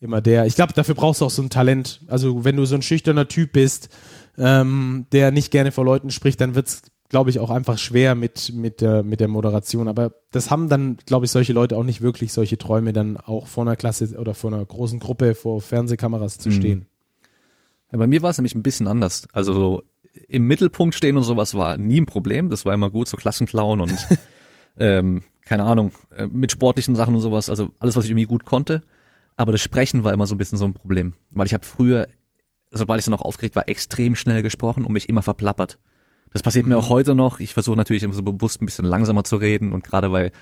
immer 0.00 0.20
der. 0.20 0.44
Ich 0.46 0.54
glaube, 0.56 0.72
dafür 0.74 0.94
brauchst 0.94 1.20
du 1.20 1.24
auch 1.24 1.30
so 1.30 1.40
ein 1.42 1.50
Talent. 1.50 2.00
Also 2.08 2.44
wenn 2.44 2.56
du 2.56 2.64
so 2.66 2.74
ein 2.74 2.82
schüchterner 2.82 3.28
Typ 3.28 3.52
bist, 3.52 3.88
ähm, 4.36 5.06
der 5.12 5.30
nicht 5.30 5.50
gerne 5.50 5.72
vor 5.72 5.84
Leuten 5.84 6.10
spricht, 6.10 6.40
dann 6.40 6.54
wird's 6.54 6.82
glaube 7.12 7.28
ich, 7.30 7.38
auch 7.38 7.50
einfach 7.50 7.76
schwer 7.78 8.14
mit, 8.14 8.52
mit, 8.54 8.80
der, 8.80 9.02
mit 9.02 9.20
der 9.20 9.28
Moderation. 9.28 9.86
Aber 9.86 10.12
das 10.32 10.50
haben 10.50 10.68
dann, 10.70 10.96
glaube 11.06 11.26
ich, 11.26 11.30
solche 11.30 11.52
Leute 11.52 11.76
auch 11.76 11.84
nicht 11.84 12.00
wirklich 12.00 12.32
solche 12.32 12.56
Träume, 12.58 12.92
dann 12.94 13.18
auch 13.18 13.46
vor 13.46 13.64
einer 13.64 13.76
Klasse 13.76 14.18
oder 14.18 14.32
vor 14.34 14.50
einer 14.52 14.64
großen 14.64 14.98
Gruppe 14.98 15.34
vor 15.34 15.60
Fernsehkameras 15.60 16.38
zu 16.38 16.48
Mhm. 16.48 16.52
stehen. 16.54 16.86
Ja, 17.92 17.98
bei 17.98 18.06
mir 18.06 18.22
war 18.22 18.30
es 18.30 18.38
nämlich 18.38 18.54
ein 18.54 18.62
bisschen 18.62 18.88
anders. 18.88 19.28
Also 19.32 19.52
so 19.52 19.82
im 20.26 20.46
Mittelpunkt 20.46 20.94
stehen 20.94 21.18
und 21.18 21.22
sowas 21.22 21.54
war 21.54 21.76
nie 21.76 22.00
ein 22.00 22.06
Problem. 22.06 22.48
Das 22.48 22.64
war 22.64 22.72
immer 22.72 22.88
gut, 22.90 23.08
so 23.08 23.18
Klassenclown 23.18 23.82
und 23.82 23.92
ähm, 24.78 25.22
keine 25.44 25.64
Ahnung, 25.64 25.92
äh, 26.16 26.26
mit 26.26 26.50
sportlichen 26.50 26.96
Sachen 26.96 27.14
und 27.14 27.20
sowas. 27.20 27.50
Also 27.50 27.68
alles, 27.78 27.94
was 27.94 28.04
ich 28.06 28.10
irgendwie 28.10 28.24
gut 28.26 28.46
konnte. 28.46 28.82
Aber 29.36 29.52
das 29.52 29.60
Sprechen 29.60 30.02
war 30.02 30.14
immer 30.14 30.26
so 30.26 30.34
ein 30.34 30.38
bisschen 30.38 30.56
so 30.58 30.64
ein 30.64 30.72
Problem. 30.72 31.12
Weil 31.30 31.44
ich 31.46 31.52
habe 31.52 31.66
früher, 31.66 32.08
sobald 32.70 33.00
ich 33.00 33.04
dann 33.04 33.12
auch 33.14 33.20
aufgeregt 33.22 33.54
war, 33.54 33.68
extrem 33.68 34.16
schnell 34.16 34.42
gesprochen 34.42 34.86
und 34.86 34.92
mich 34.94 35.10
immer 35.10 35.20
verplappert. 35.22 35.78
Das 36.32 36.42
passiert 36.42 36.66
mir 36.66 36.76
auch 36.78 36.88
heute 36.88 37.14
noch. 37.14 37.40
Ich 37.40 37.54
versuche 37.54 37.76
natürlich 37.76 38.02
immer 38.02 38.14
so 38.14 38.22
bewusst 38.22 38.62
ein 38.62 38.66
bisschen 38.66 38.84
langsamer 38.84 39.24
zu 39.24 39.36
reden 39.36 39.72
und 39.72 39.84
gerade 39.84 40.12
weil 40.12 40.32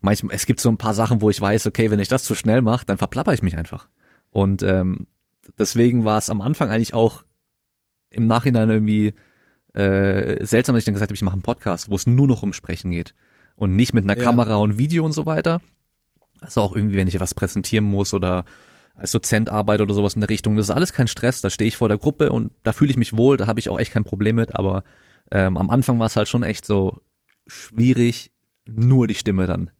manchmal, 0.00 0.34
es 0.34 0.46
gibt 0.46 0.60
so 0.60 0.68
ein 0.68 0.78
paar 0.78 0.94
Sachen, 0.94 1.20
wo 1.20 1.30
ich 1.30 1.40
weiß, 1.40 1.66
okay, 1.66 1.90
wenn 1.90 2.00
ich 2.00 2.08
das 2.08 2.24
zu 2.24 2.34
schnell 2.34 2.62
mache, 2.62 2.86
dann 2.86 2.98
verplapper 2.98 3.32
ich 3.32 3.42
mich 3.42 3.56
einfach. 3.56 3.88
Und 4.30 4.62
ähm, 4.62 5.06
deswegen 5.58 6.04
war 6.04 6.18
es 6.18 6.30
am 6.30 6.40
Anfang 6.40 6.70
eigentlich 6.70 6.94
auch 6.94 7.24
im 8.10 8.26
Nachhinein 8.26 8.70
irgendwie 8.70 9.14
äh, 9.74 10.44
seltsam, 10.44 10.74
dass 10.74 10.82
ich 10.82 10.84
dann 10.84 10.94
gesagt 10.94 11.10
habe, 11.10 11.16
ich 11.16 11.22
mache 11.22 11.34
einen 11.34 11.42
Podcast, 11.42 11.90
wo 11.90 11.96
es 11.96 12.06
nur 12.06 12.28
noch 12.28 12.42
um 12.42 12.52
Sprechen 12.52 12.90
geht 12.90 13.14
und 13.56 13.76
nicht 13.76 13.92
mit 13.92 14.04
einer 14.04 14.16
Ja. 14.16 14.24
Kamera 14.24 14.56
und 14.56 14.78
Video 14.78 15.04
und 15.04 15.12
so 15.12 15.26
weiter. 15.26 15.60
Also 16.40 16.60
auch 16.60 16.76
irgendwie, 16.76 16.96
wenn 16.96 17.08
ich 17.08 17.18
was 17.20 17.34
präsentieren 17.34 17.84
muss 17.84 18.14
oder 18.14 18.44
als 18.94 19.12
Dozent 19.12 19.50
arbeite 19.50 19.82
oder 19.82 19.94
sowas 19.94 20.14
in 20.14 20.20
der 20.20 20.30
Richtung, 20.30 20.56
das 20.56 20.66
ist 20.66 20.74
alles 20.74 20.92
kein 20.92 21.08
Stress, 21.08 21.40
da 21.40 21.50
stehe 21.50 21.68
ich 21.68 21.76
vor 21.76 21.88
der 21.88 21.98
Gruppe 21.98 22.30
und 22.30 22.52
da 22.62 22.72
fühle 22.72 22.90
ich 22.90 22.96
mich 22.96 23.16
wohl, 23.16 23.36
da 23.36 23.46
habe 23.46 23.58
ich 23.60 23.68
auch 23.68 23.78
echt 23.78 23.92
kein 23.92 24.04
Problem 24.04 24.36
mit, 24.36 24.54
aber 24.54 24.84
ähm, 25.30 25.56
am 25.56 25.70
Anfang 25.70 25.98
war 25.98 26.06
es 26.06 26.16
halt 26.16 26.28
schon 26.28 26.42
echt 26.44 26.64
so 26.64 27.00
schwierig, 27.46 28.30
nur 28.66 29.06
die 29.08 29.14
Stimme 29.14 29.46
dann. 29.46 29.70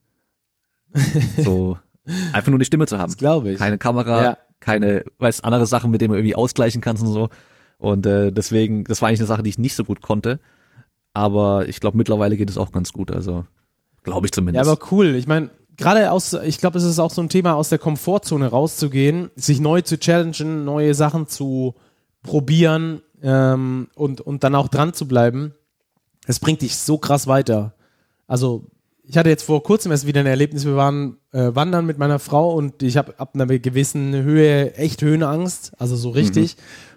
so 1.39 1.79
einfach 2.33 2.51
nur 2.51 2.59
die 2.59 2.65
Stimme 2.65 2.87
zu 2.87 2.99
haben. 2.99 3.09
Das 3.11 3.17
glaube 3.17 3.51
ich. 3.53 3.59
Keine 3.59 3.79
Kamera, 3.79 4.23
Ja. 4.23 4.39
keine, 4.61 5.05
weißt, 5.19 5.45
andere 5.45 5.67
Sachen, 5.67 5.91
mit 5.91 6.01
denen 6.01 6.13
du 6.13 6.19
irgendwie 6.19 6.35
ausgleichen 6.35 6.81
kannst 6.81 7.03
und 7.03 7.13
so. 7.13 7.29
Und 7.79 8.07
äh, 8.07 8.33
deswegen, 8.33 8.85
das 8.85 9.01
war 9.03 9.09
eigentlich 9.09 9.21
eine 9.21 9.27
Sache, 9.27 9.43
die 9.43 9.51
ich 9.51 9.59
nicht 9.59 9.75
so 9.75 9.85
gut 9.85 10.01
konnte. 10.03 10.41
Aber 11.13 11.69
ich 11.69 11.81
glaube, 11.81 11.97
mittlerweile 11.97 12.37
geht 12.37 12.51
es 12.51 12.59
auch 12.59 12.73
ganz 12.73 12.93
gut. 12.93 13.11
Also 13.11 13.47
glaube 14.03 14.27
ich 14.27 14.31
Ja, 14.33 14.35
zumindest. 14.37 14.69
aber 14.69 14.79
cool. 14.93 15.15
Ich 15.15 15.27
meine, 15.27 15.51
gerade 15.77 16.11
aus, 16.11 16.33
ich 16.33 16.59
glaube, 16.59 16.79
es 16.79 16.85
ist 16.85 16.99
auch 16.99 17.11
so 17.11 17.23
ein 17.23 17.29
Thema, 17.29 17.55
aus 17.55 17.69
der 17.69 17.79
Komfortzone 17.79 18.49
rauszugehen, 18.49 19.31
sich 19.37 19.61
neu 19.61 19.83
zu 19.83 19.99
challengen, 19.99 20.65
neue 20.65 20.95
Sachen 20.95 21.29
zu 21.29 21.75
probieren 22.23 23.03
ähm, 23.23 23.89
und, 23.95 24.21
und 24.21 24.45
dann 24.45 24.55
auch 24.55 24.69
dran 24.69 24.95
zu 24.95 25.07
bleiben. 25.07 25.55
Das 26.27 26.41
bringt 26.41 26.63
dich 26.63 26.77
so 26.77 26.99
krass 26.99 27.27
weiter. 27.27 27.75
Also, 28.27 28.67
ich 29.07 29.19
hatte 29.19 29.29
jetzt 29.29 29.43
vor 29.43 29.63
kurzem 29.63 29.93
erst 29.93 30.07
wieder 30.07 30.21
ein 30.21 30.27
Erlebnis. 30.27 30.65
Wir 30.65 30.77
waren 30.77 31.19
äh, 31.33 31.55
wandern 31.55 31.85
mit 31.85 31.99
meiner 31.99 32.19
Frau 32.19 32.55
und 32.55 32.83
ich 32.83 32.97
habe 32.97 33.19
ab 33.19 33.35
einer 33.35 33.47
gewissen 33.47 34.15
Höhe 34.15 34.75
echt 34.75 35.03
Höhenangst, 35.03 35.73
also 35.79 35.95
so 35.95 36.11
richtig. 36.11 36.57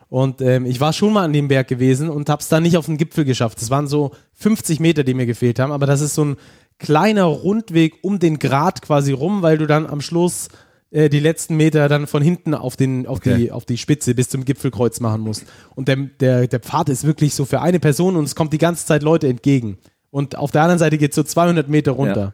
Und 0.09 0.41
ähm, 0.41 0.65
ich 0.65 0.79
war 0.79 0.93
schon 0.93 1.11
mal 1.11 1.25
an 1.25 1.33
dem 1.33 1.49
Berg 1.49 1.67
gewesen 1.67 2.09
und 2.09 2.29
habe 2.29 2.41
es 2.41 2.47
dann 2.47 2.63
nicht 2.63 2.77
auf 2.77 2.85
den 2.85 2.97
Gipfel 2.97 3.25
geschafft. 3.25 3.61
Es 3.61 3.69
waren 3.69 3.87
so 3.87 4.11
50 4.35 4.79
Meter, 4.79 5.03
die 5.03 5.13
mir 5.13 5.25
gefehlt 5.25 5.59
haben, 5.59 5.73
aber 5.73 5.85
das 5.85 5.99
ist 5.99 6.15
so 6.15 6.23
ein 6.23 6.37
kleiner 6.79 7.23
Rundweg 7.25 7.95
um 8.03 8.19
den 8.19 8.39
Grat 8.39 8.81
quasi 8.81 9.11
rum, 9.11 9.41
weil 9.41 9.57
du 9.57 9.65
dann 9.67 9.85
am 9.87 10.01
Schluss 10.01 10.49
äh, 10.91 11.09
die 11.09 11.19
letzten 11.19 11.57
Meter 11.57 11.89
dann 11.89 12.07
von 12.07 12.21
hinten 12.21 12.53
auf 12.53 12.75
den 12.77 13.07
auf 13.07 13.17
Okay. 13.17 13.37
die 13.37 13.51
auf 13.51 13.65
die 13.65 13.77
Spitze 13.77 14.15
bis 14.15 14.29
zum 14.29 14.45
Gipfelkreuz 14.45 14.99
machen 14.99 15.21
musst. 15.21 15.45
Und 15.75 15.87
der, 15.87 15.97
der 15.97 16.47
der 16.47 16.59
Pfad 16.59 16.89
ist 16.89 17.03
wirklich 17.03 17.33
so 17.35 17.45
für 17.45 17.61
eine 17.61 17.79
Person 17.79 18.15
und 18.15 18.23
es 18.25 18.35
kommt 18.35 18.53
die 18.53 18.57
ganze 18.57 18.85
Zeit 18.85 19.03
Leute 19.03 19.27
entgegen. 19.27 19.77
Und 20.11 20.37
auf 20.37 20.51
der 20.51 20.61
anderen 20.61 20.79
Seite 20.79 20.97
geht 20.97 21.13
so 21.13 21.23
200 21.23 21.67
Meter 21.67 21.91
runter. 21.91 22.33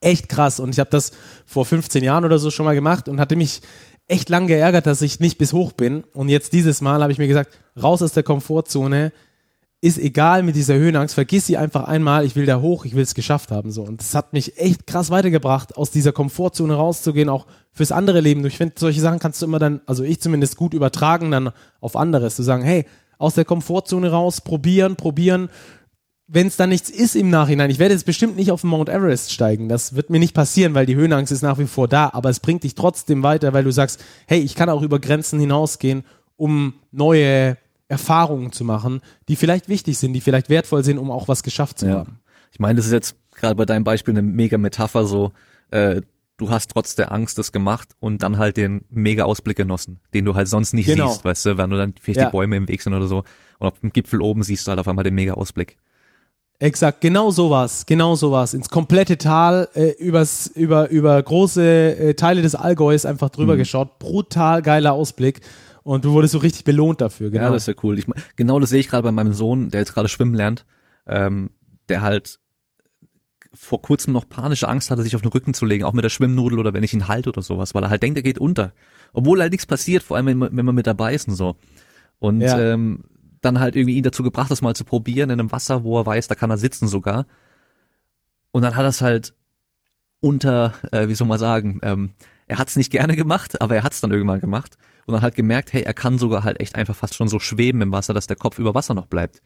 Echt 0.00 0.28
krass. 0.28 0.60
Und 0.60 0.70
ich 0.70 0.78
habe 0.78 0.90
das 0.90 1.12
vor 1.44 1.66
15 1.66 2.02
Jahren 2.02 2.24
oder 2.24 2.38
so 2.38 2.50
schon 2.50 2.64
mal 2.64 2.74
gemacht 2.74 3.08
und 3.08 3.20
hatte 3.20 3.36
mich 3.36 3.60
echt 4.08 4.28
lang 4.28 4.46
geärgert, 4.46 4.86
dass 4.86 5.02
ich 5.02 5.20
nicht 5.20 5.36
bis 5.36 5.52
hoch 5.52 5.72
bin. 5.72 6.04
Und 6.14 6.28
jetzt 6.28 6.52
dieses 6.52 6.80
Mal 6.80 7.02
habe 7.02 7.12
ich 7.12 7.18
mir 7.18 7.28
gesagt, 7.28 7.58
raus 7.80 8.00
aus 8.02 8.12
der 8.12 8.22
Komfortzone, 8.22 9.12
ist 9.82 9.98
egal 9.98 10.42
mit 10.42 10.56
dieser 10.56 10.74
Höhenangst, 10.74 11.14
vergiss 11.14 11.46
sie 11.46 11.56
einfach 11.56 11.84
einmal, 11.84 12.26
ich 12.26 12.36
will 12.36 12.44
da 12.44 12.60
hoch, 12.60 12.84
ich 12.84 12.94
will 12.94 13.02
es 13.02 13.14
geschafft 13.14 13.50
haben. 13.50 13.70
So. 13.70 13.82
Und 13.82 14.00
das 14.00 14.14
hat 14.14 14.34
mich 14.34 14.58
echt 14.58 14.86
krass 14.86 15.10
weitergebracht, 15.10 15.76
aus 15.76 15.90
dieser 15.90 16.12
Komfortzone 16.12 16.74
rauszugehen, 16.74 17.30
auch 17.30 17.46
fürs 17.72 17.92
andere 17.92 18.20
Leben. 18.20 18.44
Ich 18.44 18.58
finde, 18.58 18.74
solche 18.78 19.00
Sachen 19.00 19.18
kannst 19.18 19.40
du 19.40 19.46
immer 19.46 19.58
dann, 19.58 19.80
also 19.86 20.04
ich 20.04 20.20
zumindest 20.20 20.56
gut 20.56 20.74
übertragen 20.74 21.30
dann 21.30 21.50
auf 21.80 21.96
anderes, 21.96 22.36
zu 22.36 22.42
sagen, 22.42 22.62
hey, 22.62 22.84
aus 23.16 23.34
der 23.34 23.46
Komfortzone 23.46 24.10
raus, 24.10 24.42
probieren, 24.42 24.96
probieren. 24.96 25.48
Wenn 26.26 26.46
es 26.46 26.56
dann 26.56 26.68
nichts 26.68 26.90
ist 26.90 27.16
im 27.16 27.30
Nachhinein, 27.30 27.70
ich 27.70 27.78
werde 27.78 27.94
jetzt 27.94 28.06
bestimmt 28.06 28.36
nicht 28.36 28.52
auf 28.52 28.60
den 28.60 28.70
Mount 28.70 28.88
Everest 28.88 29.32
steigen, 29.32 29.68
das 29.68 29.96
wird 29.96 30.10
mir 30.10 30.20
nicht 30.20 30.34
passieren, 30.34 30.74
weil 30.74 30.86
die 30.86 30.94
Höhenangst 30.94 31.32
ist 31.32 31.42
nach 31.42 31.58
wie 31.58 31.66
vor 31.66 31.88
da, 31.88 32.10
aber 32.12 32.28
es 32.28 32.38
bringt 32.38 32.64
dich 32.64 32.74
trotzdem 32.74 33.22
weiter, 33.22 33.52
weil 33.52 33.64
du 33.64 33.72
sagst, 33.72 34.00
hey, 34.26 34.40
ich 34.40 34.54
kann 34.54 34.68
auch 34.68 34.82
über 34.82 35.00
Grenzen 35.00 35.40
hinausgehen, 35.40 36.04
um 36.36 36.74
neue 36.92 37.56
Erfahrungen 37.90 38.52
zu 38.52 38.64
machen, 38.64 39.00
die 39.28 39.36
vielleicht 39.36 39.68
wichtig 39.68 39.98
sind, 39.98 40.12
die 40.12 40.20
vielleicht 40.20 40.48
wertvoll 40.48 40.84
sind, 40.84 40.98
um 40.98 41.10
auch 41.10 41.28
was 41.28 41.42
geschafft 41.42 41.78
zu 41.80 41.86
Ja. 41.86 41.92
haben. 41.98 42.20
Ich 42.52 42.58
meine, 42.60 42.76
das 42.76 42.86
ist 42.86 42.92
jetzt 42.92 43.16
gerade 43.34 43.54
bei 43.54 43.64
deinem 43.66 43.84
Beispiel 43.84 44.12
eine 44.12 44.22
mega 44.22 44.58
Metapher 44.58 45.04
so, 45.06 45.32
äh, 45.70 46.00
du 46.36 46.48
hast 46.50 46.70
trotz 46.70 46.94
der 46.94 47.12
Angst 47.12 47.36
das 47.38 47.52
gemacht 47.52 47.90
und 48.00 48.22
dann 48.22 48.38
halt 48.38 48.56
den 48.56 48.84
mega 48.90 49.24
Ausblick 49.24 49.56
genossen, 49.56 50.00
den 50.14 50.24
du 50.24 50.34
halt 50.34 50.48
sonst 50.48 50.72
nicht 50.72 50.86
Genau. 50.86 51.08
siehst, 51.08 51.24
weißt 51.24 51.46
du, 51.46 51.58
wenn 51.58 51.68
du 51.70 51.76
dann 51.76 51.94
vielleicht 52.00 52.20
Ja. 52.20 52.26
die 52.26 52.32
Bäume 52.32 52.56
im 52.56 52.66
Weg 52.68 52.80
sind 52.82 52.94
oder 52.94 53.06
so 53.06 53.24
und 53.58 53.66
auf 53.68 53.78
dem 53.80 53.92
Gipfel 53.92 54.20
oben 54.22 54.42
siehst 54.42 54.66
du 54.66 54.70
halt 54.70 54.80
auf 54.80 54.88
einmal 54.88 55.04
den 55.04 55.14
mega 55.14 55.34
Ausblick. 55.34 55.76
Exakt, 56.58 57.00
genau 57.00 57.30
sowas, 57.30 57.86
genau 57.86 58.16
sowas. 58.16 58.52
Ins 58.52 58.68
komplette 58.68 59.16
Tal, 59.16 59.68
äh, 59.74 59.92
übers, 59.98 60.46
über, 60.48 60.90
über 60.90 61.22
große 61.22 61.62
äh, 61.96 62.14
Teile 62.14 62.42
des 62.42 62.54
Allgäus 62.54 63.06
einfach 63.06 63.30
drüber 63.30 63.56
geschaut. 63.56 63.98
Brutal 63.98 64.60
geiler 64.60 64.92
Ausblick. 64.92 65.40
Und 65.82 66.04
du 66.04 66.12
wurdest 66.12 66.32
so 66.32 66.38
richtig 66.38 66.64
belohnt 66.64 67.00
dafür, 67.00 67.30
genau. 67.30 67.44
Ja, 67.44 67.50
das 67.50 67.62
ist 67.62 67.74
ja 67.74 67.74
cool. 67.82 67.98
Ich, 67.98 68.06
genau 68.36 68.60
das 68.60 68.70
sehe 68.70 68.80
ich 68.80 68.88
gerade 68.88 69.02
bei 69.02 69.12
meinem 69.12 69.32
Sohn, 69.32 69.70
der 69.70 69.80
jetzt 69.80 69.94
gerade 69.94 70.08
schwimmen 70.08 70.34
lernt, 70.34 70.66
ähm, 71.06 71.50
der 71.88 72.02
halt 72.02 72.38
vor 73.52 73.82
kurzem 73.82 74.12
noch 74.12 74.28
panische 74.28 74.68
Angst 74.68 74.90
hatte, 74.90 75.02
sich 75.02 75.16
auf 75.16 75.22
den 75.22 75.30
Rücken 75.32 75.54
zu 75.54 75.64
legen, 75.66 75.84
auch 75.84 75.92
mit 75.92 76.04
der 76.04 76.10
Schwimmnudel 76.10 76.58
oder 76.58 76.72
wenn 76.72 76.84
ich 76.84 76.92
ihn 76.94 77.08
halte 77.08 77.30
oder 77.30 77.42
sowas, 77.42 77.74
weil 77.74 77.82
er 77.82 77.90
halt 77.90 78.02
denkt, 78.02 78.16
er 78.18 78.22
geht 78.22 78.38
unter. 78.38 78.72
Obwohl 79.12 79.40
halt 79.40 79.50
nichts 79.52 79.66
passiert, 79.66 80.02
vor 80.04 80.16
allem 80.16 80.26
wenn, 80.26 80.38
man- 80.38 80.56
wenn 80.56 80.64
man 80.66 80.74
mit 80.74 80.86
dabei 80.86 81.14
ist 81.14 81.26
und 81.28 81.34
so. 81.34 81.56
Und 82.20 82.42
Ja. 82.42 82.60
ähm, 82.60 83.04
dann 83.40 83.58
halt 83.58 83.74
irgendwie 83.74 83.96
ihn 83.96 84.02
dazu 84.04 84.22
gebracht, 84.22 84.50
das 84.50 84.60
mal 84.62 84.76
zu 84.76 84.84
probieren 84.84 85.30
in 85.30 85.40
einem 85.40 85.50
Wasser, 85.50 85.82
wo 85.82 85.98
er 85.98 86.06
weiß, 86.06 86.28
da 86.28 86.34
kann 86.34 86.50
er 86.50 86.58
sitzen 86.58 86.86
sogar. 86.86 87.26
Und 88.52 88.62
dann 88.62 88.76
hat 88.76 88.84
er 88.84 88.88
es 88.90 89.00
halt 89.00 89.34
unter, 90.20 90.74
äh, 90.92 91.08
wie 91.08 91.14
soll 91.14 91.26
man 91.26 91.38
sagen, 91.38 91.80
ähm, 91.82 92.10
er 92.46 92.58
hat 92.58 92.68
es 92.68 92.76
nicht 92.76 92.90
gerne 92.92 93.16
gemacht, 93.16 93.60
aber 93.62 93.74
er 93.76 93.82
hat 93.82 93.92
es 93.94 94.00
dann 94.00 94.10
irgendwann 94.12 94.40
gemacht 94.40 94.76
und 95.10 95.14
dann 95.14 95.22
halt 95.22 95.34
gemerkt, 95.34 95.72
hey, 95.72 95.82
er 95.82 95.94
kann 95.94 96.18
sogar 96.18 96.44
halt 96.44 96.60
echt 96.60 96.74
einfach 96.76 96.94
fast 96.96 97.14
schon 97.14 97.28
so 97.28 97.38
schweben 97.38 97.82
im 97.82 97.92
Wasser, 97.92 98.14
dass 98.14 98.26
der 98.26 98.36
Kopf 98.36 98.58
über 98.58 98.74
Wasser 98.74 98.94
noch 98.94 99.06
bleibt. 99.06 99.42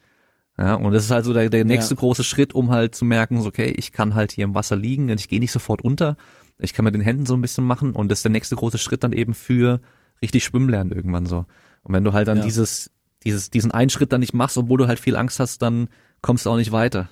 Ja, 0.57 0.75
und 0.75 0.93
das 0.93 1.05
ist 1.05 1.11
halt 1.11 1.25
so 1.25 1.33
der, 1.33 1.51
der 1.51 1.65
nächste 1.65 1.95
Ja. 1.95 1.99
große 2.01 2.23
Schritt, 2.23 2.55
um 2.55 2.71
halt 2.71 2.95
zu 2.95 3.05
merken, 3.05 3.41
so, 3.43 3.49
okay, 3.49 3.75
ich 3.77 3.91
kann 3.91 4.15
halt 4.15 4.31
hier 4.31 4.45
im 4.45 4.55
Wasser 4.55 4.77
liegen 4.77 5.11
und 5.11 5.19
ich 5.19 5.29
gehe 5.29 5.41
nicht 5.41 5.51
sofort 5.51 5.83
unter. 5.83 6.17
Ich 6.59 6.73
kann 6.75 6.85
mit 6.85 6.95
den 6.95 7.01
Händen 7.03 7.27
so 7.27 7.35
ein 7.35 7.41
bisschen 7.41 7.65
machen 7.65 7.93
und 7.93 8.09
das 8.09 8.21
ist 8.21 8.25
der 8.25 8.31
nächste 8.31 8.55
große 8.55 8.79
Schritt 8.79 9.03
dann 9.03 9.13
eben 9.13 9.35
für 9.35 9.81
richtig 10.23 10.45
schwimmen 10.45 10.69
lernen 10.69 10.93
irgendwann 10.93 11.27
so. 11.27 11.47
Und 11.83 11.93
wenn 11.95 12.05
du 12.05 12.13
halt 12.13 12.29
dann 12.29 12.39
Ja. 12.39 12.45
dieses, 12.45 12.93
dieses, 13.25 13.51
diesen 13.51 13.73
einen 13.73 13.91
Schritt 13.91 14.13
dann 14.13 14.21
nicht 14.21 14.33
machst, 14.35 14.57
obwohl 14.57 14.79
du 14.79 14.87
halt 14.87 15.01
viel 15.01 15.17
Angst 15.17 15.41
hast, 15.41 15.61
dann 15.61 15.89
kommst 16.23 16.47
du 16.47 16.51
auch 16.51 16.57
nicht 16.57 16.71
weiter. 16.71 17.09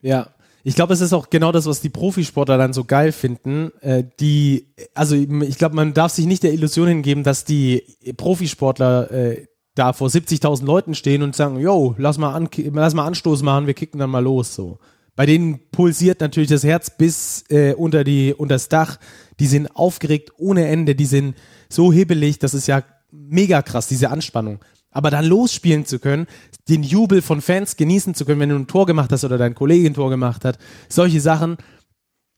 Ja. 0.00 0.30
Ich 0.66 0.74
glaube, 0.74 0.94
es 0.94 1.02
ist 1.02 1.12
auch 1.12 1.28
genau 1.28 1.52
das, 1.52 1.66
was 1.66 1.82
die 1.82 1.90
Profisportler 1.90 2.56
dann 2.56 2.72
so 2.72 2.84
geil 2.84 3.12
finden. 3.12 3.70
Äh, 3.82 4.04
die, 4.18 4.72
also 4.94 5.14
ich 5.14 5.58
glaube, 5.58 5.76
man 5.76 5.92
darf 5.92 6.12
sich 6.12 6.24
nicht 6.24 6.42
der 6.42 6.54
Illusion 6.54 6.88
hingeben, 6.88 7.22
dass 7.22 7.44
die 7.44 7.84
Profisportler 8.16 9.10
äh, 9.10 9.46
da 9.74 9.92
vor 9.92 10.08
70.000 10.08 10.64
Leuten 10.64 10.94
stehen 10.94 11.22
und 11.22 11.36
sagen, 11.36 11.58
yo, 11.58 11.94
lass 11.98 12.16
mal, 12.16 12.32
an, 12.32 12.48
lass 12.72 12.94
mal 12.94 13.06
Anstoß 13.06 13.42
machen, 13.42 13.66
wir 13.66 13.74
kicken 13.74 14.00
dann 14.00 14.08
mal 14.08 14.22
los. 14.22 14.54
So. 14.54 14.78
Bei 15.16 15.26
denen 15.26 15.60
pulsiert 15.70 16.20
natürlich 16.20 16.48
das 16.48 16.64
Herz 16.64 16.90
bis 16.90 17.44
äh, 17.50 17.74
unter 17.74 18.02
die 18.02 18.32
unter 18.32 18.54
das 18.54 18.70
Dach. 18.70 18.98
Die 19.40 19.46
sind 19.46 19.76
aufgeregt 19.76 20.32
ohne 20.38 20.66
Ende. 20.66 20.94
Die 20.94 21.06
sind 21.06 21.36
so 21.68 21.92
hibbelig. 21.92 22.38
Das 22.38 22.54
ist 22.54 22.68
ja 22.68 22.82
mega 23.10 23.60
krass 23.62 23.86
diese 23.86 24.10
Anspannung. 24.10 24.60
Aber 24.94 25.10
dann 25.10 25.26
losspielen 25.26 25.84
zu 25.84 25.98
können, 25.98 26.26
den 26.68 26.82
Jubel 26.82 27.20
von 27.20 27.42
Fans 27.42 27.76
genießen 27.76 28.14
zu 28.14 28.24
können, 28.24 28.40
wenn 28.40 28.48
du 28.48 28.56
ein 28.56 28.66
Tor 28.66 28.86
gemacht 28.86 29.12
hast 29.12 29.24
oder 29.24 29.36
dein 29.36 29.54
Kollege 29.54 29.86
ein 29.86 29.94
Tor 29.94 30.08
gemacht 30.08 30.44
hat, 30.46 30.58
solche 30.88 31.20
Sachen, 31.20 31.58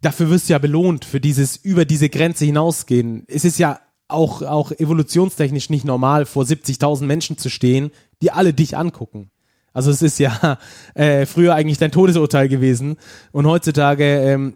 dafür 0.01 0.31
wirst 0.31 0.49
du 0.49 0.55
ja 0.55 0.59
belohnt, 0.59 1.05
für 1.05 1.21
dieses 1.21 1.57
über 1.57 1.85
diese 1.85 2.09
Grenze 2.09 2.45
hinausgehen. 2.45 3.25
Es 3.29 3.45
ist 3.45 3.59
ja 3.59 3.79
auch, 4.09 4.43
auch 4.43 4.73
evolutionstechnisch 4.73 5.71
nicht 5.71 5.85
normal, 5.85 6.27
vor 6.27 6.45
70.000 6.45 7.05
Menschen 7.05 7.39
zu 7.39 7.51
stehen, 7.51 7.91
die 8.23 8.33
alle 8.33 8.53
dich 8.53 8.77
angucken. 8.77 9.31
Also 9.73 9.91
es 9.91 10.01
ist 10.01 10.19
ja 10.19 10.59
äh, 10.95 11.27
früher 11.27 11.55
eigentlich 11.55 11.79
dein 11.79 11.93
Todesurteil 11.93 12.49
gewesen 12.49 12.97
und 13.33 13.47
heutzutage 13.47 14.05
ähm, 14.05 14.55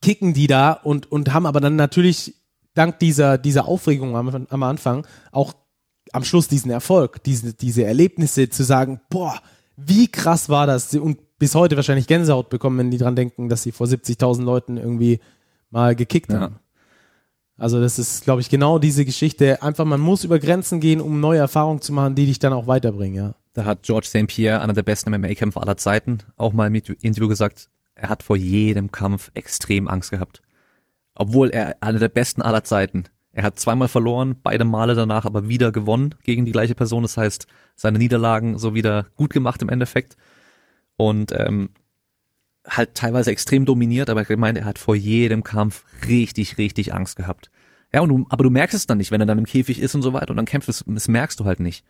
kicken 0.00 0.32
die 0.32 0.46
da 0.46 0.72
und, 0.72 1.12
und 1.12 1.32
haben 1.32 1.46
aber 1.46 1.60
dann 1.60 1.76
natürlich 1.76 2.34
dank 2.74 2.98
dieser, 2.98 3.38
dieser 3.38 3.66
Aufregung 3.66 4.16
am, 4.16 4.46
am 4.48 4.62
Anfang 4.62 5.06
auch 5.32 5.54
am 6.16 6.24
Schluss 6.24 6.48
diesen 6.48 6.70
Erfolg, 6.70 7.22
diese, 7.24 7.52
diese 7.54 7.84
Erlebnisse 7.84 8.48
zu 8.48 8.64
sagen, 8.64 9.00
boah, 9.10 9.38
wie 9.76 10.08
krass 10.08 10.48
war 10.48 10.66
das 10.66 10.94
und 10.94 11.18
bis 11.38 11.54
heute 11.54 11.76
wahrscheinlich 11.76 12.06
Gänsehaut 12.06 12.48
bekommen, 12.48 12.78
wenn 12.78 12.90
die 12.90 12.96
dran 12.98 13.14
denken, 13.16 13.48
dass 13.50 13.62
sie 13.62 13.72
vor 13.72 13.86
70.000 13.86 14.42
Leuten 14.42 14.78
irgendwie 14.78 15.20
mal 15.70 15.94
gekickt 15.94 16.32
Ja. 16.32 16.40
haben. 16.40 16.56
Also 17.58 17.80
das 17.80 17.98
ist, 17.98 18.24
glaube 18.24 18.40
ich, 18.40 18.48
genau 18.50 18.78
diese 18.78 19.04
Geschichte. 19.04 19.62
Einfach, 19.62 19.84
man 19.84 20.00
muss 20.00 20.24
über 20.24 20.38
Grenzen 20.38 20.80
gehen, 20.80 21.00
um 21.00 21.20
neue 21.20 21.38
Erfahrungen 21.38 21.80
zu 21.80 21.92
machen, 21.92 22.14
die 22.14 22.26
dich 22.26 22.38
dann 22.38 22.52
auch 22.52 22.66
weiterbringen, 22.66 23.14
ja. 23.16 23.34
Da 23.54 23.64
hat 23.64 23.82
George 23.82 24.06
St. 24.06 24.26
Pierre, 24.26 24.60
einer 24.60 24.74
der 24.74 24.82
besten 24.82 25.10
MMA-Kämpfer 25.10 25.62
aller 25.62 25.76
Zeiten, 25.78 26.18
auch 26.36 26.52
mal 26.52 26.66
im 26.66 26.74
Interview 26.74 27.28
gesagt, 27.28 27.68
er 27.94 28.10
hat 28.10 28.22
vor 28.22 28.36
jedem 28.36 28.90
Kampf 28.92 29.30
extrem 29.34 29.88
Angst 29.88 30.10
gehabt. 30.10 30.42
Obwohl 31.14 31.48
er 31.50 31.76
einer 31.82 31.98
der 31.98 32.10
besten 32.10 32.42
aller 32.42 32.64
Zeiten. 32.64 33.04
Er 33.36 33.42
hat 33.42 33.60
zweimal 33.60 33.88
verloren, 33.88 34.36
beide 34.42 34.64
Male 34.64 34.94
danach 34.94 35.26
aber 35.26 35.46
wieder 35.46 35.70
gewonnen 35.70 36.14
gegen 36.24 36.46
die 36.46 36.52
gleiche 36.52 36.74
Person. 36.74 37.02
Das 37.02 37.18
heißt, 37.18 37.46
seine 37.74 37.98
Niederlagen 37.98 38.56
so 38.58 38.74
wieder 38.74 39.08
gut 39.14 39.30
gemacht 39.30 39.60
im 39.60 39.68
Endeffekt. 39.68 40.16
Und 40.96 41.32
ähm, 41.32 41.68
halt 42.66 42.94
teilweise 42.94 43.30
extrem 43.30 43.66
dominiert, 43.66 44.08
aber 44.08 44.20
er 44.20 44.22
hat 44.22 44.28
gemeint, 44.28 44.56
er 44.56 44.64
hat 44.64 44.78
vor 44.78 44.96
jedem 44.96 45.44
Kampf 45.44 45.84
richtig, 46.08 46.56
richtig 46.56 46.94
Angst 46.94 47.16
gehabt. 47.16 47.50
Ja, 47.92 48.00
und 48.00 48.08
du, 48.08 48.26
aber 48.30 48.42
du 48.42 48.48
merkst 48.48 48.74
es 48.74 48.86
dann 48.86 48.96
nicht, 48.96 49.10
wenn 49.10 49.20
er 49.20 49.26
dann 49.26 49.36
im 49.36 49.44
Käfig 49.44 49.80
ist 49.80 49.94
und 49.94 50.00
so 50.00 50.14
weiter 50.14 50.30
und 50.30 50.36
dann 50.36 50.46
kämpft 50.46 50.70
es, 50.70 50.82
das 50.86 51.06
merkst 51.08 51.38
du 51.38 51.44
halt 51.44 51.60
nicht. 51.60 51.84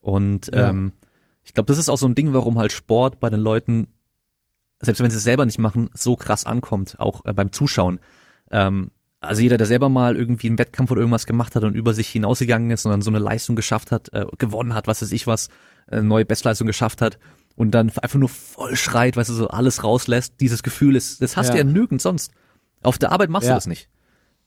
Und 0.00 0.52
Ja. 0.54 0.70
ähm, 0.70 0.92
ich 1.42 1.52
glaube, 1.52 1.66
das 1.66 1.78
ist 1.78 1.88
auch 1.88 1.98
so 1.98 2.06
ein 2.06 2.14
Ding, 2.14 2.32
warum 2.32 2.60
halt 2.60 2.70
Sport 2.70 3.18
bei 3.18 3.28
den 3.28 3.40
Leuten, 3.40 3.88
selbst 4.80 5.02
wenn 5.02 5.10
sie 5.10 5.16
es 5.16 5.24
selber 5.24 5.46
nicht 5.46 5.58
machen, 5.58 5.90
so 5.94 6.14
krass 6.14 6.46
ankommt, 6.46 7.00
auch 7.00 7.24
äh, 7.24 7.32
beim 7.32 7.50
Zuschauen. 7.50 7.98
Ähm, 8.52 8.92
also 9.22 9.40
jeder, 9.42 9.56
der 9.56 9.66
selber 9.66 9.88
mal 9.88 10.16
irgendwie 10.16 10.48
einen 10.48 10.58
Wettkampf 10.58 10.90
oder 10.90 11.00
irgendwas 11.00 11.26
gemacht 11.26 11.54
hat 11.56 11.64
und 11.64 11.74
über 11.74 11.94
sich 11.94 12.08
hinausgegangen 12.08 12.70
ist 12.70 12.84
und 12.84 12.90
dann 12.92 13.02
so 13.02 13.10
eine 13.10 13.18
Leistung 13.18 13.56
geschafft 13.56 13.92
hat, 13.92 14.12
äh, 14.12 14.26
gewonnen 14.38 14.74
hat, 14.74 14.86
was 14.86 15.00
weiß 15.02 15.12
ich 15.12 15.26
was, 15.26 15.48
äh, 15.90 16.02
neue 16.02 16.24
Bestleistung 16.24 16.66
geschafft 16.66 17.00
hat 17.00 17.18
und 17.56 17.70
dann 17.72 17.90
einfach 17.90 18.18
nur 18.18 18.28
voll 18.28 18.76
schreit, 18.76 19.16
weißt 19.16 19.30
du, 19.30 19.34
so 19.34 19.48
alles 19.48 19.84
rauslässt, 19.84 20.34
dieses 20.40 20.62
Gefühl 20.62 20.96
ist, 20.96 21.22
das 21.22 21.36
hast 21.36 21.48
Ja. 21.48 21.52
du 21.52 21.58
ja 21.58 21.64
nirgends 21.64 22.02
sonst. 22.02 22.32
Auf 22.82 22.98
der 22.98 23.12
Arbeit 23.12 23.30
machst 23.30 23.46
Ja. 23.46 23.54
du 23.54 23.56
das 23.56 23.66
nicht. 23.66 23.88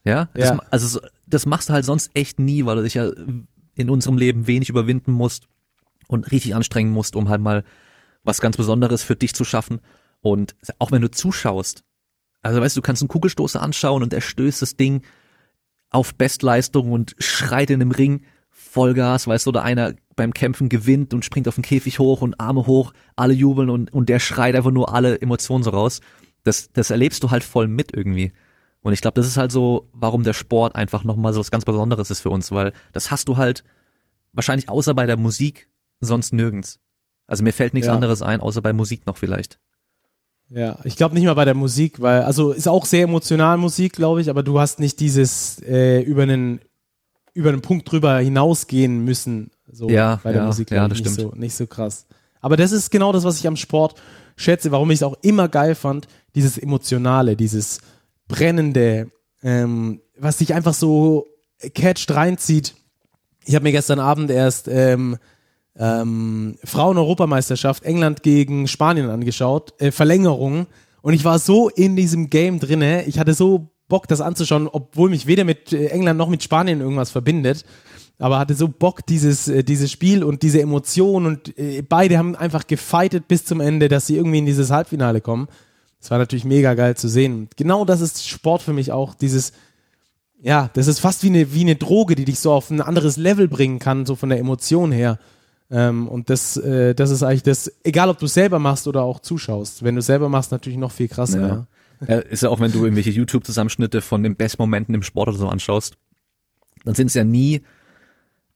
Ja, 0.04 0.30
das, 0.34 0.50
Ja. 0.50 0.60
also 0.72 0.88
so- 0.88 1.00
das 1.26 1.46
machst 1.46 1.70
du 1.70 1.74
halt 1.74 1.86
sonst 1.86 2.12
echt 2.14 2.40
nie, 2.40 2.66
weil 2.66 2.76
du 2.76 2.84
dich 2.84 2.94
ja 2.96 3.10
in 3.76 3.90
unserem 3.90 4.18
Leben 4.18 4.46
wenig 4.48 4.70
überwinden 4.70 5.12
musst 5.12 5.48
und 6.08 6.32
richtig 6.32 6.54
anstrengen 6.56 6.92
musst, 6.92 7.16
um 7.16 7.30
halt 7.30 7.42
mal 7.42 7.64
was 8.24 8.40
ganz 8.42 8.58
Besonderes 8.58 9.04
für 9.04 9.16
dich 9.16 9.34
zu 9.34 9.44
schaffen. 9.44 9.80
Und 10.22 10.56
auch 10.80 10.92
wenn 10.92 11.02
du 11.02 11.10
zuschaust, 11.12 11.84
also 12.46 12.62
weißt 12.62 12.76
du, 12.78 12.82
du 12.82 12.86
kannst 12.86 13.02
einen 13.02 13.10
Kugelstoßer 13.10 13.60
anschauen 13.60 14.04
und 14.04 14.14
er 14.14 14.22
stößt 14.22 14.62
das 14.62 14.76
Ding 14.76 15.02
auf 15.90 16.14
Bestleistung 16.14 16.92
und 16.92 17.16
schreit 17.18 17.72
in 17.72 17.80
dem 17.80 17.90
Ring 17.90 18.22
Vollgas, 18.50 19.26
weißt 19.26 19.48
du, 19.48 19.50
oder 19.50 19.64
einer 19.64 19.96
beim 20.16 20.32
Kämpfen 20.32 20.70
gewinnt 20.70 21.14
und 21.16 21.26
springt 21.26 21.48
auf 21.48 21.56
den 21.56 21.64
Käfig 21.64 21.98
hoch 21.98 22.22
und 22.22 22.40
Arme 22.40 22.68
hoch, 22.68 22.94
alle 23.16 23.34
jubeln 23.34 23.72
und, 23.72 23.92
und 23.92 24.10
der 24.10 24.20
schreit 24.20 24.56
einfach 24.56 24.70
nur 24.70 24.94
alle 24.94 25.20
Emotionen 25.22 25.64
so 25.64 25.72
raus. 25.72 26.02
Das, 26.44 26.70
das 26.72 26.92
erlebst 26.92 27.24
du 27.24 27.32
halt 27.32 27.44
voll 27.44 27.68
mit 27.68 27.96
irgendwie. 27.96 28.32
Und 28.82 28.94
ich 28.94 29.02
glaube, 29.02 29.16
das 29.16 29.26
ist 29.26 29.38
halt 29.38 29.52
so, 29.52 29.90
warum 29.94 30.22
der 30.22 30.34
Sport 30.34 30.76
einfach 30.76 31.04
nochmal 31.04 31.34
so 31.34 31.40
was 31.40 31.50
ganz 31.50 31.66
Besonderes 31.66 32.12
ist 32.12 32.20
für 32.20 32.30
uns, 32.30 32.52
weil 32.52 32.74
das 32.94 33.10
hast 33.10 33.28
du 33.28 33.38
halt 33.38 33.64
wahrscheinlich 34.34 34.70
außer 34.70 34.94
bei 34.94 35.08
der 35.08 35.18
Musik 35.18 35.68
sonst 36.00 36.32
nirgends. 36.32 36.80
Also 37.26 37.44
mir 37.44 37.54
fällt 37.54 37.74
nichts 37.74 37.88
Ja. 37.88 37.96
anderes 37.96 38.22
ein, 38.22 38.40
außer 38.40 38.62
bei 38.62 38.72
Musik 38.72 39.08
noch 39.08 39.18
vielleicht. 39.18 39.60
Ja, 40.50 40.78
ich 40.84 40.96
glaube 40.96 41.16
nicht 41.16 41.26
mal 41.26 41.34
bei 41.34 41.46
der 41.46 41.56
Musik, 41.56 42.02
weil, 42.02 42.22
also 42.24 42.52
ist 42.52 42.68
auch 42.68 42.86
sehr 42.86 43.04
emotional 43.04 43.58
Musik, 43.58 43.94
glaube 43.94 44.22
ich, 44.22 44.30
aber 44.30 44.44
du 44.44 44.60
hast 44.60 44.80
nicht 44.80 45.00
dieses 45.00 45.60
äh, 45.64 46.02
über 46.02 46.24
einen 46.24 46.60
über 47.34 47.50
einen 47.50 47.62
Punkt 47.62 47.92
drüber 47.92 48.18
hinausgehen 48.20 49.04
müssen, 49.04 49.52
so 49.70 49.90
Ja, 49.90 50.22
bei 50.24 50.32
der 50.32 50.42
ja, 50.42 50.48
Musik, 50.48 50.72
ja, 50.72 50.88
das 50.88 51.00
nicht 51.00 51.10
stimmt. 51.12 51.32
so, 51.32 51.38
nicht 51.38 51.54
so 51.56 51.68
krass. 51.68 52.06
Aber 52.40 52.56
das 52.56 52.72
ist 52.72 52.92
genau 52.92 53.12
das, 53.12 53.26
was 53.26 53.38
ich 53.40 53.48
am 53.48 53.58
Sport 53.58 53.96
schätze, 54.38 54.72
warum 54.72 54.90
ich 54.92 55.00
es 55.00 55.04
auch 55.04 55.18
immer 55.22 55.50
geil 55.50 55.76
fand, 55.76 56.08
dieses 56.36 56.58
Emotionale, 56.58 57.36
dieses 57.36 57.80
brennende, 58.30 59.12
ähm, 59.44 60.00
was 60.18 60.38
dich 60.38 60.54
einfach 60.54 60.74
so 60.74 61.26
catcht 61.74 62.12
reinzieht. 62.12 62.76
Ich 63.46 63.56
habe 63.56 63.64
mir 63.64 63.72
gestern 63.74 64.00
Abend 64.00 64.30
erst 64.32 64.68
ähm, 64.70 65.18
ähm, 65.78 66.58
Frauen-Europameisterschaft 66.64 67.84
England 67.84 68.24
gegen 68.24 68.68
Spanien 68.68 69.10
angeschaut, 69.10 69.74
äh, 69.80 69.92
Verlängerung. 69.92 70.68
Und 71.02 71.14
ich 71.14 71.26
war 71.26 71.40
so 71.40 71.70
in 71.70 71.96
diesem 71.96 72.30
Game 72.30 72.60
drinne. 72.60 73.04
Ich 73.06 73.20
hatte 73.20 73.34
so 73.34 73.70
Bock, 73.88 74.08
das 74.08 74.22
anzuschauen, 74.22 74.68
obwohl 74.68 75.10
mich 75.10 75.28
weder 75.28 75.44
mit 75.44 75.72
äh, 75.74 75.88
England 75.88 76.18
noch 76.18 76.30
mit 76.30 76.44
Spanien 76.44 76.82
irgendwas 76.82 77.12
verbindet. 77.12 77.66
Aber 78.18 78.40
hatte 78.40 78.56
so 78.56 78.70
Bock, 78.70 79.06
dieses, 79.06 79.48
äh, 79.48 79.64
dieses 79.64 79.92
Spiel 79.92 80.24
und 80.24 80.42
diese 80.42 80.62
Emotion 80.62 81.26
und 81.26 81.58
äh, 81.58 81.82
beide 81.82 82.18
haben 82.18 82.36
einfach 82.36 82.66
gefightet 82.66 83.28
bis 83.28 83.46
zum 83.46 83.60
Ende, 83.60 83.90
dass 83.90 84.08
sie 84.08 84.16
irgendwie 84.16 84.40
in 84.40 84.46
dieses 84.46 84.72
Halbfinale 84.72 85.22
kommen. 85.22 85.48
Das 86.00 86.12
war 86.12 86.18
natürlich 86.18 86.46
mega 86.46 86.74
geil 86.76 86.96
zu 86.96 87.10
sehen. 87.10 87.50
Genau 87.58 87.84
das 87.84 88.00
ist 88.00 88.28
Sport 88.28 88.62
für 88.62 88.74
mich 88.74 88.92
auch, 88.92 89.16
dieses, 89.16 89.54
ja, 90.42 90.70
das 90.74 90.88
ist 90.88 91.00
fast 91.00 91.24
wie 91.24 91.30
eine, 91.30 91.54
wie 91.54 91.62
eine 91.62 91.76
Droge, 91.76 92.16
die 92.16 92.26
dich 92.26 92.40
so 92.40 92.52
auf 92.52 92.70
ein 92.70 92.82
anderes 92.82 93.18
Level 93.18 93.48
bringen 93.48 93.80
kann, 93.80 94.06
so 94.06 94.16
von 94.16 94.30
der 94.30 94.40
Emotion 94.40 94.92
her. 94.92 95.20
Ähm, 95.72 96.08
und 96.08 96.30
das, 96.30 96.58
äh, 96.58 96.94
das 96.94 97.10
ist 97.10 97.24
eigentlich 97.24 97.44
das, 97.44 97.72
egal 97.84 98.10
ob 98.10 98.20
du 98.20 98.28
selber 98.28 98.60
machst 98.60 98.88
oder 98.88 99.02
auch 99.02 99.20
zuschaust. 99.20 99.84
Wenn 99.84 99.96
du 99.96 100.02
selber 100.02 100.30
machst, 100.30 100.52
natürlich 100.52 100.78
noch 100.78 100.92
viel 100.92 101.08
krasser. 101.08 101.42
Ja. 101.42 101.48
Ja. 101.48 101.68
Ja, 102.10 102.18
ist 102.18 102.44
ja 102.44 102.50
auch, 102.50 102.60
wenn 102.60 102.74
du 102.74 102.84
irgendwelche 102.84 103.12
YouTube-Zusammenschnitte 103.12 104.02
von 104.02 104.22
den 104.22 104.36
Bestmomenten 104.36 104.94
im 104.94 105.02
Sport 105.02 105.30
oder 105.30 105.38
so 105.38 105.48
anschaust, 105.48 105.96
dann 106.84 106.94
sind 106.94 107.08
es 107.08 107.14
ja 107.14 107.24
nie 107.24 107.62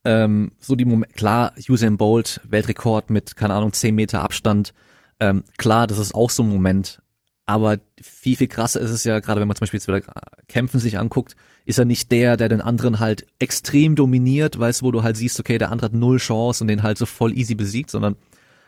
ähm, 0.04 0.52
so 0.60 0.76
die 0.76 0.84
Momente, 0.84 1.16
klar, 1.16 1.54
Usain 1.70 1.96
Bolt, 1.98 2.42
Weltrekord 2.48 3.10
mit, 3.10 3.38
keine 3.38 3.54
Ahnung, 3.54 3.72
10 3.72 3.96
Meter 3.96 4.22
Abstand, 4.22 4.74
ähm, 5.20 5.44
klar, 5.58 5.88
das 5.88 6.00
ist 6.00 6.16
auch 6.16 6.30
so 6.30 6.44
ein 6.44 6.50
Moment, 6.50 7.02
aber 7.50 7.80
viel, 8.00 8.36
viel 8.36 8.48
krasser 8.48 8.80
ist 8.80 8.92
es 8.92 9.04
ja, 9.06 9.20
gerade 9.22 9.42
wenn 9.42 9.48
man 9.48 9.58
zum 9.58 9.62
Beispiel 9.62 9.80
jetzt 9.80 9.88
wieder 9.88 10.04
Kämpfen 10.48 10.80
sich 10.80 11.00
anguckt, 11.00 11.36
ist 11.66 11.80
er 11.80 11.86
nicht 11.86 12.12
der, 12.12 12.38
der 12.38 12.48
den 12.48 12.62
anderen 12.62 13.00
halt 13.00 13.26
extrem 13.40 13.96
dominiert, 13.96 14.60
weißt 14.60 14.82
du, 14.82 14.86
wo 14.86 14.92
du 14.92 15.02
halt 15.02 15.18
siehst, 15.18 15.40
okay, 15.40 15.58
der 15.58 15.72
andere 15.72 15.86
hat 15.86 15.94
null 15.94 16.20
Chance 16.20 16.64
und 16.64 16.68
den 16.68 16.84
halt 16.84 17.00
so 17.00 17.08
voll 17.08 17.36
easy 17.36 17.56
besiegt, 17.56 17.90
sondern, 17.90 18.18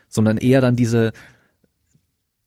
sondern 0.10 0.38
eher 0.38 0.62
dann 0.62 0.76
diese 0.76 1.12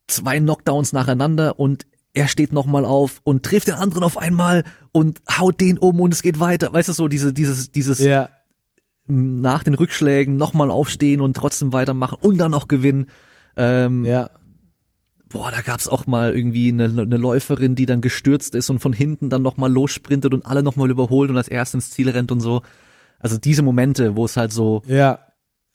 zwei 0.09 0.41
Knockdowns 0.41 0.93
nacheinander 0.93 1.61
und 1.61 1.87
er 2.15 2.27
steht 2.27 2.53
nochmal 2.53 2.85
auf 2.85 3.21
und 3.23 3.45
trifft 3.45 3.69
den 3.69 3.75
anderen 3.77 4.03
auf 4.03 4.19
einmal 4.19 4.65
und 4.91 5.23
haut 5.39 5.61
den 5.61 5.79
um 5.79 6.01
und 6.01 6.13
es 6.13 6.23
geht 6.23 6.41
weiter. 6.41 6.73
Weißt 6.73 6.89
du, 6.89 6.95
so 6.95 7.07
diese, 7.07 7.33
dieses, 7.33 7.71
dieses 7.71 8.01
ja. 8.01 8.29
nach 9.07 9.63
den 9.63 9.75
Rückschlägen 9.75 10.37
nochmal 10.37 10.73
aufstehen 10.73 11.21
und 11.21 11.37
trotzdem 11.37 11.73
weitermachen 11.73 12.19
und 12.21 12.39
dann 12.39 12.51
noch 12.51 12.67
gewinnen. 12.67 13.07
Ähm, 13.57 14.05
ja. 14.05 14.31
Boah, 15.35 15.51
da 15.51 15.61
gab's 15.63 15.89
auch 15.89 16.07
mal 16.07 16.35
irgendwie 16.35 16.69
eine, 16.69 16.85
eine 16.85 17.17
Läuferin, 17.17 17.75
die 17.75 17.87
dann 17.87 18.01
gestürzt 18.01 18.55
ist 18.55 18.71
und 18.71 18.79
von 18.79 18.93
hinten 18.93 19.31
dann 19.31 19.43
nochmal 19.43 19.71
lossprintet 19.71 20.33
und 20.33 20.47
alle 20.47 20.63
nochmal 20.63 20.91
überholt 20.91 21.29
und 21.29 21.37
als 21.37 21.49
erst 21.49 21.75
ins 21.75 21.91
Ziel 21.91 22.09
rennt 22.09 22.31
und 22.31 22.39
so. 22.41 22.63
Also 23.19 23.37
diese 23.37 23.63
Momente, 23.63 24.15
wo 24.17 24.25
es 24.27 24.37
halt 24.37 24.53
so, 24.53 24.83
Ja. 24.87 25.19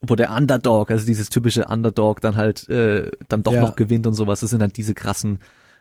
wo 0.02 0.16
der 0.16 0.32
Underdog, 0.32 0.92
also 0.92 1.06
dieses 1.06 1.30
typische 1.30 1.66
Underdog 1.66 2.22
dann 2.22 2.38
halt 2.38 2.70
äh, 2.70 3.12
dann 3.28 3.44
doch 3.44 3.52
Ja. 3.54 3.60
noch 3.62 3.76
gewinnt 3.76 4.08
und 4.08 4.14
sowas, 4.14 4.40
das 4.40 4.52
sind 4.52 4.62
halt 4.62 4.78
diese 4.78 4.94
krassen, 4.94 5.40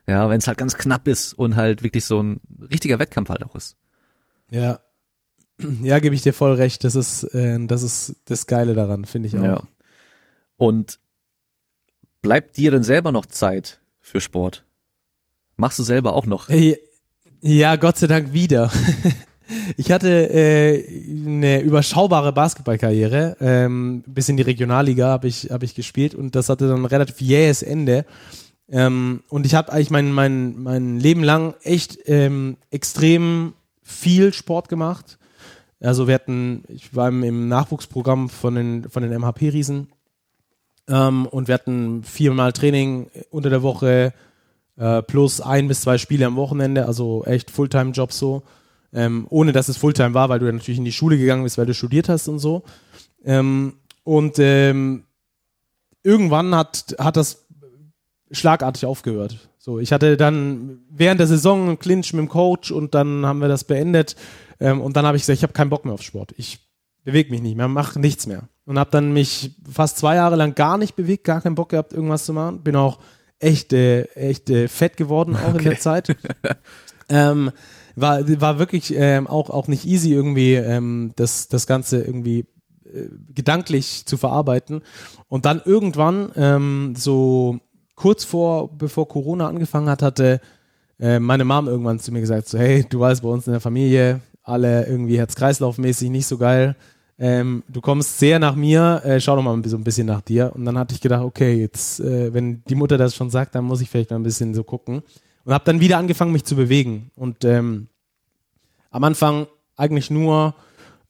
ja, 0.09 0.29
wenn 0.29 0.39
es 0.39 0.49
halt 0.49 0.59
ganz 0.59 0.77
knapp 0.77 1.07
ist 1.07 1.35
und 1.35 1.55
halt 1.55 1.85
wirklich 1.85 2.05
so 2.05 2.21
ein 2.21 2.41
richtiger 2.73 2.99
Wettkampf 2.99 3.29
halt 3.31 3.45
auch 3.45 3.55
ist. 3.55 3.77
Ja. 4.51 4.81
Ja, 5.83 5.99
gebe 6.01 6.15
ich 6.17 6.23
dir 6.23 6.33
voll 6.33 6.55
recht. 6.55 6.83
Das 6.85 6.95
ist, 6.97 7.23
äh, 7.35 7.65
das 7.67 7.83
ist 7.85 8.17
das 8.25 8.47
Geile 8.49 8.75
daran, 8.75 9.05
finde 9.05 9.29
ich 9.29 9.37
auch. 9.39 9.43
Ja. 9.45 9.63
Und 10.57 10.99
bleibt 12.23 12.57
dir 12.57 12.71
denn 12.71 12.83
selber 12.83 13.13
noch 13.13 13.27
Zeit 13.27 13.81
für 14.01 14.21
Sport? 14.21 14.65
Machst 15.57 15.79
du 15.79 15.83
selber 15.83 16.15
auch 16.15 16.27
noch? 16.27 16.49
Hey, 16.49 16.79
Ja, 17.41 17.77
Gott 17.77 17.99
sei 17.99 18.07
Dank 18.07 18.33
wieder. 18.33 18.71
Ich 19.79 19.91
hatte 19.91 20.29
äh, 20.31 20.85
eine 21.09 21.63
überschaubare 21.63 22.35
Basketballkarriere. 22.35 23.39
Ähm, 23.41 24.05
bis 24.07 24.29
in 24.29 24.37
die 24.37 24.43
Regionalliga 24.43 25.09
habe 25.09 25.27
ich, 25.27 25.51
hab 25.51 25.63
ich 25.63 25.75
gespielt 25.75 26.15
und 26.15 26.35
das 26.35 26.51
hatte 26.51 26.69
dann 26.69 26.83
ein 26.83 26.85
relativ 26.85 27.21
jähes 27.23 27.63
Ende. 27.63 28.05
Ähm, 28.69 29.23
und 29.31 29.47
ich 29.47 29.55
habe 29.55 29.73
eigentlich 29.73 29.91
mein, 29.91 30.13
mein, 30.13 30.59
mein 30.59 31.01
Leben 31.01 31.25
lang 31.25 31.55
echt 31.63 31.99
ähm, 32.07 32.59
extrem 32.71 33.55
viel 33.83 34.35
Sport 34.35 34.69
gemacht. 34.69 35.19
Also 35.81 36.09
wir 36.09 36.15
hatten, 36.15 36.65
ich 36.69 36.95
war 36.95 37.09
im 37.09 37.49
Nachwuchsprogramm 37.49 38.29
von 38.29 38.55
den, 38.55 38.91
von 38.91 39.03
den 39.03 39.19
MHP-Riesen 39.19 39.89
ähm, 40.89 41.27
und 41.27 41.49
wir 41.49 41.55
hatten 41.55 42.03
viermal 42.03 42.53
Training 42.53 43.11
unter 43.31 43.51
der 43.51 43.63
Woche 43.63 44.13
äh, 44.77 45.03
plus 45.03 45.41
ein 45.41 45.69
bis 45.69 45.83
zwei 45.83 45.99
Spiele 45.99 46.27
am 46.27 46.37
Wochenende, 46.37 46.87
also 46.87 47.25
echt 47.25 47.51
Fulltime-Job 47.51 48.13
so. 48.13 48.43
Ähm, 48.93 49.27
ohne 49.29 49.53
dass 49.53 49.69
es 49.69 49.77
Fulltime 49.77 50.15
war, 50.15 50.31
weil 50.31 50.39
du 50.39 50.47
ja 50.47 50.53
natürlich 50.53 50.79
in 50.79 50.85
die 50.85 50.93
Schule 50.93 51.19
gegangen 51.19 51.43
bist, 51.43 51.59
weil 51.59 51.67
du 51.67 51.75
studiert 51.75 52.09
hast 52.09 52.27
und 52.27 52.39
so. 52.39 52.63
Ähm, 53.23 53.75
und 54.03 54.39
ähm, 54.39 55.05
irgendwann 56.03 56.55
hat, 56.55 56.97
hat 56.99 57.19
das 57.19 57.47
schlagartig 58.31 58.87
aufgehört. 58.87 59.51
So, 59.59 59.79
ich 59.79 59.93
hatte 59.93 60.17
dann 60.17 60.81
während 60.91 61.21
der 61.21 61.27
Saison 61.27 61.69
einen 61.69 61.79
Clinch 61.79 62.15
mit 62.15 62.21
dem 62.21 62.29
Coach 62.31 62.71
und 62.71 62.95
dann 62.95 63.27
haben 63.27 63.41
wir 63.41 63.49
das 63.49 63.65
beendet. 63.65 64.17
Ähm, 64.61 64.81
und 64.81 64.97
dann 64.97 65.05
habe 65.05 65.19
ich 65.19 65.25
gesagt, 65.25 65.37
ich 65.37 65.43
habe 65.43 65.53
keinen 65.53 65.69
Bock 65.69 65.85
mehr 65.85 65.93
auf 65.93 66.03
Sport. 66.03 66.33
Ich 66.39 66.61
bewege 67.09 67.31
mich 67.31 67.41
nicht 67.41 67.57
mehr, 67.57 67.69
mache 67.69 67.99
nichts 67.99 68.27
mehr. 68.27 68.51
Und 68.67 68.79
habe 68.79 68.91
dann 68.91 69.15
mich 69.15 69.57
fast 69.73 69.97
zwei 69.97 70.17
Jahre 70.17 70.37
lang 70.37 70.55
gar 70.55 70.77
nicht 70.77 70.95
bewegt, 70.95 71.25
gar 71.25 71.41
keinen 71.41 71.55
Bock 71.55 71.71
gehabt, 71.71 71.95
irgendwas 71.95 72.27
zu 72.27 72.35
machen. 72.35 72.63
Bin 72.63 72.77
auch 72.77 72.99
echt, 73.39 73.73
äh, 73.73 74.03
echt 74.15 74.51
äh, 74.51 74.69
fett 74.69 74.99
geworden, 74.99 75.35
auch 75.35 75.55
in 75.55 75.65
der 75.65 75.81
Zeit. 75.81 76.15
ähm, 77.09 77.51
war, 77.97 78.29
war 78.43 78.59
wirklich 78.59 78.93
ähm, 78.95 79.27
auch, 79.27 79.49
auch 79.49 79.69
nicht 79.69 79.87
easy, 79.87 80.13
irgendwie 80.13 80.53
ähm, 80.53 81.13
das, 81.17 81.49
das 81.49 81.67
Ganze 81.67 82.03
irgendwie 82.03 82.41
äh, 82.85 83.09
gedanklich 83.35 84.05
zu 84.05 84.19
verarbeiten. 84.19 84.83
Und 85.29 85.47
dann 85.47 85.63
irgendwann, 85.65 86.31
ähm, 86.37 86.93
so 86.95 87.59
kurz 87.95 88.25
vor, 88.25 88.77
bevor 88.77 89.09
Corona 89.09 89.49
angefangen 89.49 89.89
hat, 89.89 90.03
hatte 90.03 90.43
äh, 91.01 91.19
meine 91.19 91.47
Mom 91.47 91.69
irgendwann 91.69 92.01
zu 92.01 92.13
mir 92.13 92.21
gesagt, 92.21 92.49
so, 92.49 92.59
hey, 92.59 92.85
du 92.87 93.01
weißt, 93.01 93.23
bei 93.23 93.31
uns 93.31 93.47
in 93.47 93.55
der 93.55 93.61
Familie, 93.61 94.21
alle 94.43 94.87
irgendwie 94.87 95.19
Herz-Kreislauf-mäßig 95.19 96.11
nicht 96.11 96.27
so 96.27 96.37
geil. 96.37 96.77
Ähm, 97.21 97.65
du 97.69 97.81
kommst 97.81 98.19
sehr 98.21 98.39
nach 98.39 98.55
mir, 98.55 99.03
äh, 99.05 99.21
schau 99.21 99.35
doch 99.35 99.43
mal 99.43 99.61
so 99.65 99.77
ein 99.77 99.83
bisschen 99.83 100.07
nach 100.07 100.21
dir. 100.21 100.53
Und 100.55 100.65
dann 100.65 100.79
hatte 100.79 100.95
ich 100.95 101.01
gedacht, 101.01 101.25
okay, 101.25 101.61
jetzt, 101.61 101.99
äh, 102.01 102.33
wenn 102.33 102.63
die 102.65 102.77
Mutter 102.77 102.97
das 102.97 103.17
schon 103.17 103.31
sagt, 103.31 103.57
dann 103.57 103.65
muss 103.65 103.81
ich 103.81 103.91
vielleicht 103.91 104.11
mal 104.11 104.17
ein 104.17 104.23
bisschen 104.23 104.55
so 104.55 104.63
gucken. 104.63 105.03
Und 105.45 105.53
habe 105.53 105.65
dann 105.65 105.81
wieder 105.81 105.99
angefangen, 105.99 106.33
mich 106.33 106.45
zu 106.45 106.55
bewegen. 106.55 107.11
Und 107.17 107.45
ähm, 107.45 107.89
am 108.91 109.03
Anfang 109.03 109.49
eigentlich 109.77 110.11
nur 110.11 110.55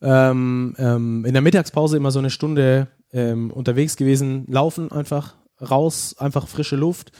ähm, 0.01 0.75
ähm, 0.79 1.25
in 1.27 1.33
der 1.35 1.43
Mittagspause 1.43 1.97
immer 1.97 2.11
so 2.11 2.21
eine 2.21 2.31
Stunde 2.31 2.89
ähm, 3.13 3.51
unterwegs 3.51 3.97
gewesen, 3.97 4.47
laufen 4.49 4.91
einfach 4.91 5.35
raus, 5.61 6.17
einfach 6.19 6.49
frische 6.49 6.77
Luft. 6.77 7.13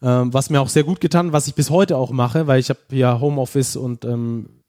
Ähm, 0.00 0.32
was 0.32 0.48
mir 0.48 0.60
auch 0.60 0.68
sehr 0.68 0.84
gut 0.84 1.00
getan, 1.00 1.32
was 1.32 1.48
ich 1.48 1.54
bis 1.54 1.68
heute 1.68 1.98
auch 1.98 2.12
mache, 2.12 2.46
weil 2.46 2.60
ich 2.60 2.70
habe 2.70 2.80
ja 2.90 3.20
Homeoffice 3.20 3.76
und 3.76 4.06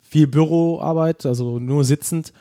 viel 0.02 0.28
Büroarbeit, 0.28 1.26
also 1.26 1.60
nur 1.60 1.86
sitzend. 1.86 2.34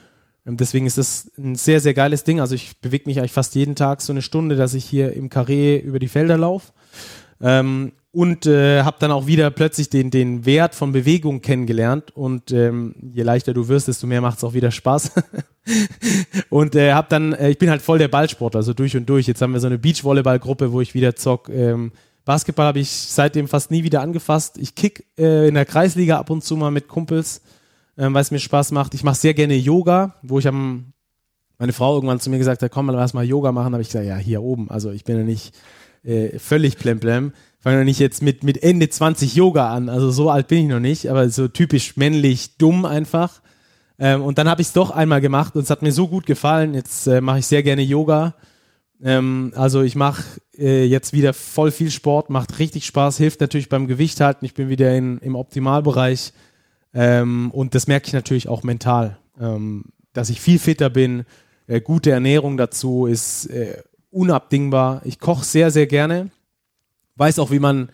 Ähm, 0.46 0.56
deswegen 0.56 0.86
ist 0.86 0.98
das 0.98 1.30
ein 1.38 1.54
sehr, 1.54 1.80
sehr 1.80 1.94
geiles 1.94 2.24
Ding. 2.24 2.40
Also 2.40 2.54
ich 2.54 2.78
bewege 2.80 3.04
mich 3.06 3.18
eigentlich 3.18 3.32
fast 3.32 3.54
jeden 3.54 3.74
Tag 3.74 4.00
so 4.00 4.12
eine 4.12 4.22
Stunde, 4.22 4.56
dass 4.56 4.74
ich 4.74 4.84
hier 4.84 5.12
im 5.12 5.28
Karree 5.28 5.78
über 5.78 5.98
die 5.98 6.08
Felder 6.08 6.36
laufe. 6.36 6.72
Ähm, 7.40 7.92
und 8.14 8.44
äh, 8.44 8.82
habe 8.82 8.98
dann 9.00 9.10
auch 9.10 9.26
wieder 9.26 9.50
plötzlich 9.50 9.88
den, 9.88 10.10
den 10.10 10.44
Wert 10.44 10.74
von 10.74 10.92
Bewegung 10.92 11.40
kennengelernt. 11.40 12.14
Und 12.14 12.52
ähm, 12.52 12.94
je 13.14 13.22
leichter 13.22 13.54
du 13.54 13.68
wirst, 13.68 13.88
desto 13.88 14.06
mehr 14.06 14.20
macht 14.20 14.38
es 14.38 14.44
auch 14.44 14.52
wieder 14.52 14.70
Spaß. 14.70 15.12
und 16.50 16.74
äh, 16.74 16.92
habe 16.92 17.06
dann, 17.08 17.32
äh, 17.32 17.48
ich 17.48 17.58
bin 17.58 17.70
halt 17.70 17.80
voll 17.80 17.98
der 17.98 18.08
Ballsportler, 18.08 18.58
also 18.58 18.74
durch 18.74 18.96
und 18.96 19.08
durch. 19.08 19.26
Jetzt 19.26 19.40
haben 19.40 19.54
wir 19.54 19.60
so 19.60 19.66
eine 19.66 19.78
Beachvolleyball-Gruppe, 19.78 20.72
wo 20.72 20.82
ich 20.82 20.92
wieder 20.92 21.16
zock. 21.16 21.48
Ähm, 21.48 21.92
Basketball 22.26 22.66
habe 22.66 22.80
ich 22.80 22.90
seitdem 22.90 23.48
fast 23.48 23.70
nie 23.70 23.82
wieder 23.82 24.02
angefasst. 24.02 24.58
Ich 24.58 24.74
kick 24.74 25.06
äh, 25.18 25.48
in 25.48 25.54
der 25.54 25.64
Kreisliga 25.64 26.18
ab 26.18 26.28
und 26.28 26.44
zu 26.44 26.56
mal 26.56 26.70
mit 26.70 26.88
Kumpels, 26.88 27.40
ähm, 27.96 28.14
weil 28.14 28.22
es 28.22 28.30
mir 28.30 28.38
Spaß 28.38 28.72
macht. 28.72 28.94
Ich 28.94 29.04
mache 29.04 29.16
sehr 29.16 29.34
gerne 29.34 29.54
Yoga, 29.54 30.16
wo 30.22 30.38
ich 30.38 30.48
am 30.48 30.92
meine 31.62 31.72
Frau 31.72 31.94
irgendwann 31.94 32.18
zu 32.18 32.28
mir 32.28 32.38
gesagt 32.38 32.62
hat, 32.62 32.72
komm 32.72 32.90
lass 32.90 33.14
mal 33.14 33.24
Yoga 33.24 33.52
machen, 33.52 33.72
habe 33.72 33.82
ich 33.82 33.88
gesagt, 33.88 34.04
ja, 34.04 34.16
hier 34.16 34.42
oben. 34.42 34.68
Also 34.68 34.90
ich 34.90 35.04
bin 35.04 35.16
ja 35.16 35.22
nicht 35.22 35.54
äh, 36.02 36.38
völlig 36.40 36.76
plemplem. 36.76 37.32
Fange 37.60 37.78
ja 37.78 37.84
nicht 37.84 38.00
jetzt 38.00 38.20
mit, 38.20 38.42
mit 38.42 38.60
Ende 38.64 38.88
20 38.88 39.36
Yoga 39.36 39.72
an. 39.72 39.88
Also 39.88 40.10
so 40.10 40.28
alt 40.28 40.48
bin 40.48 40.58
ich 40.58 40.68
noch 40.68 40.80
nicht, 40.80 41.08
aber 41.08 41.28
so 41.28 41.46
typisch 41.46 41.96
männlich 41.96 42.56
dumm 42.56 42.84
einfach. 42.84 43.40
Ähm, 44.00 44.22
und 44.22 44.38
dann 44.38 44.48
habe 44.48 44.60
ich 44.60 44.68
es 44.68 44.72
doch 44.72 44.90
einmal 44.90 45.20
gemacht 45.20 45.54
und 45.54 45.62
es 45.62 45.70
hat 45.70 45.82
mir 45.82 45.92
so 45.92 46.08
gut 46.08 46.26
gefallen. 46.26 46.74
Jetzt 46.74 47.06
äh, 47.06 47.20
mache 47.20 47.38
ich 47.38 47.46
sehr 47.46 47.62
gerne 47.62 47.82
Yoga. 47.82 48.34
Ähm, 49.00 49.52
also 49.54 49.82
ich 49.82 49.94
mache 49.94 50.24
äh, 50.58 50.84
jetzt 50.84 51.12
wieder 51.12 51.32
voll 51.32 51.70
viel 51.70 51.92
Sport, 51.92 52.30
macht 52.30 52.58
richtig 52.58 52.86
Spaß, 52.86 53.18
hilft 53.18 53.40
natürlich 53.40 53.68
beim 53.68 53.86
Gewicht 53.86 54.20
halten. 54.20 54.44
Ich 54.44 54.54
bin 54.54 54.68
wieder 54.68 54.96
in, 54.96 55.18
im 55.18 55.36
Optimalbereich 55.36 56.32
ähm, 56.94 57.50
und 57.50 57.74
das 57.74 57.86
merke 57.86 58.08
ich 58.08 58.12
natürlich 58.12 58.48
auch 58.48 58.62
mental, 58.62 59.18
ähm, 59.40 59.86
dass 60.12 60.30
ich 60.30 60.40
viel 60.40 60.58
fitter 60.58 60.90
bin. 60.90 61.24
Äh, 61.66 61.80
gute 61.80 62.10
Ernährung 62.10 62.56
dazu 62.56 63.06
ist 63.06 63.46
äh, 63.46 63.82
unabdingbar. 64.10 65.02
Ich 65.04 65.18
koche 65.18 65.44
sehr, 65.44 65.70
sehr 65.70 65.86
gerne. 65.86 66.30
Weiß 67.16 67.38
auch, 67.38 67.50
wie 67.50 67.58
man 67.58 67.88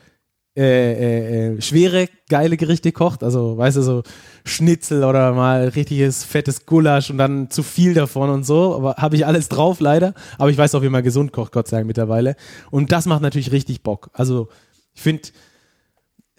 äh, 0.58 0.62
äh, 0.62 1.54
äh, 1.54 1.60
schwere, 1.62 2.08
geile 2.28 2.56
Gerichte 2.56 2.90
kocht. 2.90 3.22
Also, 3.22 3.56
weißt 3.56 3.76
du, 3.76 3.82
so 3.82 4.02
Schnitzel 4.44 5.04
oder 5.04 5.32
mal 5.32 5.68
richtiges 5.68 6.24
fettes 6.24 6.66
Gulasch 6.66 7.10
und 7.10 7.18
dann 7.18 7.48
zu 7.48 7.62
viel 7.62 7.94
davon 7.94 8.28
und 8.28 8.44
so. 8.44 8.74
Aber 8.74 8.96
habe 8.96 9.14
ich 9.14 9.24
alles 9.24 9.48
drauf, 9.48 9.78
leider. 9.78 10.14
Aber 10.36 10.50
ich 10.50 10.58
weiß 10.58 10.74
auch, 10.74 10.82
wie 10.82 10.88
man 10.88 11.04
gesund 11.04 11.32
kocht, 11.32 11.52
Gott 11.52 11.68
sei 11.68 11.76
Dank 11.76 11.86
mittlerweile. 11.86 12.34
Und 12.72 12.90
das 12.90 13.06
macht 13.06 13.22
natürlich 13.22 13.52
richtig 13.52 13.84
Bock. 13.84 14.10
Also, 14.14 14.48
ich 14.94 15.00
finde, 15.00 15.28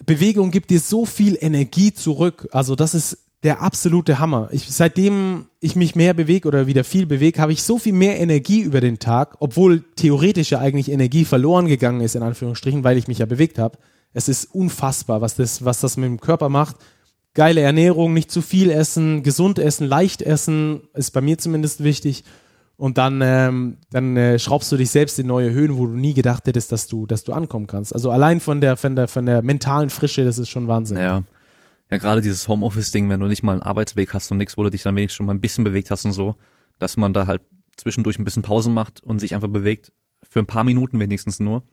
Bewegung 0.05 0.51
gibt 0.51 0.69
dir 0.69 0.79
so 0.79 1.05
viel 1.05 1.37
Energie 1.39 1.93
zurück. 1.93 2.47
Also, 2.51 2.75
das 2.75 2.93
ist 2.93 3.17
der 3.43 3.61
absolute 3.61 4.19
Hammer. 4.19 4.49
Ich, 4.51 4.69
seitdem 4.69 5.45
ich 5.61 5.75
mich 5.75 5.95
mehr 5.95 6.13
bewege 6.13 6.47
oder 6.47 6.67
wieder 6.67 6.83
viel 6.83 7.05
bewege, 7.05 7.39
habe 7.41 7.53
ich 7.53 7.63
so 7.63 7.77
viel 7.77 7.93
mehr 7.93 8.19
Energie 8.19 8.61
über 8.61 8.81
den 8.81 8.99
Tag, 8.99 9.37
obwohl 9.39 9.83
theoretisch 9.95 10.51
ja 10.51 10.59
eigentlich 10.59 10.91
Energie 10.91 11.23
verloren 11.23 11.67
gegangen 11.67 12.01
ist, 12.01 12.15
in 12.15 12.23
Anführungsstrichen, 12.23 12.83
weil 12.83 12.97
ich 12.97 13.07
mich 13.07 13.19
ja 13.19 13.25
bewegt 13.25 13.57
habe. 13.57 13.77
Es 14.13 14.27
ist 14.27 14.53
unfassbar, 14.53 15.21
was 15.21 15.35
das, 15.35 15.63
was 15.63 15.79
das 15.79 15.95
mit 15.95 16.07
dem 16.07 16.19
Körper 16.19 16.49
macht. 16.49 16.77
Geile 17.33 17.61
Ernährung, 17.61 18.13
nicht 18.13 18.31
zu 18.31 18.41
viel 18.41 18.71
essen, 18.71 19.23
gesund 19.23 19.59
essen, 19.59 19.87
leicht 19.87 20.21
essen, 20.21 20.81
ist 20.93 21.11
bei 21.11 21.21
mir 21.21 21.37
zumindest 21.37 21.83
wichtig. 21.83 22.23
Und 22.79 22.97
dann, 22.97 23.19
ähm, 23.21 23.75
dann 23.91 24.15
äh, 24.15 24.39
schraubst 24.39 24.71
du 24.71 24.77
dich 24.77 24.89
selbst 24.89 25.19
in 25.19 25.27
neue 25.27 25.51
Höhen, 25.51 25.77
wo 25.77 25.85
du 25.85 25.91
nie 25.91 26.13
gedacht 26.13 26.47
hättest, 26.47 26.71
dass 26.71 26.87
du, 26.87 27.05
dass 27.05 27.25
du 27.25 27.33
ankommen 27.33 27.67
kannst. 27.67 27.93
Also 27.93 28.09
allein 28.09 28.39
von 28.39 28.61
der, 28.61 28.77
von 28.77 28.95
der, 28.95 29.09
von 29.09 29.25
der 29.25 29.41
mentalen 29.41 29.89
Frische, 29.89 30.23
das 30.23 30.37
ist 30.37 30.47
schon 30.47 30.69
Wahnsinn. 30.69 30.97
Ja. 30.97 31.23
Ja, 31.91 31.97
gerade 31.97 32.21
dieses 32.21 32.47
Homeoffice-Ding, 32.47 33.09
wenn 33.09 33.19
du 33.19 33.25
nicht 33.25 33.43
mal 33.43 33.51
einen 33.51 33.63
Arbeitsweg 33.63 34.13
hast 34.13 34.31
und 34.31 34.37
nichts, 34.37 34.57
wo 34.57 34.63
du 34.63 34.69
dich 34.69 34.83
dann 34.83 34.95
wenigstens 34.95 35.17
schon 35.17 35.25
mal 35.25 35.33
ein 35.33 35.41
bisschen 35.41 35.65
bewegt 35.65 35.91
hast 35.91 36.05
und 36.05 36.13
so, 36.13 36.35
dass 36.77 36.95
man 36.95 37.11
da 37.11 37.27
halt 37.27 37.41
zwischendurch 37.75 38.17
ein 38.17 38.23
bisschen 38.23 38.43
Pausen 38.43 38.73
macht 38.73 39.03
und 39.03 39.19
sich 39.19 39.35
einfach 39.35 39.49
bewegt, 39.49 39.91
für 40.23 40.39
ein 40.39 40.45
paar 40.45 40.63
Minuten 40.63 41.01
wenigstens 41.01 41.41
nur. 41.41 41.63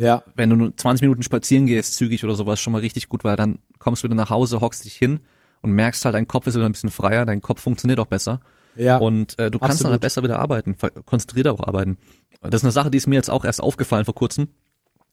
Ja. 0.00 0.22
Wenn 0.34 0.48
du 0.48 0.56
nur 0.56 0.74
20 0.74 1.02
Minuten 1.02 1.22
spazieren 1.22 1.66
gehst, 1.66 1.96
zügig 1.96 2.24
oder 2.24 2.34
sowas, 2.34 2.60
schon 2.60 2.72
mal 2.72 2.80
richtig 2.80 3.10
gut, 3.10 3.24
weil 3.24 3.36
dann 3.36 3.58
kommst 3.78 4.02
du 4.02 4.06
wieder 4.06 4.14
nach 4.14 4.30
Hause, 4.30 4.62
hockst 4.62 4.86
dich 4.86 4.94
hin 4.94 5.20
und 5.60 5.72
merkst 5.72 6.06
halt, 6.06 6.14
dein 6.14 6.26
Kopf 6.26 6.46
ist 6.46 6.54
wieder 6.54 6.64
ein 6.64 6.72
bisschen 6.72 6.90
freier, 6.90 7.26
dein 7.26 7.42
Kopf 7.42 7.60
funktioniert 7.60 8.00
auch 8.00 8.06
besser. 8.06 8.40
Ja. 8.78 8.98
Und 8.98 9.38
äh, 9.38 9.50
du 9.50 9.58
kannst 9.58 9.72
absolut. 9.72 9.84
dann 9.84 9.92
halt 9.92 10.00
besser 10.02 10.22
wieder 10.22 10.38
arbeiten, 10.38 10.76
konzentrierter 11.04 11.52
auch 11.52 11.66
arbeiten. 11.66 11.98
Das 12.40 12.60
ist 12.60 12.64
eine 12.64 12.72
Sache, 12.72 12.90
die 12.90 12.98
ist 12.98 13.06
mir 13.06 13.16
jetzt 13.16 13.30
auch 13.30 13.44
erst 13.44 13.60
aufgefallen 13.60 14.04
vor 14.04 14.14
kurzem. 14.14 14.48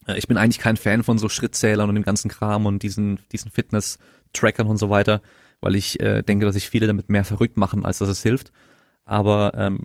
Äh, 0.07 0.17
ich 0.17 0.27
bin 0.27 0.37
eigentlich 0.37 0.59
kein 0.59 0.77
Fan 0.77 1.03
von 1.03 1.17
so 1.17 1.29
Schrittzählern 1.29 1.89
und 1.89 1.95
dem 1.95 2.03
ganzen 2.03 2.29
Kram 2.29 2.65
und 2.65 2.83
diesen, 2.83 3.19
diesen 3.31 3.51
Fitness-Trackern 3.51 4.67
und 4.67 4.77
so 4.77 4.89
weiter, 4.89 5.21
weil 5.61 5.75
ich 5.75 5.99
äh, 5.99 6.21
denke, 6.21 6.45
dass 6.45 6.55
sich 6.55 6.69
viele 6.69 6.87
damit 6.87 7.09
mehr 7.09 7.25
verrückt 7.25 7.57
machen, 7.57 7.85
als 7.85 7.97
dass 7.97 8.09
es 8.09 8.21
hilft. 8.21 8.51
Aber 9.03 9.53
ähm, 9.55 9.81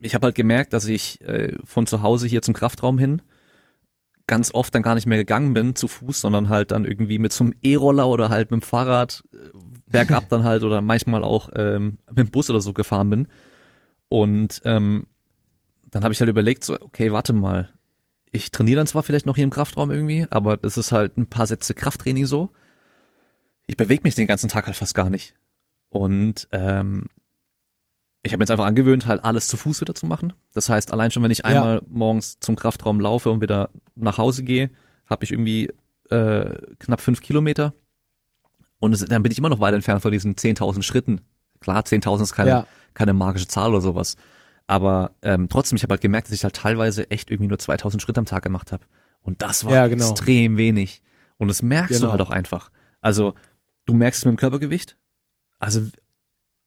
ich 0.00 0.14
habe 0.14 0.26
halt 0.26 0.34
gemerkt, 0.34 0.72
dass 0.72 0.86
ich 0.86 1.20
äh, 1.22 1.54
von 1.64 1.86
zu 1.86 2.02
Hause 2.02 2.26
hier 2.26 2.42
zum 2.42 2.54
Kraftraum 2.54 2.98
hin 2.98 3.22
ganz 4.26 4.52
oft 4.52 4.74
dann 4.74 4.82
gar 4.82 4.94
nicht 4.94 5.06
mehr 5.06 5.18
gegangen 5.18 5.54
bin 5.54 5.76
zu 5.76 5.88
Fuß, 5.88 6.20
sondern 6.20 6.48
halt 6.48 6.72
dann 6.72 6.84
irgendwie 6.84 7.18
mit 7.18 7.32
so 7.32 7.44
einem 7.44 7.54
E-Roller 7.62 8.08
oder 8.08 8.28
halt 8.28 8.50
mit 8.50 8.60
dem 8.60 8.66
Fahrrad 8.66 9.22
äh, 9.32 9.36
bergab 9.86 10.28
dann 10.28 10.44
halt 10.44 10.62
oder 10.62 10.80
manchmal 10.80 11.24
auch 11.24 11.50
ähm, 11.54 11.98
mit 12.08 12.18
dem 12.18 12.30
Bus 12.30 12.50
oder 12.50 12.60
so 12.60 12.72
gefahren 12.72 13.10
bin. 13.10 13.28
Und 14.08 14.60
ähm, 14.64 15.06
dann 15.90 16.04
habe 16.04 16.12
ich 16.12 16.20
halt 16.20 16.30
überlegt, 16.30 16.64
so, 16.64 16.80
okay, 16.80 17.12
warte 17.12 17.32
mal, 17.32 17.70
ich 18.30 18.50
trainiere 18.50 18.78
dann 18.78 18.86
zwar 18.86 19.02
vielleicht 19.02 19.26
noch 19.26 19.36
hier 19.36 19.44
im 19.44 19.50
Kraftraum 19.50 19.90
irgendwie, 19.90 20.26
aber 20.30 20.56
das 20.56 20.76
ist 20.76 20.92
halt 20.92 21.16
ein 21.16 21.28
paar 21.28 21.46
Sätze 21.46 21.74
Krafttraining 21.74 22.26
so. 22.26 22.50
Ich 23.66 23.76
bewege 23.76 24.02
mich 24.04 24.14
den 24.14 24.26
ganzen 24.26 24.48
Tag 24.48 24.66
halt 24.66 24.76
fast 24.76 24.94
gar 24.94 25.10
nicht. 25.10 25.34
Und 25.88 26.48
ähm, 26.52 27.06
ich 28.22 28.32
habe 28.32 28.38
mir 28.38 28.42
jetzt 28.42 28.50
einfach 28.50 28.66
angewöhnt, 28.66 29.06
halt 29.06 29.24
alles 29.24 29.48
zu 29.48 29.56
Fuß 29.56 29.80
wieder 29.80 29.94
zu 29.94 30.06
machen. 30.06 30.32
Das 30.52 30.68
heißt, 30.68 30.92
allein 30.92 31.10
schon, 31.10 31.22
wenn 31.22 31.30
ich 31.30 31.44
einmal 31.44 31.76
ja. 31.76 31.82
morgens 31.88 32.38
zum 32.40 32.56
Kraftraum 32.56 33.00
laufe 33.00 33.30
und 33.30 33.40
wieder 33.40 33.70
nach 33.94 34.18
Hause 34.18 34.42
gehe, 34.42 34.70
habe 35.06 35.24
ich 35.24 35.32
irgendwie 35.32 35.70
äh, 36.10 36.56
knapp 36.78 37.00
fünf 37.00 37.20
Kilometer. 37.20 37.72
Und 38.78 38.92
es, 38.92 39.04
dann 39.04 39.22
bin 39.22 39.32
ich 39.32 39.38
immer 39.38 39.48
noch 39.48 39.60
weit 39.60 39.74
entfernt 39.74 40.02
von 40.02 40.12
diesen 40.12 40.34
10.000 40.34 40.82
Schritten. 40.82 41.22
Klar, 41.60 41.82
10.000 41.82 42.22
ist 42.22 42.32
keine, 42.32 42.50
ja. 42.50 42.66
keine 42.94 43.12
magische 43.12 43.48
Zahl 43.48 43.70
oder 43.70 43.80
sowas. 43.80 44.16
Aber 44.66 45.12
ähm, 45.22 45.48
trotzdem, 45.48 45.76
ich 45.76 45.82
habe 45.82 45.92
halt 45.92 46.00
gemerkt, 46.00 46.28
dass 46.28 46.34
ich 46.34 46.44
halt 46.44 46.56
teilweise 46.56 47.10
echt 47.10 47.30
irgendwie 47.30 47.48
nur 47.48 47.58
2000 47.58 48.02
Schritte 48.02 48.20
am 48.20 48.26
Tag 48.26 48.42
gemacht 48.42 48.72
habe. 48.72 48.84
Und 49.22 49.42
das 49.42 49.64
war 49.64 49.72
ja, 49.72 49.86
genau. 49.86 50.10
extrem 50.10 50.56
wenig. 50.56 51.02
Und 51.38 51.48
das 51.48 51.62
merkst 51.62 51.96
genau. 51.96 52.06
du 52.06 52.10
halt 52.12 52.20
auch 52.20 52.30
einfach. 52.30 52.70
Also, 53.00 53.34
du 53.84 53.94
merkst 53.94 54.18
es 54.20 54.24
mit 54.24 54.34
dem 54.34 54.38
Körpergewicht. 54.38 54.96
Also, 55.58 55.82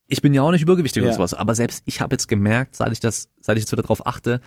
ich 0.08 0.22
bin 0.22 0.34
ja 0.34 0.42
auch 0.42 0.52
nicht 0.52 0.62
übergewichtig 0.62 1.04
ja. 1.04 1.08
oder 1.08 1.16
sowas, 1.16 1.34
aber 1.34 1.54
selbst 1.56 1.84
ich 1.86 2.02
habe 2.02 2.14
jetzt 2.14 2.28
gemerkt, 2.28 2.76
seit 2.76 2.92
ich 2.92 3.00
das, 3.00 3.30
seit 3.40 3.58
ich 3.58 3.64
jetzt 3.64 3.72
wieder 3.72 3.84
darauf 3.84 4.08
achte, 4.08 4.42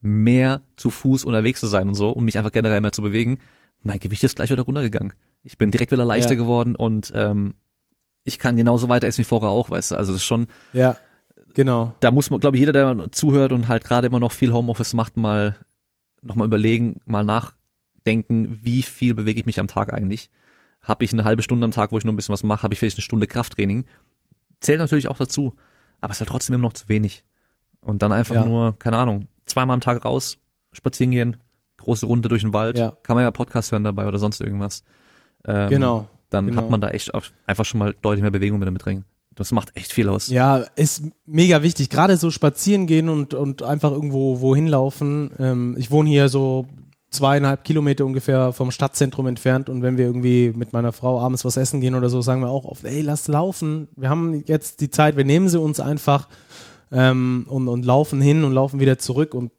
mehr 0.00 0.62
zu 0.76 0.90
Fuß 0.90 1.24
unterwegs 1.24 1.60
zu 1.60 1.66
sein 1.66 1.88
und 1.88 1.94
so, 1.94 2.10
um 2.10 2.24
mich 2.24 2.38
einfach 2.38 2.52
generell 2.52 2.80
mehr 2.80 2.92
zu 2.92 3.02
bewegen, 3.02 3.40
mein 3.82 3.98
Gewicht 3.98 4.22
ist 4.22 4.36
gleich 4.36 4.50
wieder 4.50 4.62
runtergegangen. 4.62 5.12
Ich 5.48 5.58
bin 5.58 5.70
direkt 5.70 5.92
wieder 5.92 6.04
leichter 6.04 6.32
ja. 6.32 6.36
geworden 6.36 6.76
und 6.76 7.12
ähm, 7.14 7.54
ich 8.24 8.38
kann 8.38 8.56
genauso 8.56 8.88
weiter 8.88 9.06
essen 9.06 9.20
wie 9.20 9.24
vorher 9.24 9.48
auch, 9.48 9.70
weißt 9.70 9.92
du. 9.92 9.96
Also 9.96 10.12
das 10.12 10.20
ist 10.20 10.26
schon. 10.26 10.46
Ja, 10.72 10.96
genau. 11.54 11.94
Da 12.00 12.10
muss 12.10 12.30
man, 12.30 12.40
glaube 12.40 12.56
ich, 12.56 12.60
jeder, 12.60 12.72
der 12.72 13.10
zuhört 13.12 13.52
und 13.52 13.68
halt 13.68 13.84
gerade 13.84 14.06
immer 14.06 14.20
noch 14.20 14.32
viel 14.32 14.52
Homeoffice 14.52 14.94
macht, 14.94 15.16
mal 15.16 15.56
nochmal 16.20 16.46
überlegen, 16.46 17.00
mal 17.06 17.24
nachdenken, 17.24 18.58
wie 18.62 18.82
viel 18.82 19.14
bewege 19.14 19.40
ich 19.40 19.46
mich 19.46 19.58
am 19.60 19.68
Tag 19.68 19.92
eigentlich. 19.92 20.30
Habe 20.82 21.04
ich 21.04 21.12
eine 21.12 21.24
halbe 21.24 21.42
Stunde 21.42 21.64
am 21.64 21.70
Tag, 21.70 21.92
wo 21.92 21.98
ich 21.98 22.04
nur 22.04 22.12
ein 22.12 22.16
bisschen 22.16 22.32
was 22.32 22.42
mache, 22.42 22.62
habe 22.62 22.74
ich 22.74 22.80
vielleicht 22.80 22.96
eine 22.96 23.02
Stunde 23.02 23.26
Krafttraining 23.26 23.84
zählt 24.60 24.78
natürlich 24.78 25.08
auch 25.08 25.18
dazu, 25.18 25.54
aber 26.00 26.10
es 26.10 26.16
ist 26.16 26.20
halt 26.20 26.30
trotzdem 26.30 26.54
immer 26.54 26.68
noch 26.68 26.72
zu 26.72 26.88
wenig. 26.88 27.24
Und 27.80 28.02
dann 28.02 28.12
einfach 28.12 28.34
ja. 28.34 28.44
nur, 28.44 28.78
keine 28.78 28.96
Ahnung, 28.96 29.28
zweimal 29.46 29.74
am 29.74 29.80
Tag 29.80 30.04
raus, 30.04 30.38
spazieren 30.72 31.10
gehen, 31.10 31.36
große 31.78 32.06
Runde 32.06 32.28
durch 32.28 32.42
den 32.42 32.52
Wald, 32.52 32.78
ja. 32.78 32.96
kann 33.02 33.14
man 33.14 33.24
ja 33.24 33.30
Podcast 33.30 33.72
hören 33.72 33.84
dabei 33.84 34.06
oder 34.06 34.18
sonst 34.18 34.40
irgendwas. 34.40 34.84
Ähm, 35.46 35.70
genau. 35.70 36.08
Dann 36.30 36.46
genau. 36.46 36.62
hat 36.62 36.70
man 36.70 36.80
da 36.80 36.90
echt 36.90 37.12
einfach 37.46 37.64
schon 37.64 37.78
mal 37.78 37.94
deutlich 38.02 38.22
mehr 38.22 38.30
Bewegung 38.30 38.58
mit 38.58 38.84
drin. 38.84 39.04
Das 39.34 39.52
macht 39.52 39.76
echt 39.76 39.92
viel 39.92 40.08
aus. 40.08 40.28
Ja, 40.28 40.64
ist 40.74 41.04
mega 41.24 41.62
wichtig. 41.62 41.90
Gerade 41.90 42.16
so 42.16 42.30
spazieren 42.30 42.86
gehen 42.86 43.08
und, 43.08 43.34
und 43.34 43.62
einfach 43.62 43.92
irgendwo 43.92 44.40
wohin 44.40 44.66
laufen. 44.66 45.30
Ähm, 45.38 45.76
ich 45.78 45.90
wohne 45.90 46.10
hier 46.10 46.28
so 46.28 46.66
zweieinhalb 47.10 47.64
Kilometer 47.64 48.04
ungefähr 48.04 48.52
vom 48.52 48.70
Stadtzentrum 48.70 49.26
entfernt 49.26 49.68
und 49.68 49.82
wenn 49.82 49.96
wir 49.96 50.04
irgendwie 50.04 50.52
mit 50.54 50.72
meiner 50.72 50.92
Frau 50.92 51.20
abends 51.20 51.44
was 51.44 51.56
essen 51.56 51.80
gehen 51.80 51.94
oder 51.94 52.10
so, 52.10 52.20
sagen 52.20 52.42
wir 52.42 52.48
auch 52.48 52.64
oft, 52.64 52.84
ey, 52.84 53.00
lass 53.00 53.28
laufen. 53.28 53.88
Wir 53.96 54.10
haben 54.10 54.42
jetzt 54.46 54.80
die 54.80 54.90
Zeit, 54.90 55.16
wir 55.16 55.24
nehmen 55.24 55.48
sie 55.48 55.58
uns 55.60 55.80
einfach 55.80 56.28
ähm, 56.92 57.46
und, 57.48 57.68
und 57.68 57.84
laufen 57.84 58.20
hin 58.20 58.44
und 58.44 58.52
laufen 58.52 58.80
wieder 58.80 58.98
zurück 58.98 59.34
und 59.34 59.52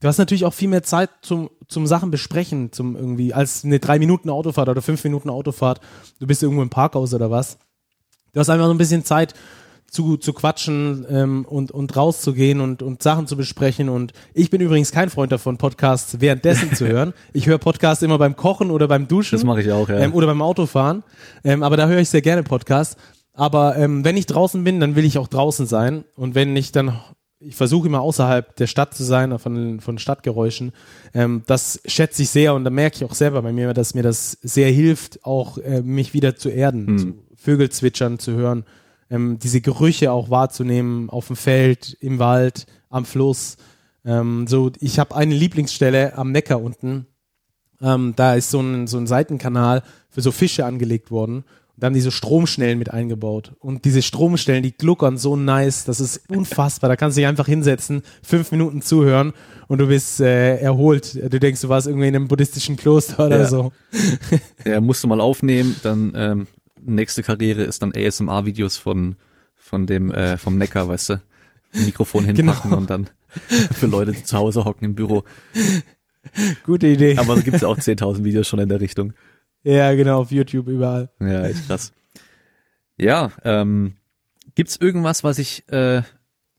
du 0.00 0.08
hast 0.08 0.18
natürlich 0.18 0.44
auch 0.44 0.54
viel 0.54 0.68
mehr 0.68 0.82
Zeit 0.82 1.10
zum, 1.22 1.50
zum 1.68 1.86
Sachen 1.86 2.10
besprechen, 2.10 2.72
zum 2.72 2.96
irgendwie, 2.96 3.34
als 3.34 3.64
eine 3.64 3.78
drei 3.78 3.98
Minuten 3.98 4.30
Autofahrt 4.30 4.68
oder 4.68 4.82
fünf 4.82 5.02
Minuten 5.04 5.30
Autofahrt. 5.30 5.80
Du 6.20 6.26
bist 6.26 6.42
irgendwo 6.42 6.62
im 6.62 6.70
Parkhaus 6.70 7.14
oder 7.14 7.30
was. 7.30 7.58
Du 8.32 8.40
hast 8.40 8.50
einfach 8.50 8.66
so 8.66 8.74
ein 8.74 8.78
bisschen 8.78 9.04
Zeit, 9.04 9.34
zu, 9.90 10.18
zu 10.18 10.32
quatschen 10.32 11.06
ähm, 11.08 11.44
und, 11.46 11.70
und 11.70 11.96
rauszugehen 11.96 12.60
und, 12.60 12.82
und 12.82 13.02
Sachen 13.02 13.26
zu 13.26 13.36
besprechen. 13.36 13.88
Und 13.88 14.12
ich 14.34 14.50
bin 14.50 14.60
übrigens 14.60 14.92
kein 14.92 15.08
Freund 15.08 15.32
davon, 15.32 15.56
Podcasts 15.56 16.20
währenddessen 16.20 16.74
zu 16.74 16.86
hören. 16.88 17.14
Ich 17.32 17.46
höre 17.46 17.58
Podcasts 17.58 18.02
immer 18.02 18.18
beim 18.18 18.36
Kochen 18.36 18.70
oder 18.70 18.86
beim 18.86 19.08
Duschen. 19.08 19.36
Das 19.36 19.44
mache 19.44 19.62
ich 19.62 19.72
auch, 19.72 19.88
ja. 19.88 19.98
Ähm, 19.98 20.14
oder 20.14 20.26
beim 20.26 20.42
Autofahren. 20.42 21.04
Ähm, 21.42 21.62
aber 21.62 21.76
da 21.76 21.88
höre 21.88 22.00
ich 22.00 22.10
sehr 22.10 22.22
gerne 22.22 22.42
Podcasts. 22.42 22.96
Aber 23.32 23.76
ähm, 23.76 24.04
wenn 24.04 24.16
ich 24.16 24.26
draußen 24.26 24.62
bin, 24.62 24.80
dann 24.80 24.94
will 24.94 25.04
ich 25.04 25.16
auch 25.16 25.28
draußen 25.28 25.66
sein. 25.66 26.04
Und 26.16 26.34
wenn 26.34 26.54
ich 26.54 26.70
dann, 26.70 27.00
ich 27.40 27.56
versuche 27.56 27.86
immer 27.88 28.00
außerhalb 28.00 28.56
der 28.56 28.66
Stadt 28.66 28.94
zu 28.94 29.04
sein, 29.04 29.38
von, 29.38 29.80
von 29.80 29.98
Stadtgeräuschen. 29.98 30.72
Ähm, 31.14 31.42
das 31.46 31.80
schätze 31.86 32.22
ich 32.22 32.30
sehr 32.30 32.54
und 32.54 32.64
da 32.64 32.70
merke 32.70 32.96
ich 32.96 33.04
auch 33.04 33.14
selber 33.14 33.42
bei 33.42 33.52
mir, 33.52 33.74
dass 33.74 33.94
mir 33.94 34.02
das 34.02 34.32
sehr 34.42 34.70
hilft, 34.70 35.24
auch 35.24 35.58
äh, 35.58 35.82
mich 35.82 36.14
wieder 36.14 36.36
zu 36.36 36.48
erden, 36.48 36.86
hm. 36.86 36.98
zu 36.98 37.14
Vögel 37.36 37.70
zwitschern 37.70 38.18
zu 38.18 38.32
hören 38.32 38.64
ähm, 39.10 39.38
diese 39.38 39.60
Gerüche 39.60 40.12
auch 40.12 40.30
wahrzunehmen 40.30 41.10
auf 41.10 41.28
dem 41.28 41.36
Feld, 41.36 41.96
im 42.00 42.18
Wald, 42.18 42.66
am 42.90 43.04
Fluss. 43.04 43.56
Ähm, 44.04 44.46
so, 44.46 44.70
ich 44.80 44.98
habe 44.98 45.16
eine 45.16 45.34
Lieblingsstelle 45.34 46.16
am 46.16 46.32
Neckar 46.32 46.62
unten. 46.62 47.06
Ähm, 47.80 48.14
da 48.16 48.34
ist 48.34 48.50
so 48.50 48.60
ein, 48.60 48.86
so 48.86 48.98
ein 48.98 49.06
Seitenkanal 49.06 49.82
für 50.10 50.20
so 50.20 50.32
Fische 50.32 50.66
angelegt 50.66 51.10
worden. 51.10 51.44
Da 51.80 51.86
haben 51.86 51.94
die 51.94 52.00
so 52.00 52.10
Stromschnellen 52.10 52.78
mit 52.78 52.90
eingebaut. 52.92 53.52
Und 53.60 53.84
diese 53.84 54.02
Stromstellen, 54.02 54.62
die 54.62 54.72
gluckern 54.72 55.16
so 55.16 55.36
nice, 55.36 55.84
das 55.84 56.00
ist 56.00 56.22
unfassbar. 56.28 56.88
Da 56.88 56.96
kannst 56.96 57.16
du 57.16 57.20
dich 57.20 57.28
einfach 57.28 57.46
hinsetzen, 57.46 58.02
fünf 58.22 58.50
Minuten 58.50 58.82
zuhören 58.82 59.32
und 59.68 59.78
du 59.78 59.86
bist 59.86 60.20
äh, 60.20 60.56
erholt. 60.56 61.14
Du 61.14 61.38
denkst, 61.38 61.60
du 61.60 61.68
warst 61.68 61.86
irgendwie 61.86 62.08
in 62.08 62.16
einem 62.16 62.28
buddhistischen 62.28 62.76
Kloster 62.76 63.26
oder 63.26 63.40
ja. 63.40 63.46
so. 63.46 63.72
Ja, 64.64 64.80
musst 64.80 65.04
du 65.04 65.08
mal 65.08 65.20
aufnehmen, 65.20 65.76
dann 65.82 66.12
ähm, 66.16 66.46
nächste 66.84 67.22
Karriere 67.22 67.62
ist 67.62 67.80
dann 67.82 67.92
ASMR-Videos 67.94 68.76
von 68.76 69.16
von 69.56 69.86
dem 69.86 70.10
äh, 70.10 70.38
vom 70.38 70.56
Neckar, 70.56 70.88
weißt 70.88 71.10
du, 71.10 71.20
Mikrofon 71.72 72.24
hinpacken 72.26 72.70
genau. 72.70 72.76
und 72.78 72.90
dann 72.90 73.10
für 73.72 73.86
Leute, 73.86 74.12
die 74.12 74.24
zu 74.24 74.36
Hause 74.36 74.64
hocken 74.64 74.86
im 74.86 74.94
Büro. 74.94 75.24
Gute 76.64 76.86
Idee. 76.86 77.16
Aber 77.18 77.36
es 77.36 77.44
gibt 77.44 77.62
auch 77.64 77.78
10.000 77.78 78.24
Videos 78.24 78.48
schon 78.48 78.58
in 78.58 78.68
der 78.68 78.80
Richtung. 78.80 79.12
Ja, 79.62 79.94
genau, 79.94 80.20
auf 80.20 80.30
YouTube 80.30 80.68
überall. 80.68 81.10
Ja, 81.20 81.44
echt 81.44 81.66
krass. 81.66 81.92
Ja, 82.96 83.30
ähm, 83.44 83.94
gibt's 84.54 84.76
irgendwas, 84.76 85.24
was 85.24 85.38
ich 85.38 85.68
äh, 85.68 86.02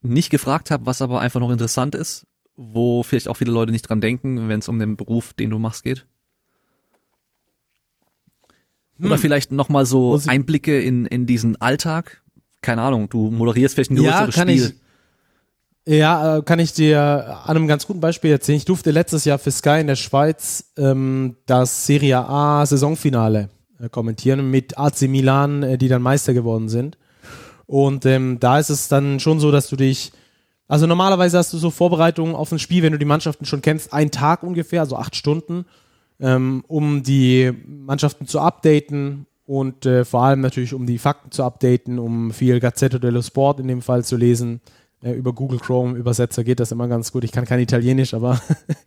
nicht 0.02 0.30
gefragt 0.30 0.70
habe, 0.70 0.86
was 0.86 1.02
aber 1.02 1.20
einfach 1.20 1.40
noch 1.40 1.50
interessant 1.50 1.94
ist, 1.94 2.26
wo 2.56 3.02
vielleicht 3.02 3.28
auch 3.28 3.36
viele 3.36 3.52
Leute 3.52 3.72
nicht 3.72 3.88
dran 3.88 4.00
denken, 4.00 4.48
wenn 4.48 4.60
es 4.60 4.68
um 4.68 4.78
den 4.78 4.96
Beruf, 4.96 5.32
den 5.34 5.50
du 5.50 5.58
machst, 5.58 5.84
geht? 5.84 6.06
Oder 8.98 9.14
hm. 9.14 9.18
vielleicht 9.18 9.52
nochmal 9.52 9.86
so 9.86 10.20
Einblicke 10.26 10.80
in, 10.80 11.06
in 11.06 11.26
diesen 11.26 11.60
Alltag? 11.60 12.22
Keine 12.62 12.82
Ahnung, 12.82 13.08
du 13.08 13.30
moderierst 13.30 13.74
vielleicht 13.74 13.90
ein 13.90 13.96
größeres 13.96 14.34
ja, 14.36 14.42
kann 14.42 14.48
Spiel. 14.48 14.64
Ich, 14.66 14.89
ja, 15.86 16.36
äh, 16.36 16.42
kann 16.42 16.58
ich 16.58 16.72
dir 16.72 17.40
an 17.44 17.56
einem 17.56 17.66
ganz 17.66 17.86
guten 17.86 18.00
Beispiel 18.00 18.30
erzählen. 18.30 18.58
Ich 18.58 18.64
durfte 18.64 18.90
letztes 18.90 19.24
Jahr 19.24 19.38
für 19.38 19.50
Sky 19.50 19.80
in 19.80 19.86
der 19.86 19.96
Schweiz 19.96 20.72
ähm, 20.76 21.36
das 21.46 21.86
Serie 21.86 22.18
A 22.18 22.64
Saisonfinale 22.66 23.48
äh, 23.80 23.88
kommentieren 23.88 24.50
mit 24.50 24.78
AC 24.78 25.02
Milan, 25.02 25.62
äh, 25.62 25.78
die 25.78 25.88
dann 25.88 26.02
Meister 26.02 26.34
geworden 26.34 26.68
sind. 26.68 26.98
Und 27.66 28.04
ähm, 28.04 28.38
da 28.40 28.58
ist 28.58 28.68
es 28.70 28.88
dann 28.88 29.20
schon 29.20 29.40
so, 29.40 29.50
dass 29.50 29.68
du 29.68 29.76
dich, 29.76 30.12
also 30.68 30.86
normalerweise 30.86 31.38
hast 31.38 31.52
du 31.52 31.58
so 31.58 31.70
Vorbereitungen 31.70 32.34
auf 32.34 32.52
ein 32.52 32.58
Spiel, 32.58 32.82
wenn 32.82 32.92
du 32.92 32.98
die 32.98 33.04
Mannschaften 33.04 33.46
schon 33.46 33.62
kennst, 33.62 33.92
einen 33.92 34.10
Tag 34.10 34.42
ungefähr, 34.42 34.80
also 34.80 34.96
acht 34.96 35.16
Stunden, 35.16 35.64
ähm, 36.18 36.64
um 36.68 37.02
die 37.02 37.52
Mannschaften 37.66 38.26
zu 38.26 38.40
updaten 38.40 39.26
und 39.46 39.86
äh, 39.86 40.04
vor 40.04 40.24
allem 40.24 40.40
natürlich 40.40 40.74
um 40.74 40.84
die 40.84 40.98
Fakten 40.98 41.30
zu 41.30 41.42
updaten, 41.42 41.98
um 41.98 42.32
viel 42.32 42.60
Gazzetta 42.60 42.98
dello 42.98 43.22
Sport 43.22 43.60
in 43.60 43.68
dem 43.68 43.82
Fall 43.82 44.04
zu 44.04 44.16
lesen 44.16 44.60
über 45.02 45.32
Google 45.32 45.58
Chrome 45.58 45.96
Übersetzer 45.96 46.44
geht 46.44 46.60
das 46.60 46.72
immer 46.72 46.86
ganz 46.86 47.10
gut. 47.10 47.24
Ich 47.24 47.32
kann 47.32 47.46
kein 47.46 47.60
Italienisch, 47.60 48.12
aber 48.12 48.40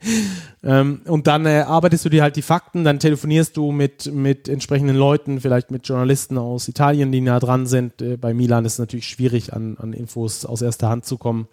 ähm, 0.64 1.02
und 1.06 1.26
dann 1.26 1.46
äh, 1.46 1.64
arbeitest 1.68 2.06
du 2.06 2.10
dir 2.10 2.22
halt 2.22 2.36
die 2.36 2.44
Fakten, 2.44 2.84
dann 2.84 3.00
telefonierst 3.00 3.58
du 3.58 3.72
mit 3.72 4.14
mit 4.14 4.48
entsprechenden 4.48 4.96
Leuten, 4.96 5.42
vielleicht 5.42 5.72
mit 5.72 5.88
Journalisten 5.88 6.38
aus 6.38 6.68
Italien, 6.68 7.12
die 7.12 7.22
nah 7.22 7.40
dran 7.40 7.66
sind. 7.66 8.02
Äh, 8.02 8.18
bei 8.18 8.34
Milan 8.34 8.66
ist 8.66 8.74
es 8.74 8.80
natürlich 8.80 9.08
schwierig, 9.08 9.54
an, 9.54 9.78
an 9.80 9.94
Infos 9.94 10.46
aus 10.46 10.62
erster 10.62 10.90
Hand 10.90 11.06
zu 11.06 11.18
kommen. 11.18 11.48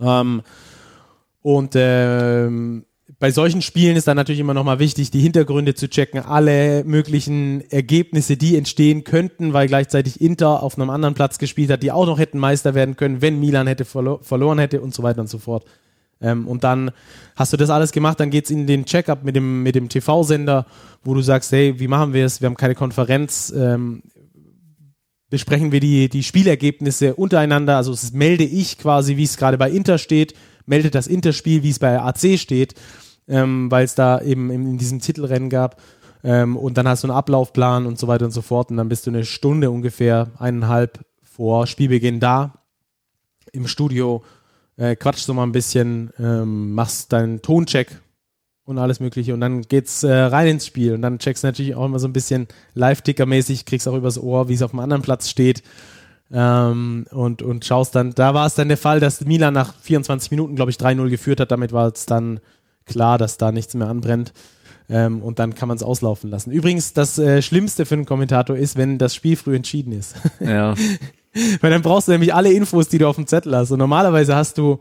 Ähm, 0.00 0.42
und 1.40 1.72
ähm, 1.74 2.84
bei 3.20 3.32
solchen 3.32 3.62
Spielen 3.62 3.96
ist 3.96 4.06
dann 4.06 4.16
natürlich 4.16 4.38
immer 4.38 4.54
nochmal 4.54 4.78
wichtig, 4.78 5.10
die 5.10 5.20
Hintergründe 5.20 5.74
zu 5.74 5.88
checken, 5.88 6.20
alle 6.20 6.84
möglichen 6.84 7.68
Ergebnisse, 7.68 8.36
die 8.36 8.56
entstehen 8.56 9.02
könnten, 9.02 9.52
weil 9.52 9.66
gleichzeitig 9.66 10.20
Inter 10.20 10.62
auf 10.62 10.78
einem 10.78 10.90
anderen 10.90 11.14
Platz 11.14 11.38
gespielt 11.38 11.70
hat, 11.70 11.82
die 11.82 11.90
auch 11.90 12.06
noch 12.06 12.20
hätten 12.20 12.38
Meister 12.38 12.74
werden 12.74 12.96
können, 12.96 13.20
wenn 13.20 13.40
Milan 13.40 13.66
hätte 13.66 13.84
verlo 13.84 14.20
verloren 14.22 14.60
hätte 14.60 14.80
und 14.80 14.94
so 14.94 15.02
weiter 15.02 15.20
und 15.20 15.28
so 15.28 15.38
fort. 15.38 15.64
Ähm, 16.20 16.46
und 16.46 16.62
dann 16.62 16.92
hast 17.34 17.52
du 17.52 17.56
das 17.56 17.70
alles 17.70 17.90
gemacht, 17.90 18.20
dann 18.20 18.30
geht's 18.30 18.50
in 18.50 18.68
den 18.68 18.84
Checkup 18.84 19.24
mit 19.24 19.34
dem, 19.34 19.64
mit 19.64 19.74
dem 19.74 19.88
TV-Sender, 19.88 20.66
wo 21.02 21.14
du 21.14 21.20
sagst, 21.20 21.50
hey, 21.50 21.80
wie 21.80 21.88
machen 21.88 22.12
wir 22.12 22.24
es? 22.24 22.40
Wir 22.40 22.46
haben 22.46 22.56
keine 22.56 22.76
Konferenz, 22.76 23.52
ähm, 23.56 24.02
besprechen 25.28 25.72
wir 25.72 25.80
die, 25.80 26.08
die 26.08 26.22
Spielergebnisse 26.22 27.16
untereinander, 27.16 27.76
also 27.76 27.94
melde 28.12 28.44
ich 28.44 28.78
quasi, 28.78 29.16
wie 29.16 29.24
es 29.24 29.36
gerade 29.36 29.58
bei 29.58 29.70
Inter 29.70 29.98
steht, 29.98 30.34
meldet 30.66 30.94
das 30.94 31.08
Interspiel, 31.08 31.64
wie 31.64 31.70
es 31.70 31.80
bei 31.80 32.00
AC 32.00 32.38
steht 32.38 32.74
ähm, 33.28 33.70
weil 33.70 33.84
es 33.84 33.94
da 33.94 34.20
eben 34.20 34.50
in 34.50 34.78
diesem 34.78 35.00
Titelrennen 35.00 35.50
gab. 35.50 35.80
Ähm, 36.24 36.56
und 36.56 36.76
dann 36.78 36.88
hast 36.88 37.04
du 37.04 37.08
einen 37.08 37.16
Ablaufplan 37.16 37.86
und 37.86 37.98
so 37.98 38.08
weiter 38.08 38.24
und 38.24 38.32
so 38.32 38.42
fort. 38.42 38.70
Und 38.70 38.76
dann 38.76 38.88
bist 38.88 39.06
du 39.06 39.10
eine 39.10 39.24
Stunde 39.24 39.70
ungefähr, 39.70 40.28
eineinhalb 40.38 41.04
vor 41.22 41.66
Spielbeginn 41.66 42.20
da 42.20 42.54
im 43.52 43.66
Studio, 43.66 44.22
äh, 44.76 44.96
quatschst 44.96 45.28
du 45.28 45.34
mal 45.34 45.44
ein 45.44 45.52
bisschen, 45.52 46.10
ähm, 46.18 46.72
machst 46.72 47.12
deinen 47.12 47.42
Toncheck 47.42 48.00
und 48.64 48.78
alles 48.78 49.00
Mögliche. 49.00 49.34
Und 49.34 49.40
dann 49.40 49.62
geht's 49.62 50.02
äh, 50.02 50.12
rein 50.12 50.48
ins 50.48 50.66
Spiel. 50.66 50.94
Und 50.94 51.02
dann 51.02 51.18
checkst 51.18 51.42
du 51.42 51.48
natürlich 51.48 51.74
auch 51.74 51.86
immer 51.86 51.98
so 51.98 52.08
ein 52.08 52.12
bisschen 52.12 52.48
Live-Ticker-mäßig, 52.74 53.64
kriegst 53.64 53.88
auch 53.88 53.96
übers 53.96 54.18
Ohr, 54.18 54.48
wie 54.48 54.54
es 54.54 54.62
auf 54.62 54.72
dem 54.72 54.80
anderen 54.80 55.02
Platz 55.02 55.28
steht. 55.28 55.62
Ähm, 56.30 57.06
und, 57.10 57.40
und 57.40 57.64
schaust 57.64 57.94
dann, 57.94 58.14
da 58.14 58.34
war 58.34 58.46
es 58.46 58.54
dann 58.54 58.68
der 58.68 58.76
Fall, 58.76 59.00
dass 59.00 59.24
Milan 59.24 59.54
nach 59.54 59.74
24 59.74 60.30
Minuten, 60.30 60.56
glaube 60.56 60.70
ich, 60.70 60.76
3-0 60.76 61.08
geführt 61.08 61.40
hat. 61.40 61.50
Damit 61.50 61.72
war 61.72 61.88
es 61.88 62.04
dann 62.04 62.40
klar, 62.88 63.18
dass 63.18 63.38
da 63.38 63.52
nichts 63.52 63.74
mehr 63.74 63.88
anbrennt. 63.88 64.32
Ähm, 64.90 65.22
und 65.22 65.38
dann 65.38 65.54
kann 65.54 65.68
man 65.68 65.76
es 65.76 65.82
auslaufen 65.82 66.30
lassen. 66.30 66.50
Übrigens, 66.50 66.94
das 66.94 67.18
äh, 67.18 67.42
Schlimmste 67.42 67.84
für 67.84 67.94
einen 67.94 68.06
Kommentator 68.06 68.56
ist, 68.56 68.76
wenn 68.76 68.98
das 68.98 69.14
Spiel 69.14 69.36
früh 69.36 69.54
entschieden 69.54 69.92
ist. 69.92 70.16
Ja. 70.40 70.74
Weil 71.60 71.70
dann 71.70 71.82
brauchst 71.82 72.08
du 72.08 72.12
nämlich 72.12 72.34
alle 72.34 72.52
Infos, 72.52 72.88
die 72.88 72.98
du 72.98 73.06
auf 73.06 73.16
dem 73.16 73.26
Zettel 73.26 73.54
hast. 73.54 73.70
Und 73.70 73.78
normalerweise 73.78 74.34
hast 74.34 74.56
du, 74.56 74.78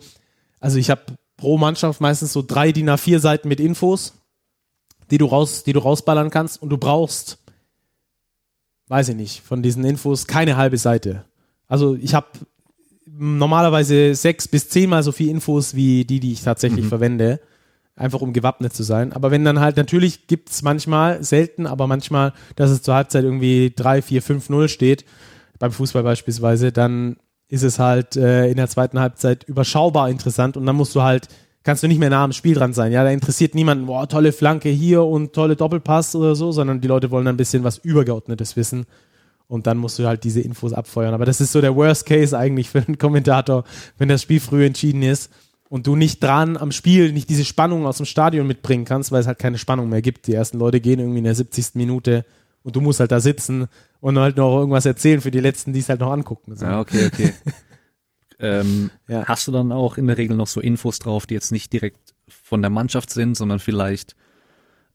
also 0.59 0.77
ich 0.77 0.89
habe 0.89 1.01
pro 1.35 1.57
Mannschaft 1.57 1.99
meistens 1.99 2.34
so 2.34 2.41
drei 2.41 2.71
DIN 2.71 2.89
A4 2.89 3.19
Seiten 3.19 3.49
mit 3.49 3.59
Infos, 3.59 4.13
die 5.11 5.17
du 5.17 5.25
raus, 5.25 5.63
die 5.63 5.73
du 5.73 5.79
rausballern 5.79 6.29
kannst. 6.29 6.61
Und 6.61 6.69
du 6.69 6.77
brauchst, 6.77 7.39
weiß 8.88 9.09
ich 9.09 9.15
nicht, 9.15 9.41
von 9.41 9.61
diesen 9.61 9.84
Infos 9.84 10.25
keine 10.25 10.55
halbe 10.55 10.77
Seite. 10.77 11.25
Also 11.67 11.95
ich 11.95 12.13
habe 12.13 12.27
normalerweise 13.05 14.15
sechs 14.15 14.47
bis 14.47 14.69
zehnmal 14.69 15.03
so 15.03 15.11
viel 15.11 15.29
Infos 15.29 15.75
wie 15.75 16.05
die, 16.05 16.21
die 16.21 16.31
ich 16.31 16.43
tatsächlich 16.43 16.85
mhm. 16.85 16.89
verwende 16.89 17.39
einfach 17.97 18.21
um 18.21 18.31
gewappnet 18.31 18.73
zu 18.73 18.83
sein. 18.83 19.11
Aber 19.11 19.31
wenn 19.31 19.43
dann 19.43 19.59
halt, 19.59 19.75
natürlich 19.75 20.27
gibt 20.27 20.49
es 20.49 20.61
manchmal, 20.61 21.23
selten, 21.23 21.65
aber 21.65 21.87
manchmal, 21.87 22.33
dass 22.55 22.69
es 22.69 22.83
zur 22.83 22.95
Halbzeit 22.95 23.23
irgendwie 23.23 23.73
3, 23.75 24.01
4, 24.01 24.21
5, 24.21 24.49
0 24.49 24.69
steht, 24.69 25.05
beim 25.59 25.71
Fußball 25.71 26.03
beispielsweise, 26.03 26.71
dann 26.71 27.17
ist 27.49 27.63
es 27.63 27.79
halt 27.79 28.15
äh, 28.15 28.49
in 28.49 28.57
der 28.57 28.67
zweiten 28.67 28.99
Halbzeit 28.99 29.43
überschaubar 29.45 30.09
interessant 30.09 30.57
und 30.57 30.65
dann 30.65 30.75
musst 30.75 30.93
du 30.95 31.01
halt, 31.01 31.27
kannst 31.63 31.81
du 31.81 31.87
nicht 31.87 31.99
mehr 31.99 32.09
nah 32.09 32.23
am 32.23 32.33
Spiel 32.33 32.53
dran 32.53 32.73
sein. 32.73 32.91
Ja, 32.91 33.03
da 33.03 33.09
interessiert 33.09 33.55
niemanden, 33.55 33.87
boah, 33.87 34.07
tolle 34.07 34.31
Flanke 34.31 34.69
hier 34.69 35.03
und 35.03 35.33
tolle 35.33 35.55
Doppelpass 35.55 36.15
oder 36.15 36.35
so, 36.35 36.51
sondern 36.51 36.81
die 36.81 36.87
Leute 36.87 37.09
wollen 37.09 37.25
dann 37.25 37.35
ein 37.35 37.37
bisschen 37.37 37.63
was 37.63 37.79
Übergeordnetes 37.79 38.55
wissen. 38.55 38.85
Und 39.47 39.65
dann 39.65 39.77
musst 39.77 39.97
du 39.97 40.05
halt 40.05 40.25
diese 40.25 40.41
Infos 40.41 40.73
abfeuern. 40.73 41.13
Aber 41.13 41.23
das 41.23 41.39
ist 41.39 41.53
so 41.53 41.61
der 41.61 41.73
Worst 41.73 42.05
Case 42.05 42.37
eigentlich 42.37 42.69
für 42.69 42.83
einen 42.85 42.97
Kommentator, 42.97 43.63
wenn 43.97 44.09
das 44.09 44.21
Spiel 44.21 44.41
früh 44.41 44.65
entschieden 44.65 45.03
ist 45.03 45.31
und 45.69 45.88
du 45.88 45.95
nicht 45.95 46.23
dran 46.23 46.57
am 46.57 46.72
Spiel, 46.72 47.11
nicht 47.11 47.30
diese 47.30 47.45
Spannung 47.45 47.85
aus 47.85 47.98
dem 47.98 48.06
Stadion 48.06 48.48
mitbringen 48.48 48.85
kannst, 48.85 49.11
weil 49.11 49.22
es 49.22 49.27
halt 49.27 49.39
keine 49.39 49.57
Spannung 49.57 49.89
mehr 49.89 50.02
gibt. 50.02 50.27
Die 50.27 50.34
ersten 50.34 50.57
Leute 50.57 50.80
gehen 50.80 50.99
irgendwie 50.99 51.19
in 51.19 51.26
der 51.26 51.35
70. 51.35 51.76
Minute 51.76 52.26
und 52.64 52.76
du 52.76 52.81
musst 52.81 52.99
halt 52.99 53.11
da 53.11 53.19
sitzen 53.19 53.68
und 53.99 54.18
halt 54.18 54.38
noch 54.38 54.57
irgendwas 54.57 54.85
erzählen 54.85 55.22
für 55.22 55.31
die 55.31 55.39
Letzten, 55.39 55.73
die 55.73 55.80
es 55.80 55.89
halt 55.89 55.99
noch 55.99 56.11
angucken. 56.11 56.56
So. 56.56 56.65
Ja, 56.65 56.80
okay, 56.80 57.07
okay. 57.07 57.34
ähm, 58.39 58.91
ja. 59.07 59.26
Hast 59.26 59.48
du 59.48 59.52
dann 59.52 59.72
auch 59.72 59.98
in 59.98 60.07
der 60.07 60.18
Regel 60.18 60.38
noch 60.38 60.48
so 60.48 60.61
Infos 60.61 60.99
drauf, 60.99 61.26
die 61.26 61.34
jetzt 61.34 61.52
nicht 61.52 61.73
direkt 61.73 62.14
von 62.27 62.61
der 62.61 62.72
Mannschaft 62.72 63.10
sind, 63.10 63.35
sondern 63.35 63.60
vielleicht, 63.60 64.15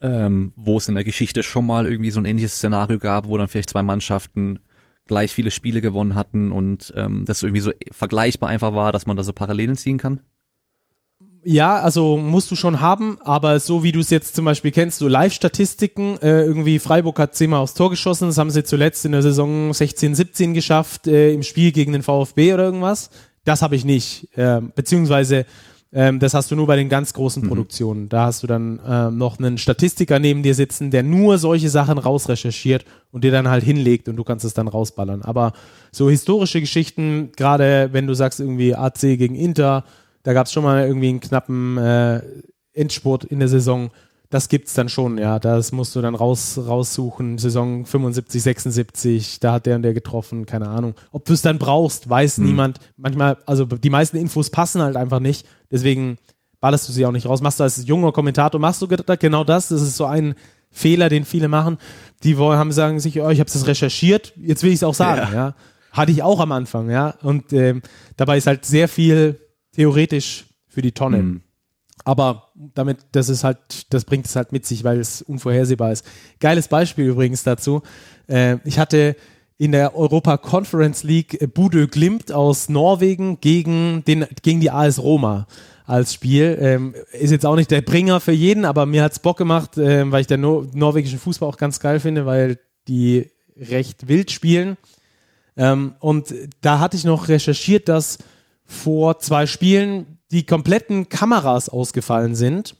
ähm, 0.00 0.52
wo 0.56 0.78
es 0.78 0.88
in 0.88 0.94
der 0.94 1.04
Geschichte 1.04 1.42
schon 1.42 1.66
mal 1.66 1.86
irgendwie 1.86 2.10
so 2.10 2.20
ein 2.20 2.24
ähnliches 2.24 2.56
Szenario 2.56 2.98
gab, 2.98 3.26
wo 3.26 3.36
dann 3.36 3.48
vielleicht 3.48 3.70
zwei 3.70 3.82
Mannschaften 3.82 4.60
gleich 5.06 5.32
viele 5.32 5.50
Spiele 5.50 5.80
gewonnen 5.80 6.14
hatten 6.14 6.52
und 6.52 6.92
ähm, 6.96 7.24
das 7.26 7.42
irgendwie 7.42 7.60
so 7.60 7.72
vergleichbar 7.90 8.48
einfach 8.48 8.74
war, 8.74 8.92
dass 8.92 9.06
man 9.06 9.16
da 9.16 9.22
so 9.22 9.32
Parallelen 9.32 9.76
ziehen 9.76 9.98
kann? 9.98 10.20
Ja, 11.44 11.80
also 11.80 12.16
musst 12.16 12.50
du 12.50 12.56
schon 12.56 12.80
haben, 12.80 13.18
aber 13.22 13.58
so 13.58 13.82
wie 13.82 13.92
du 13.92 14.00
es 14.00 14.10
jetzt 14.10 14.34
zum 14.34 14.44
Beispiel 14.44 14.70
kennst, 14.70 14.98
so 14.98 15.08
Live-Statistiken, 15.08 16.18
äh, 16.22 16.42
irgendwie 16.42 16.78
Freiburg 16.78 17.18
hat 17.18 17.34
zehnmal 17.34 17.60
aufs 17.60 17.74
Tor 17.74 17.90
geschossen, 17.90 18.28
das 18.28 18.38
haben 18.38 18.50
sie 18.50 18.64
zuletzt 18.64 19.04
in 19.04 19.12
der 19.12 19.22
Saison 19.22 19.72
16, 19.72 20.14
17 20.14 20.54
geschafft, 20.54 21.06
äh, 21.06 21.32
im 21.32 21.42
Spiel 21.42 21.72
gegen 21.72 21.92
den 21.92 22.02
VfB 22.02 22.54
oder 22.54 22.64
irgendwas. 22.64 23.10
Das 23.44 23.62
habe 23.62 23.74
ich 23.74 23.84
nicht. 23.84 24.28
Äh, 24.36 24.60
beziehungsweise 24.74 25.46
ähm, 25.94 26.20
das 26.20 26.32
hast 26.32 26.50
du 26.50 26.56
nur 26.56 26.66
bei 26.66 26.76
den 26.76 26.88
ganz 26.88 27.12
großen 27.12 27.42
mhm. 27.42 27.48
Produktionen. 27.48 28.08
Da 28.08 28.26
hast 28.26 28.42
du 28.42 28.46
dann 28.46 28.80
ähm, 28.86 29.18
noch 29.18 29.38
einen 29.38 29.58
Statistiker 29.58 30.18
neben 30.18 30.42
dir 30.42 30.54
sitzen, 30.54 30.90
der 30.90 31.02
nur 31.02 31.38
solche 31.38 31.68
Sachen 31.68 31.98
rausrecherchiert 31.98 32.86
und 33.10 33.24
dir 33.24 33.30
dann 33.30 33.48
halt 33.48 33.62
hinlegt 33.62 34.08
und 34.08 34.16
du 34.16 34.24
kannst 34.24 34.44
es 34.44 34.54
dann 34.54 34.68
rausballern. 34.68 35.22
Aber 35.22 35.52
so 35.90 36.08
historische 36.08 36.60
Geschichten, 36.60 37.32
gerade 37.36 37.90
wenn 37.92 38.06
du 38.06 38.14
sagst 38.14 38.40
irgendwie 38.40 38.74
AC 38.74 39.00
gegen 39.00 39.34
Inter, 39.34 39.84
da 40.22 40.32
gab 40.32 40.46
es 40.46 40.52
schon 40.52 40.64
mal 40.64 40.86
irgendwie 40.86 41.08
einen 41.08 41.20
knappen 41.20 41.78
äh, 41.78 42.22
Endspurt 42.72 43.24
in 43.24 43.38
der 43.38 43.48
Saison. 43.48 43.90
Das 44.30 44.48
gibt's 44.48 44.72
dann 44.72 44.88
schon, 44.88 45.18
ja. 45.18 45.38
Das 45.38 45.72
musst 45.72 45.94
du 45.94 46.00
dann 46.00 46.14
raus, 46.14 46.58
raussuchen. 46.58 47.36
Saison 47.38 47.84
75, 47.84 48.42
76, 48.42 49.40
da 49.40 49.52
hat 49.52 49.66
der 49.66 49.76
und 49.76 49.82
der 49.82 49.92
getroffen, 49.92 50.46
keine 50.46 50.68
Ahnung. 50.68 50.94
Ob 51.10 51.26
du 51.26 51.34
es 51.34 51.42
dann 51.42 51.58
brauchst, 51.58 52.08
weiß 52.08 52.38
hm. 52.38 52.44
niemand. 52.46 52.78
Manchmal, 52.96 53.36
also 53.44 53.66
die 53.66 53.90
meisten 53.90 54.16
Infos 54.16 54.50
passen 54.50 54.80
halt 54.80 54.96
einfach 54.96 55.20
nicht. 55.20 55.46
Deswegen 55.70 56.16
ballerst 56.60 56.88
du 56.88 56.92
sie 56.92 57.04
auch 57.04 57.12
nicht 57.12 57.26
raus. 57.26 57.42
Machst 57.42 57.60
du 57.60 57.64
als 57.64 57.86
junger 57.86 58.12
Kommentator, 58.12 58.58
machst 58.58 58.80
du 58.80 58.88
genau 58.88 59.44
das. 59.44 59.68
Das 59.68 59.82
ist 59.82 59.96
so 59.96 60.06
ein 60.06 60.34
Fehler, 60.70 61.10
den 61.10 61.26
viele 61.26 61.48
machen. 61.48 61.76
Die 62.22 62.38
wollen, 62.38 62.58
haben 62.58 62.72
sagen 62.72 63.00
sich, 63.00 63.20
oh, 63.20 63.28
ich 63.28 63.40
habe 63.40 63.50
das 63.50 63.66
recherchiert, 63.66 64.32
jetzt 64.36 64.62
will 64.62 64.70
ich 64.70 64.76
es 64.76 64.84
auch 64.84 64.94
sagen, 64.94 65.30
ja. 65.32 65.34
ja. 65.34 65.54
Hatte 65.90 66.10
ich 66.10 66.22
auch 66.22 66.40
am 66.40 66.52
Anfang, 66.52 66.88
ja. 66.88 67.16
Und 67.22 67.52
ähm, 67.52 67.82
dabei 68.16 68.38
ist 68.38 68.46
halt 68.46 68.64
sehr 68.64 68.88
viel 68.88 69.38
theoretisch 69.74 70.46
für 70.68 70.82
die 70.82 70.92
Tonne. 70.92 71.22
Mhm. 71.22 71.40
Aber 72.04 72.52
damit, 72.74 72.98
das 73.12 73.28
ist 73.28 73.44
halt, 73.44 73.58
das 73.90 74.04
bringt 74.04 74.26
es 74.26 74.34
halt 74.34 74.52
mit 74.52 74.66
sich, 74.66 74.82
weil 74.84 74.98
es 74.98 75.22
unvorhersehbar 75.22 75.92
ist. 75.92 76.04
Geiles 76.40 76.68
Beispiel 76.68 77.06
übrigens 77.06 77.44
dazu. 77.44 77.82
Äh, 78.26 78.56
ich 78.64 78.78
hatte 78.78 79.16
in 79.58 79.72
der 79.72 79.96
Europa 79.96 80.38
Conference 80.38 81.04
League 81.04 81.40
äh, 81.40 81.46
Budö 81.46 81.86
Glimt 81.86 82.32
aus 82.32 82.68
Norwegen 82.68 83.40
gegen, 83.40 84.02
den, 84.04 84.26
gegen 84.42 84.60
die 84.60 84.70
AS 84.70 85.00
Roma 85.00 85.46
als 85.86 86.14
Spiel. 86.14 86.58
Ähm, 86.60 86.94
ist 87.12 87.30
jetzt 87.30 87.46
auch 87.46 87.56
nicht 87.56 87.70
der 87.70 87.82
Bringer 87.82 88.20
für 88.20 88.32
jeden, 88.32 88.64
aber 88.64 88.86
mir 88.86 89.04
hat's 89.04 89.20
Bock 89.20 89.36
gemacht, 89.36 89.78
ähm, 89.78 90.10
weil 90.10 90.22
ich 90.22 90.26
den 90.26 90.40
Nor 90.40 90.66
norwegischen 90.72 91.18
Fußball 91.18 91.48
auch 91.48 91.58
ganz 91.58 91.78
geil 91.78 92.00
finde, 92.00 92.26
weil 92.26 92.58
die 92.88 93.30
recht 93.56 94.08
wild 94.08 94.30
spielen. 94.30 94.76
Ähm, 95.56 95.94
und 96.00 96.34
da 96.62 96.80
hatte 96.80 96.96
ich 96.96 97.04
noch 97.04 97.28
recherchiert, 97.28 97.88
dass 97.88 98.18
vor 98.64 99.18
zwei 99.18 99.46
Spielen 99.46 100.18
die 100.32 100.46
kompletten 100.46 101.08
Kameras 101.08 101.68
ausgefallen 101.68 102.34
sind. 102.34 102.74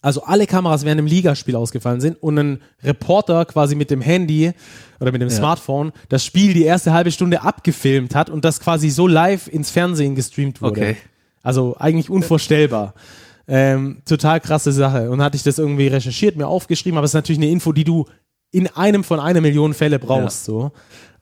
Also 0.00 0.24
alle 0.24 0.46
Kameras 0.46 0.84
während 0.84 0.98
dem 0.98 1.06
Ligaspiel 1.06 1.54
ausgefallen 1.54 2.00
sind 2.00 2.20
und 2.20 2.38
ein 2.38 2.62
Reporter 2.82 3.44
quasi 3.44 3.74
mit 3.74 3.90
dem 3.90 4.00
Handy 4.00 4.52
oder 4.98 5.12
mit 5.12 5.20
dem 5.20 5.28
ja. 5.28 5.34
Smartphone 5.36 5.92
das 6.08 6.24
Spiel 6.24 6.54
die 6.54 6.64
erste 6.64 6.92
halbe 6.92 7.12
Stunde 7.12 7.42
abgefilmt 7.42 8.14
hat 8.14 8.30
und 8.30 8.44
das 8.44 8.58
quasi 8.58 8.90
so 8.90 9.06
live 9.06 9.48
ins 9.48 9.70
Fernsehen 9.70 10.14
gestreamt 10.14 10.60
wurde. 10.60 10.80
Okay. 10.80 10.96
Also 11.42 11.76
eigentlich 11.78 12.10
unvorstellbar. 12.10 12.94
Ähm, 13.46 14.02
total 14.04 14.40
krasse 14.40 14.72
Sache. 14.72 15.10
Und 15.10 15.20
hatte 15.20 15.36
ich 15.36 15.42
das 15.42 15.58
irgendwie 15.58 15.88
recherchiert, 15.88 16.36
mir 16.36 16.46
aufgeschrieben, 16.46 16.96
aber 16.96 17.04
es 17.04 17.10
ist 17.10 17.14
natürlich 17.14 17.40
eine 17.40 17.50
Info, 17.50 17.72
die 17.72 17.84
du 17.84 18.06
in 18.50 18.68
einem 18.68 19.02
von 19.02 19.18
einer 19.18 19.40
Million 19.40 19.74
Fälle 19.74 19.98
brauchst. 19.98 20.46
Ja. 20.46 20.52
So. 20.52 20.72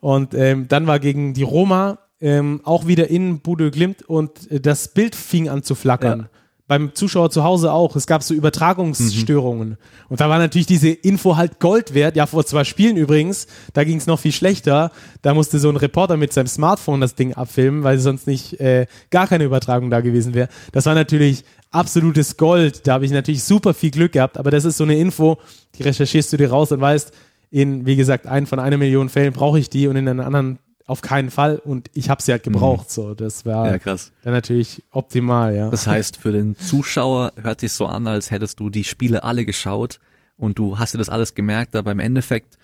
Und 0.00 0.34
ähm, 0.34 0.68
dann 0.68 0.86
war 0.86 0.98
gegen 0.98 1.34
die 1.34 1.42
Roma 1.42 1.98
ähm, 2.20 2.60
auch 2.64 2.86
wieder 2.86 3.08
in 3.08 3.40
Budö 3.40 3.70
Glimt 3.70 4.02
und 4.02 4.50
äh, 4.50 4.60
das 4.60 4.88
Bild 4.88 5.14
fing 5.14 5.48
an 5.48 5.62
zu 5.62 5.74
flackern. 5.74 6.20
Ja. 6.20 6.28
Beim 6.68 6.94
Zuschauer 6.94 7.30
zu 7.30 7.42
Hause 7.42 7.72
auch. 7.72 7.96
Es 7.96 8.06
gab 8.06 8.22
so 8.22 8.32
Übertragungsstörungen. 8.32 9.70
Mhm. 9.70 9.76
Und 10.08 10.20
da 10.20 10.28
war 10.28 10.38
natürlich 10.38 10.68
diese 10.68 10.90
Info 10.90 11.36
halt 11.36 11.58
Gold 11.58 11.94
wert. 11.94 12.14
Ja, 12.14 12.26
vor 12.26 12.46
zwei 12.46 12.62
Spielen 12.62 12.96
übrigens, 12.96 13.48
da 13.72 13.82
ging 13.82 13.96
es 13.96 14.06
noch 14.06 14.20
viel 14.20 14.30
schlechter. 14.30 14.92
Da 15.20 15.34
musste 15.34 15.58
so 15.58 15.68
ein 15.68 15.74
Reporter 15.74 16.16
mit 16.16 16.32
seinem 16.32 16.46
Smartphone 16.46 17.00
das 17.00 17.16
Ding 17.16 17.34
abfilmen, 17.34 17.82
weil 17.82 17.98
sonst 17.98 18.28
nicht 18.28 18.60
äh, 18.60 18.86
gar 19.10 19.26
keine 19.26 19.44
Übertragung 19.44 19.90
da 19.90 20.00
gewesen 20.00 20.32
wäre. 20.34 20.48
Das 20.70 20.86
war 20.86 20.94
natürlich 20.94 21.42
absolutes 21.72 22.36
Gold. 22.36 22.86
Da 22.86 22.92
habe 22.92 23.04
ich 23.04 23.10
natürlich 23.10 23.42
super 23.42 23.74
viel 23.74 23.90
Glück 23.90 24.12
gehabt. 24.12 24.38
Aber 24.38 24.52
das 24.52 24.64
ist 24.64 24.76
so 24.76 24.84
eine 24.84 24.96
Info, 24.96 25.38
die 25.76 25.82
recherchierst 25.82 26.32
du 26.32 26.36
dir 26.36 26.50
raus 26.50 26.70
und 26.70 26.80
weißt, 26.80 27.10
in, 27.50 27.84
wie 27.84 27.96
gesagt, 27.96 28.28
einen 28.28 28.46
von 28.46 28.60
einer 28.60 28.76
Million 28.76 29.08
Fällen 29.08 29.32
brauche 29.32 29.58
ich 29.58 29.70
die 29.70 29.88
und 29.88 29.96
in 29.96 30.06
den 30.06 30.20
anderen 30.20 30.60
auf 30.90 31.00
keinen 31.02 31.30
Fall 31.30 31.56
und 31.56 31.88
ich 31.94 32.10
habe 32.10 32.20
sie 32.20 32.32
halt 32.32 32.42
gebraucht. 32.42 32.88
Mhm. 32.88 32.92
So, 32.92 33.14
das 33.14 33.46
war 33.46 33.70
ja, 33.70 33.78
krass. 33.78 34.12
dann 34.22 34.32
natürlich 34.32 34.82
optimal, 34.90 35.54
ja. 35.54 35.70
Das 35.70 35.86
heißt, 35.86 36.16
für 36.16 36.32
den 36.32 36.56
Zuschauer 36.56 37.32
hört 37.40 37.60
sich 37.60 37.72
so 37.72 37.86
an, 37.86 38.06
als 38.06 38.30
hättest 38.30 38.60
du 38.60 38.70
die 38.70 38.84
Spiele 38.84 39.22
alle 39.22 39.44
geschaut 39.44 40.00
und 40.36 40.58
du 40.58 40.78
hast 40.78 40.94
dir 40.94 40.98
das 40.98 41.08
alles 41.08 41.34
gemerkt, 41.34 41.76
aber 41.76 41.92
im 41.92 42.00
Endeffekt 42.00 42.58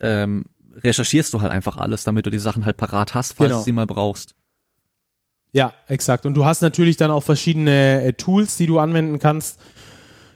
ähm, 0.00 0.44
recherchierst 0.76 1.34
du 1.34 1.40
halt 1.40 1.50
einfach 1.50 1.76
alles, 1.76 2.04
damit 2.04 2.24
du 2.24 2.30
die 2.30 2.38
Sachen 2.38 2.64
halt 2.64 2.76
parat 2.76 3.14
hast, 3.14 3.34
falls 3.34 3.48
genau. 3.48 3.60
du 3.60 3.64
sie 3.64 3.72
mal 3.72 3.86
brauchst. 3.86 4.34
Ja, 5.52 5.74
exakt. 5.86 6.24
Und 6.24 6.34
du 6.34 6.44
hast 6.44 6.62
natürlich 6.62 6.96
dann 6.96 7.10
auch 7.10 7.22
verschiedene 7.22 8.02
äh, 8.02 8.12
Tools, 8.14 8.56
die 8.56 8.66
du 8.66 8.78
anwenden 8.78 9.18
kannst. 9.18 9.60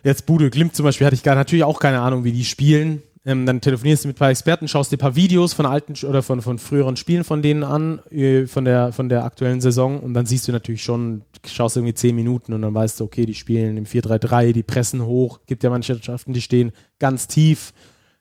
Jetzt 0.05 0.27
Bude 0.27 0.51
Glimt 0.51 0.77
zum 0.77 0.85
Beispiel 0.85 1.07
hatte 1.07 1.17
ich 1.17 1.23
gar 1.23 1.35
natürlich 1.35 1.65
auch 1.65 1.81
keine 1.81 2.01
Ahnung, 2.01 2.25
wie 2.25 2.33
die 2.33 2.45
spielen. 2.45 3.03
Ähm, 3.27 3.45
dann 3.45 3.61
telefonierst 3.61 4.05
du 4.05 4.09
mit 4.09 4.17
ein 4.17 4.19
paar 4.21 4.31
Experten, 4.31 4.69
schaust 4.69 4.93
dir 4.93 4.97
ein 4.97 5.01
paar 5.01 5.17
Videos 5.17 5.53
von 5.53 5.67
alten 5.67 5.95
oder 6.07 6.23
von, 6.23 6.41
von 6.43 6.61
früheren 6.61 6.97
Spielen 6.97 7.25
von 7.25 7.43
denen 7.43 7.65
an, 7.65 7.99
äh, 8.11 8.47
von 8.47 8.65
der, 8.65 8.93
von 8.93 9.09
der 9.09 9.25
aktuellen 9.25 9.61
Saison 9.61 9.99
und 9.99 10.15
dann 10.15 10.27
siehst 10.27 10.47
du 10.47 10.53
natürlich 10.53 10.85
schon, 10.85 11.23
schaust 11.45 11.77
irgendwie 11.77 11.95
zehn 11.95 12.15
Minuten 12.15 12.53
und 12.53 12.63
dann 12.63 12.73
weißt 12.73 13.01
du, 13.01 13.05
okay, 13.05 13.27
die 13.27 13.35
spielen 13.35 13.77
im 13.79 13.85
4-3-3, 13.85 14.53
die 14.53 14.63
pressen 14.63 15.05
hoch, 15.05 15.41
gibt 15.47 15.65
ja 15.65 15.71
manche 15.71 15.95
Mannschaften, 15.95 16.35
die 16.35 16.41
stehen 16.41 16.71
ganz 17.01 17.27
tief, 17.27 17.73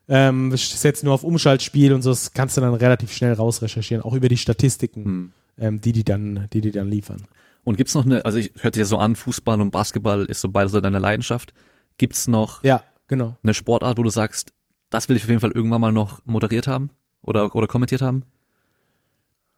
ähm, 0.08 0.56
setzen 0.56 1.06
nur 1.06 1.14
auf 1.14 1.22
Umschaltspiel 1.22 1.92
und 1.92 2.02
so, 2.02 2.10
das 2.10 2.32
kannst 2.32 2.56
du 2.56 2.60
dann 2.60 2.74
relativ 2.74 3.12
schnell 3.12 3.34
rausrecherchieren, 3.34 4.02
auch 4.02 4.14
über 4.14 4.28
die 4.28 4.36
Statistiken, 4.36 5.04
hm. 5.04 5.32
ähm, 5.58 5.80
die 5.80 5.92
die 5.92 6.02
dann, 6.02 6.48
die 6.52 6.60
die 6.60 6.72
dann 6.72 6.88
liefern. 6.88 7.22
Und 7.62 7.76
gibt's 7.76 7.94
noch 7.94 8.04
eine, 8.04 8.24
also 8.24 8.38
ich 8.38 8.52
hört 8.58 8.74
sich 8.74 8.80
ja 8.80 8.86
so 8.86 8.98
an, 8.98 9.14
Fußball 9.14 9.60
und 9.60 9.70
Basketball 9.70 10.24
ist 10.24 10.40
so 10.40 10.48
beide 10.48 10.68
so 10.68 10.80
deine 10.80 10.98
Leidenschaft. 10.98 11.52
Gibt's 11.96 12.26
noch 12.26 12.62
ja, 12.64 12.82
genau. 13.06 13.36
eine 13.42 13.54
Sportart, 13.54 13.98
wo 13.98 14.02
du 14.02 14.10
sagst, 14.10 14.52
das 14.90 15.08
will 15.08 15.16
ich 15.16 15.22
auf 15.22 15.28
jeden 15.28 15.40
Fall 15.40 15.52
irgendwann 15.52 15.80
mal 15.80 15.92
noch 15.92 16.24
moderiert 16.24 16.66
haben 16.66 16.90
oder, 17.22 17.54
oder 17.54 17.66
kommentiert 17.66 18.02
haben? 18.02 18.24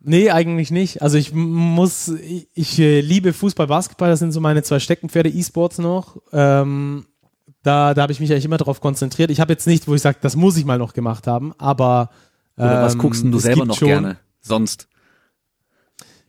Nee, 0.01 0.31
eigentlich 0.31 0.71
nicht. 0.71 1.03
Also 1.03 1.19
ich 1.19 1.33
muss, 1.35 2.09
ich, 2.09 2.49
ich 2.55 2.77
liebe 2.79 3.33
Fußball, 3.33 3.67
Basketball, 3.67 4.11
das 4.11 4.21
sind 4.21 4.33
so 4.33 4.41
meine 4.41 4.63
zwei 4.63 4.79
Steckenpferde, 4.79 5.29
E-Sports 5.29 5.79
noch. 5.79 6.23
Ähm, 6.33 7.07
da 7.63 7.95
da 7.95 8.03
habe 8.03 8.13
ich 8.13 8.21
mich 8.21 8.31
eigentlich 8.31 8.45
immer 8.45 8.59
darauf 8.59 8.81
konzentriert. 8.81 9.31
Ich 9.31 9.41
habe 9.41 9.53
jetzt 9.53 9.67
nicht, 9.67 9.89
wo 9.89 9.95
ich 9.95 10.03
sage, 10.03 10.19
das 10.21 10.37
muss 10.37 10.57
ich 10.57 10.65
mal 10.65 10.79
noch 10.79 10.93
gemacht 10.93 11.27
haben, 11.27 11.53
aber 11.59 12.11
ähm, 12.57 12.65
Oder 12.65 12.83
was 12.83 12.97
guckst 12.97 13.25
du 13.25 13.39
selber 13.39 13.65
noch 13.67 13.79
gerne? 13.79 14.19
Sonst? 14.41 14.89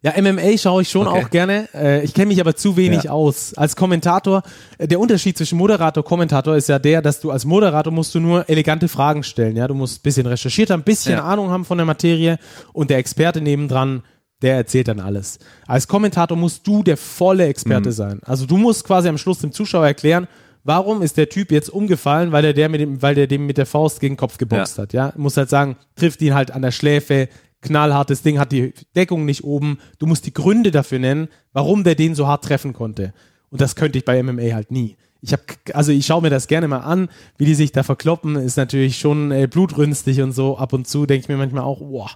Ja, 0.02 0.14
MMA 0.22 0.58
schaue 0.58 0.84
ich 0.84 0.90
schon 0.90 1.08
okay. 1.08 1.24
auch 1.24 1.30
gerne. 1.30 1.68
Äh, 1.74 2.04
ich 2.06 2.14
kenne 2.14 2.28
mich 2.28 2.40
aber 2.40 2.56
zu 2.56 2.78
wenig 2.78 3.04
ja. 3.04 3.12
aus. 3.12 3.54
Als 3.56 3.76
Kommentator, 3.76 4.44
äh, 4.78 4.88
der 4.88 5.00
Unterschied 5.00 5.38
zwischen 5.38 5.58
Moderator 5.58 6.04
und 6.04 6.08
Kommentator 6.08 6.56
ist 6.56 6.70
ja 6.70 6.80
der, 6.80 7.02
dass 7.02 7.20
du 7.20 7.32
als 7.32 7.44
Moderator 7.44 7.92
musst 7.92 8.16
du 8.16 8.22
nur 8.22 8.50
elegante 8.50 8.88
Fragen 8.88 9.24
stellen. 9.24 9.58
Ja, 9.58 9.68
du 9.68 9.74
musst 9.74 10.00
ein 10.00 10.04
bisschen 10.04 10.26
recherchiert 10.26 10.70
haben, 10.70 10.82
ein 10.82 10.86
bisschen 10.86 11.14
ja. 11.14 11.26
Ahnung 11.26 11.50
haben 11.50 11.66
von 11.66 11.78
der 11.78 11.86
Materie 11.86 12.38
und 12.72 12.90
der 12.90 12.98
Experte 12.98 13.42
nebendran, 13.42 14.04
der 14.42 14.56
erzählt 14.56 14.88
dann 14.88 15.02
alles. 15.02 15.38
Als 15.68 15.90
Kommentator 15.90 16.38
musst 16.38 16.66
du 16.66 16.82
der 16.82 16.96
volle 16.96 17.48
Experte 17.48 17.90
mhm. 17.90 17.94
sein. 17.94 18.20
Also 18.24 18.46
du 18.46 18.56
musst 18.56 18.86
quasi 18.86 19.10
am 19.10 19.18
Schluss 19.18 19.40
dem 19.40 19.52
Zuschauer 19.52 19.86
erklären, 19.86 20.30
warum 20.64 21.02
ist 21.02 21.18
der 21.18 21.28
Typ 21.28 21.52
jetzt 21.52 21.70
umgefallen, 21.70 22.32
weil 22.32 22.46
er 22.46 22.54
der 22.54 22.70
mit 22.70 22.80
dem, 22.80 23.02
weil 23.02 23.16
der 23.16 23.28
dem 23.28 23.46
mit 23.46 23.58
der 23.58 23.66
Faust 23.66 24.00
gegen 24.00 24.14
den 24.14 24.20
Kopf 24.20 24.38
geboxt 24.38 24.78
ja. 24.78 24.84
hat. 24.84 24.94
Ja, 24.94 25.14
muss 25.18 25.36
halt 25.36 25.50
sagen, 25.50 25.76
trifft 25.96 26.22
ihn 26.22 26.34
halt 26.34 26.52
an 26.52 26.62
der 26.62 26.72
Schläfe, 26.72 27.28
knallhartes 27.62 28.22
Ding, 28.22 28.40
hat 28.40 28.52
die 28.52 28.74
Deckung 28.96 29.26
nicht 29.26 29.44
oben. 29.44 29.80
Du 29.98 30.06
musst 30.06 30.26
die 30.26 30.34
Gründe 30.34 30.72
dafür 30.72 31.00
nennen, 31.00 31.28
warum 31.54 31.84
der 31.84 31.96
den 31.96 32.16
so 32.16 32.28
hart 32.28 32.44
treffen 32.44 32.74
konnte. 32.74 33.14
Und 33.50 33.62
das 33.62 33.76
könnte 33.76 33.98
ich 33.98 34.06
bei 34.06 34.22
MMA 34.22 34.54
halt 34.54 34.72
nie. 34.72 34.96
Ich 35.22 35.34
habe, 35.34 35.44
also 35.74 35.92
ich 35.92 36.06
schaue 36.06 36.22
mir 36.22 36.30
das 36.30 36.48
gerne 36.48 36.68
mal 36.68 36.80
an, 36.80 37.10
wie 37.38 37.46
die 37.46 37.56
sich 37.56 37.72
da 37.72 37.84
verkloppen, 37.84 38.36
ist 38.38 38.56
natürlich 38.56 39.00
schon 39.00 39.32
äh, 39.32 39.48
blutrünstig 39.48 40.22
und 40.22 40.32
so. 40.32 40.58
Ab 40.58 40.72
und 40.72 40.88
zu 40.88 41.06
denke 41.06 41.24
ich 41.24 41.30
mir 41.30 41.38
manchmal 41.38 41.64
auch, 41.64 41.80
boah, 41.80 42.10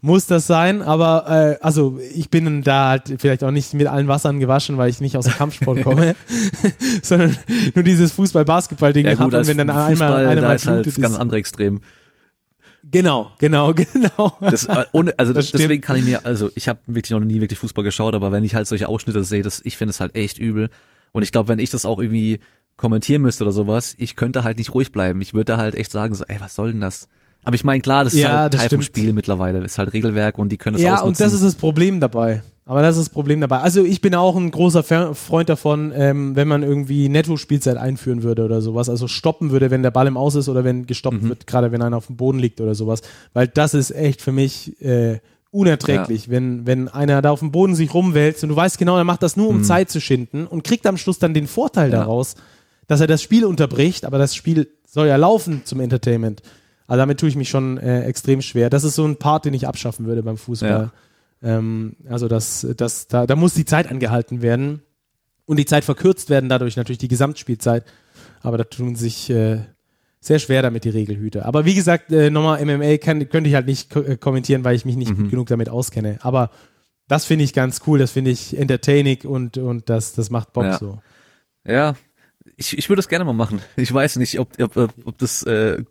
muss 0.00 0.26
das 0.26 0.46
sein? 0.46 0.80
Aber 0.80 1.58
äh, 1.60 1.64
also 1.64 1.98
ich 2.14 2.30
bin 2.30 2.62
da 2.62 2.90
halt 2.90 3.14
vielleicht 3.18 3.42
auch 3.42 3.50
nicht 3.50 3.74
mit 3.74 3.86
allen 3.86 4.06
Wassern 4.06 4.38
gewaschen, 4.38 4.78
weil 4.78 4.90
ich 4.90 5.00
nicht 5.00 5.16
aus 5.16 5.24
dem 5.24 5.34
Kampfsport 5.34 5.82
komme, 5.82 6.14
sondern 7.02 7.36
nur 7.74 7.82
dieses 7.82 8.12
Fußball-Basketball-Ding 8.12 9.06
ja, 9.06 9.12
gut, 9.12 9.20
habe. 9.20 9.38
Und 9.38 9.46
wenn 9.46 9.58
dann 9.58 9.68
Fußball, 9.68 9.90
einmal 9.90 10.26
einer 10.26 10.42
mal 10.42 10.54
ist 10.54 10.66
halt 10.66 10.94
ganz 11.00 11.16
andere 11.16 11.38
Extrem. 11.38 11.80
Genau, 12.88 13.32
genau, 13.38 13.74
genau. 13.92 14.36
Das, 14.40 14.64
äh, 14.66 14.84
ohne, 14.92 15.14
also 15.18 15.32
das 15.32 15.50
deswegen 15.50 15.80
kann 15.82 15.96
ich 15.96 16.04
mir, 16.04 16.24
also 16.24 16.50
ich 16.54 16.68
habe 16.68 16.80
wirklich 16.86 17.10
noch 17.10 17.20
nie 17.20 17.40
wirklich 17.40 17.58
Fußball 17.58 17.84
geschaut, 17.84 18.14
aber 18.14 18.32
wenn 18.32 18.44
ich 18.44 18.54
halt 18.54 18.66
solche 18.66 18.88
Ausschnitte 18.88 19.22
sehe, 19.24 19.42
das, 19.42 19.60
ich 19.64 19.76
finde 19.76 19.90
es 19.90 20.00
halt 20.00 20.14
echt 20.14 20.38
übel. 20.38 20.70
Und 21.12 21.22
ich 21.22 21.32
glaube, 21.32 21.48
wenn 21.48 21.58
ich 21.58 21.70
das 21.70 21.84
auch 21.84 21.98
irgendwie 21.98 22.40
kommentieren 22.76 23.22
müsste 23.22 23.44
oder 23.44 23.52
sowas, 23.52 23.94
ich 23.98 24.16
könnte 24.16 24.44
halt 24.44 24.58
nicht 24.58 24.72
ruhig 24.72 24.92
bleiben. 24.92 25.20
Ich 25.20 25.34
würde 25.34 25.52
da 25.52 25.56
halt 25.58 25.74
echt 25.74 25.92
sagen, 25.92 26.14
so, 26.14 26.24
ey, 26.26 26.36
was 26.40 26.54
soll 26.54 26.72
denn 26.72 26.80
das? 26.80 27.08
Aber 27.44 27.54
ich 27.54 27.64
meine, 27.64 27.80
klar, 27.80 28.04
das 28.04 28.14
ist 28.14 28.20
ja, 28.20 28.38
halt 28.40 28.54
Teil 28.54 28.68
vom 28.68 28.82
Spiel 28.82 29.12
mittlerweile. 29.12 29.60
Das 29.60 29.72
ist 29.72 29.78
halt 29.78 29.92
Regelwerk 29.92 30.38
und 30.38 30.50
die 30.50 30.56
können 30.58 30.74
das 30.74 30.82
Ja, 30.82 30.94
ausnutzen. 30.96 31.08
und 31.08 31.20
das 31.20 31.32
ist 31.32 31.44
das 31.44 31.54
Problem 31.54 32.00
dabei. 32.00 32.42
Aber 32.70 32.82
das 32.82 32.96
ist 32.96 33.08
das 33.08 33.12
Problem 33.12 33.40
dabei. 33.40 33.58
Also 33.58 33.84
ich 33.84 34.00
bin 34.00 34.14
auch 34.14 34.36
ein 34.36 34.52
großer 34.52 34.84
Freund 34.84 35.48
davon, 35.48 35.92
ähm, 35.92 36.36
wenn 36.36 36.46
man 36.46 36.62
irgendwie 36.62 37.08
Netto-Spielzeit 37.08 37.76
einführen 37.76 38.22
würde 38.22 38.44
oder 38.44 38.62
sowas. 38.62 38.88
Also 38.88 39.08
stoppen 39.08 39.50
würde, 39.50 39.72
wenn 39.72 39.82
der 39.82 39.90
Ball 39.90 40.06
im 40.06 40.16
Aus 40.16 40.36
ist 40.36 40.48
oder 40.48 40.62
wenn 40.62 40.86
gestoppt 40.86 41.20
mhm. 41.20 41.30
wird, 41.30 41.48
gerade 41.48 41.72
wenn 41.72 41.82
einer 41.82 41.96
auf 41.96 42.06
dem 42.06 42.16
Boden 42.16 42.38
liegt 42.38 42.60
oder 42.60 42.76
sowas. 42.76 43.02
Weil 43.32 43.48
das 43.48 43.74
ist 43.74 43.90
echt 43.90 44.22
für 44.22 44.30
mich 44.30 44.80
äh, 44.80 45.18
unerträglich, 45.50 46.26
ja. 46.26 46.30
wenn, 46.30 46.64
wenn 46.64 46.86
einer 46.86 47.20
da 47.22 47.32
auf 47.32 47.40
dem 47.40 47.50
Boden 47.50 47.74
sich 47.74 47.92
rumwälzt 47.92 48.44
und 48.44 48.50
du 48.50 48.56
weißt 48.56 48.78
genau, 48.78 48.96
er 48.96 49.02
macht 49.02 49.24
das 49.24 49.36
nur, 49.36 49.48
um 49.48 49.58
mhm. 49.58 49.64
Zeit 49.64 49.90
zu 49.90 50.00
schinden 50.00 50.46
und 50.46 50.62
kriegt 50.62 50.86
am 50.86 50.96
Schluss 50.96 51.18
dann 51.18 51.34
den 51.34 51.48
Vorteil 51.48 51.90
ja. 51.90 51.98
daraus, 51.98 52.36
dass 52.86 53.00
er 53.00 53.08
das 53.08 53.20
Spiel 53.20 53.46
unterbricht, 53.46 54.04
aber 54.04 54.18
das 54.18 54.36
Spiel 54.36 54.68
soll 54.86 55.08
ja 55.08 55.16
laufen 55.16 55.62
zum 55.64 55.80
Entertainment. 55.80 56.40
Also 56.86 57.00
damit 57.00 57.18
tue 57.18 57.30
ich 57.30 57.34
mich 57.34 57.48
schon 57.48 57.78
äh, 57.78 58.04
extrem 58.04 58.40
schwer. 58.42 58.70
Das 58.70 58.84
ist 58.84 58.94
so 58.94 59.04
ein 59.04 59.16
Part, 59.16 59.44
den 59.44 59.54
ich 59.54 59.66
abschaffen 59.66 60.06
würde 60.06 60.22
beim 60.22 60.36
Fußball. 60.36 60.70
Ja. 60.70 60.92
Ähm, 61.42 61.96
also 62.08 62.28
das, 62.28 62.66
das, 62.76 63.08
da, 63.08 63.26
da 63.26 63.36
muss 63.36 63.54
die 63.54 63.64
Zeit 63.64 63.90
angehalten 63.90 64.42
werden 64.42 64.82
und 65.46 65.58
die 65.58 65.66
Zeit 65.66 65.84
verkürzt 65.84 66.30
werden, 66.30 66.48
dadurch 66.48 66.76
natürlich 66.76 66.98
die 66.98 67.08
Gesamtspielzeit. 67.08 67.84
Aber 68.42 68.58
da 68.58 68.64
tun 68.64 68.96
sich 68.96 69.30
äh, 69.30 69.60
sehr 70.20 70.38
schwer 70.38 70.62
damit 70.62 70.84
die 70.84 70.90
Regelhüter. 70.90 71.46
Aber 71.46 71.64
wie 71.64 71.74
gesagt, 71.74 72.12
äh, 72.12 72.30
nochmal 72.30 72.64
MMA 72.64 72.98
kann, 72.98 73.28
könnte 73.28 73.48
ich 73.48 73.54
halt 73.54 73.66
nicht 73.66 73.90
ko 73.90 74.00
äh, 74.00 74.16
kommentieren, 74.16 74.64
weil 74.64 74.76
ich 74.76 74.84
mich 74.84 74.96
nicht 74.96 75.16
mhm. 75.16 75.30
genug 75.30 75.48
damit 75.48 75.68
auskenne. 75.68 76.18
Aber 76.22 76.50
das 77.08 77.24
finde 77.24 77.44
ich 77.44 77.52
ganz 77.52 77.80
cool, 77.86 77.98
das 77.98 78.12
finde 78.12 78.30
ich 78.30 78.56
entertaining 78.56 79.22
und, 79.22 79.58
und 79.58 79.88
das, 79.88 80.12
das 80.12 80.30
macht 80.30 80.52
Bock 80.52 80.64
ja. 80.64 80.78
so. 80.78 81.00
Ja, 81.66 81.94
ich, 82.56 82.76
ich 82.78 82.88
würde 82.88 82.98
das 82.98 83.08
gerne 83.08 83.24
mal 83.24 83.32
machen. 83.32 83.60
Ich 83.76 83.92
weiß 83.92 84.16
nicht, 84.16 84.38
ob, 84.38 84.60
ob, 84.60 84.76
ob 84.76 85.18
das 85.18 85.42
äh, 85.42 85.82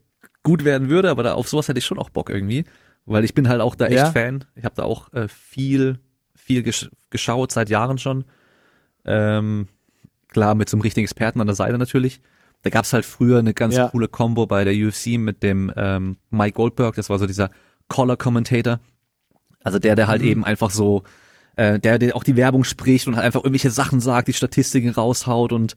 gut 0.43 0.63
werden 0.63 0.89
würde, 0.89 1.09
aber 1.09 1.23
da, 1.23 1.33
auf 1.33 1.49
sowas 1.49 1.67
hätte 1.67 1.79
ich 1.79 1.85
schon 1.85 1.99
auch 1.99 2.09
Bock 2.09 2.29
irgendwie. 2.29 2.65
Weil 3.05 3.23
ich 3.23 3.33
bin 3.33 3.49
halt 3.49 3.61
auch 3.61 3.75
da 3.75 3.85
echt 3.85 3.95
ja. 3.95 4.11
Fan. 4.11 4.45
Ich 4.55 4.65
habe 4.65 4.75
da 4.75 4.83
auch 4.83 5.11
äh, 5.13 5.27
viel, 5.27 5.99
viel 6.35 6.63
gesch 6.63 6.89
geschaut, 7.09 7.51
seit 7.51 7.69
Jahren 7.69 7.97
schon. 7.97 8.25
Ähm, 9.05 9.67
klar, 10.27 10.53
mit 10.55 10.69
so 10.69 10.77
einem 10.77 10.81
richtigen 10.81 11.05
Experten 11.05 11.41
an 11.41 11.47
der 11.47 11.55
Seite 11.55 11.77
natürlich. 11.77 12.21
Da 12.61 12.69
gab's 12.69 12.93
halt 12.93 13.05
früher 13.05 13.39
eine 13.39 13.53
ganz 13.53 13.75
ja. 13.75 13.87
coole 13.87 14.07
Combo 14.07 14.45
bei 14.45 14.63
der 14.63 14.73
UFC 14.73 15.17
mit 15.17 15.43
dem 15.43 15.71
ähm, 15.75 16.17
Mike 16.29 16.55
Goldberg. 16.55 16.95
Das 16.95 17.09
war 17.09 17.17
so 17.17 17.25
dieser 17.25 17.49
Color 17.87 18.17
Commentator. 18.17 18.79
Also 19.63 19.79
der, 19.79 19.95
der 19.95 20.07
halt 20.07 20.21
Mhm. 20.21 20.27
eben 20.27 20.45
einfach 20.45 20.69
so, 20.69 21.03
äh, 21.55 21.79
der, 21.79 21.99
der 21.99 22.15
auch 22.15 22.23
die 22.23 22.35
Werbung 22.35 22.63
spricht 22.63 23.07
und 23.07 23.15
halt 23.15 23.25
einfach 23.25 23.41
irgendwelche 23.43 23.71
Sachen 23.71 23.99
sagt, 24.01 24.27
die 24.27 24.33
Statistiken 24.33 24.89
raushaut 24.89 25.51
und 25.51 25.75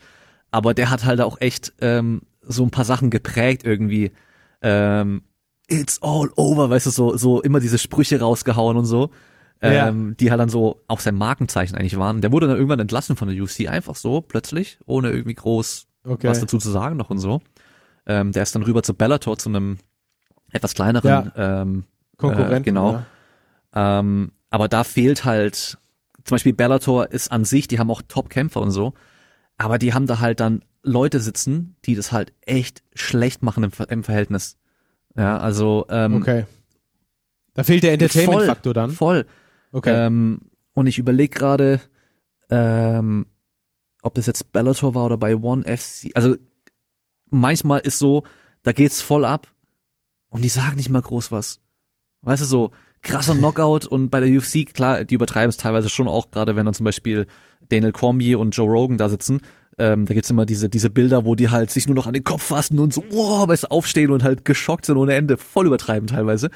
aber 0.51 0.74
der 0.74 0.90
hat 0.90 1.05
halt 1.05 1.20
auch 1.20 1.40
echt 1.40 1.73
ähm, 1.81 2.23
so 2.43 2.62
ein 2.65 2.70
paar 2.70 2.85
Sachen 2.85 3.09
geprägt 3.11 3.65
irgendwie. 3.65 4.12
Ähm, 4.61 5.23
It's 5.73 6.01
all 6.03 6.31
over, 6.36 6.70
weißt 6.70 6.86
du, 6.86 6.90
so, 6.90 7.16
so 7.16 7.40
immer 7.43 7.61
diese 7.61 7.78
Sprüche 7.78 8.20
rausgehauen 8.20 8.77
und 8.77 8.85
so. 8.85 9.11
Ja. 9.62 9.89
Ähm, 9.89 10.16
die 10.19 10.31
halt 10.31 10.40
dann 10.40 10.49
so 10.49 10.82
auch 10.89 10.99
sein 10.99 11.15
Markenzeichen 11.15 11.77
eigentlich 11.77 11.97
waren. 11.97 12.20
Der 12.20 12.32
wurde 12.32 12.49
dann 12.49 12.57
irgendwann 12.57 12.81
entlassen 12.81 13.15
von 13.15 13.28
der 13.28 13.40
UFC, 13.40 13.69
einfach 13.69 13.94
so, 13.94 14.20
plötzlich, 14.20 14.78
ohne 14.86 15.11
irgendwie 15.11 15.35
groß 15.35 15.86
Okay. 16.05 16.28
was 16.28 16.40
dazu 16.40 16.59
zu 16.59 16.70
sagen 16.70 16.97
noch 16.97 17.11
und 17.11 17.19
so. 17.19 17.40
Ähm, 18.07 18.32
der 18.32 18.43
ist 18.43 18.55
dann 18.55 18.65
rüber 18.65 18.82
zu 18.82 18.94
Bellator, 18.94 19.39
zu 19.39 19.49
einem 19.49 19.78
etwas 20.51 20.74
kleineren 20.74 21.31
ähm, 21.36 21.85
Konkurrenten. 22.16 22.55
äh, 22.55 22.62
genau. 22.62 23.05
Ja. 23.74 24.01
ähm, 24.01 24.32
aber 24.51 24.69
da 24.69 24.82
fehlt 24.85 25.24
halt, 25.24 25.78
zum 26.24 26.35
Beispiel 26.35 26.53
Bellator 26.53 27.11
ist 27.12 27.31
an 27.31 27.44
sich, 27.44 27.69
die 27.69 27.78
haben 27.78 27.90
auch 27.90 28.03
Top-Kämpfer 28.07 28.61
und 28.61 28.73
so, 28.73 28.94
aber 29.59 29.78
die 29.78 29.94
haben 29.94 30.07
da 30.09 30.19
halt 30.19 30.40
dann 30.40 30.65
Leute 30.82 31.20
sitzen, 31.20 31.77
die 31.85 31.94
das 31.94 32.11
halt 32.11 32.32
echt 32.40 32.82
schlecht 32.94 33.43
machen 33.44 33.62
im, 33.62 33.70
im 33.89 34.03
Verhältnis. 34.03 34.59
Ja, 35.16 35.39
also 35.39 35.86
ähm, 35.90 36.16
Okay. 36.16 36.47
Da 37.55 37.64
fehlt 37.64 37.82
der 37.82 37.93
Entertainment-Faktor 37.93 38.72
dann. 38.72 38.90
voll. 38.90 39.26
Okay. 39.72 40.06
Ähm, 40.06 40.40
und 40.72 40.86
ich 40.86 40.98
überlege 40.98 41.39
gerade, 41.39 41.80
ähm, 42.51 43.26
ob 44.02 44.14
das 44.14 44.26
jetzt 44.26 44.52
Bellator 44.52 44.94
war 44.94 45.05
oder 45.06 45.16
bei 45.18 45.36
One 45.36 45.64
FC. 45.64 46.10
Also 46.14 46.36
manchmal 47.30 47.80
ist 47.80 47.98
so, 47.98 48.24
da 48.62 48.72
geht's 48.72 49.02
voll 49.02 49.24
ab 49.24 49.48
und 50.28 50.43
die 50.43 50.48
sagen 50.48 50.76
nicht 50.76 50.89
mal 50.89 51.02
groß 51.02 51.30
was. 51.30 51.60
Weißt 52.22 52.43
du, 52.43 52.47
so 52.47 52.70
krasser 53.02 53.34
Knockout 53.39 53.86
und 53.86 54.10
bei 54.10 54.20
der 54.20 54.30
UFC, 54.30 54.72
klar, 54.72 55.05
die 55.05 55.14
übertreiben 55.14 55.51
es 55.51 55.56
teilweise 55.56 55.89
schon 55.90 56.09
auch, 56.09 56.30
gerade 56.30 56.56
wenn 56.56 56.64
dann 56.64 56.74
zum 56.74 56.84
Beispiel 56.84 57.26
Daniel 57.68 57.93
Cormier 57.93 58.39
und 58.39 58.56
Joe 58.56 58.68
Rogan 58.70 58.98
da 58.98 59.09
sitzen. 59.09 59.40
Ähm, 59.78 60.05
da 60.07 60.15
gibt's 60.15 60.28
immer 60.31 60.44
diese, 60.44 60.69
diese 60.69 60.90
Bilder, 60.90 61.24
wo 61.24 61.35
die 61.35 61.49
halt 61.51 61.70
sich 61.70 61.86
nur 61.86 61.94
noch 61.97 62.07
an 62.07 62.12
den 62.12 62.24
Kopf 62.24 62.43
fassen 62.43 62.78
und 62.78 62.93
so, 62.93 63.03
wow, 63.11 63.49
weißt 63.49 63.65
du, 63.65 63.70
aufstehen 63.70 64.11
und 64.11 64.23
halt 64.23 64.44
geschockt 64.44 64.85
sind 64.86 64.97
ohne 64.99 65.15
Ende. 65.15 65.36
Voll 65.39 65.66
übertreiben 65.66 66.07
teilweise. 66.07 66.51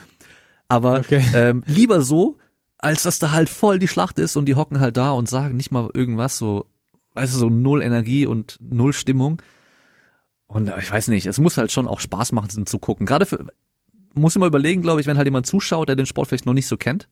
Aber 0.69 0.99
Okay. 1.01 1.23
ähm, 1.35 1.63
lieber 1.67 2.03
so, 2.03 2.37
als 2.79 3.05
dass 3.05 3.19
da 3.19 3.31
halt 3.33 3.49
voll 3.49 3.79
die 3.79 3.89
Schlacht 3.89 4.19
ist 4.19 4.37
und 4.37 4.47
die 4.47 4.55
hocken 4.55 4.81
halt 4.81 4.97
da 4.97 5.13
und 5.13 5.29
sagen 5.29 5.57
nicht 5.57 5.71
mal 5.73 5.89
irgendwas, 5.95 6.37
so, 6.37 6.67
weißt 7.15 7.33
du, 7.35 7.39
so 7.39 7.49
null 7.49 7.83
Energie 7.83 8.27
und 8.27 8.59
null 8.61 8.93
Stimmung. 8.93 9.41
Und 10.47 10.69
äh, 10.69 10.79
ich 10.79 10.91
weiß 10.93 11.09
nicht, 11.09 11.27
es 11.27 11.39
muss 11.39 11.57
halt 11.57 11.73
schon 11.73 11.89
auch 11.89 12.01
Spaß 12.01 12.33
machen 12.33 12.67
zu 12.67 12.79
gucken. 12.79 13.07
Gerade 13.07 13.25
für, 13.25 13.47
muss 14.15 14.37
immer 14.37 14.47
überlegen, 14.47 14.83
glaube 14.83 15.01
ich, 15.01 15.07
wenn 15.07 15.17
halt 15.17 15.27
jemand 15.27 15.47
zuschaut, 15.47 15.89
der 15.89 15.97
den 15.97 16.07
Sport 16.07 16.29
vielleicht 16.29 16.47
noch 16.47 16.53
nicht 16.53 16.67
so 16.69 16.77
kennt. 16.77 17.09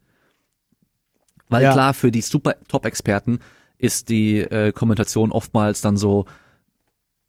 Weil 1.49 1.63
Ja. 1.63 1.73
klar, 1.73 1.95
für 1.95 2.11
die 2.11 2.23
super 2.23 2.57
Top-Experten 2.69 3.39
ist 3.85 4.09
die 4.09 4.39
äh, 4.41 4.73
Kommentation 4.73 5.31
oftmals 5.31 5.81
dann 5.83 5.97
so, 5.97 6.25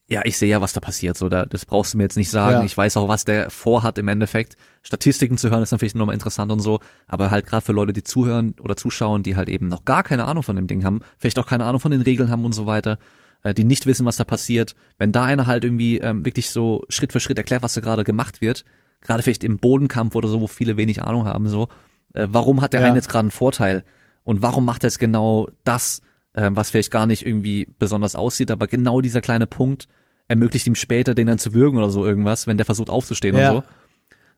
ja, 0.08 0.22
ich 0.24 0.38
sehe 0.38 0.50
ja, 0.50 0.62
was 0.62 0.74
da 0.74 0.80
passiert, 0.80 1.18
so, 1.18 1.30
da, 1.30 1.46
das 1.46 1.66
brauchst 1.66 1.94
du 1.94 1.98
mir 1.98 2.04
jetzt 2.04 2.16
nicht 2.16 2.30
sagen. 2.30 2.58
Ja. 2.58 2.64
Ich 2.64 2.78
weiß 2.78 2.96
auch, 2.98 3.08
was 3.08 3.26
der 3.26 3.50
vorhat 3.50 3.98
im 3.98 4.08
Endeffekt. 4.08 4.56
Statistiken 4.84 5.38
zu 5.38 5.50
hören 5.50 5.64
ist 5.64 5.72
natürlich 5.72 5.96
nochmal 5.96 6.14
interessant 6.14 6.52
und 6.52 6.60
so, 6.60 6.80
aber 7.08 7.32
halt 7.32 7.48
gerade 7.48 7.66
für 7.66 7.72
Leute, 7.74 7.92
die 7.92 8.04
zuhören 8.04 8.54
oder 8.62 8.76
zuschauen, 8.78 9.24
die 9.24 9.36
halt 9.36 9.50
eben 9.50 9.68
noch 9.68 9.84
gar 9.84 10.04
keine 10.04 10.26
Ahnung 10.26 10.44
von 10.44 10.56
dem 10.56 10.68
Ding 10.68 10.84
haben, 10.86 11.02
vielleicht 11.18 11.40
auch 11.40 11.48
keine 11.48 11.66
Ahnung 11.66 11.80
von 11.82 11.92
den 11.92 12.02
Regeln 12.02 12.30
haben 12.30 12.46
und 12.46 12.54
so 12.54 12.68
weiter, 12.68 13.00
äh, 13.44 13.54
die 13.56 13.64
nicht 13.64 13.88
wissen, 13.88 14.06
was 14.06 14.18
da 14.18 14.24
passiert. 14.24 14.76
Wenn 15.00 15.12
da 15.12 15.24
einer 15.26 15.48
halt 15.48 15.64
irgendwie 15.64 15.98
ähm, 15.98 16.24
wirklich 16.24 16.52
so 16.52 16.84
Schritt 16.90 17.12
für 17.12 17.20
Schritt 17.20 17.40
erklärt, 17.40 17.64
was 17.64 17.74
da 17.74 17.82
gerade 17.82 18.04
gemacht 18.04 18.42
wird, 18.42 18.64
gerade 19.02 19.24
vielleicht 19.24 19.44
im 19.44 19.58
Bodenkampf 19.58 20.16
oder 20.16 20.28
so, 20.28 20.40
wo 20.40 20.48
viele 20.48 20.78
wenig 20.78 21.02
Ahnung 21.02 21.26
haben, 21.26 21.48
so, 21.50 21.68
äh, 22.14 22.28
warum 22.30 22.62
hat 22.62 22.74
der 22.74 22.82
Ja. 22.82 22.88
eine 22.88 22.96
jetzt 22.96 23.10
gerade 23.10 23.22
einen 23.26 23.32
Vorteil 23.32 23.84
und 24.24 24.44
warum 24.44 24.66
macht 24.66 24.84
er 24.84 24.90
jetzt 24.90 25.00
genau 25.00 25.48
das, 25.64 26.02
äh, 26.36 26.50
was 26.54 26.70
vielleicht 26.70 26.92
gar 26.92 27.06
nicht 27.08 27.26
irgendwie 27.26 27.68
besonders 27.80 28.16
aussieht, 28.16 28.52
aber 28.52 28.68
genau 28.68 29.02
dieser 29.02 29.22
kleine 29.22 29.48
Punkt 29.48 29.88
ermöglicht 30.28 30.68
ihm 30.68 30.76
später, 30.76 31.14
den 31.16 31.28
dann 31.28 31.38
zu 31.40 31.54
würgen 31.54 31.78
oder 31.78 31.90
so 31.90 32.06
irgendwas, 32.06 32.48
wenn 32.48 32.58
der 32.58 32.66
versucht 32.66 32.90
aufzustehen 32.90 33.36
Ja. 33.38 33.52
und 33.52 33.56
so. 33.58 33.64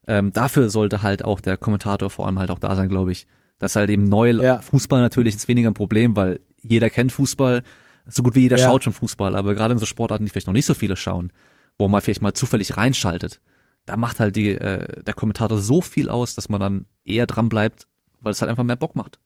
Ähm, 0.07 0.31
dafür 0.33 0.69
sollte 0.69 1.01
halt 1.01 1.23
auch 1.25 1.41
der 1.41 1.57
Kommentator 1.57 2.09
vor 2.09 2.25
allem 2.27 2.39
halt 2.39 2.49
auch 2.51 2.59
da 2.59 2.75
sein, 2.75 2.87
glaube 2.89 3.11
ich. 3.11 3.27
Das 3.59 3.75
halt 3.75 3.89
eben 3.89 4.03
neu, 4.05 4.31
Ja. 4.31 4.59
Fußball 4.61 5.01
natürlich 5.01 5.35
ist 5.35 5.47
weniger 5.47 5.69
ein 5.69 5.73
Problem, 5.73 6.15
weil 6.15 6.39
jeder 6.61 6.89
kennt 6.89 7.11
Fußball, 7.11 7.63
so 8.05 8.23
gut 8.23 8.35
wie 8.35 8.41
jeder 8.41 8.57
Ja. 8.57 8.65
schaut 8.65 8.83
schon 8.83 8.93
Fußball, 8.93 9.35
aber 9.35 9.53
gerade 9.55 9.73
in 9.73 9.79
so 9.79 9.85
Sportarten, 9.85 10.25
die 10.25 10.29
vielleicht 10.31 10.47
noch 10.47 10.53
nicht 10.53 10.65
so 10.65 10.73
viele 10.73 10.95
schauen, 10.95 11.31
wo 11.77 11.87
man 11.87 12.01
vielleicht 12.01 12.21
mal 12.21 12.33
zufällig 12.33 12.77
reinschaltet, 12.77 13.41
da 13.85 13.97
macht 13.97 14.19
halt 14.19 14.35
die, 14.35 14.51
äh, 14.51 15.01
der 15.03 15.13
Kommentator 15.13 15.57
so 15.57 15.81
viel 15.81 16.09
aus, 16.09 16.35
dass 16.35 16.49
man 16.49 16.59
dann 16.61 16.85
eher 17.05 17.25
dran 17.27 17.49
bleibt, 17.49 17.87
weil 18.21 18.31
es 18.31 18.41
halt 18.41 18.49
einfach 18.49 18.63
mehr 18.63 18.75
Bock 18.75 18.95
macht. 18.95 19.19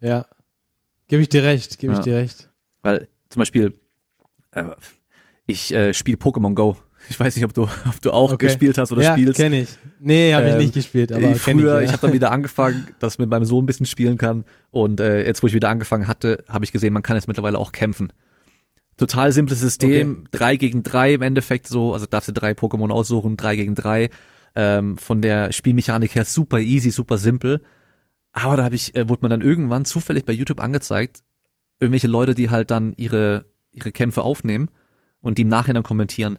Ja. 0.00 0.26
Gebe 1.08 1.22
ich 1.22 1.28
dir 1.28 1.42
recht, 1.44 1.78
gebe 1.78 1.92
Ja. 1.92 1.98
ich 1.98 2.04
dir 2.04 2.16
recht. 2.16 2.50
Weil 2.82 3.08
zum 3.28 3.40
Beispiel, 3.40 3.74
äh, 4.52 4.64
ich 5.46 5.72
äh, 5.72 5.94
spiele 5.94 6.16
Pokémon 6.16 6.54
Go. 6.54 6.76
Ich 7.08 7.20
weiß 7.20 7.36
nicht, 7.36 7.44
ob 7.44 7.54
du, 7.54 7.62
ob 7.88 8.00
du 8.02 8.10
auch 8.10 8.32
Okay. 8.32 8.46
gespielt 8.46 8.78
hast 8.78 8.90
oder 8.92 9.02
ja, 9.02 9.12
spielst. 9.16 9.36
kenne 9.36 9.60
ich. 9.62 9.68
Nee, 10.00 10.34
habe 10.34 10.46
ich 10.48 10.52
Ähm, 10.54 10.58
nicht 10.58 10.74
gespielt, 10.74 11.12
aber 11.12 11.30
ich 11.30 11.42
kenn 11.44 11.58
früher, 11.60 11.78
ich, 11.78 11.84
ich, 11.84 11.88
ja. 11.90 11.92
habe 11.92 12.06
dann 12.08 12.12
wieder 12.14 12.32
angefangen, 12.32 12.88
dass 12.98 13.14
ich 13.14 13.18
mit 13.20 13.30
meinem 13.30 13.44
Sohn 13.44 13.62
ein 13.62 13.66
bisschen 13.66 13.86
spielen 13.86 14.18
kann. 14.18 14.44
Und 14.70 14.98
äh, 15.00 15.24
jetzt, 15.24 15.42
wo 15.42 15.46
ich 15.46 15.54
wieder 15.54 15.68
angefangen 15.68 16.08
hatte, 16.08 16.44
habe 16.48 16.64
ich 16.64 16.72
gesehen, 16.72 16.92
man 16.92 17.02
kann 17.02 17.16
jetzt 17.16 17.28
mittlerweile 17.28 17.58
auch 17.58 17.70
kämpfen. 17.72 18.12
Total 18.96 19.30
simples 19.30 19.60
System, 19.60 20.26
drei 20.30 20.56
gegen 20.56 20.82
drei 20.82 21.12
im 21.14 21.20
Endeffekt 21.22 21.66
so, 21.68 21.92
also 21.92 22.06
darfst 22.06 22.28
du 22.28 22.32
drei 22.32 22.52
Pokémon 22.52 22.90
aussuchen, 22.90 23.36
drei 23.36 23.54
gegen 23.54 23.74
drei. 23.74 24.08
Ähm, 24.54 24.96
von 24.96 25.20
der 25.20 25.52
Spielmechanik 25.52 26.14
her 26.14 26.24
super 26.24 26.60
easy, 26.60 26.90
super 26.90 27.18
simpel. 27.18 27.60
Aber 28.36 28.58
da 28.58 28.64
habe 28.64 28.74
ich, 28.74 28.94
äh, 28.94 29.08
wurde 29.08 29.24
mir 29.24 29.30
dann 29.30 29.40
irgendwann 29.40 29.86
zufällig 29.86 30.26
bei 30.26 30.32
YouTube 30.34 30.60
angezeigt, 30.60 31.22
irgendwelche 31.80 32.06
Leute, 32.06 32.34
die 32.34 32.50
halt 32.50 32.70
dann 32.70 32.92
ihre, 32.98 33.46
ihre 33.72 33.92
Kämpfe 33.92 34.22
aufnehmen 34.22 34.68
und 35.22 35.38
die 35.38 35.42
im 35.42 35.48
Nachhinein 35.48 35.82
kommentieren. 35.82 36.38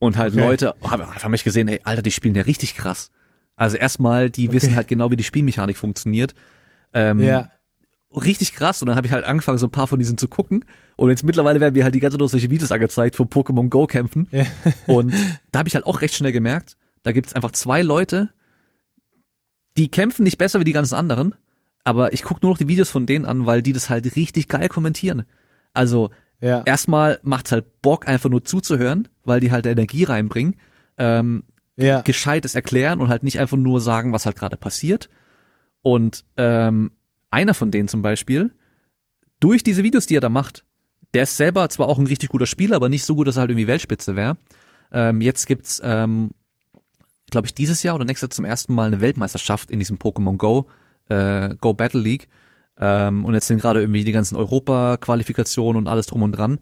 Und 0.00 0.16
halt 0.16 0.34
Okay. 0.34 0.42
Leute, 0.42 0.74
haben 0.82 1.14
hab 1.14 1.30
mich 1.30 1.44
gesehen, 1.44 1.68
ey, 1.68 1.80
Alter, 1.84 2.02
die 2.02 2.10
spielen 2.10 2.34
ja 2.34 2.42
richtig 2.42 2.74
krass. 2.74 3.12
Also 3.54 3.76
erstmal, 3.76 4.30
die 4.30 4.50
wissen 4.50 4.74
halt 4.74 4.88
genau, 4.88 5.12
wie 5.12 5.16
die 5.16 5.22
Spielmechanik 5.22 5.76
funktioniert. 5.76 6.34
Ähm, 6.92 7.20
ja. 7.20 7.50
Richtig 8.10 8.52
krass. 8.52 8.82
Und 8.82 8.88
dann 8.88 8.96
habe 8.96 9.06
ich 9.06 9.12
halt 9.12 9.24
angefangen, 9.24 9.58
so 9.58 9.68
ein 9.68 9.70
paar 9.70 9.86
von 9.86 10.00
diesen 10.00 10.18
zu 10.18 10.26
gucken. 10.26 10.64
Und 10.96 11.10
jetzt 11.10 11.22
mittlerweile 11.22 11.60
werden 11.60 11.74
mir 11.74 11.84
halt 11.84 11.94
die 11.94 12.00
ganze 12.00 12.18
Zeit 12.18 12.28
solche 12.28 12.50
Videos 12.50 12.72
angezeigt 12.72 13.14
von 13.14 13.28
Pokémon 13.28 13.68
Go 13.68 13.86
kämpfen. 13.86 14.26
Ja. 14.32 14.44
Und 14.88 15.14
da 15.52 15.60
habe 15.60 15.68
ich 15.68 15.76
halt 15.76 15.86
auch 15.86 16.00
recht 16.00 16.14
schnell 16.14 16.32
gemerkt, 16.32 16.76
da 17.04 17.12
gibt's 17.12 17.32
einfach 17.32 17.52
zwei 17.52 17.82
Leute, 17.82 18.30
die 19.76 19.88
kämpfen 19.88 20.22
nicht 20.24 20.38
besser 20.38 20.60
wie 20.60 20.64
die 20.64 20.72
ganzen 20.72 20.94
anderen, 20.94 21.34
aber 21.84 22.12
ich 22.12 22.22
gucke 22.22 22.40
nur 22.42 22.52
noch 22.52 22.58
die 22.58 22.68
Videos 22.68 22.90
von 22.90 23.06
denen 23.06 23.24
an, 23.24 23.46
weil 23.46 23.62
die 23.62 23.72
das 23.72 23.90
halt 23.90 24.16
richtig 24.16 24.48
geil 24.48 24.68
kommentieren. 24.68 25.24
Also 25.72 26.10
Ja. 26.40 26.62
erstmal 26.64 27.18
macht's 27.22 27.52
halt 27.52 27.82
Bock, 27.82 28.06
einfach 28.08 28.30
nur 28.30 28.44
zuzuhören, 28.44 29.08
weil 29.24 29.40
die 29.40 29.50
halt 29.52 29.66
Energie 29.66 30.04
reinbringen. 30.04 30.56
Ähm, 30.98 31.44
Ja. 31.76 32.02
gescheites 32.02 32.54
erklären 32.54 33.00
und 33.00 33.08
halt 33.08 33.24
nicht 33.24 33.40
einfach 33.40 33.56
nur 33.56 33.80
sagen, 33.80 34.12
was 34.12 34.26
halt 34.26 34.36
gerade 34.36 34.56
passiert. 34.56 35.08
Und 35.82 36.24
ähm, 36.36 36.92
einer 37.30 37.52
von 37.54 37.70
denen 37.72 37.88
zum 37.88 38.00
Beispiel, 38.00 38.52
durch 39.40 39.64
diese 39.64 39.82
Videos, 39.82 40.06
die 40.06 40.16
er 40.16 40.20
da 40.20 40.28
macht, 40.28 40.64
der 41.14 41.24
ist 41.24 41.36
selber 41.36 41.68
zwar 41.68 41.88
auch 41.88 41.98
ein 41.98 42.06
richtig 42.06 42.28
guter 42.30 42.46
Spieler, 42.46 42.76
aber 42.76 42.88
nicht 42.88 43.04
so 43.04 43.14
gut, 43.16 43.26
dass 43.26 43.36
er 43.36 43.40
halt 43.40 43.50
irgendwie 43.50 43.66
Weltspitze 43.66 44.14
wäre. 44.16 44.36
Ähm, 44.92 45.20
jetzt 45.20 45.46
gibt's, 45.46 45.80
ähm, 45.84 46.30
glaube 47.34 47.46
ich, 47.46 47.54
dieses 47.54 47.82
Jahr 47.82 47.94
oder 47.94 48.04
nächstes 48.04 48.28
Jahr 48.28 48.34
zum 48.34 48.44
ersten 48.44 48.74
Mal 48.74 48.86
eine 48.86 49.00
Weltmeisterschaft 49.00 49.70
in 49.70 49.78
diesem 49.78 49.98
Pokémon 49.98 50.36
Go, 50.36 50.66
äh, 51.08 51.54
Go 51.60 51.74
Battle 51.74 52.00
League. 52.00 52.28
Ähm, 52.78 53.24
und 53.24 53.34
jetzt 53.34 53.46
sind 53.46 53.60
gerade 53.60 53.80
irgendwie 53.80 54.04
die 54.04 54.12
ganzen 54.12 54.36
Europa-Qualifikationen 54.36 55.76
und 55.82 55.88
alles 55.88 56.06
drum 56.06 56.22
und 56.22 56.32
dran. 56.32 56.58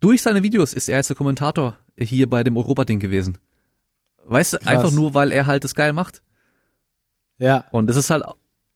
Durch 0.00 0.22
seine 0.22 0.42
Videos 0.42 0.72
ist 0.72 0.88
er 0.88 0.96
jetzt 0.96 1.10
der 1.10 1.16
Kommentator 1.16 1.76
hier 1.96 2.28
bei 2.28 2.42
dem 2.42 2.56
Europa-Ding 2.56 2.98
gewesen. 2.98 3.38
Weißt 4.24 4.54
du, 4.54 4.58
Krass. 4.58 4.66
einfach 4.68 4.90
nur, 4.92 5.14
weil 5.14 5.30
er 5.30 5.46
halt 5.46 5.62
das 5.64 5.74
geil 5.74 5.92
macht. 5.92 6.22
Ja. 7.38 7.64
Und 7.70 7.86
das 7.88 7.96
ist 7.96 8.10
halt, 8.10 8.24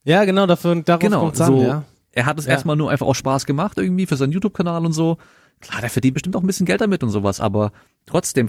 Ja, 0.04 0.24
genau, 0.24 0.46
dafür, 0.46 0.76
darauf 0.82 1.00
genau, 1.00 1.20
kommt's 1.20 1.40
an, 1.40 1.46
so, 1.48 1.62
ja. 1.62 1.84
er 2.12 2.26
hat 2.26 2.38
es 2.38 2.46
Ja. 2.46 2.52
erstmal 2.52 2.76
nur 2.76 2.90
einfach 2.90 3.06
aus 3.06 3.16
Spaß 3.16 3.46
gemacht, 3.46 3.78
irgendwie 3.78 4.06
für 4.06 4.16
seinen 4.16 4.32
YouTube-Kanal 4.32 4.84
und 4.86 4.92
so. 4.92 5.18
Klar, 5.60 5.80
der 5.80 5.90
verdient 5.90 6.14
bestimmt 6.14 6.36
auch 6.36 6.42
ein 6.42 6.46
bisschen 6.46 6.66
Geld 6.66 6.80
damit 6.80 7.02
und 7.02 7.10
sowas, 7.10 7.40
aber 7.40 7.72
trotzdem, 8.06 8.48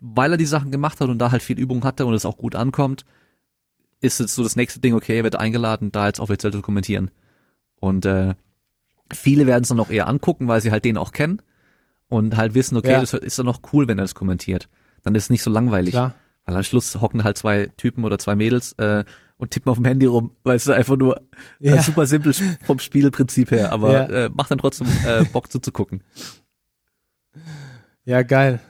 weil 0.00 0.32
er 0.32 0.36
die 0.36 0.46
Sachen 0.46 0.70
gemacht 0.70 1.00
hat 1.00 1.08
und 1.08 1.18
da 1.18 1.30
halt 1.32 1.42
viel 1.42 1.58
Übung 1.58 1.84
hatte 1.84 2.06
und 2.06 2.14
es 2.14 2.26
auch 2.26 2.36
gut 2.36 2.54
ankommt, 2.54 3.04
ist 4.00 4.20
jetzt 4.20 4.34
so 4.34 4.42
das 4.42 4.56
nächste 4.56 4.80
Ding, 4.80 4.94
okay, 4.94 5.16
er 5.18 5.24
wird 5.24 5.36
eingeladen, 5.36 5.90
da 5.92 6.06
jetzt 6.06 6.20
offiziell 6.20 6.52
zu 6.52 6.60
kommentieren. 6.62 7.10
Und 7.80 8.04
äh, 8.06 8.34
viele 9.12 9.46
werden 9.46 9.62
es 9.62 9.68
dann 9.68 9.80
auch 9.80 9.90
eher 9.90 10.06
angucken, 10.08 10.48
weil 10.48 10.60
sie 10.60 10.70
halt 10.70 10.84
den 10.84 10.98
auch 10.98 11.12
kennen 11.12 11.40
und 12.08 12.36
halt 12.36 12.54
wissen, 12.54 12.76
okay, 12.76 12.92
Ja. 12.92 13.00
das 13.00 13.14
ist 13.14 13.38
dann 13.38 13.48
auch 13.48 13.60
cool, 13.72 13.88
wenn 13.88 13.98
er 13.98 14.04
das 14.04 14.14
kommentiert. 14.14 14.68
Dann 15.02 15.14
ist 15.14 15.24
es 15.24 15.30
nicht 15.30 15.42
so 15.42 15.50
langweilig. 15.50 15.92
Klar. 15.92 16.14
Weil 16.44 16.56
am 16.56 16.62
Schluss 16.62 17.00
hocken 17.00 17.24
halt 17.24 17.38
zwei 17.38 17.66
Typen 17.76 18.04
oder 18.04 18.18
zwei 18.18 18.36
Mädels 18.36 18.72
äh, 18.74 19.04
und 19.38 19.50
tippen 19.50 19.70
auf 19.70 19.78
dem 19.78 19.84
Handy 19.86 20.06
rum, 20.06 20.30
weißt 20.44 20.68
du, 20.68 20.72
einfach 20.72 20.96
nur 20.96 21.20
Ja. 21.58 21.76
äh, 21.76 21.82
super 21.82 22.06
simpel 22.06 22.32
vom 22.64 22.78
Spielprinzip 22.78 23.50
her, 23.50 23.72
aber 23.72 23.92
Ja. 23.92 24.26
äh, 24.26 24.28
macht 24.28 24.50
dann 24.50 24.58
trotzdem 24.58 24.86
äh, 25.06 25.24
Bock 25.24 25.50
zuzugucken. 25.50 26.02
Ja, 28.04 28.22
geil. 28.22 28.60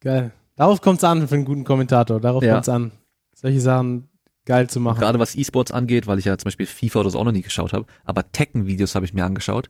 Geil. 0.00 0.32
Darauf 0.56 0.80
kommt's 0.80 1.04
an 1.04 1.26
für 1.28 1.34
einen 1.34 1.44
guten 1.44 1.64
Kommentator. 1.64 2.20
Darauf 2.20 2.42
Ja. 2.42 2.54
kommt's 2.54 2.68
an. 2.68 2.92
Solche 3.34 3.60
Sachen 3.60 4.08
geil 4.44 4.68
zu 4.68 4.80
machen. 4.80 4.98
Gerade 5.00 5.18
was 5.18 5.34
E-Sports 5.36 5.72
angeht, 5.72 6.06
weil 6.06 6.18
ich 6.18 6.24
ja 6.24 6.36
zum 6.36 6.44
Beispiel 6.44 6.66
FIFA 6.66 7.00
oder 7.00 7.10
so 7.10 7.18
auch 7.18 7.24
noch 7.24 7.32
nie 7.32 7.42
geschaut 7.42 7.72
habe, 7.72 7.86
aber 8.04 8.30
Tekken-Videos 8.32 8.94
habe 8.94 9.04
ich 9.06 9.14
mir 9.14 9.24
angeschaut. 9.24 9.68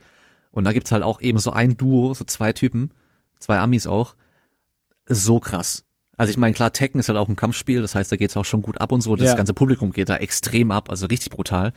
Und 0.50 0.64
da 0.64 0.72
gibt's 0.72 0.92
halt 0.92 1.02
auch 1.02 1.20
eben 1.20 1.38
so 1.38 1.50
ein 1.52 1.76
Duo, 1.76 2.12
so 2.14 2.24
zwei 2.24 2.52
Typen, 2.52 2.90
zwei 3.38 3.58
Amis 3.58 3.86
auch. 3.86 4.14
So 5.06 5.40
krass. 5.40 5.84
Also 6.16 6.30
ich 6.30 6.36
meine, 6.36 6.54
klar, 6.54 6.72
Tekken 6.72 7.00
ist 7.00 7.08
halt 7.08 7.18
auch 7.18 7.28
ein 7.28 7.36
Kampfspiel, 7.36 7.80
das 7.80 7.94
heißt, 7.94 8.12
da 8.12 8.16
geht's 8.16 8.36
auch 8.36 8.44
schon 8.44 8.62
gut 8.62 8.80
ab 8.80 8.92
und 8.92 9.00
so. 9.00 9.16
Das 9.16 9.28
Ja. 9.28 9.34
ganze 9.34 9.54
Publikum 9.54 9.92
geht 9.92 10.08
da 10.08 10.16
extrem 10.16 10.70
ab, 10.70 10.90
also 10.90 11.06
richtig 11.06 11.30
brutal. 11.30 11.72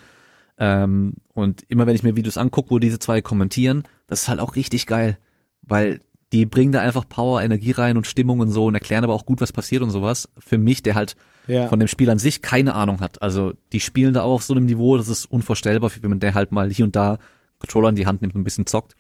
Ähm, 0.58 1.14
und 1.34 1.64
immer 1.70 1.86
wenn 1.88 1.96
ich 1.96 2.04
mir 2.04 2.16
Videos 2.16 2.38
angucke, 2.38 2.72
wo 2.72 2.80
diese 2.80 3.00
zwei 3.00 3.22
kommentieren, 3.22 3.84
das 4.08 4.24
ist 4.24 4.28
halt 4.28 4.40
auch 4.40 4.56
richtig 4.56 4.88
geil, 4.88 5.18
weil 5.62 6.02
die 6.34 6.46
bringen 6.46 6.72
da 6.72 6.82
einfach 6.82 7.08
Power, 7.08 7.42
Energie 7.42 7.72
rein 7.72 7.98
und 7.98 8.08
Stimmung 8.08 8.40
und 8.40 8.50
so 8.50 8.66
und 8.66 8.74
erklären 8.74 9.04
aber 9.04 9.14
auch 9.14 9.26
gut, 9.26 9.42
was 9.42 9.54
passiert 9.54 9.82
und 9.84 9.90
sowas. 9.92 10.28
Für 10.38 10.58
mich, 10.58 10.82
der 10.84 10.96
halt 10.96 11.16
Ja. 11.48 11.68
von 11.68 11.80
dem 11.80 11.88
Spiel 11.88 12.10
an 12.10 12.18
sich 12.20 12.42
keine 12.42 12.74
Ahnung 12.74 13.00
hat. 13.02 13.22
Also 13.22 13.54
die 13.72 13.80
spielen 13.80 14.14
da 14.14 14.24
auch 14.24 14.34
auf 14.36 14.44
so 14.44 14.54
einem 14.54 14.66
Niveau, 14.66 14.98
das 14.98 15.08
ist 15.08 15.26
unvorstellbar, 15.26 15.92
wie 16.02 16.08
man 16.08 16.20
der 16.20 16.34
halt 16.34 16.52
mal 16.52 16.70
hier 16.72 16.86
und 16.86 16.96
da 16.96 17.20
Controller 17.60 17.90
in 17.90 17.96
die 17.96 18.08
Hand 18.08 18.22
nimmt 18.22 18.34
und 18.36 18.42
ein 18.42 18.44
bisschen 18.44 18.66
zockt. 18.66 18.96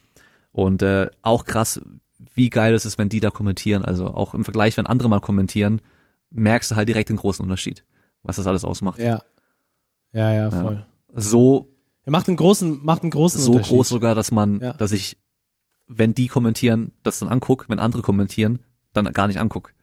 Und 0.51 0.81
äh, 0.83 1.09
auch 1.23 1.43
krass, 1.45 1.81
wie 2.35 2.49
geil 2.49 2.73
es 2.73 2.85
ist, 2.85 2.97
wenn 2.97 3.09
die 3.09 3.19
da 3.19 3.29
kommentieren. 3.31 3.83
Also 3.83 4.07
auch 4.07 4.33
im 4.33 4.43
Vergleich, 4.45 4.77
wenn 4.77 4.85
andere 4.85 5.09
mal 5.09 5.19
kommentieren, 5.19 5.81
merkst 6.29 6.71
du 6.71 6.75
halt 6.75 6.87
direkt 6.87 7.09
den 7.09 7.17
großen 7.17 7.43
Unterschied, 7.43 7.83
was 8.23 8.35
das 8.37 8.47
alles 8.47 8.63
ausmacht. 8.63 8.99
ja. 8.99 9.21
Ja, 10.13 10.31
ja, 10.33 10.49
voll. 10.51 10.85
So 11.13 11.67
Er 12.05 12.11
macht 12.11 12.27
einen 12.29 12.37
großen, 12.37 12.85
macht 12.85 13.01
einen 13.01 13.11
großen 13.11 13.41
so 13.41 13.51
Unterschied. 13.53 13.75
groß 13.75 13.89
sogar, 13.89 14.15
dass 14.15 14.31
man, 14.31 14.61
Ja. 14.61 14.73
dass 14.73 14.93
ich, 14.93 15.17
wenn 15.87 16.13
die 16.13 16.27
kommentieren, 16.27 16.91
das 17.03 17.19
dann 17.19 17.29
anguck, 17.29 17.65
wenn 17.69 17.79
andere 17.79 18.01
kommentieren, 18.01 18.59
dann 18.93 19.05
gar 19.13 19.27
nicht 19.27 19.39
anguck. 19.39 19.73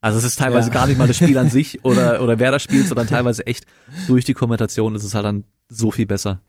Also 0.00 0.18
es 0.18 0.24
ist 0.24 0.38
teilweise 0.38 0.68
Ja. 0.68 0.74
gar 0.74 0.86
nicht 0.86 0.98
mal 0.98 1.08
das 1.08 1.16
Spiel 1.16 1.36
an 1.38 1.50
sich 1.50 1.84
oder 1.84 2.22
oder 2.22 2.38
wer 2.38 2.50
das 2.52 2.62
spielt, 2.62 2.86
sondern 2.86 3.06
teilweise 3.06 3.46
echt 3.46 3.66
durch 4.06 4.24
die 4.24 4.34
Kommentation 4.34 4.94
ist 4.94 5.04
es 5.04 5.14
halt 5.14 5.24
dann 5.24 5.44
so 5.68 5.90
viel 5.90 6.06
besser. 6.06 6.40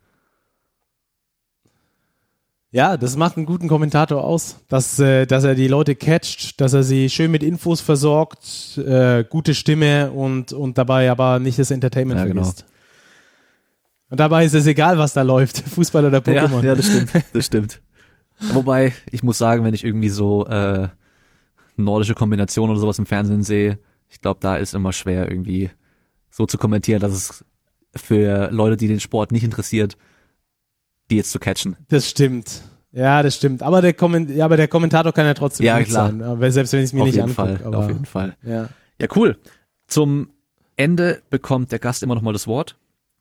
Ja, 2.71 2.97
das 2.97 3.15
macht 3.15 3.35
einen 3.35 3.47
guten 3.47 3.67
Kommentator 3.67 4.23
aus, 4.23 4.57
dass, 4.67 4.99
äh, 4.99 5.25
dass 5.25 5.43
er 5.43 5.55
die 5.55 5.67
Leute 5.67 5.95
catcht, 5.95 6.61
dass 6.61 6.73
er 6.73 6.83
sie 6.83 7.09
schön 7.09 7.31
mit 7.31 7.41
Infos 7.41 7.81
versorgt, 7.81 8.77
äh, 8.77 9.23
gute 9.27 9.55
Stimme 9.55 10.11
und, 10.11 10.53
und 10.53 10.77
dabei 10.77 11.09
aber 11.09 11.39
nicht 11.39 11.57
das 11.57 11.71
Entertainment 11.71 12.19
Ja, 12.19 12.25
genau. 12.27 12.43
vergisst. 12.43 12.65
Und 14.11 14.19
dabei 14.19 14.45
ist 14.45 14.53
es 14.53 14.67
egal, 14.67 14.99
was 14.99 15.13
da 15.13 15.23
läuft, 15.23 15.57
Fußball 15.67 16.05
oder 16.05 16.19
Pokémon. 16.19 16.59
Ja, 16.61 16.67
ja, 16.69 16.75
das 16.75 16.85
stimmt, 16.85 17.11
das 17.33 17.45
stimmt. 17.47 17.81
Wobei, 18.53 18.93
ich 19.11 19.23
muss 19.23 19.37
sagen, 19.37 19.63
wenn 19.63 19.73
ich 19.73 19.83
irgendwie 19.83 20.09
so 20.09 20.45
äh, 20.47 20.87
nordische 21.75 22.15
Kombinationen 22.15 22.71
oder 22.71 22.79
sowas 22.79 22.99
im 22.99 23.05
Fernsehen 23.05 23.43
sehe, 23.43 23.79
ich 24.09 24.21
glaube, 24.21 24.39
da 24.41 24.55
ist 24.57 24.73
immer 24.73 24.93
schwer 24.93 25.29
irgendwie 25.29 25.69
so 26.29 26.45
zu 26.45 26.57
kommentieren, 26.57 27.01
dass 27.01 27.11
es 27.13 27.45
für 27.95 28.49
Leute, 28.51 28.77
die 28.77 28.87
den 28.87 28.99
Sport 28.99 29.31
nicht 29.31 29.43
interessiert, 29.43 29.97
die 31.09 31.17
jetzt 31.17 31.31
zu 31.31 31.39
catchen. 31.39 31.75
Das 31.89 32.09
stimmt. 32.09 32.63
Ja, 32.91 33.21
das 33.23 33.35
stimmt. 33.35 33.61
Aber 33.61 33.81
der, 33.81 33.93
Komment 33.93 34.29
ja, 34.29 34.45
aber 34.45 34.57
der 34.57 34.67
Kommentator 34.67 35.11
kann 35.11 35.25
ja 35.25 35.33
trotzdem 35.33 35.65
Ja, 35.65 35.81
klar. 35.83 36.07
sein. 36.07 36.21
Aber 36.23 36.51
selbst 36.51 36.73
wenn 36.73 36.79
ich 36.79 36.85
es 36.85 36.93
mir 36.93 37.01
auf 37.01 37.07
nicht 37.07 37.21
angucke. 37.21 37.65
Auf 37.77 37.87
jeden 37.87 38.05
Fall. 38.05 38.35
Ja. 38.43 38.69
Ja, 38.99 39.07
cool. 39.15 39.37
Zum 39.87 40.31
Ende 40.75 41.21
bekommt 41.29 41.71
der 41.71 41.79
Gast 41.79 42.03
immer 42.03 42.15
noch 42.15 42.21
mal 42.21 42.33
das 42.33 42.47
Wort. 42.47 42.77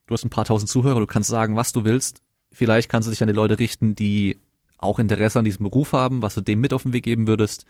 Du 0.06 0.14
hast 0.14 0.24
ein 0.24 0.30
paar 0.30 0.44
tausend 0.46 0.70
Zuhörer, 0.70 1.00
du 1.00 1.06
kannst 1.06 1.28
sagen, 1.28 1.56
was 1.56 1.72
du 1.72 1.84
willst. 1.84 2.22
Vielleicht 2.50 2.88
kannst 2.88 3.06
du 3.06 3.10
dich 3.10 3.20
an 3.22 3.28
die 3.28 3.34
Leute 3.34 3.58
richten, 3.58 3.94
die 3.94 4.38
auch 4.78 4.98
Interesse 4.98 5.38
an 5.38 5.44
diesem 5.44 5.64
Beruf 5.64 5.92
haben, 5.92 6.22
was 6.22 6.34
du 6.34 6.40
dem 6.40 6.60
mit 6.60 6.72
auf 6.72 6.82
den 6.84 6.92
Weg 6.92 7.04
geben 7.04 7.26
würdest. 7.26 7.66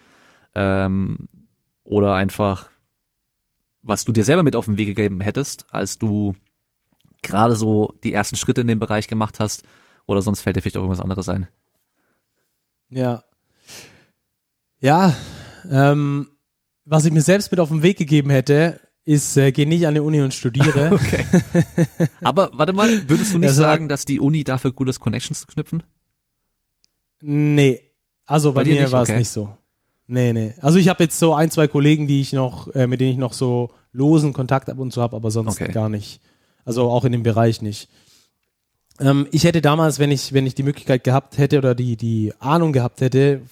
Ähm, 0.55 1.29
oder 1.85 2.15
einfach, 2.15 2.69
was 3.83 4.05
du 4.05 4.13
dir 4.13 4.25
selber 4.25 4.43
mit 4.43 4.55
auf 4.57 4.67
den 4.67 4.77
Weg 4.79 4.87
gegeben 4.89 5.21
hättest, 5.21 5.67
als 5.73 5.99
du 5.99 6.35
gerade 7.23 7.57
so 7.57 7.95
die 8.05 8.13
ersten 8.13 8.37
Schritte 8.37 8.61
in 8.61 8.67
dem 8.67 8.79
Bereich 8.79 9.09
gemacht 9.09 9.41
hast. 9.41 9.63
Oder 10.07 10.23
sonst 10.23 10.41
fällt 10.43 10.57
dir 10.57 10.63
vielleicht 10.63 10.77
auch 10.77 10.83
irgendwas 10.83 11.03
anderes 11.03 11.29
ein. 11.29 11.49
Ja. 12.91 13.23
Ja, 14.81 15.15
ähm, 15.71 16.29
was 16.85 17.05
ich 17.05 17.13
mir 17.13 17.21
selbst 17.23 17.51
mit 17.51 17.61
auf 17.61 17.69
den 17.69 17.83
Weg 17.83 17.99
gegeben 17.99 18.31
hätte, 18.31 18.81
ist, 19.05 19.37
äh, 19.37 19.53
geh 19.53 19.67
nicht 19.67 19.87
an 19.87 19.95
die 19.95 20.01
Uni 20.01 20.21
und 20.21 20.33
studiere. 20.35 20.91
Okay. 20.93 21.25
Aber 22.23 22.51
warte 22.55 22.73
mal, 22.73 23.09
würdest 23.09 23.35
du 23.35 23.39
nicht 23.39 23.49
Also- 23.49 23.63
sagen, 23.63 23.89
dass 23.89 24.05
die 24.05 24.21
Uni 24.21 24.45
dafür 24.45 24.73
gut 24.73 24.89
ist, 24.89 25.01
Connections 25.01 25.41
zu 25.41 25.47
knüpfen? 25.47 25.83
Nee. 27.21 27.81
Also 28.27 28.53
bei, 28.53 28.63
Bei 28.65 28.71
mir 28.71 28.93
war 28.93 29.03
es 29.03 29.09
Okay. 29.09 29.19
nicht 29.19 29.31
so. 29.31 29.49
Nee, 30.07 30.33
nee. 30.33 30.55
Also 30.61 30.79
ich 30.79 30.89
habe 30.89 31.03
jetzt 31.05 31.19
so 31.19 31.35
ein, 31.35 31.51
zwei 31.51 31.67
Kollegen, 31.69 32.07
die 32.07 32.21
ich 32.21 32.33
noch, 32.33 32.69
äh, 32.75 32.87
mit 32.87 33.01
denen 33.01 33.13
ich 33.13 33.19
noch 33.19 33.33
so 33.33 33.71
losen 33.93 34.33
Kontakt 34.33 34.69
ab 34.69 34.79
und 34.79 34.93
zu 34.93 35.01
habe, 35.01 35.17
aber 35.17 35.31
sonst 35.31 35.61
Okay. 35.61 35.73
gar 35.73 35.89
nicht. 35.89 36.21
Also 36.65 36.91
auch 36.91 37.05
in 37.05 37.13
dem 37.13 37.23
Bereich 37.23 37.63
nicht. 37.63 37.89
Ähm, 39.01 39.27
ich 39.33 39.45
hätte 39.45 39.61
damals, 39.63 39.99
wenn 39.99 40.11
ich, 40.11 40.33
wenn 40.33 40.47
ich 40.47 40.55
die 40.55 40.63
Möglichkeit 40.63 41.05
gehabt 41.05 41.39
hätte 41.39 41.59
oder 41.59 41.75
die, 41.75 41.97
die 41.97 42.33
Ahnung 42.39 42.73
gehabt 42.73 43.01
hätte, 43.01 43.43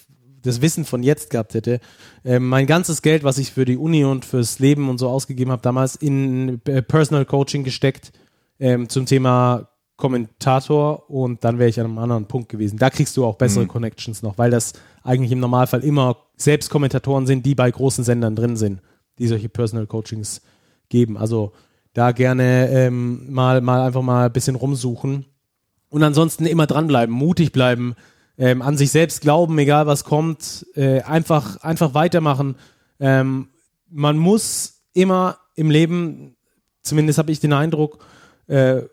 das 0.43 0.61
Wissen 0.61 0.85
von 0.85 1.03
jetzt 1.03 1.29
gehabt 1.31 1.53
hätte, 1.55 1.79
ähm, 2.23 2.47
mein 2.47 2.67
ganzes 2.67 3.01
Geld, 3.01 3.23
was 3.23 3.37
ich 3.37 3.51
für 3.51 3.65
die 3.65 3.77
Uni 3.77 4.03
und 4.03 4.25
fürs 4.25 4.59
Leben 4.59 4.89
und 4.89 4.97
so 4.99 5.09
ausgegeben 5.09 5.51
habe, 5.51 5.61
damals 5.61 5.95
in 5.95 6.61
äh, 6.65 6.81
Personal 6.81 7.25
Coaching 7.25 7.63
gesteckt 7.63 8.11
ähm, 8.59 8.89
zum 8.89 9.05
Thema 9.05 9.69
Kommentator 9.97 11.09
und 11.09 11.43
dann 11.43 11.59
wäre 11.59 11.69
ich 11.69 11.79
an 11.79 11.87
einem 11.87 11.97
anderen 11.97 12.25
Punkt 12.25 12.49
gewesen. 12.49 12.77
Da 12.77 12.89
kriegst 12.89 13.17
du 13.17 13.25
auch 13.25 13.35
bessere 13.35 13.63
Mhm. 13.63 13.69
Connections 13.69 14.21
noch, 14.21 14.37
weil 14.37 14.51
das 14.51 14.73
eigentlich 15.03 15.31
im 15.31 15.39
Normalfall 15.39 15.83
immer 15.83 16.17
selbst 16.37 16.69
Kommentatoren 16.69 17.25
sind, 17.25 17.45
die 17.45 17.55
bei 17.55 17.69
großen 17.69 18.03
Sendern 18.03 18.35
drin 18.35 18.55
sind, 18.55 18.81
die 19.17 19.27
solche 19.27 19.49
Personal 19.49 19.87
Coachings 19.87 20.41
geben. 20.89 21.17
Also 21.17 21.51
da 21.93 22.11
gerne 22.11 22.69
ähm, 22.69 23.31
mal, 23.31 23.59
mal 23.61 23.81
einfach 23.87 24.03
mal 24.03 24.27
ein 24.27 24.33
bisschen 24.33 24.55
rumsuchen 24.55 25.25
und 25.89 26.03
ansonsten 26.03 26.45
immer 26.45 26.67
dranbleiben, 26.67 27.13
mutig 27.13 27.51
bleiben, 27.51 27.95
ähm, 28.37 28.61
an 28.61 28.77
sich 28.77 28.91
selbst 28.91 29.21
glauben, 29.21 29.57
egal 29.57 29.87
was 29.87 30.03
kommt, 30.03 30.67
äh, 30.75 31.01
einfach, 31.01 31.57
einfach 31.63 31.95
weitermachen. 31.95 32.55
Ähm, 32.99 33.47
man 33.89 34.17
muss 34.17 34.83
immer 34.93 35.39
im 35.55 35.71
Leben, 35.71 36.35
zumindest 36.83 37.17
habe 37.17 37.31
ich 37.31 37.39
den 37.39 37.53
Eindruck, 37.53 38.05
äh, 38.47 38.83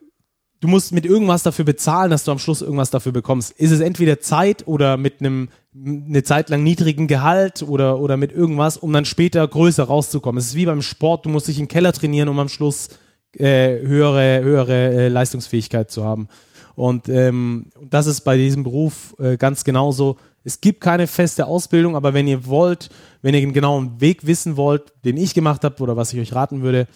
du 0.64 0.68
musst 0.70 0.92
mit 0.92 1.04
irgendwas 1.04 1.42
dafür 1.42 1.66
bezahlen, 1.66 2.10
dass 2.10 2.24
du 2.24 2.32
am 2.32 2.38
Schluss 2.38 2.62
irgendwas 2.62 2.90
dafür 2.90 3.12
bekommst. 3.12 3.52
Ist 3.52 3.70
es 3.70 3.80
entweder 3.80 4.18
Zeit 4.20 4.66
oder 4.66 4.96
mit 4.96 5.20
einem 5.20 5.50
eine 5.74 6.22
Zeit 6.22 6.48
lang 6.48 6.62
niedrigen 6.62 7.06
Gehalt 7.06 7.62
oder, 7.62 7.98
oder 7.98 8.16
mit 8.16 8.32
irgendwas, 8.32 8.78
um 8.78 8.90
dann 8.90 9.04
später 9.04 9.46
größer 9.46 9.84
rauszukommen. 9.84 10.38
Es 10.38 10.46
ist 10.46 10.54
wie 10.54 10.64
beim 10.64 10.80
Sport, 10.80 11.26
du 11.26 11.28
musst 11.28 11.48
dich 11.48 11.60
im 11.60 11.68
Keller 11.68 11.92
trainieren, 11.92 12.30
um 12.30 12.38
am 12.38 12.48
Schluss 12.48 12.88
äh, 13.36 13.80
höhere, 13.80 14.42
höhere 14.42 14.94
äh, 14.94 15.08
Leistungsfähigkeit 15.08 15.90
zu 15.90 16.02
haben. 16.02 16.28
Und 16.76 17.10
ähm, 17.10 17.66
das 17.82 18.06
ist 18.06 18.22
bei 18.22 18.38
diesem 18.38 18.62
Beruf 18.62 19.14
äh, 19.18 19.36
ganz 19.36 19.64
genauso. 19.64 20.16
Es 20.44 20.62
gibt 20.62 20.80
keine 20.80 21.06
feste 21.06 21.46
Ausbildung, 21.46 21.94
aber 21.94 22.14
wenn 22.14 22.26
ihr 22.26 22.46
wollt, 22.46 22.88
wenn 23.20 23.34
ihr 23.34 23.40
den 23.40 23.52
genauen 23.52 24.00
Weg 24.00 24.26
wissen 24.26 24.56
wollt, 24.56 24.94
den 25.04 25.18
ich 25.18 25.34
gemacht 25.34 25.62
habe 25.62 25.82
oder 25.82 25.96
was 25.96 26.14
ich 26.14 26.20
euch 26.20 26.34
raten 26.34 26.62
würde, 26.62 26.86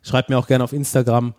schreibt 0.00 0.30
mir 0.30 0.38
auch 0.38 0.46
gerne 0.46 0.64
auf 0.64 0.72
Instagram. 0.72 1.34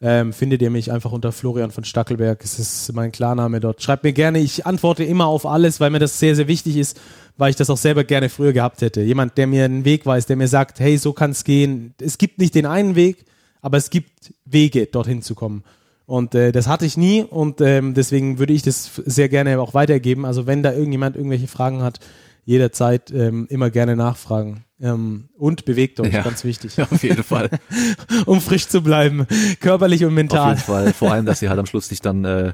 Ähm, 0.00 0.32
findet 0.32 0.62
ihr 0.62 0.70
mich 0.70 0.92
einfach 0.92 1.10
unter 1.10 1.32
Florian 1.32 1.72
von 1.72 1.82
Stackelberg. 1.82 2.44
Es 2.44 2.60
ist 2.60 2.92
mein 2.92 3.10
Klarname 3.10 3.58
dort. 3.58 3.82
Schreibt 3.82 4.04
mir 4.04 4.12
gerne. 4.12 4.38
Ich 4.38 4.64
antworte 4.64 5.02
immer 5.02 5.26
auf 5.26 5.44
alles, 5.44 5.80
weil 5.80 5.90
mir 5.90 5.98
das 5.98 6.20
sehr, 6.20 6.36
sehr 6.36 6.46
wichtig 6.46 6.76
ist, 6.76 7.00
weil 7.36 7.50
ich 7.50 7.56
das 7.56 7.68
auch 7.68 7.76
selber 7.76 8.04
gerne 8.04 8.28
früher 8.28 8.52
gehabt 8.52 8.80
hätte. 8.80 9.00
Jemand, 9.00 9.36
der 9.36 9.48
mir 9.48 9.64
einen 9.64 9.84
Weg 9.84 10.06
weiß, 10.06 10.26
der 10.26 10.36
mir 10.36 10.46
sagt, 10.46 10.78
hey, 10.78 10.96
so 10.98 11.12
kann 11.12 11.32
es 11.32 11.42
gehen. 11.42 11.94
Es 12.00 12.16
gibt 12.16 12.38
nicht 12.38 12.54
den 12.54 12.66
einen 12.66 12.94
Weg, 12.94 13.24
aber 13.60 13.76
es 13.76 13.90
gibt 13.90 14.32
Wege, 14.44 14.86
dorthin 14.86 15.20
zu 15.22 15.34
kommen. 15.34 15.64
Und 16.06 16.34
äh, 16.34 16.52
das 16.52 16.68
hatte 16.68 16.86
ich 16.86 16.96
nie 16.96 17.22
und 17.22 17.60
ähm, 17.60 17.92
deswegen 17.92 18.38
würde 18.38 18.54
ich 18.54 18.62
das 18.62 18.90
sehr 19.04 19.28
gerne 19.28 19.60
auch 19.60 19.74
weitergeben. 19.74 20.24
Also 20.24 20.46
wenn 20.46 20.62
da 20.62 20.72
irgendjemand 20.72 21.16
irgendwelche 21.16 21.48
Fragen 21.48 21.82
hat, 21.82 22.00
jederzeit 22.46 23.10
ähm, 23.10 23.46
immer 23.50 23.68
gerne 23.68 23.94
nachfragen. 23.94 24.64
Ähm, 24.80 25.28
und 25.36 25.64
bewegt 25.64 25.98
euch, 26.00 26.12
Ja. 26.12 26.22
ganz 26.22 26.44
wichtig, 26.44 26.80
Auf 26.82 27.02
jeden 27.02 27.24
Fall. 27.24 27.50
um 28.26 28.40
frisch 28.40 28.68
zu 28.68 28.80
bleiben, 28.82 29.26
körperlich 29.60 30.02
und 30.04 30.10
Auf 30.10 30.14
mental. 30.14 30.48
jeden 30.50 30.60
Fall. 30.62 30.92
Vor 30.92 31.10
allem, 31.12 31.26
dass 31.26 31.42
ihr 31.42 31.48
halt 31.50 31.58
am 31.58 31.66
Schluss 31.66 31.90
nicht 31.90 32.04
dann, 32.06 32.24
äh, 32.24 32.52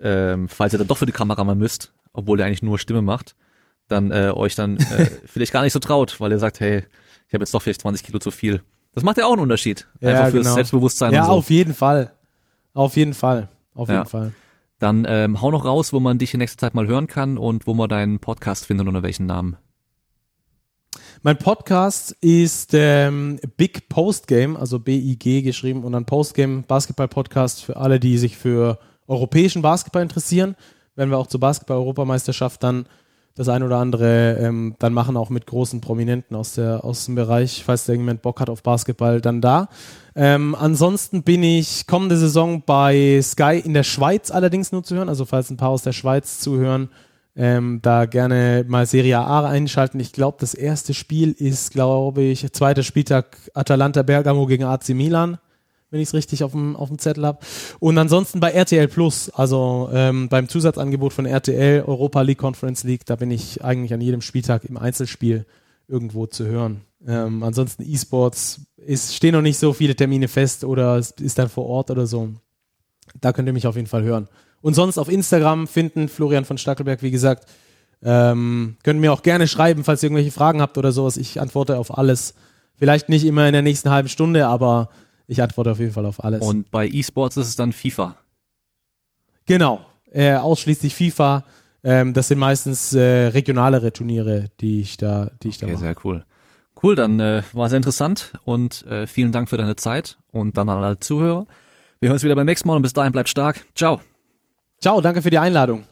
ähm, 0.00 0.48
falls 0.48 0.72
ihr 0.72 0.78
dann 0.78 0.88
doch 0.88 0.98
für 0.98 1.06
die 1.06 1.12
Kamera 1.12 1.44
mal 1.44 1.54
müsst, 1.54 1.92
obwohl 2.12 2.40
ihr 2.40 2.46
eigentlich 2.46 2.62
nur 2.62 2.78
Stimme 2.78 3.00
macht, 3.02 3.36
dann 3.88 4.10
äh, 4.10 4.32
euch 4.34 4.54
dann 4.56 4.76
äh, 4.78 5.06
vielleicht 5.26 5.52
gar 5.52 5.62
nicht 5.62 5.72
so 5.72 5.78
traut, 5.78 6.20
weil 6.20 6.32
ihr 6.32 6.38
sagt, 6.40 6.58
hey, 6.60 6.82
ich 7.28 7.34
habe 7.34 7.42
jetzt 7.42 7.54
doch 7.54 7.62
vielleicht 7.62 7.82
20 7.82 8.04
Kilo 8.04 8.18
zu 8.18 8.30
viel. 8.32 8.62
Das 8.92 9.04
macht 9.04 9.16
ja 9.18 9.26
auch 9.26 9.32
einen 9.32 9.42
Unterschied. 9.42 9.86
Einfach 10.00 10.30
fürs 10.30 10.52
Selbstbewusstsein 10.54 11.12
Ja, 11.12 11.20
und 11.22 11.26
so. 11.26 11.32
auf 11.34 11.50
jeden 11.50 11.74
Fall. 11.74 12.12
Auf 12.74 12.96
jeden 12.96 13.14
Fall. 13.14 13.48
Auf 13.74 13.88
Ja. 13.88 13.96
jeden 13.98 14.08
Fall. 14.08 14.32
Dann 14.78 15.06
ähm, 15.08 15.40
hau 15.40 15.50
noch 15.50 15.64
raus, 15.64 15.92
wo 15.92 16.00
man 16.00 16.18
dich 16.18 16.34
in 16.34 16.38
nächster 16.38 16.58
Zeit 16.58 16.74
mal 16.74 16.86
hören 16.86 17.06
kann 17.06 17.38
und 17.38 17.66
wo 17.66 17.74
man 17.74 17.88
deinen 17.88 18.18
Podcast 18.18 18.66
findet 18.66 18.86
unter 18.88 19.02
welchen 19.02 19.26
Namen. 19.26 19.56
Mein 21.26 21.38
Podcast 21.38 22.12
ist 22.20 22.70
ähm, 22.72 23.40
Big 23.56 23.88
Post 23.88 24.28
Game, 24.28 24.56
also 24.56 24.78
B-I-G 24.78 25.42
geschrieben 25.42 25.82
und 25.82 25.90
dann 25.90 26.04
Postgame 26.04 26.62
Basketball 26.62 27.08
Podcast 27.08 27.64
für 27.64 27.78
alle, 27.78 27.98
die 27.98 28.16
sich 28.16 28.36
für 28.36 28.78
europäischen 29.08 29.60
Basketball 29.60 30.02
interessieren. 30.02 30.54
Werden 30.94 31.10
wir 31.10 31.18
auch 31.18 31.26
zur 31.26 31.40
Basketball-Europameisterschaft 31.40 32.62
dann 32.62 32.86
das 33.34 33.48
ein 33.48 33.64
oder 33.64 33.78
andere 33.78 34.38
ähm, 34.40 34.76
dann 34.78 34.92
machen, 34.92 35.16
auch 35.16 35.28
mit 35.28 35.46
großen 35.46 35.80
Prominenten 35.80 36.36
aus, 36.36 36.54
der, 36.54 36.84
aus 36.84 37.06
dem 37.06 37.16
Bereich, 37.16 37.64
falls 37.64 37.86
der 37.86 37.96
jemand 37.96 38.22
Bock 38.22 38.38
hat 38.38 38.48
auf 38.48 38.62
Basketball, 38.62 39.20
dann 39.20 39.40
da. 39.40 39.68
Ähm, 40.14 40.54
ansonsten 40.54 41.24
bin 41.24 41.42
ich 41.42 41.88
kommende 41.88 42.16
Saison 42.18 42.62
bei 42.64 43.20
Sky 43.20 43.60
in 43.64 43.74
der 43.74 43.82
Schweiz 43.82 44.30
allerdings 44.30 44.70
nur 44.70 44.84
zu 44.84 44.94
hören, 44.94 45.08
also 45.08 45.24
falls 45.24 45.50
ein 45.50 45.56
paar 45.56 45.70
aus 45.70 45.82
der 45.82 45.92
Schweiz 45.92 46.38
zuhören, 46.38 46.88
ähm, 47.36 47.80
da 47.82 48.06
gerne 48.06 48.64
mal 48.66 48.86
Serie 48.86 49.18
A 49.18 49.46
einschalten. 49.46 50.00
Ich 50.00 50.12
glaube, 50.12 50.38
das 50.40 50.54
erste 50.54 50.94
Spiel 50.94 51.32
ist, 51.32 51.72
glaube 51.72 52.22
ich, 52.22 52.50
zweiter 52.52 52.82
Spieltag 52.82 53.36
Atalanta 53.54 54.02
Bergamo 54.02 54.46
gegen 54.46 54.64
AC 54.64 54.90
Milan 54.90 55.38
wenn 55.90 56.00
ich 56.00 56.08
es 56.08 56.14
richtig 56.14 56.42
auf 56.42 56.52
dem, 56.52 56.76
Zettel 56.98 57.26
habe. 57.26 57.38
Und 57.78 57.96
ansonsten 57.98 58.40
bei 58.40 58.50
RTL 58.50 58.88
Plus, 58.88 59.30
also 59.30 59.88
ähm, 59.92 60.28
beim 60.28 60.48
Zusatzangebot 60.48 61.12
von 61.12 61.26
RTL, 61.26 61.84
Europa 61.86 62.22
League, 62.22 62.38
Conference 62.38 62.84
League, 62.84 63.06
da 63.06 63.16
bin 63.16 63.30
ich 63.30 63.62
eigentlich 63.62 63.94
an 63.94 64.00
jedem 64.00 64.20
Spieltag 64.20 64.64
im 64.64 64.76
Einzelspiel 64.76 65.46
irgendwo 65.88 66.26
zu 66.26 66.44
hören. 66.44 66.82
Ähm, 67.06 67.42
ansonsten 67.42 67.82
E-Sports 67.82 68.62
ist, 68.76 69.14
stehen 69.14 69.32
noch 69.32 69.42
nicht 69.42 69.58
so 69.58 69.72
viele 69.72 69.94
Termine 69.94 70.28
fest 70.28 70.64
oder 70.64 70.96
es 70.96 71.12
ist 71.12 71.38
dann 71.38 71.48
vor 71.48 71.66
Ort 71.66 71.90
oder 71.90 72.06
so. 72.06 72.30
Da 73.20 73.32
könnt 73.32 73.48
ihr 73.48 73.52
mich 73.52 73.66
auf 73.66 73.76
jeden 73.76 73.88
Fall 73.88 74.02
hören. 74.02 74.28
Und 74.60 74.74
sonst 74.74 74.98
auf 74.98 75.08
Instagram 75.08 75.66
finden, 75.66 76.08
Florian 76.08 76.44
von 76.44 76.58
Stackelberg, 76.58 77.02
wie 77.02 77.10
gesagt. 77.10 77.48
Ähm, 78.02 78.76
könnt 78.82 79.00
mir 79.00 79.12
auch 79.12 79.22
gerne 79.22 79.48
schreiben, 79.48 79.84
falls 79.84 80.02
ihr 80.02 80.08
irgendwelche 80.08 80.32
Fragen 80.32 80.60
habt 80.60 80.76
oder 80.78 80.92
sowas. 80.92 81.16
Ich 81.16 81.40
antworte 81.40 81.78
auf 81.78 81.96
alles. 81.96 82.34
Vielleicht 82.74 83.08
nicht 83.08 83.24
immer 83.24 83.46
in 83.46 83.52
der 83.52 83.62
nächsten 83.62 83.90
halben 83.90 84.08
Stunde, 84.08 84.46
aber 84.46 84.90
ich 85.26 85.42
antworte 85.42 85.72
auf 85.72 85.78
jeden 85.78 85.92
Fall 85.92 86.06
auf 86.06 86.22
alles. 86.22 86.42
Und 86.42 86.70
bei 86.70 86.86
E-Sports 86.86 87.36
ist 87.36 87.48
es 87.48 87.56
dann 87.56 87.72
FIFA. 87.72 88.16
Genau, 89.46 89.80
äh, 90.12 90.34
ausschließlich 90.34 90.94
FIFA. 90.94 91.44
Ähm, 91.82 92.12
das 92.12 92.28
sind 92.28 92.38
meistens 92.38 92.92
äh, 92.92 93.28
regionalere 93.28 93.92
Turniere, 93.92 94.50
die 94.60 94.80
ich 94.80 94.96
da, 94.96 95.30
die 95.42 95.48
ich 95.48 95.56
okay, 95.56 95.66
da 95.66 95.72
mache. 95.72 95.84
Sehr 95.84 95.94
cool. 96.04 96.24
Cool, 96.82 96.94
dann 96.94 97.20
äh, 97.20 97.42
war 97.52 97.68
sehr 97.70 97.78
interessant 97.78 98.32
und 98.44 98.84
äh, 98.86 99.06
vielen 99.06 99.32
Dank 99.32 99.48
für 99.48 99.56
deine 99.56 99.76
Zeit 99.76 100.18
und 100.30 100.58
dann 100.58 100.68
an 100.68 100.82
alle 100.82 101.00
Zuhörer. 101.00 101.46
Wir 102.00 102.08
hören 102.08 102.16
uns 102.16 102.24
wieder 102.24 102.34
beim 102.34 102.46
nächsten 102.46 102.68
Mal 102.68 102.76
und 102.76 102.82
bis 102.82 102.92
dahin 102.92 103.12
bleibt 103.12 103.30
stark. 103.30 103.64
Ciao. 103.74 104.00
Ciao, 104.80 105.00
danke 105.00 105.22
für 105.22 105.30
die 105.30 105.38
Einladung. 105.38 105.84